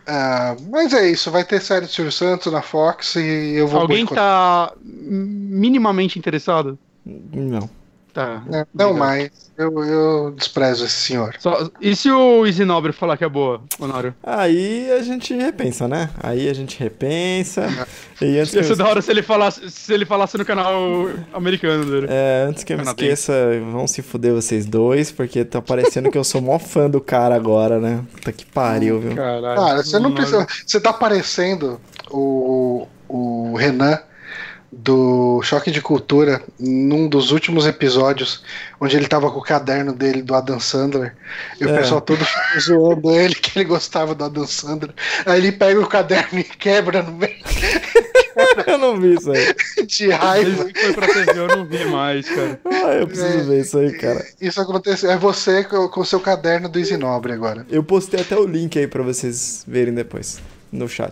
Ah, 0.08 0.56
mas 0.70 0.94
é 0.94 1.10
isso, 1.10 1.30
vai 1.32 1.44
ter 1.44 1.60
série 1.62 1.86
do 1.86 1.92
Silvio 1.92 2.12
Santos 2.12 2.52
na 2.52 2.62
Fox 2.62 3.16
e 3.16 3.54
eu 3.56 3.68
vou 3.68 3.82
Alguém 3.82 4.06
boicotar. 4.06 4.70
tá 4.70 4.76
minimamente 4.84 6.18
interessado? 6.18 6.78
Não. 7.06 7.70
Tá. 8.14 8.44
Não, 8.46 8.66
não 8.74 8.94
mais. 8.94 9.30
Eu, 9.58 9.84
eu 9.84 10.32
desprezo 10.32 10.84
esse 10.86 10.96
senhor. 10.96 11.34
Só- 11.40 11.70
e 11.80 11.96
se 11.96 12.12
o 12.12 12.46
Easy 12.46 12.66
Nobre 12.66 12.92
falar 12.92 13.16
que 13.16 13.24
é 13.24 13.30
boa, 13.30 13.62
Honório? 13.80 14.14
Aí 14.24 14.92
a 14.92 15.02
gente 15.02 15.34
repensa, 15.34 15.88
né? 15.88 16.10
Aí 16.22 16.50
a 16.50 16.54
gente 16.54 16.78
repensa. 16.80 17.68
E 18.22 18.38
antes 18.40 18.52
que, 18.52 18.58
Ia 18.58 18.64
ser 18.64 18.72
eu, 18.72 18.76
da 18.76 18.88
hora 18.88 19.02
se 19.02 19.12
ele 19.12 19.22
falasse, 19.22 19.70
se 19.70 19.94
ele 19.94 20.06
falasse 20.06 20.38
no 20.38 20.44
canal 20.44 20.74
americano 21.34 21.86
dele. 21.86 22.08
é, 22.10 22.46
antes 22.50 22.64
que 22.64 22.74
eu 22.74 22.78
me 22.78 22.84
esqueça, 22.84 23.34
vão 23.72 23.88
se 23.88 24.02
fuder 24.02 24.34
vocês 24.34 24.66
dois, 24.66 25.12
porque 25.12 25.46
tá 25.46 25.62
parecendo 25.62 26.12
que 26.12 26.18
eu 26.18 26.24
sou 26.24 26.42
mó 26.42 26.60
fã 26.60 26.90
do 26.90 27.00
cara 27.00 27.36
agora, 27.36 27.80
né? 27.80 28.04
Puta 28.14 28.32
que 28.32 28.46
pariu, 28.46 29.00
viu? 29.00 29.16
Caralho. 29.16 29.56
Cara, 29.56 29.84
você 29.84 30.00
não 30.00 30.12
precisa. 30.14 30.46
Você 30.66 30.80
tá 30.82 30.92
parecendo 30.92 31.80
o, 32.10 32.88
o 33.08 33.56
Renan 33.56 34.00
do 34.72 35.42
Choque 35.44 35.70
de 35.70 35.82
Cultura 35.82 36.42
num 36.58 37.10
dos 37.10 37.32
últimos 37.32 37.66
episódios, 37.66 38.42
onde 38.80 38.96
ele 38.96 39.08
tava 39.08 39.30
com 39.30 39.40
o 39.40 39.44
caderno 39.44 39.92
dele 39.94 40.22
do 40.22 40.34
Adam 40.34 40.60
Sandler, 40.62 41.14
e 41.60 41.66
o 41.66 41.70
É. 41.70 41.78
pessoal 41.78 42.00
todo 42.00 42.26
zoando 42.60 43.12
ele 43.12 43.36
que 43.36 43.58
ele 43.60 43.66
gostava 43.66 44.16
do 44.16 44.24
Adam 44.24 44.48
Sandler. 44.48 44.94
Aí 45.26 45.40
ele 45.40 45.52
pega 45.52 45.80
o 45.80 45.88
caderno 45.88 46.40
e 46.40 46.44
quebra 46.44 47.04
no 47.04 47.12
meio 47.12 47.36
eu 48.66 48.78
não 48.78 48.98
vi 49.00 49.16
isso 49.16 49.30
aí. 49.32 49.54
de 49.86 50.10
raiva. 50.10 50.64
Desde 50.64 50.74
que 50.74 50.80
foi 50.80 50.94
pra 50.94 51.08
TV 51.08 51.32
eu 51.40 51.48
não 51.48 51.66
vi 51.66 51.86
mais, 51.86 52.30
cara. 52.30 52.60
Ah, 52.66 52.94
eu 52.94 53.08
preciso 53.08 53.28
É. 53.40 53.44
ver 53.44 53.62
isso 53.62 53.78
aí, 53.78 53.92
cara. 53.98 54.26
Isso 54.40 54.62
aconteceu. 54.62 55.12
É 55.12 55.18
você 55.18 55.64
com 55.66 56.00
o 56.00 56.06
seu 56.06 56.20
caderno 56.22 56.70
do 56.70 56.80
Isinobre 56.80 57.34
agora. 57.34 57.66
Eu 57.70 57.84
postei 57.84 58.22
até 58.22 58.38
o 58.38 58.46
link 58.46 58.80
aí 58.80 58.88
pra 58.88 59.04
vocês 59.04 59.66
verem 59.68 59.94
depois, 59.94 60.40
no 60.72 60.88
chat. 60.88 61.12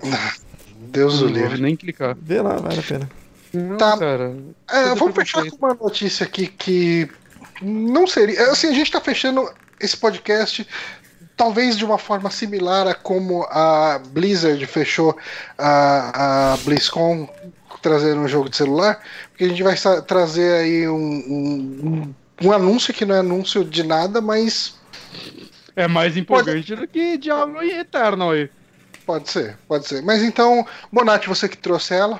Deus 0.79 1.21
o 1.21 1.27
livre. 1.27 1.61
nem 1.61 1.75
clicar. 1.75 2.15
Vê 2.21 2.41
lá, 2.41 2.55
vale 2.55 2.79
a 2.79 2.83
pena. 2.83 3.09
Não, 3.53 3.77
Tá. 3.77 3.97
cara. 3.97 4.35
É, 4.69 4.93
vamos 4.95 5.15
fechar 5.15 5.45
com 5.49 5.55
uma 5.57 5.73
notícia 5.73 6.25
aqui 6.25 6.47
que 6.47 7.09
não 7.61 8.05
seria. 8.07 8.51
Assim, 8.51 8.67
a 8.67 8.73
gente 8.73 8.91
tá 8.91 9.01
fechando 9.01 9.49
esse 9.79 9.97
podcast 9.97 10.67
talvez 11.35 11.77
de 11.77 11.85
uma 11.85 11.97
forma 11.97 12.29
similar 12.29 12.85
a 12.85 12.93
como 12.93 13.43
a 13.43 13.97
Blizzard 14.09 14.63
fechou 14.65 15.17
a, 15.57 16.53
a 16.53 16.57
BlizzCon 16.57 17.29
trazendo 17.81 18.19
um 18.19 18.27
jogo 18.27 18.49
de 18.49 18.57
celular, 18.57 19.01
porque 19.29 19.45
a 19.45 19.47
gente 19.47 19.63
vai 19.63 19.75
trazer 20.05 20.53
aí 20.55 20.89
um, 20.89 20.95
um, 20.97 22.13
um 22.43 22.51
anúncio 22.51 22.93
que 22.93 23.05
não 23.05 23.15
é 23.15 23.19
anúncio 23.19 23.63
de 23.63 23.83
nada, 23.83 24.19
mas 24.19 24.75
É 25.77 25.87
mais 25.87 26.17
empolgante 26.17 26.75
do 26.75 26.85
que 26.85 27.17
Diablo 27.17 27.63
e 27.63 27.71
Eternal 27.71 28.31
aí. 28.31 28.49
pode 29.05 29.29
ser, 29.29 29.57
pode 29.65 29.87
ser. 29.87 30.01
Mas 30.03 30.21
então, 30.21 30.67
Bonatti, 30.91 31.29
você 31.29 31.47
que 31.47 31.57
trouxe 31.57 31.93
ela, 31.93 32.19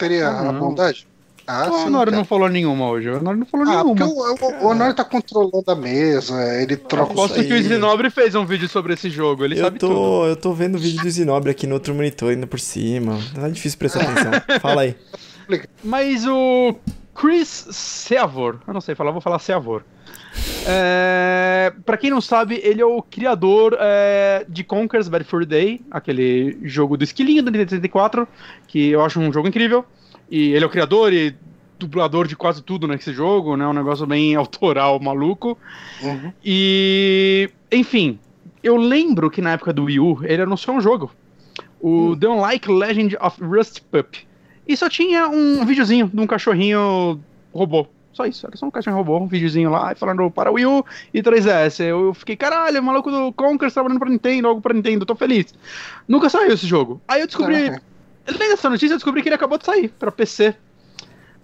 teria 0.00 0.28
Ah, 0.28 0.48
a 0.48 0.52
bondade? 0.52 1.06
Ah, 1.46 1.68
o 1.68 1.86
Honório 1.86 2.12
não 2.12 2.24
falou 2.24 2.48
nenhuma 2.48 2.88
hoje. 2.88 3.10
O 3.10 3.16
Honório 3.18 3.40
não 3.40 3.46
falou 3.46 3.68
Ah, 3.68 3.82
porque 3.84 4.04
nenhuma. 4.04 4.22
o, 4.30 4.34
o, 4.34 4.64
o 4.64 4.68
Honor 4.68 4.94
tá 4.94 5.04
controlando 5.04 5.64
a 5.68 5.74
mesa, 5.74 6.34
ele 6.62 6.76
troca 6.76 7.12
os 7.20 7.32
que 7.32 7.40
o 7.40 7.42
aí. 7.42 7.60
Isinobre 7.60 8.08
fez 8.08 8.34
um 8.36 8.46
vídeo 8.46 8.68
sobre 8.68 8.94
esse 8.94 9.10
jogo, 9.10 9.44
ele 9.44 9.58
Eu 9.58 9.64
sabe 9.64 9.78
tudo. 9.80 9.94
tô, 9.94 10.26
eu 10.26 10.36
tô 10.36 10.52
vendo 10.52 10.76
o 10.76 10.78
vídeo 10.78 11.02
do 11.02 11.10
Zinobre 11.10 11.50
aqui 11.50 11.66
no 11.66 11.74
outro 11.74 11.92
monitor, 11.94 12.30
ainda 12.30 12.46
por 12.46 12.60
cima. 12.60 13.18
Tá 13.34 13.48
difícil 13.48 13.78
prestar 13.78 14.02
atenção. 14.02 14.30
Fala 14.60 14.82
aí. 14.82 14.94
Mas 15.82 16.24
o 16.26 16.76
Chris 17.14 17.66
Seavor, 17.70 18.58
eu 18.68 18.72
não 18.72 18.80
sei 18.80 18.94
falar, 18.94 19.10
vou 19.10 19.20
falar 19.20 19.40
Seavor. 19.40 19.82
É, 20.62 21.72
pra 21.84 21.96
quem 21.96 22.10
não 22.10 22.20
sabe, 22.20 22.60
ele 22.62 22.80
é 22.80 22.84
o 22.84 23.02
criador 23.02 23.76
é, 23.78 24.44
de 24.48 24.62
Conker's 24.62 25.08
Bad 25.08 25.24
Fur 25.24 25.46
Day, 25.46 25.80
aquele 25.90 26.58
jogo 26.64 26.96
do 26.96 27.04
esquilinho 27.04 27.42
do 27.42 27.50
Nintendo 27.50 27.70
64, 27.70 28.28
que 28.66 28.90
eu 28.90 29.02
acho 29.02 29.18
um 29.18 29.32
jogo 29.32 29.48
incrível. 29.48 29.84
E 30.30 30.52
ele 30.52 30.64
é 30.64 30.66
o 30.66 30.70
criador 30.70 31.12
e 31.12 31.34
dublador 31.78 32.26
de 32.26 32.36
quase 32.36 32.62
tudo 32.62 32.86
nesse 32.86 33.12
jogo, 33.12 33.56
né? 33.56 33.66
Um 33.66 33.72
negócio 33.72 34.06
bem 34.06 34.34
autoral, 34.36 35.00
maluco. 35.00 35.58
Uhum. 36.02 36.32
E, 36.44 37.50
enfim, 37.72 38.18
eu 38.62 38.76
lembro 38.76 39.30
que 39.30 39.40
na 39.40 39.52
época 39.52 39.72
do 39.72 39.84
Wii 39.84 40.00
U 40.00 40.18
ele 40.22 40.42
anunciou 40.42 40.76
um 40.76 40.80
jogo, 40.80 41.10
o 41.80 42.14
The 42.16 42.28
Unlike 42.28 42.70
Legend 42.70 43.16
of 43.20 43.42
Rust 43.42 43.80
Pup. 43.90 44.16
E 44.68 44.76
só 44.76 44.88
tinha 44.88 45.26
um 45.26 45.64
videozinho 45.64 46.08
de 46.12 46.20
um 46.20 46.26
cachorrinho 46.26 47.20
robô. 47.52 47.88
Só 48.20 48.26
isso, 48.26 48.46
era 48.46 48.56
só 48.56 48.66
um 48.66 48.70
cachorro 48.70 48.98
robô, 48.98 49.18
um 49.18 49.26
videozinho 49.26 49.70
lá, 49.70 49.94
falando 49.94 50.30
para 50.30 50.50
Wii 50.50 50.66
U 50.66 50.84
e 51.14 51.22
3DS. 51.22 51.80
Eu 51.80 52.12
fiquei, 52.12 52.36
caralho, 52.36 52.78
o 52.78 52.82
maluco 52.82 53.10
do 53.10 53.32
Conker 53.32 53.72
trabalhando 53.72 53.98
pra 53.98 54.10
Nintendo, 54.10 54.48
algo 54.48 54.60
pra 54.60 54.74
Nintendo, 54.74 55.06
tô 55.06 55.14
feliz. 55.14 55.54
Nunca 56.06 56.28
saiu 56.28 56.52
esse 56.52 56.66
jogo. 56.66 57.00
Aí 57.08 57.22
eu 57.22 57.26
descobri, 57.26 57.64
Caraca. 57.64 57.82
Além 58.26 58.50
dessa 58.50 58.68
notícia, 58.68 58.92
eu 58.92 58.98
descobri 58.98 59.22
que 59.22 59.28
ele 59.28 59.36
acabou 59.36 59.56
de 59.56 59.64
sair 59.64 59.88
pra 59.88 60.12
PC. 60.12 60.54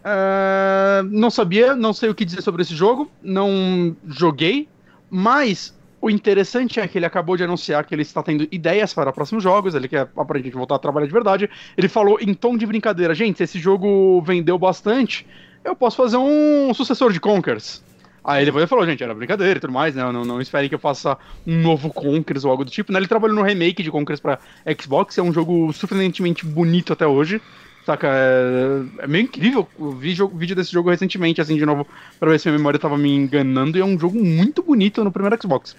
Ah, 0.04 1.02
não 1.10 1.30
sabia, 1.30 1.74
não 1.74 1.94
sei 1.94 2.10
o 2.10 2.14
que 2.14 2.26
dizer 2.26 2.42
sobre 2.42 2.60
esse 2.60 2.74
jogo, 2.74 3.10
não 3.22 3.96
joguei, 4.06 4.68
mas 5.08 5.74
o 5.98 6.10
interessante 6.10 6.78
é 6.78 6.86
que 6.86 6.98
ele 6.98 7.06
acabou 7.06 7.38
de 7.38 7.42
anunciar 7.42 7.84
que 7.84 7.94
ele 7.94 8.02
está 8.02 8.22
tendo 8.22 8.46
ideias 8.52 8.92
para 8.92 9.12
próximos 9.12 9.42
jogos, 9.42 9.74
ele 9.74 9.88
quer 9.88 10.10
aparentemente 10.14 10.56
voltar 10.56 10.74
a 10.74 10.78
trabalhar 10.78 11.06
de 11.06 11.12
verdade. 11.12 11.50
Ele 11.74 11.88
falou 11.88 12.18
em 12.20 12.34
tom 12.34 12.56
de 12.56 12.66
brincadeira: 12.66 13.14
gente, 13.14 13.38
se 13.38 13.44
esse 13.44 13.58
jogo 13.58 14.20
vendeu 14.20 14.58
bastante, 14.58 15.26
eu 15.66 15.76
posso 15.76 15.96
fazer 15.96 16.16
um 16.16 16.72
sucessor 16.74 17.12
de 17.12 17.20
Conkers. 17.20 17.82
Aí 18.26 18.42
ele 18.42 18.66
falou, 18.66 18.84
gente, 18.84 19.02
era 19.04 19.14
brincadeira 19.14 19.56
e 19.56 19.60
tudo 19.60 19.72
mais, 19.72 19.94
né? 19.94 20.02
Não, 20.10 20.24
não 20.24 20.40
esperem 20.40 20.68
que 20.68 20.74
eu 20.74 20.80
faça 20.80 21.16
um 21.46 21.60
novo 21.60 21.92
Conkers 21.92 22.44
ou 22.44 22.50
algo 22.50 22.64
do 22.64 22.70
tipo. 22.70 22.92
Né? 22.92 22.98
Ele 22.98 23.06
trabalhou 23.06 23.36
no 23.36 23.42
remake 23.42 23.84
de 23.84 23.90
Conkers 23.90 24.18
pra 24.18 24.40
Xbox, 24.80 25.16
é 25.16 25.22
um 25.22 25.32
jogo 25.32 25.72
surpreendentemente 25.72 26.44
bonito 26.44 26.92
até 26.92 27.06
hoje. 27.06 27.40
Saca? 27.84 28.08
É, 28.10 29.04
é 29.04 29.06
meio 29.06 29.22
incrível. 29.22 29.68
Eu 29.78 29.92
vi 29.92 30.12
jogo, 30.12 30.36
vídeo 30.36 30.56
desse 30.56 30.72
jogo 30.72 30.90
recentemente, 30.90 31.40
assim, 31.40 31.54
de 31.54 31.64
novo, 31.64 31.86
pra 32.18 32.28
ver 32.28 32.40
se 32.40 32.48
minha 32.48 32.58
memória 32.58 32.80
tava 32.80 32.98
me 32.98 33.14
enganando. 33.14 33.78
E 33.78 33.80
é 33.80 33.84
um 33.84 33.96
jogo 33.96 34.18
muito 34.18 34.60
bonito 34.60 35.04
no 35.04 35.12
primeiro 35.12 35.40
Xbox. 35.40 35.76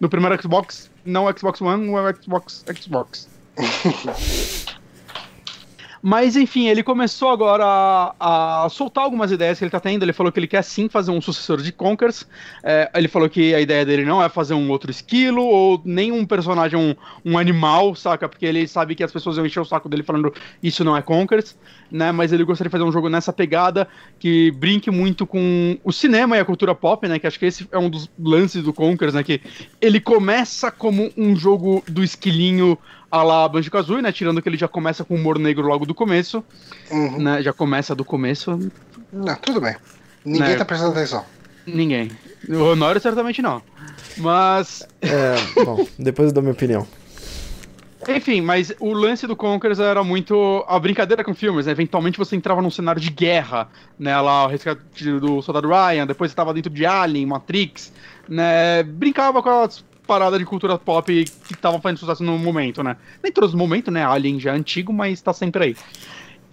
No 0.00 0.08
primeiro 0.08 0.42
Xbox, 0.42 0.90
não 1.04 1.32
Xbox 1.32 1.60
One, 1.60 1.88
o 1.88 2.22
Xbox 2.22 2.64
Xbox. 2.76 3.28
Mas 6.06 6.36
enfim, 6.36 6.68
ele 6.68 6.82
começou 6.82 7.30
agora 7.30 7.64
a, 7.64 8.64
a 8.64 8.68
soltar 8.68 9.04
algumas 9.04 9.32
ideias 9.32 9.56
que 9.56 9.64
ele 9.64 9.70
tá 9.70 9.80
tendo. 9.80 10.02
Ele 10.02 10.12
falou 10.12 10.30
que 10.30 10.38
ele 10.38 10.46
quer 10.46 10.62
sim 10.62 10.86
fazer 10.86 11.10
um 11.10 11.18
sucessor 11.18 11.62
de 11.62 11.72
Conkers. 11.72 12.26
É, 12.62 12.90
ele 12.94 13.08
falou 13.08 13.26
que 13.26 13.54
a 13.54 13.60
ideia 13.62 13.86
dele 13.86 14.04
não 14.04 14.22
é 14.22 14.28
fazer 14.28 14.52
um 14.52 14.68
outro 14.68 14.90
esquilo 14.90 15.42
ou 15.42 15.80
nem 15.82 16.12
um 16.12 16.26
personagem, 16.26 16.78
um, 16.78 16.94
um 17.24 17.38
animal, 17.38 17.94
saca? 17.94 18.28
Porque 18.28 18.44
ele 18.44 18.68
sabe 18.68 18.94
que 18.94 19.02
as 19.02 19.10
pessoas 19.10 19.36
vão 19.36 19.46
encher 19.46 19.60
o 19.60 19.64
saco 19.64 19.88
dele 19.88 20.02
falando 20.02 20.30
isso 20.62 20.84
não 20.84 20.94
é 20.94 21.00
Conkers, 21.00 21.56
né? 21.90 22.12
Mas 22.12 22.34
ele 22.34 22.44
gostaria 22.44 22.68
de 22.68 22.72
fazer 22.72 22.84
um 22.84 22.92
jogo 22.92 23.08
nessa 23.08 23.32
pegada 23.32 23.88
que 24.18 24.50
brinque 24.50 24.90
muito 24.90 25.26
com 25.26 25.78
o 25.82 25.90
cinema 25.90 26.36
e 26.36 26.40
a 26.40 26.44
cultura 26.44 26.74
pop, 26.74 27.08
né? 27.08 27.18
Que 27.18 27.26
acho 27.26 27.38
que 27.38 27.46
esse 27.46 27.66
é 27.72 27.78
um 27.78 27.88
dos 27.88 28.10
lances 28.18 28.62
do 28.62 28.74
Conkers, 28.74 29.14
né? 29.14 29.22
Que 29.22 29.40
ele 29.80 29.98
começa 30.00 30.70
como 30.70 31.10
um 31.16 31.34
jogo 31.34 31.82
do 31.88 32.04
esquilinho 32.04 32.76
a 33.18 33.22
la 33.22 33.48
Banjo-Kazooie, 33.48 34.02
né? 34.02 34.10
Tirando 34.12 34.42
que 34.42 34.48
ele 34.48 34.56
já 34.56 34.66
começa 34.68 35.04
com 35.04 35.14
humor 35.14 35.38
negro 35.38 35.66
logo 35.66 35.86
do 35.86 35.94
começo, 35.94 36.42
Uhum. 36.90 37.18
né? 37.22 37.42
Já 37.42 37.52
começa 37.52 37.94
do 37.94 38.04
começo. 38.04 38.58
Não, 39.12 39.36
tudo 39.36 39.60
bem. 39.60 39.76
Ninguém 40.24 40.48
Né. 40.50 40.56
tá 40.56 40.64
prestando 40.64 40.92
atenção. 40.92 41.24
Ninguém. 41.66 42.10
O 42.48 42.56
Honório 42.72 43.00
certamente 43.00 43.40
não. 43.40 43.62
Mas, 44.16 44.86
É, 45.00 45.34
bom, 45.64 45.86
depois 45.98 46.28
eu 46.28 46.34
dou 46.34 46.42
minha 46.42 46.52
opinião. 46.52 46.86
enfim, 48.08 48.40
mas 48.42 48.72
o 48.80 48.92
lance 48.92 49.26
do 49.26 49.34
Conkers 49.34 49.78
era 49.78 50.04
muito 50.04 50.62
a 50.68 50.78
brincadeira 50.78 51.24
com 51.24 51.34
filmes, 51.34 51.64
né? 51.66 51.72
Eventualmente 51.72 52.18
você 52.18 52.36
entrava 52.36 52.60
num 52.60 52.70
cenário 52.70 53.00
de 53.00 53.10
guerra, 53.10 53.68
né? 53.98 54.18
Lá 54.20 54.44
o 54.44 54.48
resgate 54.48 55.10
do 55.20 55.40
soldado 55.40 55.68
Ryan, 55.68 56.06
depois 56.06 56.30
você 56.30 56.36
tava 56.36 56.52
dentro 56.52 56.70
de 56.70 56.84
Alien, 56.84 57.24
Matrix, 57.26 57.92
né? 58.28 58.82
Brincava 58.82 59.42
com 59.42 59.48
as 59.48 59.82
paradas 60.06 60.38
de 60.38 60.44
cultura 60.44 60.78
pop 60.78 61.24
que 61.46 61.52
estavam 61.52 61.80
fazendo 61.80 61.98
sucesso 61.98 62.22
no 62.22 62.38
momento, 62.38 62.82
né? 62.82 62.96
Nem 63.22 63.32
todos 63.32 63.50
os 63.50 63.56
momentos, 63.56 63.92
né? 63.92 64.04
Alien 64.04 64.38
já 64.38 64.52
é 64.52 64.56
antigo, 64.56 64.92
mas 64.92 65.20
tá 65.20 65.32
sempre 65.32 65.64
aí. 65.64 65.76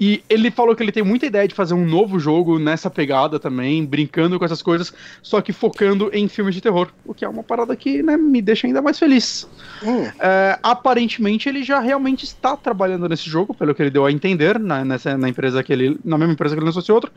E 0.04 0.24
ele 0.28 0.50
falou 0.50 0.76
que 0.76 0.82
ele 0.82 0.92
tem 0.92 1.04
muita 1.04 1.28
ideia 1.28 1.48
de 1.48 1.54
fazer 1.54 1.76
um 1.76 1.86
novo 1.86 2.20
jogo 2.20 2.58
nessa 2.58 2.90
pegada 2.90 3.40
também, 3.40 3.86
brincando 3.86 4.40
com 4.40 4.44
essas 4.44 4.60
coisas, 4.60 4.92
só 5.22 5.40
que 5.42 5.54
focando 5.54 6.10
em 6.12 6.28
filmes 6.28 6.56
de 6.56 6.62
terror, 6.62 6.88
o 7.06 7.14
que 7.14 7.24
é 7.24 7.30
uma 7.30 7.44
parada 7.44 7.76
que 7.76 8.02
né, 8.02 8.18
me 8.18 8.42
deixa 8.42 8.66
ainda 8.66 8.82
mais 8.82 8.98
feliz. 8.98 9.48
Hum, 9.84 10.10
É, 10.20 10.58
aparentemente 10.64 11.48
ele 11.48 11.64
já 11.64 11.80
realmente 11.80 12.26
está 12.26 12.58
trabalhando 12.58 13.08
nesse 13.08 13.30
jogo, 13.30 13.54
pelo 13.54 13.76
que 13.76 13.84
ele 13.84 13.92
deu 13.92 14.04
a 14.04 14.12
entender, 14.12 14.58
na, 14.58 14.84
nessa, 14.84 15.16
na 15.16 15.30
empresa 15.30 15.62
que 15.62 15.72
ele. 15.72 16.00
Na 16.04 16.18
mesma 16.18 16.34
empresa 16.34 16.56
que 16.56 16.60
ele 16.60 16.66
lançou 16.66 16.82
esse 16.82 16.92
outro. 16.92 17.12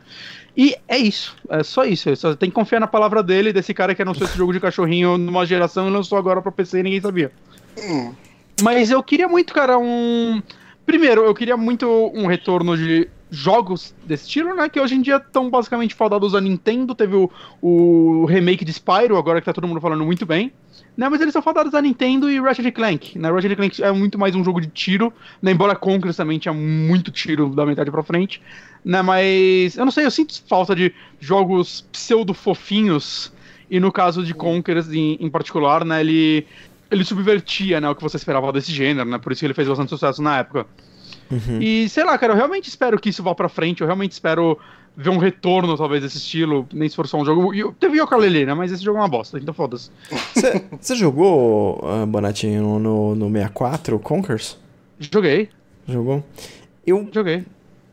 E 0.55 0.75
é 0.87 0.97
isso. 0.99 1.35
É 1.49 1.63
só 1.63 1.85
isso. 1.85 2.15
Só 2.15 2.35
tem 2.35 2.49
que 2.49 2.55
confiar 2.55 2.79
na 2.79 2.85
palavra 2.85 3.23
dele, 3.23 3.51
desse 3.51 3.73
cara 3.73 3.95
que 3.95 4.03
anunciou 4.03 4.27
esse 4.27 4.37
jogo 4.37 4.53
de 4.53 4.59
cachorrinho 4.59 5.17
numa 5.17 5.43
geração 5.43 5.87
e 5.87 5.91
lançou 5.91 6.19
agora 6.19 6.39
pra 6.39 6.51
PC 6.51 6.81
e 6.81 6.83
ninguém 6.83 7.01
sabia. 7.01 7.31
hum. 7.79 8.13
Mas 8.61 8.91
eu 8.91 9.01
queria 9.01 9.27
muito, 9.27 9.53
cara, 9.55 9.77
um. 9.79 10.39
Primeiro, 10.85 11.21
eu 11.21 11.33
queria 11.33 11.57
muito 11.57 11.87
um 12.13 12.27
retorno 12.27 12.77
de 12.77 13.09
jogos 13.29 13.93
desse 14.05 14.25
estilo, 14.25 14.55
né? 14.55 14.69
Que 14.69 14.79
hoje 14.79 14.95
em 14.95 15.01
dia 15.01 15.17
estão 15.17 15.49
basicamente 15.49 15.95
fadados 15.95 16.35
a 16.35 16.41
Nintendo. 16.41 16.93
Teve 16.93 17.15
o, 17.15 17.31
o 17.61 18.25
remake 18.25 18.63
de 18.63 18.71
Spyro, 18.71 19.17
agora 19.17 19.41
que 19.41 19.45
tá 19.45 19.53
todo 19.53 19.67
mundo 19.67 19.81
falando 19.81 20.05
muito 20.05 20.25
bem. 20.25 20.51
Né, 20.95 21.09
mas 21.09 21.19
eles 21.19 21.33
são 21.33 21.41
fadados 21.41 21.73
a 21.73 21.81
Nintendo 21.81 22.31
e 22.31 22.39
Ratchet 22.39 22.71
Clank. 22.71 23.19
Né? 23.19 23.29
Ratchet 23.29 23.55
Clank 23.55 23.83
é 23.83 23.91
muito 23.91 24.17
mais 24.17 24.33
um 24.33 24.43
jogo 24.45 24.61
de 24.61 24.67
tiro, 24.67 25.11
né? 25.41 25.51
embora 25.51 25.75
Conquest 25.75 26.15
também 26.15 26.39
tinha 26.39 26.53
muito 26.53 27.11
tiro 27.11 27.49
da 27.49 27.65
metade 27.65 27.91
pra 27.91 28.01
frente. 28.01 28.41
Né? 28.83 29.01
Mas 29.01 29.75
eu 29.75 29.83
não 29.83 29.91
sei, 29.91 30.05
eu 30.05 30.11
sinto 30.11 30.41
falta 30.47 30.73
de 30.73 30.93
jogos 31.19 31.85
pseudo-fofinhos. 31.91 33.33
E 33.69 33.79
no 33.79 33.91
caso 33.91 34.23
de 34.23 34.33
Conquerors 34.33 34.89
em, 34.93 35.17
em 35.19 35.29
particular, 35.29 35.83
né, 35.83 35.99
ele, 35.99 36.45
ele 36.89 37.03
subvertia 37.03 37.81
né, 37.81 37.89
o 37.89 37.95
que 37.95 38.01
você 38.01 38.17
esperava 38.17 38.51
desse 38.51 38.71
gênero, 38.71 39.09
né? 39.09 39.17
Por 39.17 39.31
isso 39.31 39.39
que 39.39 39.45
ele 39.45 39.53
fez 39.53 39.67
bastante 39.67 39.89
sucesso 39.89 40.21
na 40.21 40.39
época. 40.39 40.65
Uhum. 41.31 41.59
E 41.61 41.89
sei 41.89 42.03
lá, 42.03 42.17
cara, 42.17 42.33
eu 42.33 42.37
realmente 42.37 42.69
espero 42.69 42.99
que 42.99 43.09
isso 43.09 43.23
vá 43.23 43.33
pra 43.33 43.49
frente, 43.49 43.81
eu 43.81 43.87
realmente 43.87 44.11
espero 44.11 44.59
ver 44.95 45.09
um 45.09 45.17
retorno, 45.17 45.75
talvez, 45.75 46.01
desse 46.01 46.17
estilo, 46.17 46.67
nem 46.71 46.87
se 46.87 46.95
for 46.95 47.07
só 47.07 47.17
um 47.17 47.25
jogo. 47.25 47.53
E 47.53 47.69
teve 47.73 47.97
Yooka-Laylee, 47.97 48.45
né? 48.45 48.53
Mas 48.53 48.71
esse 48.71 48.83
jogo 48.83 48.97
é 48.97 49.01
uma 49.01 49.07
bosta, 49.07 49.37
então 49.37 49.53
foda-se. 49.53 49.89
Você 50.79 50.95
jogou, 50.95 51.83
uh, 51.83 52.05
Bonatinho, 52.05 52.61
no, 52.61 52.79
no, 52.79 53.15
no 53.15 53.31
64, 53.31 53.99
Conkers? 53.99 54.57
Joguei. 54.99 55.49
Jogou? 55.87 56.23
Eu 56.87 57.09
Joguei. 57.11 57.43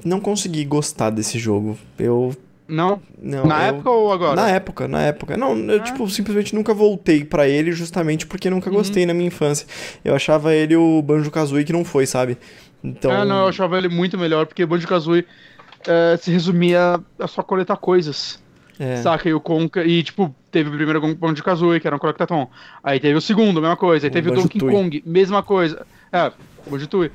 não 0.05 0.21
consegui 0.21 0.65
gostar 0.65 1.11
desse 1.11 1.39
jogo. 1.39 1.77
Eu 1.99 2.35
Não? 2.69 3.03
não, 3.21 3.45
Na 3.47 3.59
eu- 3.69 3.75
época 3.75 3.91
ou 3.91 4.13
agora? 4.13 4.37
Na 4.41 4.49
época, 4.49 4.89
na 4.89 5.03
época. 5.03 5.37
Não, 5.37 5.57
eu, 5.57 5.81
Ah. 5.81 5.85
tipo, 5.85 6.09
simplesmente 6.09 6.55
nunca 6.55 6.73
voltei 6.73 7.25
pra 7.25 7.47
ele 7.49 7.73
justamente 7.73 8.27
porque 8.27 8.49
nunca 8.49 8.71
Uhum. 8.71 8.77
gostei 8.77 9.05
na 9.05 9.13
minha 9.13 9.27
infância. 9.29 9.67
Eu 10.05 10.15
achava 10.15 10.55
ele 10.55 10.77
o 10.77 11.03
Banjo-Kazooie 11.03 11.65
que 11.65 11.73
não 11.73 11.85
foi, 11.85 12.07
sabe? 12.07 12.39
Então... 12.83 13.11
Ah, 13.11 13.25
não, 13.25 13.43
eu 13.43 13.49
achava 13.49 13.77
ele 13.79 13.89
muito 13.89 14.17
melhor, 14.17 14.47
porque 14.47 14.65
Banjo-Kazooie 14.65 15.27
eh, 15.87 16.17
se 16.21 16.31
resumia 16.31 17.01
a 17.19 17.27
só 17.27 17.43
coletar 17.43 17.77
coisas. 17.77 18.41
é. 18.79 18.97
Saca? 18.97 19.29
E 19.29 19.35
o 19.35 19.41
Conca. 19.41 19.85
E, 19.85 20.03
tipo, 20.03 20.35
teve 20.51 20.69
o 20.71 20.73
primeiro 20.73 21.15
Banjo-Kazooie, 21.17 21.79
que 21.79 21.87
era 21.87 21.95
um 21.95 21.99
Collectathon. 21.99 22.49
Aí 22.83 22.99
teve 22.99 23.17
o 23.17 23.21
segundo, 23.21 23.61
mesma 23.61 23.77
coisa. 23.77 24.07
Aí 24.07 24.11
O 24.11 24.13
teve 24.13 24.31
o 24.31 24.35
Donkey 24.35 24.59
Banjo-Tooie. 24.59 24.85
Kong, 24.85 25.03
mesma 25.07 25.43
coisa. 25.43 25.85
É, 26.13 26.33
Banjo-Tooie. 26.69 27.11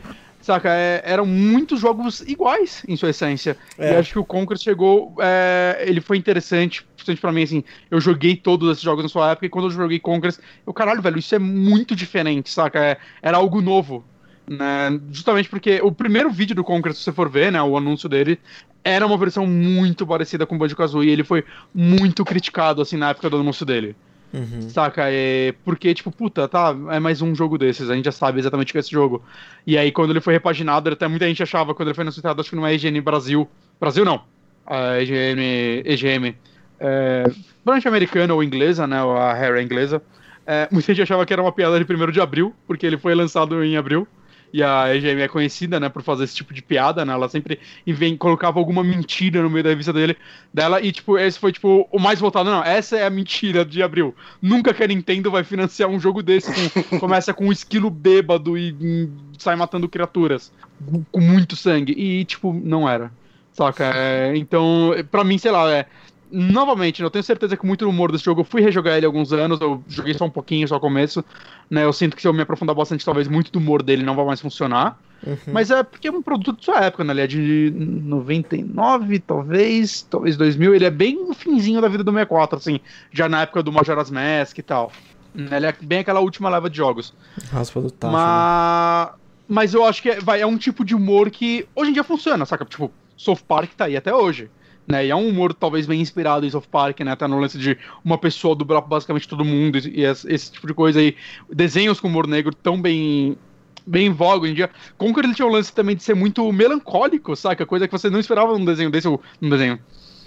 Saca? 0.48 0.70
É, 0.70 1.02
eram 1.04 1.26
muitos 1.26 1.82
jogos 1.82 2.22
iguais 2.22 2.82
em 2.88 2.96
sua 2.96 3.10
essência. 3.10 3.58
É. 3.78 3.92
E 3.92 3.96
acho 3.98 4.14
que 4.14 4.20
o 4.20 4.24
Conquer 4.24 4.58
chegou. 4.58 5.14
é, 5.20 5.84
ele 5.86 6.00
foi 6.00 6.16
interessante, 6.16 6.86
principalmente 6.96 7.20
pra 7.20 7.32
mim, 7.34 7.44
assim. 7.44 7.64
Eu 7.92 8.00
joguei 8.00 8.34
todos 8.34 8.72
esses 8.72 8.82
jogos 8.82 9.04
na 9.04 9.10
sua 9.10 9.32
época 9.32 9.46
e 9.46 9.50
quando 9.50 9.66
eu 9.66 9.72
joguei 9.72 10.00
Conquer, 10.00 10.34
eu, 10.66 10.72
caralho, 10.72 11.02
velho, 11.02 11.20
isso 11.20 11.36
é 11.36 11.40
muito 11.40 11.94
diferente, 11.94 12.50
saca? 12.50 12.80
É, 12.80 12.98
era 13.22 13.36
algo 13.36 13.60
novo. 13.60 14.06
Né? 14.50 14.98
Justamente 15.12 15.50
porque 15.50 15.82
o 15.84 15.92
primeiro 15.92 16.32
vídeo 16.32 16.56
do 16.56 16.64
Conquer, 16.64 16.94
se 16.94 17.02
você 17.02 17.12
for 17.12 17.28
ver, 17.28 17.52
né, 17.52 17.62
o 17.62 17.76
anúncio 17.76 18.08
dele, 18.08 18.40
era 18.86 19.06
uma 19.06 19.18
versão 19.18 19.46
muito 19.46 20.08
parecida 20.08 20.46
com 20.46 20.56
o 20.56 20.58
Banjo-Kazooie 20.58 21.10
e 21.10 21.12
ele 21.12 21.26
foi 21.26 21.44
muito 21.76 22.24
criticado, 22.24 22.82
assim, 22.82 22.96
na 22.96 23.10
época 23.10 23.30
do 23.30 23.42
anúncio 23.42 23.66
dele. 23.66 23.98
Uhum. 24.34 24.70
Saca? 24.70 25.04
É, 25.06 25.54
porque, 25.64 25.94
tipo, 25.94 26.12
puta, 26.12 26.48
tá, 26.48 26.76
é 26.92 27.00
mais 27.00 27.22
um 27.22 27.34
jogo 27.34 27.58
desses, 27.58 27.90
a 27.90 27.96
gente 27.96 28.06
já 28.06 28.12
sabe 28.12 28.40
exatamente 28.40 28.70
o 28.70 28.72
que 28.74 28.78
é 28.78 28.82
esse 28.82 28.92
jogo. 28.92 29.24
E 29.66 29.78
aí, 29.78 29.92
quando 29.92 30.12
ele 30.12 30.22
foi 30.22 30.34
repaginado, 30.34 30.90
até 30.90 31.08
muita 31.08 31.28
gente 31.28 31.42
achava, 31.42 31.74
quando 31.74 31.90
ele 31.90 31.96
foi 31.96 32.04
anunciado, 32.04 32.42
acho 32.42 32.50
que 32.50 32.56
numa 32.56 32.72
EGM 32.72 33.02
Brasil. 33.02 33.48
Brasil 33.80 34.04
não. 34.04 34.22
A 34.66 35.02
EGM. 35.02 35.84
EGM. 35.86 36.36
É, 36.80 37.24
provavelmente 37.64 37.88
americana 37.88 38.34
ou 38.34 38.44
inglesa, 38.44 38.86
né? 38.86 38.98
A 38.98 39.34
Harry 39.34 39.64
inglesa. 39.64 40.02
É, 40.46 40.68
muita 40.72 40.94
gente 40.94 41.02
achava 41.02 41.26
que 41.26 41.34
era 41.34 41.42
uma 41.42 41.52
piada 41.52 41.84
de 41.84 41.94
1 41.94 42.12
de 42.12 42.22
abril, 42.22 42.54
porque 42.66 42.86
ele 42.86 42.98
foi 42.98 43.14
lançado 43.14 43.64
em 43.64 43.76
abril. 43.76 44.08
E 44.54 44.64
a 44.64 44.96
EGM 44.96 45.22
é 45.22 45.28
conhecida, 45.28 45.80
né, 45.80 45.90
por 45.90 46.02
fazer 46.02 46.24
esse 46.24 46.36
tipo 46.36 46.54
de 46.54 46.62
piada, 46.62 47.04
né? 47.04 47.14
Ela 47.14 47.28
sempre 47.28 47.60
vem, 47.86 48.16
colocava 48.16 48.60
alguma 48.60 48.84
mentira 48.84 49.42
no 49.42 49.50
meio 49.50 49.64
da 49.64 49.70
revista 49.70 49.92
dele, 49.92 50.16
dela, 50.54 50.82
e, 50.82 50.92
tipo, 50.92 51.18
esse 51.18 51.38
foi, 51.38 51.52
tipo, 51.52 51.88
o 51.92 52.00
mais 52.00 52.20
votado. 52.20 52.50
Não, 52.50 52.64
essa 52.64 52.98
é 52.98 53.06
a 53.06 53.10
mentira 53.10 53.66
de 53.66 53.84
abril. 53.84 54.16
Nunca 54.42 54.74
que 54.74 54.84
a 54.84 54.88
Nintendo 54.88 55.30
vai 55.30 55.44
financiar 55.44 55.90
um 55.90 56.00
jogo 56.00 56.24
desse 56.24 56.52
com, 56.72 57.00
começa 57.00 57.34
com 57.34 57.48
um 57.48 57.52
esquilo 57.52 57.90
bêbado 57.90 58.58
e 58.58 58.72
hum, 58.80 59.10
sai 59.38 59.56
matando 59.56 59.90
criaturas 59.90 60.52
com- 60.90 61.04
com 61.12 61.20
muito 61.20 61.56
sangue. 61.56 61.94
E, 61.94 62.24
tipo, 62.26 62.54
não 62.54 62.88
era. 62.88 63.12
Saca? 63.52 63.92
É, 63.96 64.34
então, 64.38 64.92
pra 65.12 65.24
mim, 65.24 65.38
sei 65.38 65.52
lá, 65.52 65.70
é. 65.72 65.86
Novamente, 66.30 67.02
eu 67.02 67.10
tenho 67.10 67.24
certeza 67.24 67.56
que 67.56 67.66
muito 67.66 67.86
do 67.86 67.90
humor 67.90 68.12
desse 68.12 68.26
jogo, 68.26 68.42
eu 68.42 68.46
fui 68.46 68.62
rejogar 68.62 68.98
ele 68.98 69.06
há 69.06 69.10
alguns 69.10 69.32
anos, 69.32 69.62
eu 69.62 69.82
joguei 69.88 70.14
só 70.14 70.26
um 70.26 70.30
pouquinho, 70.30 70.68
só 70.68 70.76
o 70.76 70.80
começo, 70.80 71.24
né? 71.70 71.86
Eu 71.86 71.94
sinto 71.94 72.16
que 72.16 72.22
se 72.22 72.28
eu 72.28 72.34
me 72.34 72.42
aprofundar 72.42 72.76
bastante, 72.76 73.06
talvez 73.06 73.28
muito 73.28 73.52
do 73.52 73.60
humor 73.60 73.82
dele 73.82 74.04
não 74.04 74.16
vai 74.16 74.26
mais 74.26 74.42
funcionar. 74.42 75.00
Uhum. 75.26 75.38
Mas 75.48 75.72
é 75.72 75.82
porque 75.84 76.08
é 76.08 76.12
um 76.12 76.22
produto 76.22 76.60
de 76.60 76.66
sua 76.66 76.84
época, 76.84 77.04
né? 77.04 77.14
Ele 77.14 77.22
é 77.22 77.28
de 77.28 77.74
99, 77.76 79.20
talvez, 79.20 80.02
talvez 80.04 80.38
2000. 80.38 80.76
Ele 80.76 80.86
é 80.86 80.92
bem 80.92 81.16
no 81.16 81.34
finzinho 81.34 81.82
da 81.82 81.88
vida 81.88 82.04
do 82.04 82.12
64, 82.12 82.58
assim, 82.58 82.80
já 83.12 83.28
na 83.28 83.42
época 83.42 83.64
do 83.64 83.72
Majora's 83.72 84.12
Mask 84.12 84.58
e 84.58 84.64
tal. 84.64 84.92
Ele 85.36 85.66
é 85.66 85.76
bem 85.82 86.00
aquela 86.00 86.20
última 86.20 86.50
leva 86.50 86.70
de 86.70 86.78
jogos. 86.78 87.14
Raspa 87.52 87.82
do 87.82 87.92
tacho. 87.92 88.12
né? 88.12 88.20
Mas, 88.20 89.10
mas 89.48 89.74
eu 89.74 89.86
acho 89.86 90.02
que 90.02 90.10
é, 90.10 90.20
vai, 90.20 90.42
é 90.42 90.46
um 90.46 90.58
tipo 90.58 90.84
de 90.84 90.96
humor 90.96 91.30
que 91.30 91.68
hoje 91.76 91.92
em 91.92 91.94
dia 91.94 92.04
funciona, 92.04 92.46
saca? 92.46 92.66
Tipo, 92.66 92.92
South 93.16 93.40
Park 93.48 93.72
tá 93.76 93.86
aí 93.86 93.96
até 93.96 94.14
hoje. 94.14 94.50
Né? 94.88 95.08
E 95.08 95.10
é 95.10 95.16
um 95.16 95.28
humor 95.28 95.54
talvez 95.54 95.86
bem 95.86 96.00
inspirado 96.00 96.46
em 96.46 96.50
South 96.50 96.64
Park, 96.72 97.02
né? 97.02 97.12
Até 97.12 97.28
no 97.28 97.40
lance 97.40 97.58
de 97.58 97.78
uma 98.06 98.18
pessoa 98.18 98.56
dublar 98.56 98.82
basicamente 98.82 99.28
todo 99.28 99.44
mundo 99.44 99.78
e, 99.78 100.00
e 100.00 100.04
esse, 100.06 100.32
esse 100.32 100.52
tipo 100.52 100.66
de 100.66 100.74
coisa 100.74 101.00
aí. 101.00 101.16
Desenhos 101.52 102.00
com 102.00 102.08
humor 102.08 102.26
negro 102.26 102.56
tão 102.56 102.82
bem 102.82 103.38
bem 103.86 104.08
em 104.08 104.12
voga 104.12 104.44
hoje 104.44 104.52
em 104.52 104.56
dia. 104.56 104.70
Conquer 104.98 105.24
ele 105.24 105.34
tinha 105.34 105.48
o 105.48 105.52
lance 105.52 105.72
também 105.74 105.96
de 105.96 106.04
ser 106.04 106.14
muito 106.14 106.52
melancólico, 106.52 107.36
saca? 107.36 107.66
Coisa 107.66 107.88
que 107.88 107.92
você 107.92 108.10
não 108.10 108.20
esperava 108.20 108.58
num 108.58 108.66
desenho 108.66 108.92
desse, 108.92 109.08
ou 109.08 109.22
num 109.40 109.50
desenho, 109.50 109.80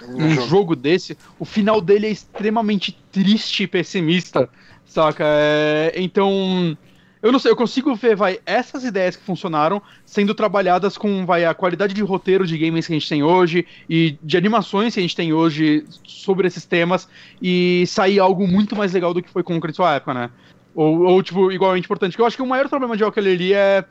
num 0.09 0.31
jogo. 0.31 0.49
jogo 0.49 0.77
desse. 0.77 1.17
O 1.39 1.45
final 1.45 1.81
dele 1.81 2.07
é 2.07 2.11
extremamente 2.11 2.99
triste 3.13 3.65
e 3.65 3.67
pessimista, 3.67 4.49
saca? 4.87 5.25
É, 5.27 5.93
então, 5.97 6.77
eu 7.23 7.31
não 7.31 7.39
sei, 7.39 7.51
eu 7.51 7.57
consigo 7.57 7.95
ver, 7.95 8.17
vai, 8.17 8.41
essas 8.47 8.83
ideias 8.83 9.15
que 9.15 9.23
funcionaram 9.23 9.83
sendo 10.07 10.35
trabalhadas 10.35 10.97
com, 10.97 11.27
vai, 11.27 11.45
a 11.45 11.53
qualidade 11.53 11.93
de 11.93 12.03
roteiro 12.03 12.47
de 12.47 12.57
games 12.57 12.87
que 12.87 12.93
a 12.93 12.99
gente 12.99 13.09
tem 13.09 13.23
hoje 13.23 13.67
e 13.89 14.17
de 14.23 14.37
animações 14.37 14.95
que 14.95 15.01
a 15.01 15.03
gente 15.03 15.17
tem 15.17 15.33
hoje 15.33 15.85
sobre 16.05 16.47
esses 16.47 16.65
temas 16.65 17.09
e 17.43 17.85
sair 17.87 18.19
algo 18.19 18.49
muito 18.49 18.75
mais 18.75 18.93
legal 18.93 19.13
do 19.13 19.23
que 19.23 19.29
foi 19.29 19.43
Conquer 19.43 19.71
em 19.71 19.75
sua 19.75 19.95
época, 19.95 20.15
né? 20.15 20.31
Ou, 20.75 21.01
ou, 21.01 21.23
tipo, 21.23 21.53
igualmente 21.53 21.85
importante. 21.85 22.17
Que 22.17 22.23
eu 22.23 22.27
acho 22.27 22.37
que 22.37 22.43
o 22.43 22.47
maior 22.47 22.69
problema 22.69 22.97
de 22.97 23.03
Yooka-Laylee 23.03 23.53
é 23.53 23.85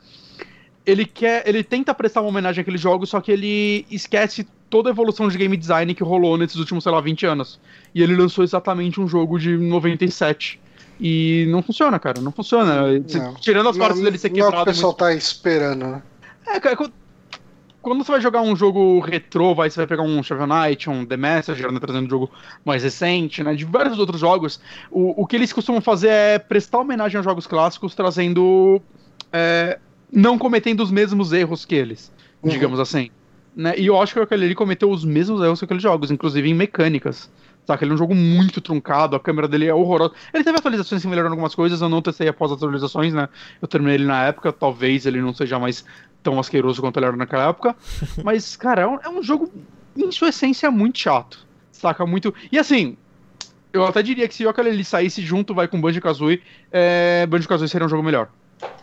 ele 0.85 1.06
quer, 1.06 1.47
ele 1.47 1.64
tenta 1.64 1.93
prestar 1.93 2.22
uma 2.22 2.30
homenagem 2.30 2.61
àquele 2.61 2.77
jogo, 2.77 3.06
só 3.06 3.22
que 3.22 3.31
ele 3.31 3.85
esquece 3.91 4.47
toda 4.69 4.89
a 4.89 4.91
evolução 4.91 5.27
de 5.27 5.38
game 5.38 5.56
design 5.56 5.93
que 5.93 6.03
rolou 6.03 6.38
nesses 6.38 6.56
últimos, 6.56 6.84
sei 6.84 6.91
lá, 6.91 7.01
20 7.01 7.26
anos. 7.26 7.60
E 7.93 8.01
ele 8.01 8.15
lançou 8.15 8.43
exatamente 8.43 8.99
um 8.99 9.07
jogo 9.07 9.38
de 9.38 9.56
97. 9.56 10.60
E 11.00 11.48
não 11.50 11.62
funciona, 11.62 11.98
cara, 11.98 12.20
não 12.20 12.32
funciona. 12.32 12.88
Não. 13.00 13.34
Tirando 13.36 13.70
as 13.70 13.78
partes 13.78 13.98
não, 13.98 14.06
dele 14.06 14.18
ser 14.18 14.30
não 14.32 14.38
é 14.38 14.42
o 14.42 14.46
que 14.46 14.52
quebrado. 14.52 14.70
o 14.70 14.74
pessoal 14.74 14.94
tá 14.94 15.14
esperando, 15.14 15.86
né? 15.88 16.02
É, 16.46 16.60
cara, 16.60 16.76
quando, 17.82 18.04
você 18.04 18.12
vai 18.12 18.22
jogar 18.22 18.42
um 18.42 18.56
jogo 18.56 19.00
retrô, 19.00 19.56
vai, 19.56 19.70
você 19.70 19.78
vai 19.78 19.88
pegar 19.88 20.04
um 20.04 20.22
Shovel 20.22 20.48
Knight, 20.48 20.90
um 20.90 21.06
The 21.06 21.16
Messenger, 21.16 21.72
né, 21.72 21.80
trazendo 21.80 22.06
um 22.06 22.10
jogo 22.10 22.30
mais 22.66 22.84
recente, 22.84 23.42
né, 23.44 23.56
de 23.56 23.64
vários 23.64 23.98
outros 23.98 24.20
jogos, 24.20 24.60
o, 24.92 25.22
o 25.22 25.26
que 25.26 25.36
eles 25.38 25.54
costumam 25.54 25.80
fazer 25.80 26.10
é 26.10 26.40
prestar 26.40 26.80
homenagem 26.80 27.18
aos 27.18 27.26
jogos 27.26 27.48
clássicos, 27.48 27.96
trazendo... 27.96 28.82
é, 29.32 29.80
não 30.12 30.38
cometendo 30.38 30.82
os 30.82 30.92
mesmos 30.92 31.32
erros 31.32 31.64
que 31.66 31.76
eles, 31.76 32.12
Uhum. 32.42 32.50
digamos 32.50 32.80
assim. 32.80 33.10
Né? 33.56 33.76
E 33.78 33.86
eu 33.88 34.02
acho 34.02 34.14
que 34.14 34.20
o 34.20 34.24
Yooka-Laylee 34.24 34.56
cometeu 34.56 34.90
os 34.90 35.04
mesmos 35.06 35.42
erros 35.42 35.60
que 35.60 35.66
aqueles 35.66 35.84
jogos, 35.84 36.10
inclusive 36.10 36.50
em 36.50 36.54
mecânicas. 36.54 37.30
Saca? 37.70 37.86
Ele 37.86 37.91
é 37.91 37.94
um 37.94 37.98
jogo 37.98 38.16
muito 38.16 38.60
truncado, 38.60 39.16
a 39.16 39.20
câmera 39.20 39.48
dele 39.48 39.68
é 39.68 39.74
horrorosa. 39.74 40.16
Ele 40.34 40.44
teve 40.44 40.58
atualizações 40.58 41.04
que 41.04 41.08
melhoraram 41.08 41.34
algumas 41.34 41.54
coisas, 41.54 41.80
eu 41.80 41.88
não 41.88 42.02
testei 42.02 42.28
após 42.28 42.52
as 42.52 42.58
atualizações, 42.58 43.14
né? 43.14 43.30
Eu 43.62 43.68
terminei 43.68 43.94
ele 43.94 44.06
na 44.06 44.24
época, 44.24 44.52
talvez 44.52 45.06
ele 45.06 45.22
não 45.22 45.36
seja 45.36 45.60
mais 45.60 45.86
tão 46.24 46.40
asqueroso 46.40 46.82
quanto 46.82 46.98
ele 46.98 47.06
era 47.06 47.16
naquela 47.16 47.48
época. 47.48 47.76
Mas, 48.26 48.56
cara, 48.56 48.82
é 48.82 48.88
um, 48.88 48.96
é 48.96 49.10
um 49.10 49.22
jogo, 49.22 49.52
em 49.96 50.12
sua 50.12 50.30
essência, 50.30 50.72
muito 50.72 50.98
chato. 50.98 51.46
Saca? 51.72 52.08
Muito. 52.08 52.34
E 52.52 52.58
assim, 52.58 52.98
eu 53.72 53.86
até 53.86 54.02
diria 54.02 54.28
que 54.28 54.34
se 54.34 54.44
o 54.44 54.48
Yooka-Laylee 54.48 54.84
saísse 54.84 55.22
junto, 55.22 55.54
vai 55.54 55.68
com 55.68 55.80
Banjo-Kazooie, 55.80 56.41
é... 56.72 57.28
Banjo-Kazooie 57.28 57.70
seria 57.70 57.86
um 57.86 57.90
jogo 57.90 58.02
melhor. 58.02 58.30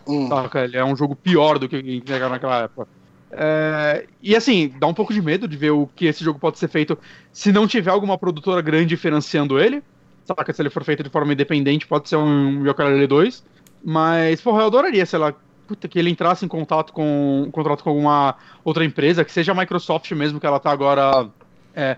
Hum. 0.07 0.29
Saca? 0.29 0.63
Ele 0.63 0.77
é 0.77 0.85
um 0.85 0.95
jogo 0.95 1.13
pior 1.13 1.59
do 1.59 1.67
que 1.67 1.77
entregaram 1.77 2.31
naquela 2.31 2.61
época. 2.61 2.87
É, 3.31 4.05
e 4.21 4.35
assim, 4.35 4.73
dá 4.79 4.87
um 4.87 4.93
pouco 4.93 5.13
de 5.13 5.21
medo 5.21 5.47
de 5.47 5.57
ver 5.57 5.71
o 5.71 5.87
que 5.95 6.05
esse 6.05 6.23
jogo 6.23 6.39
pode 6.39 6.57
ser 6.57 6.69
feito 6.69 6.97
se 7.31 7.51
não 7.51 7.67
tiver 7.67 7.91
alguma 7.91 8.17
produtora 8.17 8.61
grande 8.61 8.95
financiando 8.95 9.59
ele. 9.59 9.83
Saca? 10.25 10.51
Se 10.53 10.61
ele 10.61 10.69
for 10.69 10.83
feito 10.83 11.03
de 11.03 11.09
forma 11.09 11.33
independente, 11.33 11.87
pode 11.87 12.09
ser 12.09 12.17
um 12.17 12.65
Yooka-Laylee 12.65 13.07
2. 13.07 13.43
Mas, 13.83 14.41
porra, 14.41 14.61
eu 14.61 14.67
adoraria, 14.67 15.05
sei 15.05 15.19
lá, 15.19 15.33
puta, 15.67 15.87
que 15.87 15.99
ele 15.99 16.09
entrasse 16.09 16.43
em 16.43 16.47
contato 16.47 16.91
com 16.91 17.43
um 17.47 17.51
contrato 17.51 17.83
com 17.83 17.89
alguma 17.89 18.35
outra 18.63 18.83
empresa, 18.83 19.23
que 19.23 19.31
seja 19.31 19.51
a 19.51 19.55
Microsoft 19.55 20.11
mesmo, 20.11 20.39
que 20.39 20.45
ela 20.45 20.59
tá 20.59 20.71
agora 20.71 21.29
é, 21.75 21.97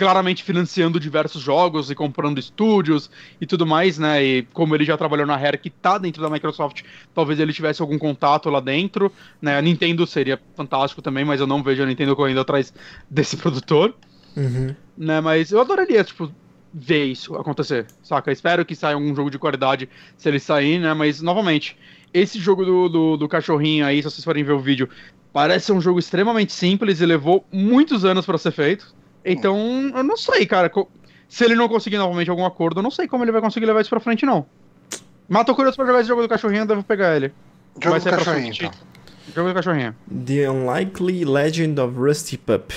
claramente 0.00 0.42
financiando 0.42 0.98
diversos 0.98 1.42
jogos 1.42 1.90
e 1.90 1.94
comprando 1.94 2.38
estúdios 2.38 3.10
e 3.38 3.46
tudo 3.46 3.66
mais, 3.66 3.98
né? 3.98 4.24
E 4.24 4.42
como 4.44 4.74
ele 4.74 4.82
já 4.82 4.96
trabalhou 4.96 5.26
na 5.26 5.36
Rare, 5.36 5.58
que 5.58 5.68
tá 5.68 5.98
dentro 5.98 6.22
da 6.22 6.30
Microsoft, 6.30 6.84
talvez 7.14 7.38
ele 7.38 7.52
tivesse 7.52 7.82
algum 7.82 7.98
contato 7.98 8.48
lá 8.48 8.60
dentro, 8.60 9.12
né? 9.42 9.58
A 9.58 9.60
Nintendo 9.60 10.06
seria 10.06 10.40
fantástico 10.56 11.02
também, 11.02 11.22
mas 11.22 11.38
eu 11.38 11.46
não 11.46 11.62
vejo 11.62 11.82
a 11.82 11.86
Nintendo 11.86 12.16
correndo 12.16 12.40
atrás 12.40 12.72
desse 13.10 13.36
produtor, 13.38 13.94
Uhum. 14.34 14.74
né? 14.96 15.20
Mas 15.20 15.52
eu 15.52 15.60
adoraria, 15.60 16.02
tipo, 16.02 16.32
ver 16.72 17.04
isso 17.04 17.36
acontecer, 17.36 17.86
saca? 18.02 18.32
Espero 18.32 18.64
que 18.64 18.74
saia 18.74 18.96
um 18.96 19.14
jogo 19.14 19.30
de 19.30 19.38
qualidade 19.38 19.86
se 20.16 20.30
ele 20.30 20.40
sair, 20.40 20.78
né? 20.78 20.94
Mas, 20.94 21.20
novamente, 21.20 21.76
esse 22.14 22.38
jogo 22.38 22.64
do, 22.64 22.88
do, 22.88 23.16
do 23.18 23.28
cachorrinho 23.28 23.84
aí, 23.84 23.98
se 23.98 24.10
vocês 24.10 24.24
forem 24.24 24.44
ver 24.44 24.52
o 24.52 24.60
vídeo, 24.60 24.88
parece 25.30 25.70
um 25.72 25.80
jogo 25.80 25.98
extremamente 25.98 26.54
simples 26.54 27.02
e 27.02 27.06
levou 27.06 27.44
muitos 27.52 28.02
anos 28.02 28.24
pra 28.24 28.38
ser 28.38 28.52
feito. 28.52 28.98
Então, 29.24 29.56
eu 29.94 30.02
não 30.02 30.16
sei, 30.16 30.46
cara. 30.46 30.70
Se 31.28 31.44
ele 31.44 31.54
não 31.54 31.68
conseguir 31.68 31.98
novamente 31.98 32.28
algum 32.30 32.44
acordo, 32.44 32.78
eu 32.80 32.82
não 32.82 32.90
sei 32.90 33.06
como 33.06 33.24
ele 33.24 33.32
vai 33.32 33.40
conseguir 33.40 33.66
levar 33.66 33.80
isso 33.80 33.90
pra 33.90 34.00
frente, 34.00 34.24
não. 34.26 34.46
Mas 35.28 35.44
tô 35.44 35.54
curioso 35.54 35.76
pra 35.76 35.86
jogar 35.86 36.00
esse 36.00 36.08
jogo 36.08 36.22
do 36.22 36.28
cachorrinho, 36.28 36.62
eu 36.62 36.66
devo 36.66 36.82
pegar 36.82 37.14
ele. 37.16 37.32
Jogo 37.80 37.90
vai 37.90 38.00
do 38.00 38.18
cachorrinho, 38.18 38.52
então. 38.52 38.70
Jogo 39.34 39.48
do 39.48 39.54
cachorrinho. 39.54 39.94
The 40.26 40.50
Unlikely 40.50 41.24
Legend 41.24 41.80
of 41.80 41.96
Rusty 41.96 42.36
Pup. 42.36 42.72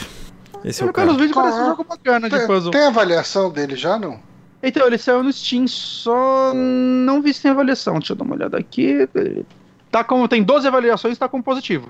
Esse 0.64 0.84
é 0.84 0.86
o 0.86 0.94
Pelos 0.94 0.94
cara. 0.94 1.12
vídeos 1.14 1.32
parece 1.34 1.56
um 1.58 1.60
Qual- 1.62 1.70
jogo 1.72 1.84
bacana 1.84 2.30
de 2.30 2.38
Tem, 2.38 2.48
puzzle. 2.48 2.72
tem 2.72 2.82
avaliação 2.86 3.52
dele 3.52 3.76
já, 3.76 3.98
não? 3.98 4.20
Então, 4.62 4.86
ele 4.88 4.98
saiu 4.98 5.24
no 5.24 5.34
Steam, 5.34 5.68
só 5.68 6.54
não 6.54 7.22
vi 7.22 7.34
se 7.34 7.42
tem 7.42 7.52
avaliação. 7.52 7.96
Deixa 7.96 8.14
eu 8.14 8.18
dar 8.18 8.24
uma 8.24 8.36
olhada 8.36 8.58
aqui. 8.58 9.10
Tá 9.92 10.04
como, 10.04 10.28
tem 10.28 10.42
12 10.44 10.68
avaliações, 10.68 11.18
tá 11.18 11.28
como 11.28 11.44
positivo. 11.44 11.90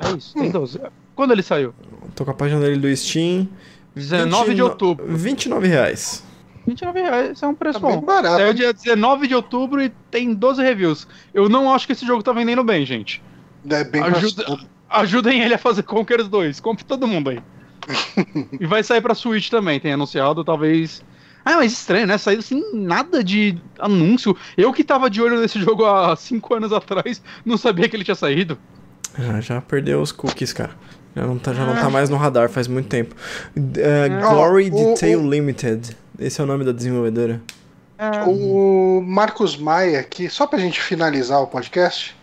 É 0.00 0.10
isso, 0.16 0.32
tem 0.34 0.50
12. 0.50 0.80
Quando 1.14 1.32
ele 1.32 1.42
saiu? 1.42 1.74
Tô 2.14 2.24
com 2.24 2.30
a 2.30 2.34
página 2.34 2.60
dele 2.60 2.78
do 2.78 2.96
Steam. 2.96 3.46
19 3.94 4.44
de 4.44 4.50
29 4.50 4.62
outubro. 4.62 5.16
29 5.16 5.68
reais. 5.68 6.24
29 6.66 7.00
reais, 7.02 7.42
é 7.42 7.46
um 7.46 7.54
preço 7.54 7.78
Tá 7.80 7.86
bom. 7.86 8.00
barato. 8.00 8.36
Saiu 8.38 8.54
dia 8.54 8.72
19 8.72 9.26
de 9.28 9.34
outubro 9.34 9.82
e 9.82 9.90
tem 10.10 10.32
12 10.34 10.62
reviews. 10.62 11.06
Eu 11.32 11.48
não 11.48 11.72
acho 11.72 11.86
que 11.86 11.92
esse 11.92 12.06
jogo 12.06 12.22
tá 12.22 12.32
vendendo 12.32 12.64
bem, 12.64 12.84
gente. 12.86 13.22
É 13.68 13.84
bem 13.84 14.02
Ajuda- 14.02 14.58
Ajudem 14.88 15.40
ele 15.40 15.54
a 15.54 15.58
fazer 15.58 15.82
Conquerors 15.82 16.28
2. 16.28 16.60
Compre 16.60 16.84
todo 16.84 17.06
mundo 17.06 17.30
aí. 17.30 17.40
e 18.58 18.66
vai 18.66 18.82
sair 18.82 19.00
pra 19.02 19.14
Switch 19.14 19.50
também, 19.50 19.78
tem 19.78 19.92
anunciado, 19.92 20.42
talvez. 20.44 21.02
Ah, 21.44 21.56
mas 21.56 21.72
estranho, 21.72 22.06
né? 22.06 22.16
Saiu 22.16 22.40
sem 22.40 22.64
nada 22.72 23.22
de 23.22 23.58
anúncio. 23.78 24.34
Eu 24.56 24.72
que 24.72 24.82
tava 24.82 25.10
de 25.10 25.20
olho 25.20 25.38
nesse 25.38 25.58
jogo 25.60 25.84
há 25.84 26.16
5 26.16 26.54
anos 26.54 26.72
atrás, 26.72 27.22
não 27.44 27.58
sabia 27.58 27.88
que 27.88 27.94
ele 27.96 28.04
tinha 28.04 28.14
saído. 28.14 28.56
Ah, 29.18 29.40
já 29.40 29.60
perdeu 29.60 30.00
os 30.00 30.10
cookies, 30.12 30.52
cara. 30.54 30.72
Já 31.16 31.26
não 31.26 31.38
tá, 31.38 31.52
já 31.54 31.64
não 31.64 31.74
tá 31.76 31.88
mais 31.90 32.10
no 32.10 32.16
radar 32.16 32.48
faz 32.48 32.66
muito 32.66 32.88
tempo. 32.88 33.14
Uh, 33.56 34.30
Glory 34.30 34.70
Ó, 34.72 34.76
o- 34.76 34.94
Detail 34.94 35.20
o- 35.20 35.30
Limited. 35.30 35.96
Esse 36.18 36.40
é 36.40 36.44
o 36.44 36.46
nome 36.46 36.64
da 36.64 36.72
desenvolvedora. 36.72 37.40
É, 37.98 38.22
O 38.26 39.00
Marcos 39.06 39.56
Maia 39.56 40.00
aqui, 40.00 40.28
só 40.28 40.46
pra 40.46 40.58
gente 40.58 40.80
finalizar 40.80 41.40
o 41.40 41.46
podcast, 41.46 42.16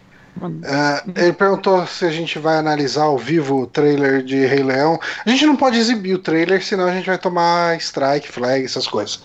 é, 0.63 1.21
ele 1.23 1.33
perguntou 1.33 1.85
se 1.87 2.03
a 2.05 2.09
gente 2.11 2.37
vai 2.39 2.57
analisar 2.57 3.03
ao 3.03 3.17
vivo 3.17 3.61
o 3.61 3.67
trailer 3.67 4.21
de 4.23 4.45
Rei 4.45 4.63
Leão. 4.63 4.99
A 5.25 5.29
gente 5.29 5.45
não 5.45 5.55
pode 5.55 5.77
exibir 5.77 6.13
o 6.13 6.19
trailer, 6.19 6.61
senão 6.63 6.85
a 6.87 6.91
gente 6.93 7.05
vai 7.05 7.17
tomar 7.17 7.77
strike, 7.77 8.29
flag, 8.29 8.63
essas 8.65 8.87
coisas. 8.87 9.21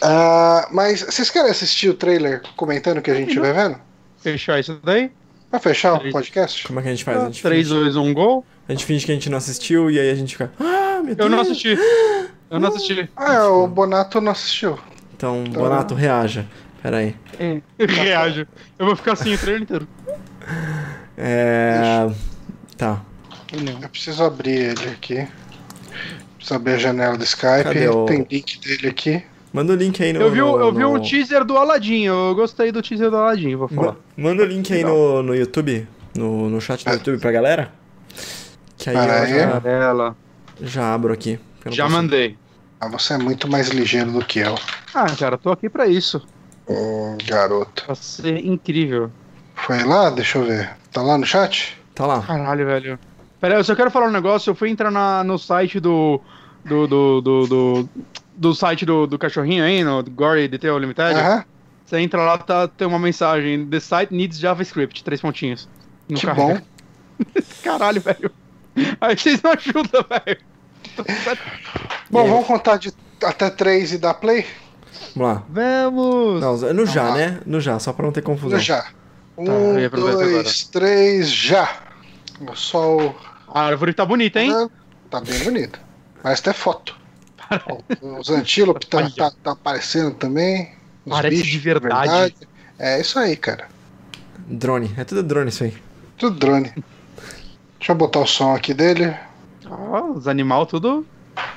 Ah, 0.00 0.68
mas 0.72 1.02
vocês 1.02 1.28
querem 1.30 1.50
assistir 1.50 1.88
o 1.90 1.94
trailer 1.94 2.42
comentando 2.56 2.98
o 2.98 3.02
que 3.02 3.10
a 3.10 3.14
gente 3.14 3.38
vai 3.38 3.52
vendo? 3.52 3.76
fechar 4.18 4.60
isso 4.60 4.78
daí. 4.84 5.10
Pra 5.52 5.60
fechar 5.60 5.92
o 5.92 6.10
podcast? 6.10 6.66
Como 6.66 6.80
é 6.80 6.82
que 6.82 6.88
a 6.88 6.92
gente 6.92 7.04
faz? 7.04 7.18
A 7.18 7.24
gente, 7.26 7.42
3, 7.42 7.68
finge, 7.68 7.78
2, 7.80 7.96
1, 7.96 8.14
gol. 8.14 8.42
a 8.66 8.72
gente 8.72 8.86
finge 8.86 9.04
que 9.04 9.12
a 9.12 9.14
gente 9.14 9.28
não 9.28 9.36
assistiu 9.36 9.90
e 9.90 10.00
aí 10.00 10.08
a 10.10 10.14
gente 10.14 10.32
fica. 10.34 10.50
Ah, 10.58 11.02
meu 11.04 11.14
Deus! 11.14 11.18
Eu 11.18 11.28
não 11.28 11.40
assisti. 11.40 11.78
Eu 12.50 12.58
não 12.58 12.68
assisti. 12.70 13.10
Ah, 13.14 13.46
o 13.48 13.66
Bonato 13.68 14.18
não 14.18 14.32
assistiu. 14.32 14.78
Então, 15.14 15.44
Bonato, 15.44 15.94
reaja. 15.94 16.46
Pera 16.82 16.96
aí. 16.96 17.14
Reajo. 17.78 18.46
Eu 18.78 18.86
vou 18.86 18.96
ficar 18.96 19.12
assim 19.12 19.34
o 19.34 19.38
trailer 19.38 19.62
inteiro. 19.62 19.86
É. 21.18 22.10
Tá. 22.78 23.02
Eu 23.52 23.88
preciso 23.90 24.24
abrir 24.24 24.52
ele 24.56 24.88
aqui. 24.90 25.28
Preciso 26.36 26.54
abrir 26.56 26.72
a 26.72 26.78
janela 26.78 27.18
do 27.18 27.24
Skype. 27.24 27.62
Cadê 27.64 27.88
o- 27.88 28.06
Tem 28.06 28.26
link 28.28 28.58
dele 28.58 28.88
aqui. 28.88 29.22
Manda 29.52 29.72
o 29.72 29.76
link 29.76 30.02
aí 30.02 30.12
no. 30.12 30.20
Eu 30.20 30.30
vi, 30.30 30.40
o- 30.42 30.56
no- 30.58 30.64
eu 30.64 30.72
vi 30.72 30.84
um 30.84 30.94
no- 30.94 31.02
teaser 31.02 31.44
do 31.44 31.56
Aladdin. 31.58 32.04
Eu 32.04 32.34
gostei 32.34 32.72
do 32.72 32.80
teaser 32.80 33.10
do 33.10 33.16
Aladdin, 33.16 33.54
vou 33.54 33.68
falar. 33.68 33.92
Ma- 33.92 33.96
Manda 34.16 34.42
o 34.42 34.46
link 34.46 34.72
aí 34.72 34.82
no, 34.82 35.22
no 35.22 35.34
YouTube, 35.34 35.86
no, 36.16 36.48
no 36.48 36.60
chat 36.60 36.84
do 36.84 36.90
YouTube 36.92 37.18
pra 37.20 37.30
galera. 37.32 37.70
Que 38.78 38.90
aí 38.90 38.96
Pera 38.96 39.12
eu 39.18 39.22
aí. 39.22 39.62
já, 39.62 39.70
Ela. 39.70 40.16
já 40.60 40.94
abro 40.94 41.12
aqui. 41.12 41.38
Já 41.66 41.88
mandei. 41.88 42.36
Ah, 42.80 42.88
você 42.88 43.14
é 43.14 43.18
muito 43.18 43.48
mais 43.48 43.68
ligeiro 43.68 44.10
do 44.10 44.24
que 44.24 44.40
eu. 44.40 44.54
Ah, 44.94 45.06
cara, 45.16 45.38
tô 45.38 45.52
aqui 45.52 45.68
pra 45.68 45.86
isso. 45.86 46.20
Hum, 46.68 47.16
garoto. 47.24 47.84
Pra 47.84 47.94
ser 47.94 48.44
incrível. 48.44 49.10
Foi 49.54 49.84
lá? 49.84 50.10
Deixa 50.10 50.38
eu 50.38 50.44
ver. 50.44 50.70
Tá 50.90 51.02
lá 51.02 51.16
no 51.18 51.24
chat? 51.26 51.78
Tá 51.94 52.06
lá. 52.06 52.22
Caralho, 52.22 52.66
velho. 52.66 52.98
Pera 53.40 53.54
aí, 53.54 53.60
eu 53.60 53.64
só 53.64 53.74
quero 53.76 53.90
falar 53.90 54.06
um 54.08 54.12
negócio. 54.12 54.50
Eu 54.50 54.54
fui 54.54 54.70
entrar 54.70 54.90
na, 54.90 55.22
no 55.22 55.38
site 55.38 55.78
do. 55.78 56.20
Do. 56.64 56.86
Do. 56.88 57.20
Do. 57.20 57.46
Do, 57.46 57.88
do 58.34 58.54
site 58.54 58.84
do, 58.86 59.06
do 59.06 59.18
cachorrinho 59.18 59.64
aí, 59.64 59.82
no 59.84 60.02
Gory 60.02 60.48
Detail 60.48 60.78
Limited. 60.78 61.14
Aham. 61.14 61.44
Você 61.84 61.98
entra 61.98 62.22
lá, 62.22 62.38
tá, 62.38 62.66
tem 62.68 62.86
uma 62.86 62.98
mensagem. 62.98 63.66
The 63.66 63.80
site 63.80 64.14
needs 64.14 64.38
JavaScript. 64.38 65.04
Três 65.04 65.20
pontinhos. 65.20 65.68
Não 66.08 66.16
Que 66.18 66.26
carrega. 66.26 66.62
bom. 67.18 67.32
Caralho, 67.62 68.00
velho. 68.00 68.30
Aí 69.00 69.16
vocês 69.16 69.42
não 69.42 69.52
ajudam, 69.52 70.04
velho. 70.08 70.38
Bom, 72.10 72.28
vamos 72.28 72.46
contar 72.46 72.78
de 72.78 72.92
até 73.22 73.50
três 73.50 73.92
e 73.92 73.98
dar 73.98 74.14
play? 74.14 74.46
Vamos 75.14 75.34
lá. 75.34 75.42
Vamos! 75.48 76.40
Não, 76.40 76.72
no 76.74 76.86
já, 76.86 77.02
lá. 77.04 77.14
né? 77.14 77.40
No 77.44 77.60
já, 77.60 77.78
só 77.78 77.92
pra 77.92 78.04
não 78.06 78.12
ter 78.12 78.22
confusão. 78.22 78.58
Já. 78.58 78.86
Um, 79.36 79.46
eu 79.74 79.80
ia 79.80 79.86
aproveitar 79.86 80.24
dois, 80.42 80.64
três, 80.64 81.30
já. 81.30 81.82
O 82.40 82.54
sol. 82.54 83.14
A 83.48 83.62
árvore 83.66 83.92
tá 83.92 84.04
bonita, 84.04 84.40
hein? 84.40 84.68
Tá 85.10 85.20
bem 85.20 85.38
bonito. 85.44 85.78
Parece 86.22 86.40
até 86.40 86.52
foto. 86.52 86.96
Ó, 87.68 88.18
Os 88.20 88.30
antílopes 88.30 88.88
tá, 88.88 89.08
tá, 89.10 89.32
tá 89.42 89.52
aparecendo 89.52 90.14
também. 90.14 90.72
Os 91.04 91.12
Parece 91.12 91.36
bichos, 91.36 91.50
de 91.50 91.58
verdade. 91.58 92.34
É 92.78 93.00
isso 93.00 93.18
aí, 93.18 93.36
cara. 93.36 93.68
Drone. 94.46 94.92
É 94.96 95.04
tudo 95.04 95.22
drone 95.22 95.48
isso 95.50 95.64
aí. 95.64 95.74
Tudo 96.18 96.38
drone. 96.38 96.72
Deixa 97.78 97.92
eu 97.92 97.94
botar 97.96 98.20
o 98.20 98.26
som 98.26 98.54
aqui 98.54 98.72
dele. 98.72 99.14
Ó, 99.68 100.12
os 100.12 100.26
animal 100.28 100.66
tudo. 100.66 101.06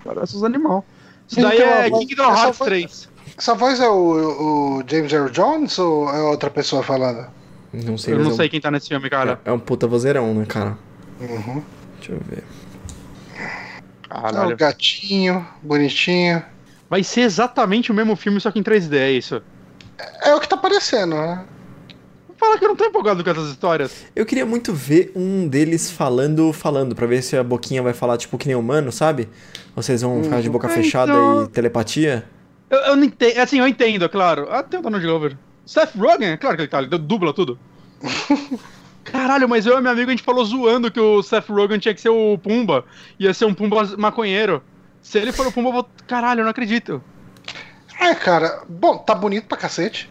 Parece 0.04 0.36
os 0.36 0.44
animal. 0.44 0.86
Isso 1.28 1.42
daí 1.42 1.62
uma 1.62 1.72
é 1.72 1.90
voz- 1.90 2.06
Kingdom 2.06 2.24
essa 2.32 2.42
Hearts 2.44 2.58
voz- 2.58 2.68
3. 2.70 3.10
Essa 3.38 3.54
voz 3.56 3.80
é 3.80 3.88
o, 3.90 4.78
o 4.80 4.84
James 4.88 5.12
Earl 5.12 5.30
Jones 5.30 5.78
ou 5.80 6.10
é 6.10 6.22
outra 6.22 6.50
pessoa 6.50 6.82
falando? 6.84 7.28
Não 7.74 7.98
sei. 7.98 8.14
Eu 8.14 8.20
não 8.20 8.32
é 8.32 8.36
sei 8.36 8.48
quem 8.50 8.62
tá 8.62 8.72
nesse 8.72 8.88
filme, 8.88 9.10
cara. 9.10 9.40
É 9.44 9.52
um 9.52 9.60
puta 9.60 9.86
vozeirão, 9.88 10.34
né, 10.34 10.46
cara? 10.46 10.78
Uhum. 11.20 11.62
Deixa 11.98 12.14
eu 12.14 12.20
ver. 12.30 12.44
É 14.16 14.20
o 14.20 14.22
Caralho. 14.34 14.58
gatinho, 14.58 15.46
bonitinho. 15.62 16.44
Vai 16.90 17.04
ser 17.04 17.22
exatamente 17.22 17.92
o 17.92 17.96
mesmo 17.96 18.16
filme, 18.16 18.40
só 18.40 18.52
que 18.52 18.60
em 18.60 18.64
3D, 18.64 18.96
é 18.98 19.12
isso. 19.12 19.42
É 20.24 20.34
o 20.36 20.40
que 20.40 20.48
tá 20.48 20.56
aparecendo, 20.56 21.16
né? 21.16 21.44
Fala 22.38 22.58
que 22.58 22.66
eu 22.66 22.70
não 22.70 22.76
tô 22.76 22.86
empolgado 22.86 23.24
com 23.24 23.30
essas 23.30 23.50
histórias. 23.50 24.06
Eu 24.16 24.26
queria 24.26 24.46
muito 24.46 24.74
ver 24.74 25.12
um 25.16 25.48
deles 25.48 25.90
falando, 25.90 26.52
falando, 26.52 26.94
pra 26.94 27.08
ver 27.08 27.22
se 27.24 27.36
a 27.38 27.44
boquinha 27.44 27.82
vai 27.82 27.94
falar 27.94 28.18
tipo 28.18 28.38
que 28.38 28.46
nem 28.48 28.56
humano, 28.56 28.92
sabe? 28.92 29.30
Vocês 29.76 30.02
vão 30.02 30.22
ficar 30.24 30.42
de 30.42 30.50
boca 30.50 30.68
É, 30.68 30.70
fechada 30.70 31.12
então- 31.14 31.44
e 31.46 31.48
telepatia. 31.48 32.26
Eu, 32.70 32.80
eu 32.80 32.96
não 32.96 33.04
entendo. 33.06 33.38
Assim, 33.40 33.60
eu 33.60 33.68
entendo, 33.68 34.04
é 34.06 34.10
claro. 34.10 34.48
Ah, 34.52 34.62
tem 34.62 34.80
o 34.80 34.84
Donald 34.84 35.06
Glover. 35.06 35.38
Seth 35.66 35.96
Rogen, 35.96 36.30
é 36.32 36.38
claro 36.38 36.56
que 36.58 36.64
ele 36.64 36.70
tá, 36.70 36.80
ele 36.80 36.90
dubla 36.98 37.34
tudo. 37.34 37.58
Caralho, 39.06 39.48
mas 39.48 39.66
eu 39.66 39.78
e 39.78 39.82
meu 39.82 39.92
amigo 39.92 40.10
a 40.10 40.12
gente 40.14 40.24
falou 40.24 40.44
zoando 40.44 40.92
que 40.92 41.00
o 41.00 41.22
Seth 41.24 41.48
Rogen 41.50 41.80
tinha 41.80 41.94
que 41.94 42.02
ser 42.02 42.10
o 42.10 42.38
Pumba. 42.38 42.84
Ia 43.20 43.34
ser 43.34 43.46
um 43.46 43.54
Pumba 43.54 43.84
maconheiro. 43.98 44.62
Se 45.02 45.18
ele 45.20 45.32
for 45.32 45.48
o 45.48 45.52
Pumba, 45.52 45.70
eu 45.70 45.74
vou. 45.74 45.90
Caralho, 46.08 46.40
eu 46.42 46.44
não 46.44 46.52
acredito. 46.52 47.02
É, 48.00 48.14
cara. 48.16 48.64
Bom, 48.68 48.98
tá 48.98 49.14
bonito 49.16 49.48
pra 49.48 49.58
cacete. 49.58 50.10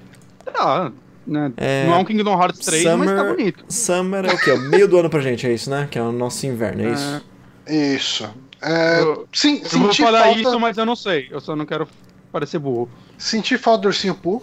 Ah, 0.54 0.90
né? 1.26 1.52
É, 1.56 1.86
Não 1.86 1.94
é 1.94 1.98
um 1.98 2.04
Kingdom 2.04 2.40
Hearts 2.40 2.60
3, 2.64 2.84
mas 2.84 3.10
tá 3.10 3.16
Summer- 3.18 3.36
bonito. 3.36 3.64
Summer 3.68 4.24
é 4.26 4.32
o 4.34 4.38
quê? 4.38 4.52
O 4.52 4.60
meio 4.60 4.86
do 4.88 4.98
ano 4.98 5.10
pra 5.10 5.20
gente, 5.20 5.46
é 5.46 5.52
isso, 5.52 5.68
né? 5.68 5.88
Que 5.90 5.98
é 5.98 6.02
o 6.02 6.12
nosso 6.12 6.46
inverno, 6.46 6.86
é 6.86 6.92
isso? 6.92 7.24
Isso. 7.66 8.30
É, 8.62 9.00
Eu- 9.00 9.26
sim, 9.32 9.60
Eu 9.72 9.78
vou 9.80 9.92
falar 9.94 10.22
falta, 10.24 10.40
isso, 10.40 10.60
mas 10.60 10.78
eu 10.78 10.86
não 10.86 10.94
sei. 10.96 11.28
Eu 11.30 11.40
só 11.40 11.54
não 11.56 11.66
quero 11.66 11.88
parecer 12.32 12.58
burro. 12.58 12.88
senti 13.18 13.58
falta 13.58 13.82
do 13.82 13.88
Ursinho 13.88 14.14
Poo. 14.14 14.42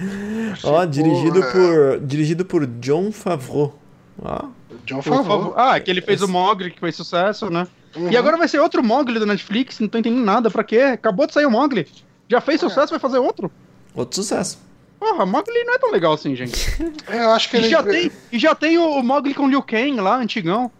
Ó, 0.64 0.84
dirigido 0.84 1.42
é. 1.42 1.52
por 1.52 2.00
dirigido 2.00 2.44
por 2.44 2.66
John 2.66 3.12
Favreau. 3.12 3.78
Ó, 4.22 4.48
John 4.86 5.02
Favreau. 5.02 5.24
favor. 5.24 5.54
Ah, 5.56 5.78
que 5.80 5.90
ele 5.90 6.00
fez 6.00 6.22
o 6.22 6.28
Mogli, 6.28 6.70
que 6.70 6.80
fez 6.80 6.94
sucesso, 6.96 7.50
né? 7.50 7.66
Uhum. 7.96 8.10
E 8.10 8.16
agora 8.16 8.36
vai 8.36 8.46
ser 8.48 8.60
outro 8.60 8.82
Mogli 8.82 9.18
da 9.18 9.26
Netflix, 9.26 9.80
não 9.80 9.88
tô 9.88 9.98
entendendo 9.98 10.24
nada. 10.24 10.50
Pra 10.50 10.62
quê? 10.64 10.78
Acabou 10.78 11.26
de 11.26 11.32
sair 11.34 11.46
o 11.46 11.50
Mogli. 11.50 11.86
Já 12.28 12.40
fez 12.40 12.60
sucesso, 12.60 12.90
vai 12.90 13.00
fazer 13.00 13.18
outro? 13.18 13.50
outro 13.94 14.22
sucesso. 14.22 14.58
Porra, 14.98 15.24
Mogli 15.26 15.64
não 15.64 15.74
é 15.74 15.78
tão 15.78 15.90
legal 15.90 16.12
assim, 16.12 16.36
gente. 16.36 16.54
Eu 17.08 17.30
acho 17.32 17.48
que 17.48 17.56
E 17.56 17.60
ele. 17.60 17.68
já 17.70 17.82
tem, 17.82 18.12
e 18.30 18.38
já 18.38 18.54
tem 18.54 18.78
o, 18.78 18.84
o 18.98 19.02
Mogli 19.02 19.34
com 19.34 19.48
Liu 19.48 19.62
Kang 19.62 20.00
lá, 20.00 20.16
antigão. 20.16 20.70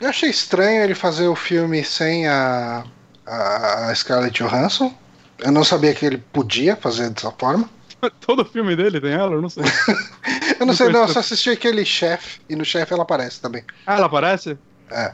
Eu 0.00 0.08
achei 0.08 0.30
estranho 0.30 0.82
ele 0.82 0.94
fazer 0.94 1.26
o 1.28 1.34
filme 1.36 1.84
sem 1.84 2.26
a, 2.28 2.84
a 3.26 3.92
Scarlett 3.94 4.42
Johansson. 4.42 4.92
Eu 5.38 5.50
não 5.52 5.64
sabia 5.64 5.92
que 5.94 6.06
ele 6.06 6.18
podia 6.32 6.76
fazer 6.76 7.10
dessa 7.10 7.30
forma. 7.32 7.68
Todo 8.24 8.44
filme 8.44 8.74
dele 8.76 9.00
tem 9.00 9.12
ela? 9.12 9.32
Eu 9.32 9.42
não 9.42 9.48
sei. 9.48 9.62
eu 10.60 10.66
não 10.66 10.74
sei, 10.74 10.88
não, 10.90 11.02
eu 11.02 11.08
só 11.08 11.20
assisti 11.20 11.50
aquele 11.50 11.84
chefe, 11.84 12.40
e 12.48 12.56
no 12.56 12.64
chefe 12.64 12.92
ela 12.92 13.02
aparece 13.02 13.40
também. 13.40 13.62
Ah, 13.86 13.96
ela 13.96 14.06
aparece? 14.06 14.56
É. 14.90 15.12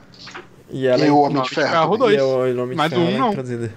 E 0.71 0.87
ela 0.87 1.05
E 1.05 1.09
é 1.09 1.11
o 1.11 1.19
Homem 1.19 1.35
Não, 1.37 1.43
de 1.43 1.51
Ferro. 1.51 1.71
Ferro 1.71 1.99
também. 1.99 2.17
dois. 2.19 2.73
e 2.73 2.75
Mas 2.77 2.91
Ferro 2.91 3.03
um 3.03 3.09
é 3.09 3.19
não. 3.19 3.31
traduzida. 3.33 3.73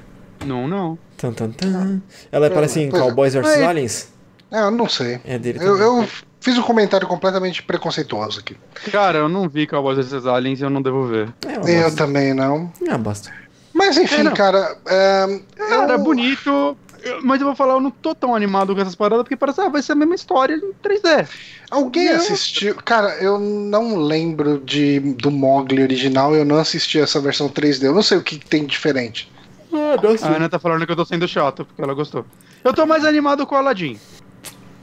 Não, 0.46 0.68
não. 0.68 0.98
Tan, 1.18 1.32
tan, 1.34 1.52
tan. 1.52 2.02
Ela 2.32 2.48
aparece 2.48 2.82
em 2.82 2.90
Pois 2.90 3.02
é. 3.02 3.06
Cowboys 3.06 3.34
vs 3.34 3.42
Mas- 3.44 3.62
Aliens? 3.62 4.14
É, 4.52 4.60
eu 4.62 4.72
não 4.72 4.88
sei. 4.88 5.20
É 5.26 5.40
dele 5.40 5.58
Eu, 5.62 5.78
eu 5.80 6.08
fiz 6.40 6.56
um 6.58 6.62
comentário 6.62 7.08
completamente 7.08 7.64
preconceituoso 7.64 8.40
aqui. 8.42 8.56
Cara, 8.92 9.20
eu 9.20 9.30
não 9.30 9.50
vi 9.50 9.66
Cowboys 9.66 9.98
vs 10.08 10.28
Aliens 10.28 10.60
e 10.60 10.64
eu 10.64 10.70
não 10.70 10.82
devo 10.82 11.08
ver. 11.08 11.34
É 11.48 11.84
Eu 11.86 11.96
também 11.96 12.34
não. 12.34 12.72
É 12.86 12.90
uma 12.90 12.98
bosta. 13.00 13.32
Mas 13.74 13.98
enfim, 13.98 14.18
É, 14.18 14.24
não. 14.24 14.34
cara. 14.34 14.78
é, 14.86 15.40
Cara, 15.58 15.94
eu- 15.94 15.96
é 15.96 15.98
bonito. 15.98 16.78
Eu- 17.04 17.20
Mas 17.24 17.40
eu 17.42 17.48
vou 17.48 17.56
falar, 17.56 17.74
eu 17.74 17.80
não 17.82 17.92
tô 17.92 18.16
tão 18.16 18.34
animado 18.36 18.74
com 18.74 18.82
essas 18.82 18.96
paradas, 18.96 19.24
porque 19.24 19.36
parece, 19.36 19.62
ah, 19.62 19.70
vai 19.70 19.82
ser 19.82 19.92
a 19.92 19.96
mesma 19.96 20.16
história 20.16 20.56
em 20.56 20.72
3D. 20.82 21.28
Alguém 21.70 22.08
Eu- 22.08 22.16
assistiu. 22.18 22.76
Cara, 22.84 23.16
eu 23.22 23.38
não 23.40 23.96
lembro 23.98 24.60
de, 24.60 25.00
do 25.00 25.30
Mogli 25.32 25.82
original, 25.84 26.36
eu 26.36 26.46
não 26.46 26.58
assisti 26.58 27.00
essa 27.00 27.20
versão 27.20 27.48
3D. 27.50 27.88
Eu 27.88 27.94
não 27.96 28.04
sei 28.04 28.18
o 28.18 28.24
que 28.24 28.38
tem 28.38 28.66
diferente. 28.66 29.32
Ah. 29.72 30.28
A 30.28 30.36
Ana 30.36 30.48
tá 30.50 30.60
falando 30.60 30.86
que 30.86 30.92
eu 30.92 30.96
tô 30.96 31.04
sendo 31.06 31.28
chato, 31.28 31.66
porque 31.66 31.82
ela 31.82 31.94
gostou. 31.94 32.26
Eu 32.64 32.74
tô 32.74 32.86
mais 32.86 33.04
animado 33.04 33.46
com 33.48 33.56
o 33.56 33.58
Aladdin. 33.58 34.00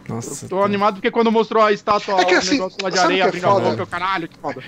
Nossa. 0.08 0.44
Eu 0.44 0.48
tô 0.48 0.62
animado 0.64 0.94
porque 0.94 1.10
quando 1.10 1.30
mostrou 1.30 1.62
a 1.62 1.72
estátua, 1.72 2.20
É 2.20 2.24
que 2.24 2.34
o 2.34 2.38
assim, 2.38 2.52
negócio 2.54 2.78
lá 2.82 2.90
de 2.90 2.98
areia 2.98 3.14
o 3.14 3.16
que 3.16 3.22
é 3.22 3.28
abrindo 3.28 3.46
a 3.46 3.50
foda? 3.52 3.70
boca, 3.70 3.82
eu, 3.82 3.86
caralho, 3.86 4.28
que 4.28 4.38
foda. 4.38 4.60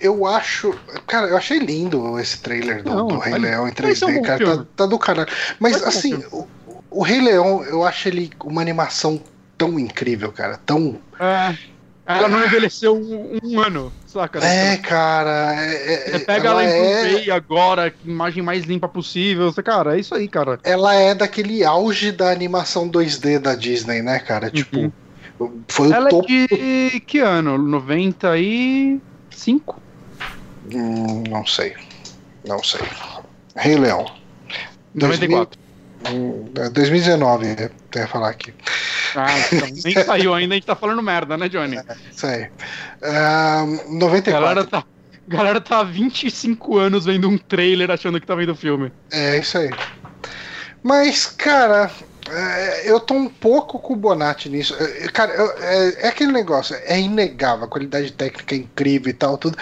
Eu 0.00 0.24
acho. 0.26 0.74
Cara, 1.06 1.26
eu 1.28 1.36
achei 1.36 1.58
lindo 1.58 2.18
esse 2.18 2.40
trailer 2.40 2.82
do, 2.82 2.90
Não, 2.94 3.06
do 3.08 3.18
Rei 3.18 3.34
Leão 3.38 3.68
em 3.68 3.72
mas 3.82 4.00
é 4.02 4.06
um 4.06 4.08
3D, 4.08 4.14
bom 4.14 4.22
cara. 4.22 4.56
Tá, 4.58 4.66
tá 4.76 4.86
do 4.86 4.98
caralho. 4.98 5.28
Mas 5.60 5.72
Mas 5.72 5.82
é 5.82 5.84
um 5.84 5.88
assim, 5.88 6.14
o, 6.32 6.46
o 6.90 7.02
Rei 7.02 7.20
Leão, 7.20 7.62
eu 7.64 7.84
acho 7.84 8.08
ele 8.08 8.30
uma 8.44 8.60
animação 8.60 9.20
tão 9.56 9.78
incrível, 9.78 10.32
cara. 10.32 10.58
Tão. 10.64 10.98
É, 11.18 11.56
ela 12.06 12.28
não 12.28 12.44
envelheceu 12.44 12.96
um, 12.96 13.38
um 13.42 13.60
ano, 13.60 13.92
saca? 14.06 14.38
É, 14.38 14.76
cara. 14.78 15.54
É, 15.62 16.08
é- 16.08 16.12
Você 16.12 16.18
pega 16.20 16.48
ela, 16.48 16.64
ela, 16.64 17.10
em 17.20 17.28
é, 17.28 17.32
agora, 17.32 17.92
imagem 18.04 18.42
mais 18.42 18.64
limpa 18.64 18.88
possível. 18.88 19.52
Você, 19.52 19.62
cara, 19.62 19.96
é 19.96 20.00
isso 20.00 20.14
aí, 20.14 20.26
cara. 20.26 20.58
ela 20.64 20.94
é 20.94 21.14
daquele 21.14 21.62
auge 21.64 22.10
da 22.10 22.30
animação 22.30 22.88
2D 22.88 23.38
da 23.38 23.54
Disney, 23.54 24.00
né, 24.00 24.18
cara? 24.20 24.50
Tipo, 24.50 24.90
foi 25.68 25.88
o 25.88 25.94
Ela 25.94 26.08
é 26.08 26.10
topo. 26.10 26.26
de 26.26 27.00
que 27.06 27.18
ano? 27.18 27.58
95? 27.58 29.78
Hum, 30.72 31.24
não 31.28 31.44
sei. 31.46 31.74
Não 32.46 32.62
sei. 32.62 32.80
Rei 33.54 33.76
Leão. 33.76 34.06
94. 34.94 35.60
Hum, 35.60 35.62
é 35.62 35.67
2019, 36.72 37.46
eu 37.94 38.00
ia 38.00 38.06
falar 38.06 38.28
aqui. 38.30 38.54
Ah, 39.14 39.26
então, 39.52 39.68
nem 39.84 39.94
saiu 40.04 40.34
ainda, 40.34 40.54
a 40.54 40.56
gente 40.56 40.66
tá 40.66 40.76
falando 40.76 41.02
merda, 41.02 41.36
né, 41.36 41.48
Johnny? 41.48 41.78
Isso 42.10 42.26
aí. 42.26 42.48
Ahn, 43.02 43.78
94. 43.98 44.32
Galera 44.32 44.64
tá, 44.64 44.84
galera 45.26 45.60
tá 45.60 45.80
há 45.80 45.84
25 45.84 46.78
anos 46.78 47.04
vendo 47.04 47.28
um 47.28 47.38
trailer 47.38 47.90
achando 47.90 48.20
que 48.20 48.26
tá 48.26 48.34
vendo 48.34 48.52
o 48.52 48.56
filme. 48.56 48.92
É 49.12 49.38
isso 49.38 49.58
aí. 49.58 49.70
Mas, 50.82 51.26
cara, 51.26 51.90
é, 52.30 52.90
eu 52.90 53.00
tô 53.00 53.14
um 53.14 53.28
pouco 53.28 53.78
com 53.78 53.94
o 53.94 53.96
Bonatti 53.96 54.48
nisso. 54.48 54.74
É, 54.78 55.08
Cara, 55.08 55.32
eu- 55.34 55.52
é, 55.58 56.06
é 56.06 56.08
aquele 56.08 56.32
negócio, 56.32 56.76
é 56.84 57.00
inegável, 57.00 57.64
a 57.64 57.68
qualidade 57.68 58.12
técnica 58.12 58.54
é 58.54 58.58
incrível 58.58 59.10
e 59.10 59.14
tal, 59.14 59.36
tudo. 59.36 59.58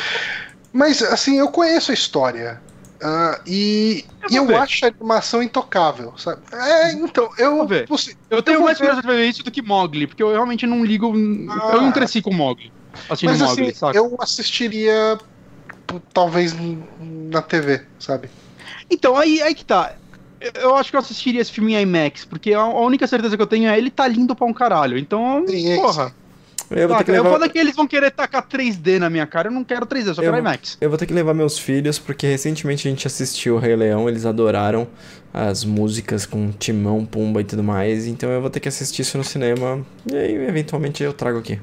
Mas, 0.73 1.03
assim, 1.03 1.39
eu 1.39 1.49
conheço 1.49 1.91
a 1.91 1.95
história. 1.95 2.61
Ah, 3.03 3.41
e, 3.47 4.05
Eu 4.31 4.31
e 4.31 4.37
eu 4.37 4.57
acho 4.59 4.85
a 4.85 4.89
animação 4.89 5.43
intocável, 5.43 6.15
sabe? 6.17 6.43
É, 6.53 6.93
então, 6.93 7.29
eu. 7.39 7.57
Vou 7.57 7.67
ver. 7.67 7.87
você- 7.89 8.17
Eu 8.31 8.43
tenho 8.43 8.63
mais 8.63 8.79
curiosidade 8.79 9.15
ver 9.15 9.29
isso 9.29 9.43
do 9.43 9.51
que 9.51 9.63
Mogli, 9.63 10.07
porque 10.07 10.23
eu 10.23 10.31
realmente 10.33 10.67
não 10.67 10.85
ligo. 10.85 11.09
Eu 11.15 11.83
não 11.83 11.93
cresci 11.93 12.21
com 12.23 12.33
Mogli. 12.33 12.73
Assistindo 13.09 13.31
mas, 13.31 13.41
Mogli, 13.41 13.65
assim, 13.65 13.75
saca? 13.75 13.97
eu 13.99 14.17
assistiria, 14.21 15.19
talvez, 16.13 16.55
na 16.99 17.43
TV, 17.43 17.87
sabe? 17.99 18.29
Então, 18.91 19.17
aí, 19.17 19.41
aí 19.43 19.55
que 19.55 19.65
tá. 19.65 19.95
Eu- 20.41 20.53
Eu 20.55 20.77
acho 20.77 20.91
que 20.91 20.97
eu 20.97 21.01
assistiria 21.01 21.41
esse 21.41 21.51
filme 21.53 21.75
em 21.75 21.81
IMAX, 21.83 22.25
porque 22.25 22.53
a 22.53 22.61
a 22.61 22.81
única 22.81 23.07
certeza 23.07 23.37
que 23.37 23.43
eu 23.43 23.47
tenho 23.47 23.69
é 23.71 23.79
ele 23.79 23.91
tá 23.91 24.07
lindo 24.07 24.37
pra 24.37 24.47
um 24.47 24.53
caralho. 24.53 24.99
Então, 24.99 25.45
Sim, 25.49 25.69
é 25.73 25.77
porra. 25.77 26.15
Eu 26.71 26.89
vou, 26.89 26.97
ter 26.99 27.05
que? 27.05 27.11
Eu 27.13 27.15
levar, 27.23 27.31
foda 27.31 27.49
que 27.49 27.59
eles 27.59 27.77
vão 27.77 27.87
querer 27.87 28.11
tacar 28.11 28.47
3D 28.47 28.99
na 28.99 29.09
minha 29.09 29.27
cara. 29.27 29.49
Eu 29.49 29.53
não 29.53 29.63
quero 29.63 29.87
3D, 29.87 30.09
eu 30.09 30.15
só 30.15 30.23
Eu- 30.23 30.33
quero 30.33 30.39
IMAX. 30.43 30.77
eu 30.81 30.89
vou 30.89 30.99
ter 30.99 31.07
que 31.07 31.13
levar 31.13 31.33
meus 31.35 31.59
filhos, 31.59 31.99
porque 31.99 32.27
recentemente 32.27 32.87
a 32.89 32.91
gente 32.91 33.07
assistiu 33.07 33.55
o 33.57 33.59
Rei 33.59 33.77
Leão, 33.77 34.09
eles 34.09 34.27
adoraram 34.27 34.87
as 35.33 35.65
músicas 35.65 36.27
com 36.27 36.51
Timão, 36.51 37.05
Pumba 37.05 37.41
e 37.41 37.45
tudo 37.45 37.63
mais, 37.63 38.07
então 38.07 38.29
eu 38.31 38.41
vou 38.41 38.51
ter 38.51 38.59
que 38.61 38.69
assistir 38.69 39.03
isso 39.03 39.17
no 39.19 39.25
cinema, 39.25 39.85
e 40.11 40.17
aí 40.17 40.35
eventualmente 40.49 41.03
eu 41.03 41.13
trago 41.13 41.39
aqui. 41.39 41.61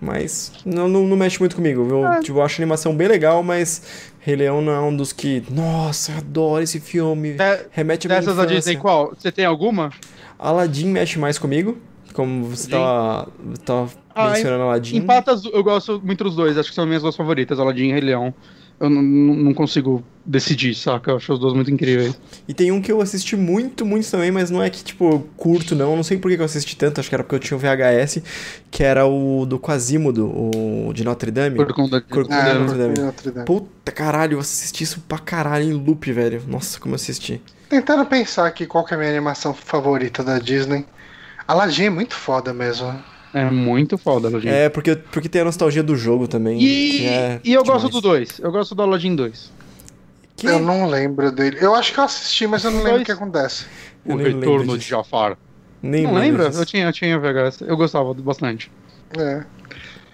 Mas 0.00 0.52
não, 0.66 0.86
não, 0.88 1.06
não 1.06 1.16
mexe 1.16 1.38
muito 1.38 1.56
comigo, 1.56 1.82
viu? 1.84 2.06
É. 2.06 2.20
Tipo, 2.20 2.38
eu 2.38 2.42
acho 2.42 2.60
a 2.60 2.62
animação 2.62 2.94
bem 2.94 3.08
legal, 3.08 3.42
mas 3.42 4.10
Rei 4.20 4.36
Leão 4.36 4.60
não 4.60 4.72
é 4.72 4.80
um 4.80 4.94
dos 4.94 5.12
que. 5.12 5.42
Nossa, 5.50 6.12
eu 6.12 6.18
adoro 6.18 6.62
esse 6.62 6.78
filme. 6.78 7.36
É, 7.38 7.64
Remete 7.70 8.06
a 8.06 8.08
minha 8.10 8.20
Dessas 8.20 8.36
da 8.36 8.42
infância. 8.42 8.56
Disney, 8.60 8.76
qual? 8.76 9.14
Você 9.18 9.32
tem 9.32 9.46
alguma? 9.46 9.90
Aladdin 10.38 10.88
mexe 10.88 11.18
mais 11.18 11.38
comigo, 11.38 11.78
como 12.14 12.44
você 12.46 12.70
tava, 12.70 13.28
tava 13.64 13.90
Ah, 14.14 14.30
mencionando 14.30 14.62
Aladdin. 14.62 14.96
Empatas, 14.96 15.44
eu 15.44 15.62
gosto 15.62 16.00
muito 16.02 16.24
dos 16.24 16.34
dois, 16.34 16.56
acho 16.56 16.70
que 16.70 16.74
são 16.74 16.86
minhas 16.86 17.02
duas 17.02 17.14
favoritas, 17.16 17.58
Aladdin 17.60 17.88
e 17.88 17.92
Rei 17.92 18.00
Leão. 18.00 18.32
Eu 18.80 18.90
não, 18.90 19.54
consigo 19.54 20.02
decidir, 20.26 20.74
saca? 20.74 21.12
Eu 21.12 21.16
acho 21.16 21.32
os 21.32 21.38
dois 21.38 21.54
muito 21.54 21.70
incríveis. 21.70 22.18
E 22.46 22.52
tem 22.52 22.72
um 22.72 22.82
que 22.82 22.90
eu 22.90 23.00
assisti 23.00 23.36
muito, 23.36 23.86
muito 23.86 24.10
também, 24.10 24.32
mas 24.32 24.50
não 24.50 24.60
é 24.60 24.68
que, 24.68 24.82
tipo, 24.82 25.08
eu 25.12 25.28
curto, 25.36 25.76
não. 25.76 25.90
Eu 25.90 25.96
não 25.96 26.02
sei 26.02 26.18
por 26.18 26.28
que 26.30 26.40
eu 26.40 26.44
assisti 26.44 26.76
tanto, 26.76 26.98
acho 27.00 27.08
que 27.08 27.14
era 27.14 27.22
porque 27.22 27.36
eu 27.36 27.38
tinha 27.38 27.56
o 27.56 27.60
VHS, 27.60 28.20
que 28.72 28.82
era 28.82 29.06
o 29.06 29.46
do 29.46 29.60
Quasimodo, 29.60 30.26
o 30.26 30.92
de 30.92 31.04
Notre 31.04 31.30
Dame. 31.30 31.56
Por 31.56 31.72
conta 31.72 32.00
de... 32.00 32.06
Cor- 32.08 32.26
Ah, 32.28 32.54
Notre 32.54 32.78
Dame. 32.78 32.98
Notre 32.98 33.30
Dame. 33.30 33.46
Puta 33.46 33.92
caralho, 33.92 34.34
eu 34.34 34.40
assisti 34.40 34.82
isso 34.82 35.00
pra 35.06 35.18
caralho 35.18 35.64
em 35.64 35.72
loop, 35.72 36.10
velho. 36.12 36.42
Nossa, 36.48 36.80
como 36.80 36.94
eu 36.94 36.96
assisti. 36.96 37.40
Tentando 37.68 38.04
pensar 38.06 38.46
aqui 38.46 38.66
qual 38.66 38.84
que 38.84 38.92
é 38.92 38.96
a 38.96 38.98
minha 38.98 39.10
animação 39.10 39.54
favorita 39.54 40.22
da 40.24 40.38
Disney. 40.40 40.84
Aladdin 41.46 41.84
é 41.84 41.90
muito 41.90 42.14
foda 42.14 42.52
mesmo. 42.54 42.94
É 43.32 43.44
muito 43.50 43.98
foda, 43.98 44.28
Aladdin. 44.28 44.48
É, 44.48 44.68
porque, 44.68 44.94
porque 44.96 45.28
tem 45.28 45.42
a 45.42 45.44
nostalgia 45.44 45.82
do 45.82 45.96
jogo 45.96 46.28
também. 46.28 46.60
E, 46.62 47.04
é 47.06 47.40
e 47.42 47.52
eu 47.52 47.62
demais. 47.62 47.82
gosto 47.82 47.92
do 47.92 48.00
2. 48.00 48.38
Eu 48.40 48.52
gosto 48.52 48.74
do 48.74 48.82
Aladdin 48.82 49.14
2. 49.16 49.52
Que? 50.36 50.46
Eu 50.46 50.58
não 50.60 50.86
lembro 50.86 51.30
dele. 51.32 51.58
Eu 51.60 51.74
acho 51.74 51.92
que 51.92 51.98
eu 52.00 52.04
assisti, 52.04 52.46
mas 52.46 52.64
eu 52.64 52.70
não 52.70 52.82
lembro 52.82 53.02
o 53.02 53.04
que 53.04 53.12
acontece. 53.12 53.66
Eu 54.06 54.14
O 54.16 54.18
Retorno 54.18 54.76
de. 54.78 54.84
Jafar. 54.84 55.36
Nem 55.82 56.04
não 56.04 56.14
lembro 56.14 56.22
lembra? 56.38 56.48
disso. 56.50 56.62
Eu 56.62 56.66
tinha, 56.66 56.84
eu 56.86 56.92
tinha 56.92 57.18
VHS. 57.18 57.60
Eu 57.62 57.76
gostava 57.76 58.12
bastante. 58.14 58.70
É. 59.18 59.44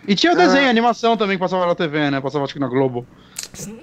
E 0.09 0.15
tinha 0.15 0.33
o 0.33 0.35
Ah. 0.35 0.39
desenho, 0.39 0.67
a 0.67 0.71
animação 0.71 1.17
também 1.17 1.37
que 1.37 1.41
passava 1.41 1.67
na 1.67 1.75
TV, 1.75 2.11
né? 2.11 2.21
Passava 2.21 2.45
acho 2.45 2.53
que 2.55 2.59
na 2.61 2.69
Globo. 2.69 3.07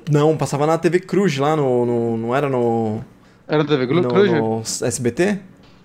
Não, 0.09 0.35
passava 0.37 0.65
na 0.65 0.77
TV 0.77 0.99
Cruz 0.99 1.37
lá 1.37 1.55
no. 1.55 1.85
no- 1.85 2.17
não 2.17 2.35
era 2.35 2.49
no. 2.49 3.03
Era 3.47 3.59
na 3.63 3.69
TV 3.69 3.85
Glo- 3.85 4.01
no, 4.01 4.07
Cruz? 4.09 4.31
no 4.31 4.61
SBT? 4.85 5.39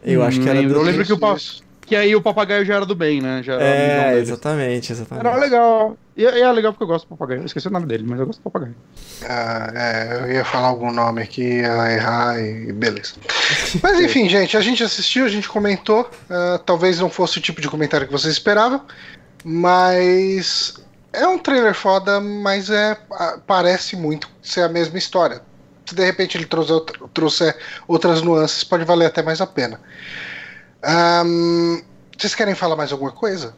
Eu 0.05 0.23
acho 0.23 0.41
que 0.41 0.49
era 0.49 0.59
lembro. 0.59 0.75
do. 0.75 0.81
Eu 0.81 0.85
lembro 0.85 1.05
que 1.05 1.13
o 1.13 1.19
pa-. 1.19 1.37
Que 1.85 1.97
aí 1.97 2.15
o 2.15 2.23
papagaio 2.23 2.65
já 2.65 2.77
era 2.77 2.87
do 2.87 2.95
bem, 2.95 3.21
né? 3.21 3.43
Já 3.43 3.61
É, 3.61 4.17
exatamente, 4.19 4.93
exatamente. 4.93 5.27
Era 5.27 5.37
legal. 5.37 5.97
E, 6.17 6.23
e 6.23 6.41
é 6.41 6.53
legal 6.53 6.73
porque 6.73 6.85
eu 6.85 6.89
gosto 6.89 7.07
do 7.07 7.09
papagaio. 7.09 7.41
Eu 7.41 7.47
esqueci 7.47 7.67
o 7.67 7.71
nome 7.71 7.87
dele, 7.87 8.05
mas 8.07 8.21
eu 8.21 8.27
gosto 8.27 8.39
do 8.39 8.43
papagaio. 8.45 8.75
Ah, 9.29 9.73
é, 9.75 10.21
eu 10.23 10.33
ia 10.33 10.45
falar 10.45 10.69
algum 10.69 10.93
nome 10.93 11.23
aqui, 11.23 11.43
ia 11.43 11.93
errar 11.93 12.41
e 12.41 12.73
beleza. 12.73 13.15
Mas 13.83 14.01
enfim, 14.01 14.27
gente, 14.31 14.57
a 14.57 14.61
gente 14.61 14.83
assistiu, 14.83 15.25
a 15.25 15.29
gente 15.29 15.49
comentou. 15.49 16.09
ah, 16.31 16.61
talvez 16.65 16.99
não 17.01 17.11
fosse 17.11 17.39
o 17.39 17.43
tipo 17.43 17.61
de 17.61 17.69
comentário 17.69 18.07
que 18.07 18.13
vocês 18.13 18.33
esperavam, 18.33 18.83
mas 19.45 20.75
é 21.13 21.27
um 21.27 21.39
trailer 21.39 21.75
foda, 21.75 22.21
mas 22.21 22.71
é 22.71 22.97
ah, 23.13 23.39
parece 23.47 23.97
muito 23.97 24.29
ser 24.41 24.63
a 24.63 24.69
mesma 24.69 24.97
história. 24.99 25.43
Se 25.87 25.95
de 25.95 26.05
repente 26.05 26.37
ele 26.37 26.47
trouxer, 26.47 26.81
trouxer 27.13 27.57
outras 27.87 28.23
nuances, 28.23 28.65
pode 28.65 28.85
valer 28.85 29.07
até 29.07 29.23
mais 29.23 29.41
a 29.41 29.47
pena. 29.47 29.81
Ahn, 30.83 31.81
vocês 32.17 32.35
querem 32.35 32.55
falar 32.55 32.77
mais 32.77 32.93
alguma 32.93 33.13
coisa? 33.13 33.55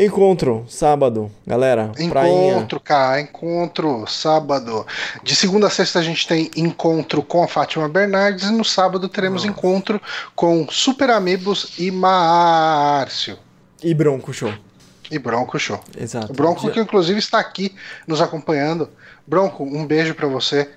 Encontro, 0.00 0.64
sábado, 0.68 1.28
galera. 1.44 1.90
Prainha. 2.08 2.52
Encontro, 2.52 2.78
cara, 2.78 3.20
encontro, 3.20 4.06
sábado. 4.06 4.86
De 5.24 5.34
segunda 5.34 5.66
a 5.66 5.70
sexta 5.70 5.98
a 5.98 6.02
gente 6.02 6.28
tem 6.28 6.48
encontro 6.56 7.20
com 7.20 7.42
a 7.42 7.48
Fátima 7.48 7.88
Bernardes 7.88 8.48
e 8.48 8.52
no 8.52 8.64
sábado 8.64 9.08
teremos 9.08 9.44
encontro 9.44 10.00
com 10.36 10.68
Super 10.70 11.10
Amigos 11.10 11.72
e 11.78 11.90
Márcio. 11.90 13.38
E 13.82 13.92
Bronco 13.92 14.32
Show. 14.32 14.54
E 15.10 15.18
Bronco 15.18 15.58
Show. 15.58 15.80
Exato. 15.98 16.30
O 16.30 16.36
Bronco 16.36 16.70
que 16.70 16.78
inclusive 16.78 17.18
está 17.18 17.40
aqui 17.40 17.74
nos 18.06 18.20
acompanhando. 18.20 18.88
Bronco, 19.26 19.64
um 19.64 19.84
beijo 19.84 20.14
pra 20.14 20.28
você. 20.28 20.70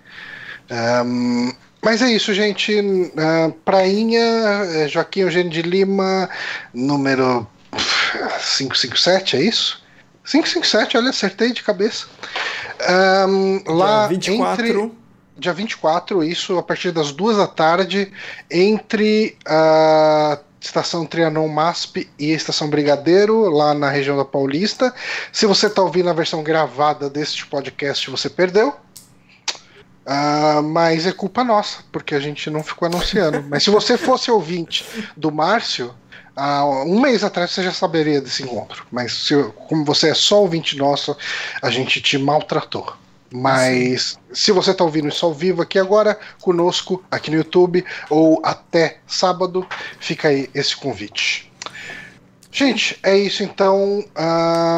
Ahn, 0.71 1.51
mas 1.83 2.01
é 2.01 2.09
isso, 2.11 2.33
gente. 2.33 2.73
Ah, 3.17 3.51
prainha, 3.65 4.19
eh, 4.19 4.87
Joaquim 4.87 5.21
Eugênio 5.21 5.51
de 5.51 5.61
Lima, 5.61 6.29
número 6.73 7.45
pff, 7.71 8.57
557, 8.57 9.35
é 9.35 9.41
isso? 9.41 9.83
557, 10.23 10.97
olha, 10.97 11.09
acertei 11.09 11.51
de 11.51 11.61
cabeça. 11.61 12.07
Ahn, 12.87 13.61
lá 13.67 14.07
Dia 14.07 14.17
24. 14.17 14.67
entre 14.67 15.01
dia 15.37 15.53
24, 15.53 16.23
isso 16.23 16.57
a 16.57 16.63
partir 16.63 16.91
das 16.91 17.11
duas 17.11 17.35
da 17.37 17.47
tarde, 17.47 18.11
entre 18.49 19.35
a 19.45 20.39
estação 20.59 21.05
Trianon 21.05 21.47
MASP 21.47 22.07
e 22.19 22.31
a 22.31 22.35
estação 22.35 22.69
Brigadeiro, 22.69 23.49
lá 23.49 23.73
na 23.73 23.89
região 23.89 24.15
da 24.15 24.23
Paulista. 24.23 24.93
Se 25.31 25.47
você 25.47 25.65
está 25.65 25.81
ouvindo 25.81 26.09
a 26.09 26.13
versão 26.13 26.43
gravada 26.43 27.09
deste 27.09 27.47
podcast, 27.47 28.09
você 28.09 28.29
perdeu. 28.29 28.75
Uh, 30.05 30.63
mas 30.63 31.05
é 31.05 31.11
culpa 31.11 31.43
nossa, 31.43 31.83
porque 31.91 32.15
a 32.15 32.19
gente 32.19 32.49
não 32.49 32.63
ficou 32.63 32.87
anunciando. 32.87 33.43
mas 33.49 33.63
se 33.63 33.69
você 33.69 33.97
fosse 33.97 34.31
ouvinte 34.31 34.85
do 35.15 35.31
Márcio, 35.31 35.93
uh, 36.35 36.83
um 36.85 36.99
mês 36.99 37.23
atrás 37.23 37.51
você 37.51 37.63
já 37.63 37.71
saberia 37.71 38.19
desse 38.19 38.43
encontro. 38.43 38.85
Mas 38.91 39.13
se, 39.13 39.35
como 39.67 39.85
você 39.85 40.09
é 40.09 40.13
só 40.13 40.41
ouvinte 40.41 40.77
nosso, 40.77 41.15
a 41.61 41.69
gente 41.69 42.01
te 42.01 42.17
maltratou. 42.17 42.93
Mas 43.33 44.19
se 44.33 44.51
você 44.51 44.71
está 44.71 44.83
ouvindo 44.83 45.07
isso 45.07 45.25
ao 45.25 45.33
vivo 45.33 45.61
aqui 45.61 45.79
agora, 45.79 46.19
conosco, 46.41 47.01
aqui 47.09 47.31
no 47.31 47.37
YouTube, 47.37 47.85
ou 48.09 48.41
até 48.43 48.97
sábado, 49.07 49.65
fica 49.99 50.27
aí 50.27 50.49
esse 50.53 50.75
convite. 50.75 51.49
Gente, 52.51 52.99
é 53.01 53.17
isso 53.17 53.41
então. 53.41 54.03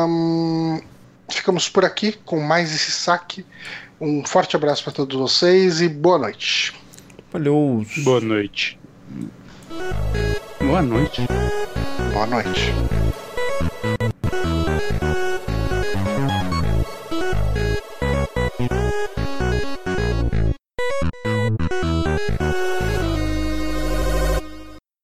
Um, 0.08 0.80
ficamos 1.28 1.68
por 1.68 1.84
aqui 1.84 2.12
com 2.24 2.40
mais 2.40 2.74
esse 2.74 2.92
saque. 2.92 3.44
Um 4.00 4.26
forte 4.26 4.56
abraço 4.56 4.84
para 4.84 4.94
todos 4.94 5.18
vocês 5.18 5.82
e 5.82 5.88
boa 5.88 6.18
noite. 6.18 6.74
Valeu. 7.32 7.86
Boa 8.04 8.22
noite. 8.22 8.80
Boa 10.60 10.82
noite. 10.82 11.24
Boa 11.24 11.28
noite. 11.28 11.28
Boa 12.14 12.28
noite. 12.28 12.74